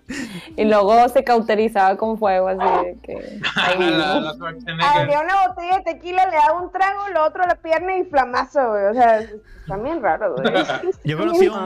Y 0.58 0.66
luego 0.66 1.08
se 1.10 1.24
cauterizaba 1.24 1.98
con 1.98 2.18
fuego, 2.18 2.48
así 2.50 2.86
de 2.86 2.98
que. 3.02 3.40
Había 3.56 5.22
una 5.22 5.48
botella 5.48 5.78
de 5.78 5.94
tequila, 5.94 6.26
le 6.28 6.36
daba 6.36 6.62
un 6.62 6.72
trago, 6.72 7.10
lo 7.14 7.26
otro 7.26 7.44
la 7.46 7.56
pierna 7.56 7.98
y 7.98 8.04
flamazo, 8.04 8.70
güey. 8.70 8.86
O 8.86 8.94
sea, 8.94 9.22
también 9.68 10.02
raro, 10.02 10.36
güey. 10.36 10.54
Yo 11.04 11.18
conocí, 11.18 11.48
un, 11.48 11.66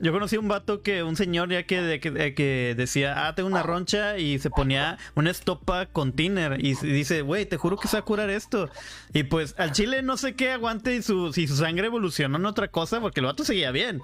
yo 0.00 0.12
conocí 0.12 0.36
un 0.36 0.48
vato 0.48 0.82
que, 0.82 1.02
un 1.02 1.16
señor 1.16 1.50
ya 1.50 1.64
que, 1.64 1.80
de, 1.80 2.00
que, 2.00 2.74
decía, 2.76 3.26
ah, 3.26 3.34
tengo 3.34 3.48
una 3.48 3.62
roncha 3.62 4.18
y 4.18 4.38
se 4.38 4.50
ponía 4.50 4.98
una 5.14 5.30
estopa 5.30 5.86
con 5.86 6.12
tiner 6.12 6.64
y 6.64 6.74
dice, 6.74 7.22
güey, 7.22 7.46
te 7.46 7.56
juro 7.56 7.76
que 7.76 7.88
se 7.88 7.96
va 7.96 8.00
a 8.00 8.04
curar 8.04 8.30
esto. 8.30 8.70
Y 9.12 9.24
pues 9.24 9.54
al 9.58 9.72
chile 9.72 10.02
no 10.02 10.16
sé 10.16 10.34
qué 10.34 10.52
aguante 10.52 10.94
y 10.94 11.02
su, 11.02 11.32
si 11.32 11.46
su 11.46 11.56
sangre 11.56 11.86
evolucionó 11.86 12.38
en 12.38 12.46
otra 12.46 12.68
cosa 12.68 13.00
porque 13.00 13.20
el 13.20 13.26
vato 13.26 13.44
seguía 13.44 13.70
bien. 13.70 14.02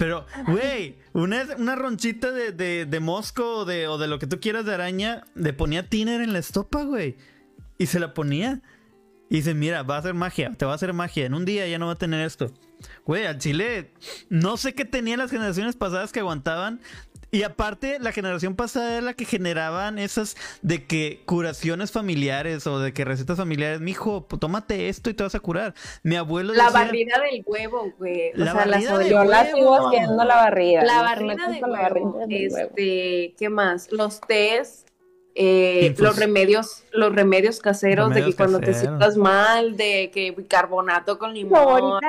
Pero, 0.00 0.24
güey, 0.46 0.96
una, 1.12 1.46
una 1.58 1.76
ronchita 1.76 2.30
de, 2.30 2.52
de, 2.52 2.86
de 2.86 3.00
mosco 3.00 3.58
o 3.58 3.64
de, 3.66 3.86
o 3.86 3.98
de 3.98 4.08
lo 4.08 4.18
que 4.18 4.26
tú 4.26 4.40
quieras 4.40 4.64
de 4.64 4.72
araña, 4.72 5.26
le 5.34 5.52
ponía 5.52 5.90
tiner 5.90 6.22
en 6.22 6.32
la 6.32 6.38
estopa, 6.38 6.84
güey. 6.84 7.18
Y 7.76 7.84
se 7.84 8.00
la 8.00 8.14
ponía. 8.14 8.62
Y 9.28 9.36
dice, 9.36 9.52
mira, 9.52 9.82
va 9.82 9.96
a 9.96 9.98
hacer 9.98 10.14
magia, 10.14 10.54
te 10.56 10.64
va 10.64 10.72
a 10.72 10.76
hacer 10.76 10.94
magia. 10.94 11.26
En 11.26 11.34
un 11.34 11.44
día 11.44 11.68
ya 11.68 11.78
no 11.78 11.84
va 11.84 11.92
a 11.92 11.96
tener 11.96 12.24
esto. 12.24 12.50
Güey, 13.04 13.26
al 13.26 13.36
chile, 13.36 13.92
no 14.30 14.56
sé 14.56 14.72
qué 14.72 14.86
tenían 14.86 15.18
las 15.18 15.30
generaciones 15.30 15.76
pasadas 15.76 16.12
que 16.12 16.20
aguantaban 16.20 16.80
y 17.30 17.44
aparte, 17.44 17.98
la 18.00 18.12
generación 18.12 18.56
pasada 18.56 18.92
era 18.92 19.00
la 19.02 19.14
que 19.14 19.24
generaban 19.24 19.98
esas 19.98 20.36
de 20.62 20.84
que 20.84 21.22
curaciones 21.26 21.92
familiares 21.92 22.66
o 22.66 22.80
de 22.80 22.92
que 22.92 23.04
recetas 23.04 23.36
familiares. 23.36 23.80
Mijo, 23.80 24.26
tómate 24.40 24.88
esto 24.88 25.10
y 25.10 25.14
te 25.14 25.22
vas 25.22 25.34
a 25.34 25.40
curar. 25.40 25.74
Mi 26.02 26.16
abuelo 26.16 26.52
La 26.54 26.70
barrida 26.70 27.20
del 27.20 27.44
huevo, 27.46 27.92
güey. 27.98 28.32
La 28.34 28.52
barrida 28.52 28.98
del 28.98 29.10
Yo 29.10 29.24
la 29.24 29.46
sigo 29.46 29.88
haciendo 29.88 30.24
la 30.24 30.36
barrida. 30.36 30.84
La 30.84 31.02
barrida 31.02 31.48
del 31.48 31.62
huevo. 31.62 32.26
este, 32.28 33.34
¿qué 33.38 33.48
más? 33.48 33.92
Los 33.92 34.20
tés. 34.20 34.86
Eh, 35.36 35.94
los 35.98 36.18
remedios, 36.18 36.82
los 36.90 37.14
remedios 37.14 37.60
caseros 37.60 38.12
de 38.12 38.24
que 38.24 38.34
cuando 38.34 38.58
te 38.58 38.74
sientas 38.74 39.16
mal, 39.16 39.76
de 39.76 40.10
que 40.12 40.32
bicarbonato 40.32 41.18
con 41.18 41.32
limón. 41.32 42.00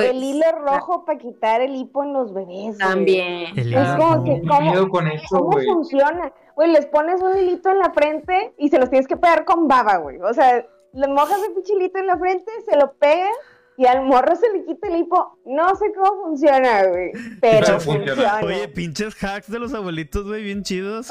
El 0.00 0.22
hilo 0.22 0.46
rojo 0.64 1.04
para 1.04 1.18
quitar 1.18 1.60
el 1.60 1.74
hipo 1.74 2.02
en 2.02 2.12
los 2.12 2.32
bebés. 2.32 2.78
También. 2.78 3.56
Es 3.56 3.96
como 3.96 4.24
que, 4.24 4.42
¿cómo, 4.46 4.88
con 4.88 5.10
¿cómo 5.28 5.58
funciona? 5.60 6.32
Güey, 6.56 6.72
les 6.72 6.86
pones 6.86 7.20
un 7.22 7.36
hilito 7.36 7.70
en 7.70 7.78
la 7.78 7.90
frente 7.92 8.54
y 8.58 8.68
se 8.68 8.78
los 8.78 8.90
tienes 8.90 9.08
que 9.08 9.16
pegar 9.16 9.44
con 9.44 9.68
baba, 9.68 9.96
güey. 9.96 10.20
O 10.20 10.32
sea, 10.32 10.64
le 10.92 11.08
mojas 11.08 11.40
el 11.48 11.54
pichilito 11.54 11.98
en 11.98 12.06
la 12.06 12.16
frente, 12.16 12.50
se 12.68 12.76
lo 12.76 12.92
pegas 12.94 13.36
y 13.76 13.86
al 13.86 14.04
morro 14.04 14.36
se 14.36 14.50
le 14.52 14.64
quita 14.64 14.88
el 14.88 14.96
hipo. 15.00 15.38
No 15.44 15.74
sé 15.74 15.86
cómo 15.94 16.24
funciona, 16.24 16.84
güey. 16.86 17.10
Pero 17.40 17.80
funciona. 17.80 18.40
Oye, 18.42 18.68
pinches 18.68 19.22
hacks 19.22 19.50
de 19.50 19.58
los 19.58 19.74
abuelitos, 19.74 20.24
güey, 20.24 20.44
bien 20.44 20.62
chidos. 20.62 21.08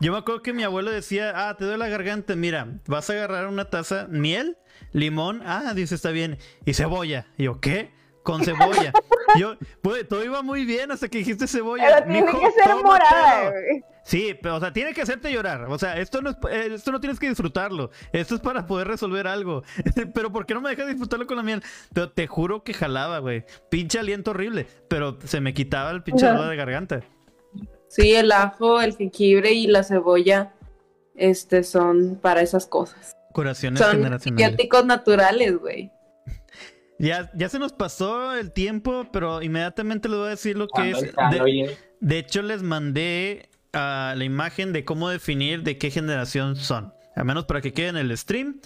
Yo 0.00 0.12
me 0.12 0.18
acuerdo 0.18 0.42
que 0.42 0.52
mi 0.52 0.64
abuelo 0.64 0.90
decía, 0.90 1.32
ah, 1.34 1.56
te 1.56 1.64
doy 1.64 1.78
la 1.78 1.88
garganta, 1.88 2.34
mira, 2.34 2.66
vas 2.86 3.08
a 3.10 3.12
agarrar 3.12 3.46
una 3.46 3.70
taza, 3.70 4.06
miel, 4.08 4.58
limón, 4.92 5.42
ah, 5.44 5.72
dice, 5.74 5.94
está 5.94 6.10
bien, 6.10 6.38
y 6.64 6.74
cebolla. 6.74 7.26
Y 7.38 7.44
yo, 7.44 7.60
¿qué? 7.60 7.90
Con 8.22 8.44
cebolla. 8.44 8.92
Yo, 9.38 9.56
pues, 9.80 10.06
todo 10.08 10.24
iba 10.24 10.42
muy 10.42 10.64
bien 10.64 10.90
hasta 10.90 11.08
que 11.08 11.18
dijiste 11.18 11.46
cebolla. 11.46 12.04
Pero 12.04 12.12
tiene 12.12 12.32
que 12.32 12.50
ser 12.50 12.74
morada, 12.82 13.50
güey. 13.50 13.84
Sí, 14.04 14.36
pero 14.40 14.56
o 14.56 14.60
sea, 14.60 14.72
tiene 14.72 14.92
que 14.92 15.02
hacerte 15.02 15.32
llorar. 15.32 15.66
O 15.68 15.78
sea, 15.78 15.96
esto 15.98 16.20
no 16.22 16.30
es, 16.30 16.36
esto 16.72 16.90
no 16.90 17.00
tienes 17.00 17.20
que 17.20 17.28
disfrutarlo. 17.28 17.90
Esto 18.12 18.34
es 18.34 18.40
para 18.40 18.66
poder 18.66 18.88
resolver 18.88 19.26
algo. 19.26 19.62
pero 20.14 20.32
¿por 20.32 20.44
qué 20.44 20.54
no 20.54 20.60
me 20.60 20.70
dejas 20.70 20.88
disfrutarlo 20.88 21.26
con 21.26 21.36
la 21.36 21.42
miel? 21.42 21.62
Pero 21.92 22.10
te 22.10 22.26
juro 22.26 22.64
que 22.64 22.74
jalaba, 22.74 23.20
güey. 23.20 23.44
Pinche 23.70 23.98
aliento 23.98 24.32
horrible. 24.32 24.66
Pero 24.88 25.18
se 25.24 25.40
me 25.40 25.54
quitaba 25.54 25.90
el 25.92 26.02
pinche 26.02 26.26
dolor 26.26 26.48
de 26.48 26.56
garganta. 26.56 27.00
Sí, 27.88 28.14
el 28.14 28.32
ajo, 28.32 28.80
el 28.80 28.96
jengibre 28.96 29.52
y 29.52 29.66
la 29.66 29.84
cebolla, 29.84 30.54
este, 31.14 31.62
son 31.62 32.18
para 32.20 32.40
esas 32.40 32.66
cosas. 32.66 33.12
Curaciones 33.32 33.80
son 33.80 33.98
generacionales. 33.98 34.58
naturales, 34.86 35.58
güey. 35.58 35.90
Ya, 36.98 37.30
ya 37.34 37.48
se 37.48 37.58
nos 37.58 37.72
pasó 37.72 38.34
el 38.34 38.52
tiempo, 38.52 39.08
pero 39.12 39.42
inmediatamente 39.42 40.08
les 40.08 40.18
voy 40.18 40.26
a 40.28 40.30
decir 40.30 40.56
lo 40.56 40.68
que 40.68 40.90
es. 40.90 41.12
De, 42.00 42.18
hecho, 42.18 42.42
les 42.42 42.62
mandé 42.62 43.48
a 43.72 44.14
la 44.16 44.24
imagen 44.24 44.72
de 44.72 44.84
cómo 44.84 45.08
definir 45.08 45.62
de 45.62 45.78
qué 45.78 45.90
generación 45.90 46.56
son. 46.56 46.92
Al 47.16 47.24
menos 47.24 47.44
para 47.44 47.60
que 47.60 47.72
quede 47.72 47.88
en 47.88 47.96
el 47.96 48.16
stream. 48.16 48.60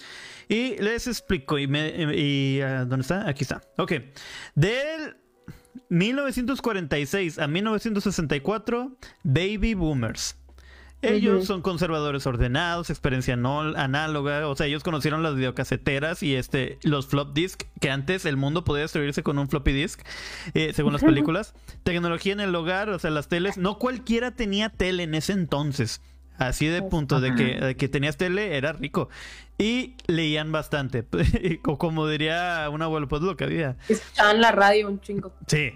Y 0.47 0.77
les 0.77 1.07
explico. 1.07 1.57
Y, 1.57 1.67
me, 1.67 1.89
y 2.15 2.61
ah, 2.61 2.85
¿Dónde 2.85 3.01
está? 3.01 3.27
Aquí 3.27 3.43
está. 3.43 3.61
Ok. 3.77 3.93
Del 4.55 5.17
1946 5.89 7.39
a 7.39 7.47
1964, 7.47 8.97
Baby 9.23 9.73
Boomers. 9.73 10.37
Ellos 11.03 11.45
son 11.45 11.61
conservadores 11.61 12.25
ordenados, 12.25 12.89
experiencia 12.89 13.35
no 13.35 13.61
análoga, 13.61 14.47
o 14.47 14.55
sea, 14.55 14.65
ellos 14.65 14.83
conocieron 14.83 15.21
las 15.21 15.35
videocaseteras 15.35 16.23
y 16.23 16.35
este 16.35 16.79
los 16.81 17.05
flop 17.05 17.33
disk, 17.33 17.63
que 17.79 17.91
antes 17.91 18.25
el 18.25 18.35
mundo 18.35 18.63
podía 18.63 18.81
destruirse 18.81 19.21
con 19.21 19.37
un 19.37 19.47
floppy 19.47 19.73
disk, 19.73 20.01
eh, 20.55 20.73
según 20.73 20.93
las 20.93 21.03
películas. 21.03 21.53
Tecnología 21.83 22.33
en 22.33 22.39
el 22.39 22.55
hogar, 22.55 22.89
o 22.89 22.97
sea, 22.97 23.11
las 23.11 23.27
teles, 23.27 23.57
no 23.57 23.77
cualquiera 23.77 24.31
tenía 24.31 24.69
tele 24.69 25.03
en 25.03 25.13
ese 25.13 25.33
entonces. 25.33 26.01
Así 26.37 26.67
de 26.67 26.83
punto 26.83 27.19
de 27.19 27.33
que, 27.33 27.75
que 27.75 27.89
tenías 27.89 28.17
tele 28.17 28.57
era 28.57 28.73
rico. 28.73 29.09
Y 29.57 29.95
leían 30.05 30.51
bastante. 30.51 31.03
o 31.65 31.77
como 31.77 32.07
diría 32.07 32.69
un 32.71 32.81
abuelo, 32.83 33.07
pues 33.07 33.23
lo 33.23 33.35
que 33.35 33.43
había. 33.43 33.75
Escuchaban 33.89 34.39
la 34.41 34.51
radio 34.51 34.87
un 34.87 35.01
chingo. 35.01 35.33
Sí, 35.47 35.73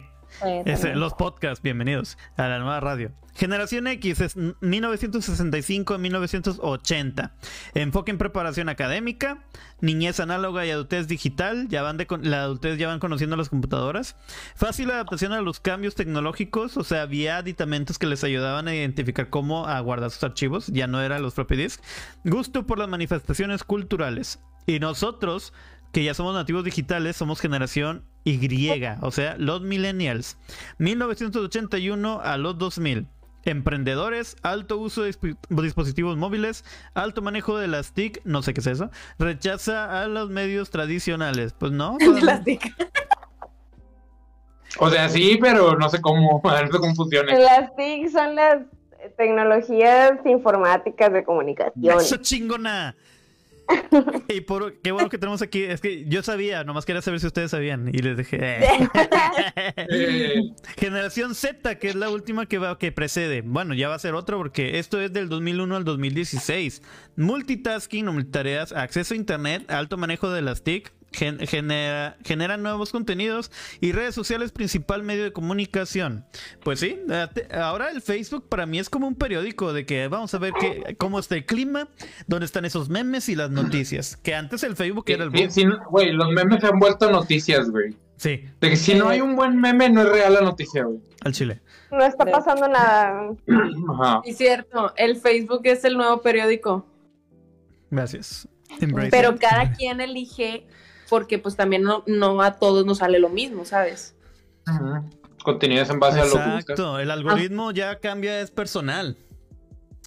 los 0.95 1.13
podcasts, 1.13 1.61
bienvenidos 1.61 2.17
a 2.35 2.47
la 2.47 2.59
nueva 2.59 2.79
radio. 2.79 3.11
Generación 3.33 3.87
X 3.87 4.19
es 4.21 4.35
1965 4.35 5.93
a 5.93 5.97
1980. 5.97 7.35
Enfoque 7.75 8.11
en 8.11 8.17
preparación 8.17 8.67
académica, 8.67 9.45
niñez 9.79 10.19
análoga 10.19 10.65
y 10.65 10.71
adultez 10.71 11.07
digital. 11.07 11.67
Ya 11.69 11.81
van 11.81 11.97
de 11.97 12.07
la 12.23 12.43
adultez 12.43 12.77
ya 12.77 12.87
van 12.87 12.99
conociendo 12.99 13.37
las 13.37 13.49
computadoras. 13.49 14.15
Fácil 14.55 14.91
adaptación 14.91 15.31
a 15.31 15.41
los 15.41 15.59
cambios 15.59 15.95
tecnológicos, 15.95 16.75
o 16.77 16.83
sea, 16.83 17.03
había 17.03 17.37
aditamentos 17.37 17.97
que 17.97 18.07
les 18.07 18.23
ayudaban 18.23 18.67
a 18.67 18.75
identificar 18.75 19.29
cómo 19.29 19.65
guardar 19.83 20.11
sus 20.11 20.23
archivos. 20.23 20.67
Ya 20.67 20.87
no 20.87 21.01
eran 21.01 21.21
los 21.21 21.35
floppy 21.35 21.55
disk. 21.55 21.81
Gusto 22.23 22.65
por 22.67 22.79
las 22.79 22.89
manifestaciones 22.89 23.63
culturales. 23.63 24.39
Y 24.67 24.79
nosotros 24.79 25.53
que 25.91 26.03
ya 26.03 26.13
somos 26.13 26.33
nativos 26.33 26.63
digitales, 26.63 27.17
somos 27.17 27.41
generación 27.41 28.05
Y, 28.23 28.79
o 29.01 29.11
sea, 29.11 29.35
los 29.37 29.61
millennials. 29.61 30.37
1981 30.77 32.21
a 32.23 32.37
los 32.37 32.57
2000. 32.57 33.07
emprendedores, 33.43 34.35
alto 34.43 34.77
uso 34.77 35.01
de 35.01 35.15
dispositivos 35.49 36.15
móviles, 36.15 36.63
alto 36.93 37.23
manejo 37.23 37.57
de 37.57 37.67
las 37.67 37.93
TIC, 37.93 38.21
no 38.23 38.43
sé 38.43 38.53
qué 38.53 38.59
es 38.59 38.67
eso, 38.67 38.91
rechaza 39.17 40.03
a 40.03 40.07
los 40.07 40.29
medios 40.29 40.69
tradicionales. 40.69 41.53
Pues 41.53 41.71
no. 41.71 41.97
las 42.21 42.43
TIC. 42.43 42.71
O 44.77 44.89
sea, 44.89 45.09
sí, 45.09 45.37
pero 45.41 45.75
no 45.75 45.89
sé 45.89 45.99
cómo, 46.01 46.41
a 46.45 46.61
ver 46.61 46.69
cómo 46.69 46.93
funciona. 46.93 47.33
Las 47.37 47.75
TIC 47.75 48.09
son 48.09 48.35
las 48.35 48.59
tecnologías 49.17 50.13
informáticas 50.25 51.11
de 51.11 51.23
comunicación. 51.23 51.99
Eso 51.99 52.17
chingona. 52.17 52.95
Y 54.27 54.41
por 54.41 54.79
qué 54.81 54.91
bueno 54.91 55.09
que 55.09 55.17
tenemos 55.17 55.41
aquí, 55.41 55.63
es 55.63 55.81
que 55.81 56.05
yo 56.05 56.23
sabía, 56.23 56.63
nomás 56.63 56.85
quería 56.85 57.01
saber 57.01 57.19
si 57.19 57.27
ustedes 57.27 57.51
sabían 57.51 57.87
y 57.87 57.99
les 57.99 58.17
dije. 58.17 58.37
Eh. 58.41 58.89
Generación 60.77 61.35
Z, 61.35 61.75
que 61.79 61.89
es 61.89 61.95
la 61.95 62.09
última 62.09 62.45
que 62.45 62.57
va 62.57 62.77
que 62.77 62.91
precede. 62.91 63.41
Bueno, 63.41 63.73
ya 63.73 63.89
va 63.89 63.95
a 63.95 63.99
ser 63.99 64.13
otro 64.13 64.37
porque 64.37 64.79
esto 64.79 64.99
es 64.99 65.11
del 65.13 65.29
2001 65.29 65.75
al 65.75 65.83
2016. 65.83 66.81
Multitasking 67.15 68.05
multitareas, 68.05 68.71
acceso 68.71 69.13
a 69.13 69.17
internet, 69.17 69.69
alto 69.69 69.97
manejo 69.97 70.29
de 70.29 70.41
las 70.41 70.63
TIC, 70.63 70.91
genera, 71.11 72.17
generan 72.23 72.63
nuevos 72.63 72.91
contenidos 72.91 73.51
y 73.79 73.91
redes 73.91 74.15
sociales 74.15 74.51
principal 74.51 75.03
medio 75.03 75.23
de 75.23 75.33
comunicación. 75.33 76.25
Pues 76.63 76.79
sí, 76.79 76.99
ahora 77.53 77.91
el 77.91 78.01
Facebook 78.01 78.47
para 78.47 78.65
mí 78.65 78.79
es 78.79 78.89
como 78.89 79.07
un 79.07 79.15
periódico 79.15 79.73
de 79.73 79.85
que 79.85 80.07
vamos 80.07 80.33
a 80.33 80.37
ver 80.37 80.53
qué, 80.59 80.95
cómo 80.97 81.19
está 81.19 81.35
el 81.35 81.45
clima, 81.45 81.89
dónde 82.27 82.45
están 82.45 82.65
esos 82.65 82.89
memes 82.89 83.29
y 83.29 83.35
las 83.35 83.51
noticias. 83.51 84.17
Que 84.17 84.35
antes 84.35 84.63
el 84.63 84.75
Facebook 84.75 85.05
era 85.07 85.23
el... 85.23 85.31
Güey, 85.89 86.11
los 86.13 86.29
memes 86.31 86.61
se 86.61 86.67
han 86.67 86.79
vuelto 86.79 87.11
noticias, 87.11 87.69
güey. 87.69 87.95
Sí. 88.17 88.45
De 88.59 88.69
que 88.69 88.75
si 88.75 88.93
no 88.93 89.09
hay 89.09 89.19
un 89.19 89.35
buen 89.35 89.59
meme 89.59 89.89
no 89.89 90.01
es 90.01 90.09
real 90.09 90.33
la 90.33 90.41
noticia, 90.41 90.83
güey. 90.83 90.99
Al 91.23 91.33
chile. 91.33 91.61
No 91.91 92.03
está 92.05 92.25
pasando 92.25 92.67
nada. 92.67 93.31
Ajá. 93.89 94.21
Y 94.23 94.33
cierto, 94.33 94.93
el 94.95 95.17
Facebook 95.17 95.61
es 95.63 95.83
el 95.83 95.97
nuevo 95.97 96.21
periódico. 96.21 96.85
Gracias. 97.89 98.47
Pero 99.09 99.35
cada 99.37 99.73
quien 99.73 99.99
elige 99.99 100.65
porque 101.11 101.39
pues 101.39 101.57
también 101.57 101.83
no, 101.83 102.05
no 102.07 102.41
a 102.41 102.53
todos 102.53 102.85
nos 102.85 102.99
sale 102.99 103.19
lo 103.19 103.27
mismo, 103.27 103.65
¿sabes? 103.65 104.15
Contenidos 105.43 105.89
en 105.89 105.99
base 105.99 106.21
a 106.21 106.25
lo 106.25 106.31
que 106.31 106.39
Exacto, 106.39 106.99
el 106.99 107.11
algoritmo 107.11 107.71
ya 107.71 107.99
cambia, 107.99 108.39
es 108.39 108.49
personal. 108.49 109.17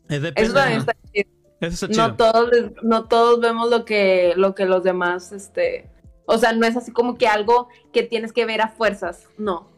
Es 0.09 0.23
Eso 0.35 0.55
también 0.55 0.81
está 0.81 0.97
chido. 1.13 1.89
No 1.95 2.17
todos, 2.17 2.51
no 2.83 3.05
todos 3.05 3.39
vemos 3.39 3.69
lo 3.69 3.85
que, 3.85 4.33
lo 4.37 4.55
que 4.55 4.65
los 4.65 4.83
demás, 4.83 5.33
este, 5.33 5.91
o 6.25 6.39
sea, 6.39 6.55
no 6.55 6.67
es 6.67 6.75
así 6.75 6.91
como 6.91 7.19
que 7.19 7.27
algo 7.27 7.69
que 7.93 8.03
tienes 8.03 8.33
que 8.33 8.47
ver 8.47 8.63
a 8.63 8.69
fuerzas, 8.69 9.29
no 9.37 9.74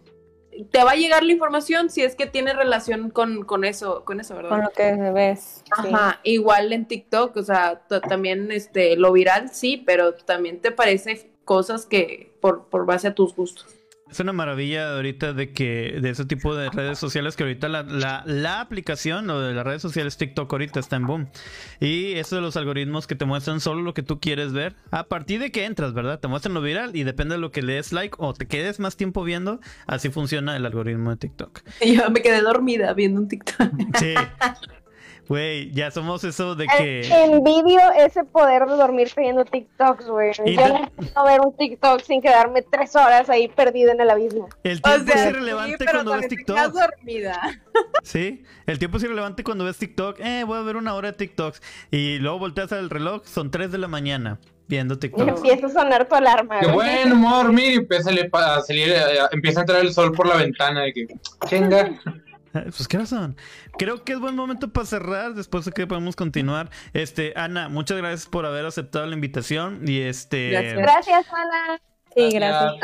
te 0.71 0.85
va 0.85 0.93
a 0.93 0.97
llegar 0.97 1.23
la 1.23 1.33
información 1.33 1.91
si 1.91 2.03
es 2.03 2.15
que 2.15 2.27
tiene 2.27 2.53
relación 2.53 3.11
con, 3.11 3.45
con 3.45 3.65
eso, 3.65 4.05
con 4.05 4.21
eso, 4.21 4.35
¿verdad? 4.35 4.51
Con 4.51 4.63
lo 4.63 4.71
que 4.71 4.93
ves. 5.13 5.63
Ajá, 5.71 6.21
igual 6.23 6.73
en 6.73 6.87
TikTok, 6.87 7.37
o 7.37 7.43
sea, 7.43 7.83
también 8.09 8.51
este 8.51 8.97
lo 8.97 9.13
viral 9.13 9.51
sí, 9.51 9.83
pero 9.85 10.15
también 10.15 10.61
te 10.61 10.71
parece 10.71 11.31
cosas 11.45 11.87
que 11.87 12.33
por, 12.41 12.67
por 12.67 12.87
base 12.87 13.09
a 13.09 13.15
tus 13.15 13.35
gustos. 13.35 13.76
Es 14.11 14.21
una 14.21 14.33
maravilla 14.33 14.95
ahorita 14.95 15.33
de 15.33 15.53
que 15.53 15.99
de 16.01 16.11
ese 16.11 16.25
tipo 16.25 16.55
de 16.55 16.71
redes 16.71 16.97
sociales 16.97 17.35
que 17.35 17.43
ahorita 17.43 17.69
la, 17.69 17.83
la, 17.83 18.23
la, 18.25 18.61
aplicación 18.61 19.29
o 19.31 19.41
de 19.41 19.53
las 19.53 19.65
redes 19.65 19.83
sociales 19.83 20.17
TikTok 20.17 20.51
ahorita 20.51 20.79
está 20.79 20.95
en 20.95 21.07
boom. 21.07 21.29
Y 21.81 22.13
eso 22.13 22.37
de 22.37 22.43
los 22.43 22.57
algoritmos 22.57 23.09
que 23.09 23.17
te 23.17 23.25
muestran 23.25 23.61
solo 23.61 23.83
lo 23.83 23.95
que 23.95 24.05
tú 24.05 24.21
quieres 24.21 24.53
ver. 24.53 24.77
A 24.93 25.05
partir 25.09 25.41
de 25.41 25.51
que 25.51 25.65
entras, 25.65 25.93
¿verdad? 25.93 26.21
Te 26.21 26.29
muestran 26.29 26.55
lo 26.55 26.63
viral 26.63 26.95
y 26.95 27.03
depende 27.03 27.35
de 27.35 27.41
lo 27.41 27.51
que 27.51 27.63
le 27.63 27.75
des 27.75 27.93
like 27.93 28.17
o 28.19 28.33
te 28.33 28.47
quedes 28.47 28.79
más 28.79 28.97
tiempo 28.97 29.25
viendo. 29.25 29.59
Así 29.89 30.09
funciona 30.09 30.57
el 30.57 30.65
algoritmo 30.65 31.11
de 31.11 31.17
TikTok. 31.17 31.63
Yo 31.85 32.09
me 32.11 32.23
quedé 32.23 32.43
dormida 32.43 32.95
viendo 32.95 33.21
un 33.21 33.29
TikTok. 33.29 33.73
Sí. 33.99 34.15
Güey, 35.29 35.73
ya 35.73 35.91
somos 35.91 36.23
eso 36.25 36.55
de 36.55 36.67
que. 36.67 37.01
Envidio 37.09 37.81
ese 37.99 38.25
poder 38.25 38.65
de 38.67 38.77
dormir 38.77 39.11
viendo 39.17 39.45
TikToks, 39.45 40.07
güey. 40.07 40.33
Yo 40.33 40.69
no 40.69 40.79
necesito 40.81 41.25
ver 41.25 41.41
un 41.41 41.57
TikTok 41.57 42.01
sin 42.03 42.23
quedarme 42.23 42.63
tres 42.63 42.95
horas 42.95 43.29
ahí 43.29 43.49
perdida 43.49 43.93
en 43.93 44.01
el 44.01 44.11
abismo. 44.11 44.49
El 44.63 44.81
tiempo 44.81 45.13
es 45.13 45.27
irrelevante 45.27 45.85
cuando 45.85 46.13
ves 46.13 46.29
TikTok. 46.29 46.73
dormida. 46.73 47.63
Sí, 48.03 48.43
el 48.67 48.79
tiempo 48.79 48.97
es 48.97 49.03
irrelevante 49.03 49.45
cuando 49.45 49.65
ves 49.65 49.77
TikTok. 49.77 50.19
Eh, 50.21 50.45
voy 50.47 50.59
a 50.59 50.63
ver 50.63 50.77
una 50.77 50.95
hora 50.95 51.13
de 51.13 51.19
TikToks. 51.19 51.61
Y 51.91 52.19
luego 52.21 52.39
volteas 52.39 52.73
al 52.73 52.89
reloj, 52.89 53.23
son 53.27 53.51
tres 53.51 53.71
de 53.71 53.77
la 53.77 53.87
mañana 53.87 54.39
viendo 54.67 54.99
TikTok. 54.99 55.27
Y 55.27 55.29
empieza 55.29 55.67
a 55.67 55.71
sonar 55.71 56.09
tu 56.09 56.15
alarma. 56.15 56.61
Qué 56.61 56.69
bueno, 56.69 57.17
voy 57.17 57.27
a 57.27 57.37
dormir 57.37 57.73
y 57.73 57.75
empieza 57.75 58.11
a, 58.11 58.63
salir, 58.63 58.89
eh, 58.89 59.19
empieza 59.31 59.61
a 59.61 59.63
entrar 59.63 59.81
el 59.81 59.93
sol 59.93 60.13
por 60.13 60.27
la 60.27 60.37
ventana. 60.37 60.85
De 60.85 60.93
que, 60.95 61.07
chinga. 61.47 62.01
Pues 62.65 62.89
qué 62.89 62.99
razón. 62.99 63.37
Creo 63.79 64.05
que 64.05 64.13
es 64.13 64.19
buen 64.19 64.37
momento 64.37 64.73
para 64.73 64.87
cerrar. 64.87 65.35
Después 65.35 65.65
de 65.65 65.73
que 65.73 65.87
podemos 65.87 66.17
continuar. 66.17 66.71
Este, 66.93 67.33
Ana, 67.37 67.69
muchas 67.69 67.97
gracias 67.99 68.27
por 68.27 68.47
haber 68.47 68.67
aceptado 68.67 69.07
la 69.07 69.15
invitación. 69.15 69.83
Y 69.87 70.01
este. 70.01 70.51
Gracias, 70.51 71.27
Ana. 71.33 71.81
Sí, 72.17 72.31
gracias. 72.31 72.81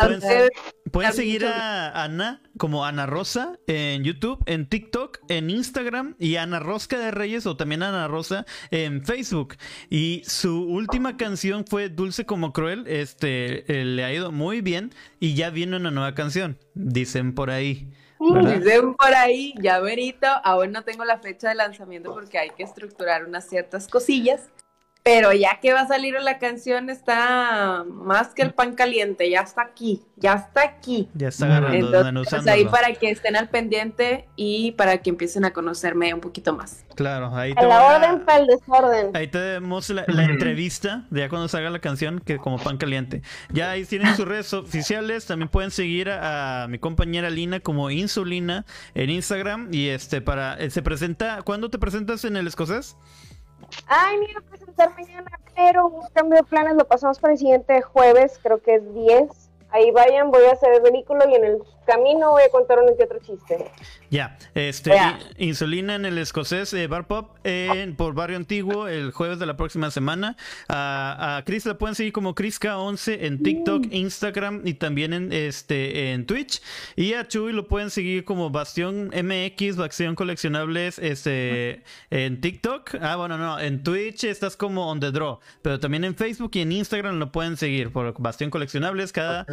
Pueden, 0.91 1.13
seguir 1.15 1.47
a 1.47 2.05
Ana 2.05 2.43
como 2.59 2.85
Ana 2.85 3.07
Rosa 3.07 3.59
en 3.67 4.05
YouTube, 4.05 4.43
en 4.45 4.69
TikTok, 4.69 5.21
en 5.29 5.49
Instagram 5.49 6.17
y 6.19 6.37
Ana 6.37 6.59
Rosca 6.59 6.99
de 6.99 7.11
Reyes 7.11 7.47
o 7.47 7.57
también 7.57 7.83
Ana 7.83 8.09
Rosa 8.09 8.45
en 8.71 9.03
Facebook. 9.07 9.57
Y 9.89 10.23
su 10.27 10.65
última 10.65 11.17
canción 11.17 11.65
fue 11.67 11.89
Dulce 11.89 12.27
como 12.27 12.53
Cruel. 12.53 12.85
Este 12.87 13.81
eh, 13.81 13.87
le 13.87 14.05
ha 14.05 14.13
ido 14.13 14.33
muy 14.33 14.61
bien 14.61 14.93
y 15.19 15.33
ya 15.33 15.49
viene 15.49 15.77
una 15.77 15.91
nueva 15.91 16.15
canción. 16.15 16.59
Dicen 16.75 17.35
por 17.35 17.49
ahí. 17.49 17.91
Dicen 18.23 18.95
por 18.95 19.15
ahí, 19.15 19.53
ya 19.61 19.81
verito, 19.81 20.29
aún 20.45 20.71
no 20.71 20.85
tengo 20.85 21.05
la 21.05 21.19
fecha 21.19 21.49
de 21.49 21.57
lanzamiento 21.57 22.13
porque 22.15 22.39
hay 22.39 22.51
que 22.51 22.63
estructurar 22.63 23.25
unas 23.25 23.49
ciertas 23.49 23.89
cosillas, 23.89 24.49
pero 25.03 25.33
ya 25.33 25.59
que 25.61 25.73
va 25.73 25.81
a 25.81 25.89
salir 25.89 26.15
la 26.21 26.39
canción 26.39 26.89
está 26.91 27.85
más 27.89 28.29
que 28.29 28.43
el 28.43 28.53
pan 28.53 28.75
caliente, 28.75 29.29
ya 29.31 29.41
está 29.41 29.63
aquí, 29.63 30.03
ya 30.17 30.35
está 30.35 30.63
aquí. 30.63 31.09
Ya 31.15 31.29
está 31.29 31.47
agarrando, 31.47 32.09
Entonces, 32.09 32.31
pues 32.31 32.47
ahí 32.47 32.65
para 32.67 32.93
que 32.93 33.11
estén 33.11 33.35
al 33.35 33.49
pendiente 33.49 34.29
y 34.37 34.73
para 34.73 34.99
que 34.99 35.11
empiecen 35.11 35.45
a 35.45 35.53
conocerme 35.53 36.15
un 36.15 36.21
poquito 36.21 36.55
más. 36.55 36.85
Claro, 36.95 37.35
ahí 37.35 37.55
te 37.55 37.61
a 37.61 37.67
la 37.67 37.97
orden 37.97 38.25
para 38.25 38.39
el 38.39 38.47
desorden. 38.47 39.17
Ahí 39.17 39.27
tenemos 39.27 39.89
la, 39.91 40.05
la 40.07 40.25
entrevista 40.25 41.07
de 41.11 41.21
ya 41.21 41.29
cuando 41.29 41.49
salga 41.49 41.71
la 41.71 41.81
canción, 41.81 42.21
que 42.21 42.39
como 42.39 42.59
pan 42.59 42.77
caliente. 42.77 43.23
Ya 43.53 43.71
ahí 43.71 43.85
tienen 43.85 44.15
sus 44.15 44.27
redes 44.27 44.53
oficiales, 44.53 45.27
también 45.27 45.49
pueden 45.49 45.71
seguir 45.71 46.11
a, 46.11 46.67
mi 46.69 46.79
compañera 46.79 47.31
Lina 47.31 47.61
como 47.61 47.91
Insulina 47.91 48.65
en 48.95 49.11
Instagram 49.11 49.69
y 49.73 49.89
este 49.89 50.21
para 50.21 50.55
eh, 50.59 50.71
se 50.71 50.83
presenta, 50.83 51.43
¿cuándo 51.43 51.71
te 51.71 51.79
presentas 51.79 52.25
en 52.25 52.37
el 52.37 52.47
escocés? 52.47 52.97
Ay, 53.87 54.19
me 54.19 54.31
iba 54.31 54.41
a 54.41 54.43
presentar 54.43 54.95
mañana, 54.95 55.31
pero 55.55 55.87
un 55.87 56.09
cambio 56.13 56.39
de 56.39 56.45
planes 56.45 56.77
lo 56.77 56.87
pasamos 56.87 57.19
para 57.19 57.33
el 57.35 57.39
siguiente 57.39 57.83
jueves, 57.83 58.39
creo 58.43 58.61
que 58.63 58.77
es 58.77 58.95
10 58.95 59.42
ahí 59.73 59.91
vayan, 59.91 60.31
voy 60.31 60.45
a 60.45 60.53
hacer 60.53 60.75
el 60.75 60.83
vehículo 60.83 61.29
y 61.29 61.35
en 61.35 61.45
el 61.45 61.59
camino 61.87 62.31
voy 62.31 62.43
a 62.43 62.51
contar 62.51 62.79
uno 62.79 62.97
que 62.97 63.05
otro 63.05 63.19
chiste. 63.19 63.71
Ya, 64.11 64.37
este, 64.55 64.93
insulina 65.39 65.95
en 65.95 66.05
el 66.05 66.19
escocés 66.19 66.73
eh, 66.75 66.87
Bar 66.87 67.07
Pop 67.07 67.31
por 67.97 68.15
Barrio 68.15 68.37
Antiguo 68.37 68.87
el 68.87 69.11
jueves 69.11 69.39
de 69.39 69.47
la 69.47 69.57
próxima 69.57 69.91
semana. 69.91 70.37
A, 70.69 71.39
a 71.39 71.45
Chris 71.45 71.65
la 71.67 71.79
pueden 71.79 71.95
seguir 71.95 72.13
como 72.13 72.35
Criska11 72.35 73.19
en 73.23 73.43
TikTok, 73.43 73.87
mm. 73.87 73.93
Instagram 73.93 74.63
y 74.65 74.75
también 74.75 75.13
en 75.13 75.33
este 75.33 76.13
en 76.13 76.27
Twitch. 76.27 76.63
Y 76.97 77.15
a 77.15 77.27
Chuy 77.27 77.53
lo 77.53 77.67
pueden 77.69 77.91
seguir 77.91 78.25
como 78.25 78.51
Bastión 78.51 79.11
MX, 79.15 79.77
Bastión 79.77 80.15
Coleccionables 80.15 80.99
este, 80.99 81.83
en 82.11 82.41
TikTok. 82.41 82.97
Ah, 83.01 83.17
bueno, 83.17 83.39
no, 83.39 83.59
en 83.59 83.83
Twitch 83.83 84.25
estás 84.25 84.57
como 84.57 84.91
On 84.91 85.01
The 85.01 85.11
Draw, 85.11 85.39
pero 85.63 85.81
también 85.81 86.05
en 86.05 86.15
Facebook 86.15 86.51
y 86.55 86.61
en 86.61 86.73
Instagram 86.73 87.19
lo 87.19 87.33
pueden 87.33 87.57
seguir 87.57 87.93
por 87.93 88.15
Bastión 88.21 88.51
Coleccionables 88.51 89.13
cada 89.13 89.47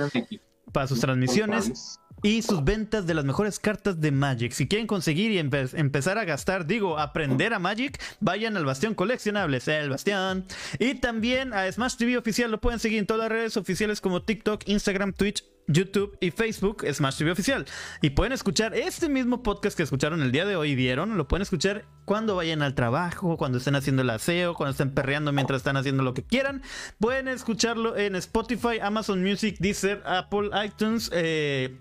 para 0.72 0.88
sus 0.88 0.99
transmisiones 0.99 1.99
y 2.22 2.41
sus 2.41 2.64
ventas 2.64 3.07
de 3.07 3.14
las 3.14 3.26
mejores 3.26 3.60
cartas 3.60 4.02
de 4.02 4.11
Magic. 4.11 4.52
Si 4.52 4.68
quieren 4.68 4.88
conseguir 4.88 5.31
y 5.31 5.40
empezar 5.40 6.18
a 6.18 6.26
gastar, 6.26 6.65
digo, 6.65 6.99
aprender 6.99 7.53
a 7.53 7.60
Magic, 7.60 7.99
vayan 8.19 8.57
al 8.57 8.65
Bastión 8.65 8.94
Coleccionables, 8.94 9.68
el 9.68 9.90
Bastión. 9.90 10.45
Y 10.80 10.95
también 10.95 11.53
a 11.53 11.72
Smash 11.72 11.95
TV 11.95 12.18
Oficial, 12.18 12.52
lo 12.52 12.60
pueden 12.60 12.80
seguir 12.80 12.99
en 12.99 13.06
todas 13.06 13.22
las 13.22 13.30
redes 13.30 13.57
oficiales 13.57 14.02
como 14.02 14.23
TikTok, 14.23 14.68
Instagram, 14.68 15.14
Twitch, 15.14 15.44
YouTube 15.70 16.18
y 16.20 16.32
Facebook, 16.32 16.84
Smash 16.91 17.18
TV 17.18 17.32
Oficial. 17.32 17.66
Y 18.02 18.10
pueden 18.10 18.34
escuchar 18.34 18.74
este 18.74 19.08
mismo 19.08 19.44
podcast 19.44 19.78
que 19.78 19.84
escucharon 19.84 20.22
el 20.22 20.32
día 20.32 20.46
de 20.46 20.56
hoy, 20.56 20.76
vieron, 20.76 21.18
lo 21.18 21.28
pueden 21.28 21.44
escuchar 21.44 21.86
cuando 22.06 22.36
vayan 22.36 22.62
al 22.62 22.76
trabajo, 22.76 23.38
cuando 23.38 23.60
estén 23.60 23.76
haciendo 23.76 24.02
el 24.02 24.10
aseo, 24.10 24.56
cuando 24.56 24.72
estén 24.72 24.94
perreando 24.94 25.32
mientras 25.32 25.58
están 25.58 25.78
haciendo 25.78 26.04
lo 26.04 26.14
que 26.14 26.24
quieran. 26.24 26.64
Pueden 27.00 27.28
escucharlo 27.28 27.96
en 27.96 28.16
Spotify, 28.16 28.80
Amazon 28.82 29.24
Music, 29.24 29.58
Deezer, 29.60 30.02
Apple, 30.06 30.50
iTunes, 30.66 31.10
eh, 31.14 31.78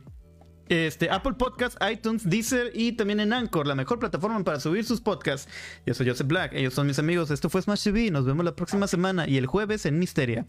este, 0.69 1.11
Apple 1.11 1.33
Podcasts, 1.33 1.79
iTunes, 1.91 2.29
Deezer 2.29 2.71
y 2.75 2.93
también 2.93 3.21
en 3.21 3.33
Anchor, 3.33 3.67
la 3.67 3.75
mejor 3.75 3.99
plataforma 3.99 4.43
para 4.45 4.61
subir 4.61 4.85
sus 4.85 5.01
podcasts. 5.01 5.51
Yo 5.87 5.95
soy 5.95 6.07
Joseph 6.07 6.27
Black, 6.27 6.53
ellos 6.53 6.75
son 6.75 6.87
mis 6.87 6.99
amigos. 6.99 7.31
Esto 7.31 7.49
fue 7.49 7.63
Smash 7.63 7.85
TV. 7.85 8.11
Nos 8.11 8.27
vemos 8.27 8.45
la 8.45 8.55
próxima 8.55 8.87
semana 8.87 9.27
y 9.27 9.39
el 9.39 9.47
jueves 9.47 9.87
en 9.87 9.99
Misteria. 9.99 10.47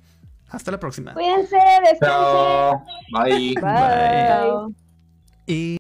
Hasta 0.49 0.71
la 0.71 0.79
próxima. 0.79 1.13
Cuídense, 1.13 1.57
descansen. 1.91 2.79
Bye. 3.13 3.55
Bye. 3.55 3.61
Bye. 3.61 4.75
Y 5.45 5.67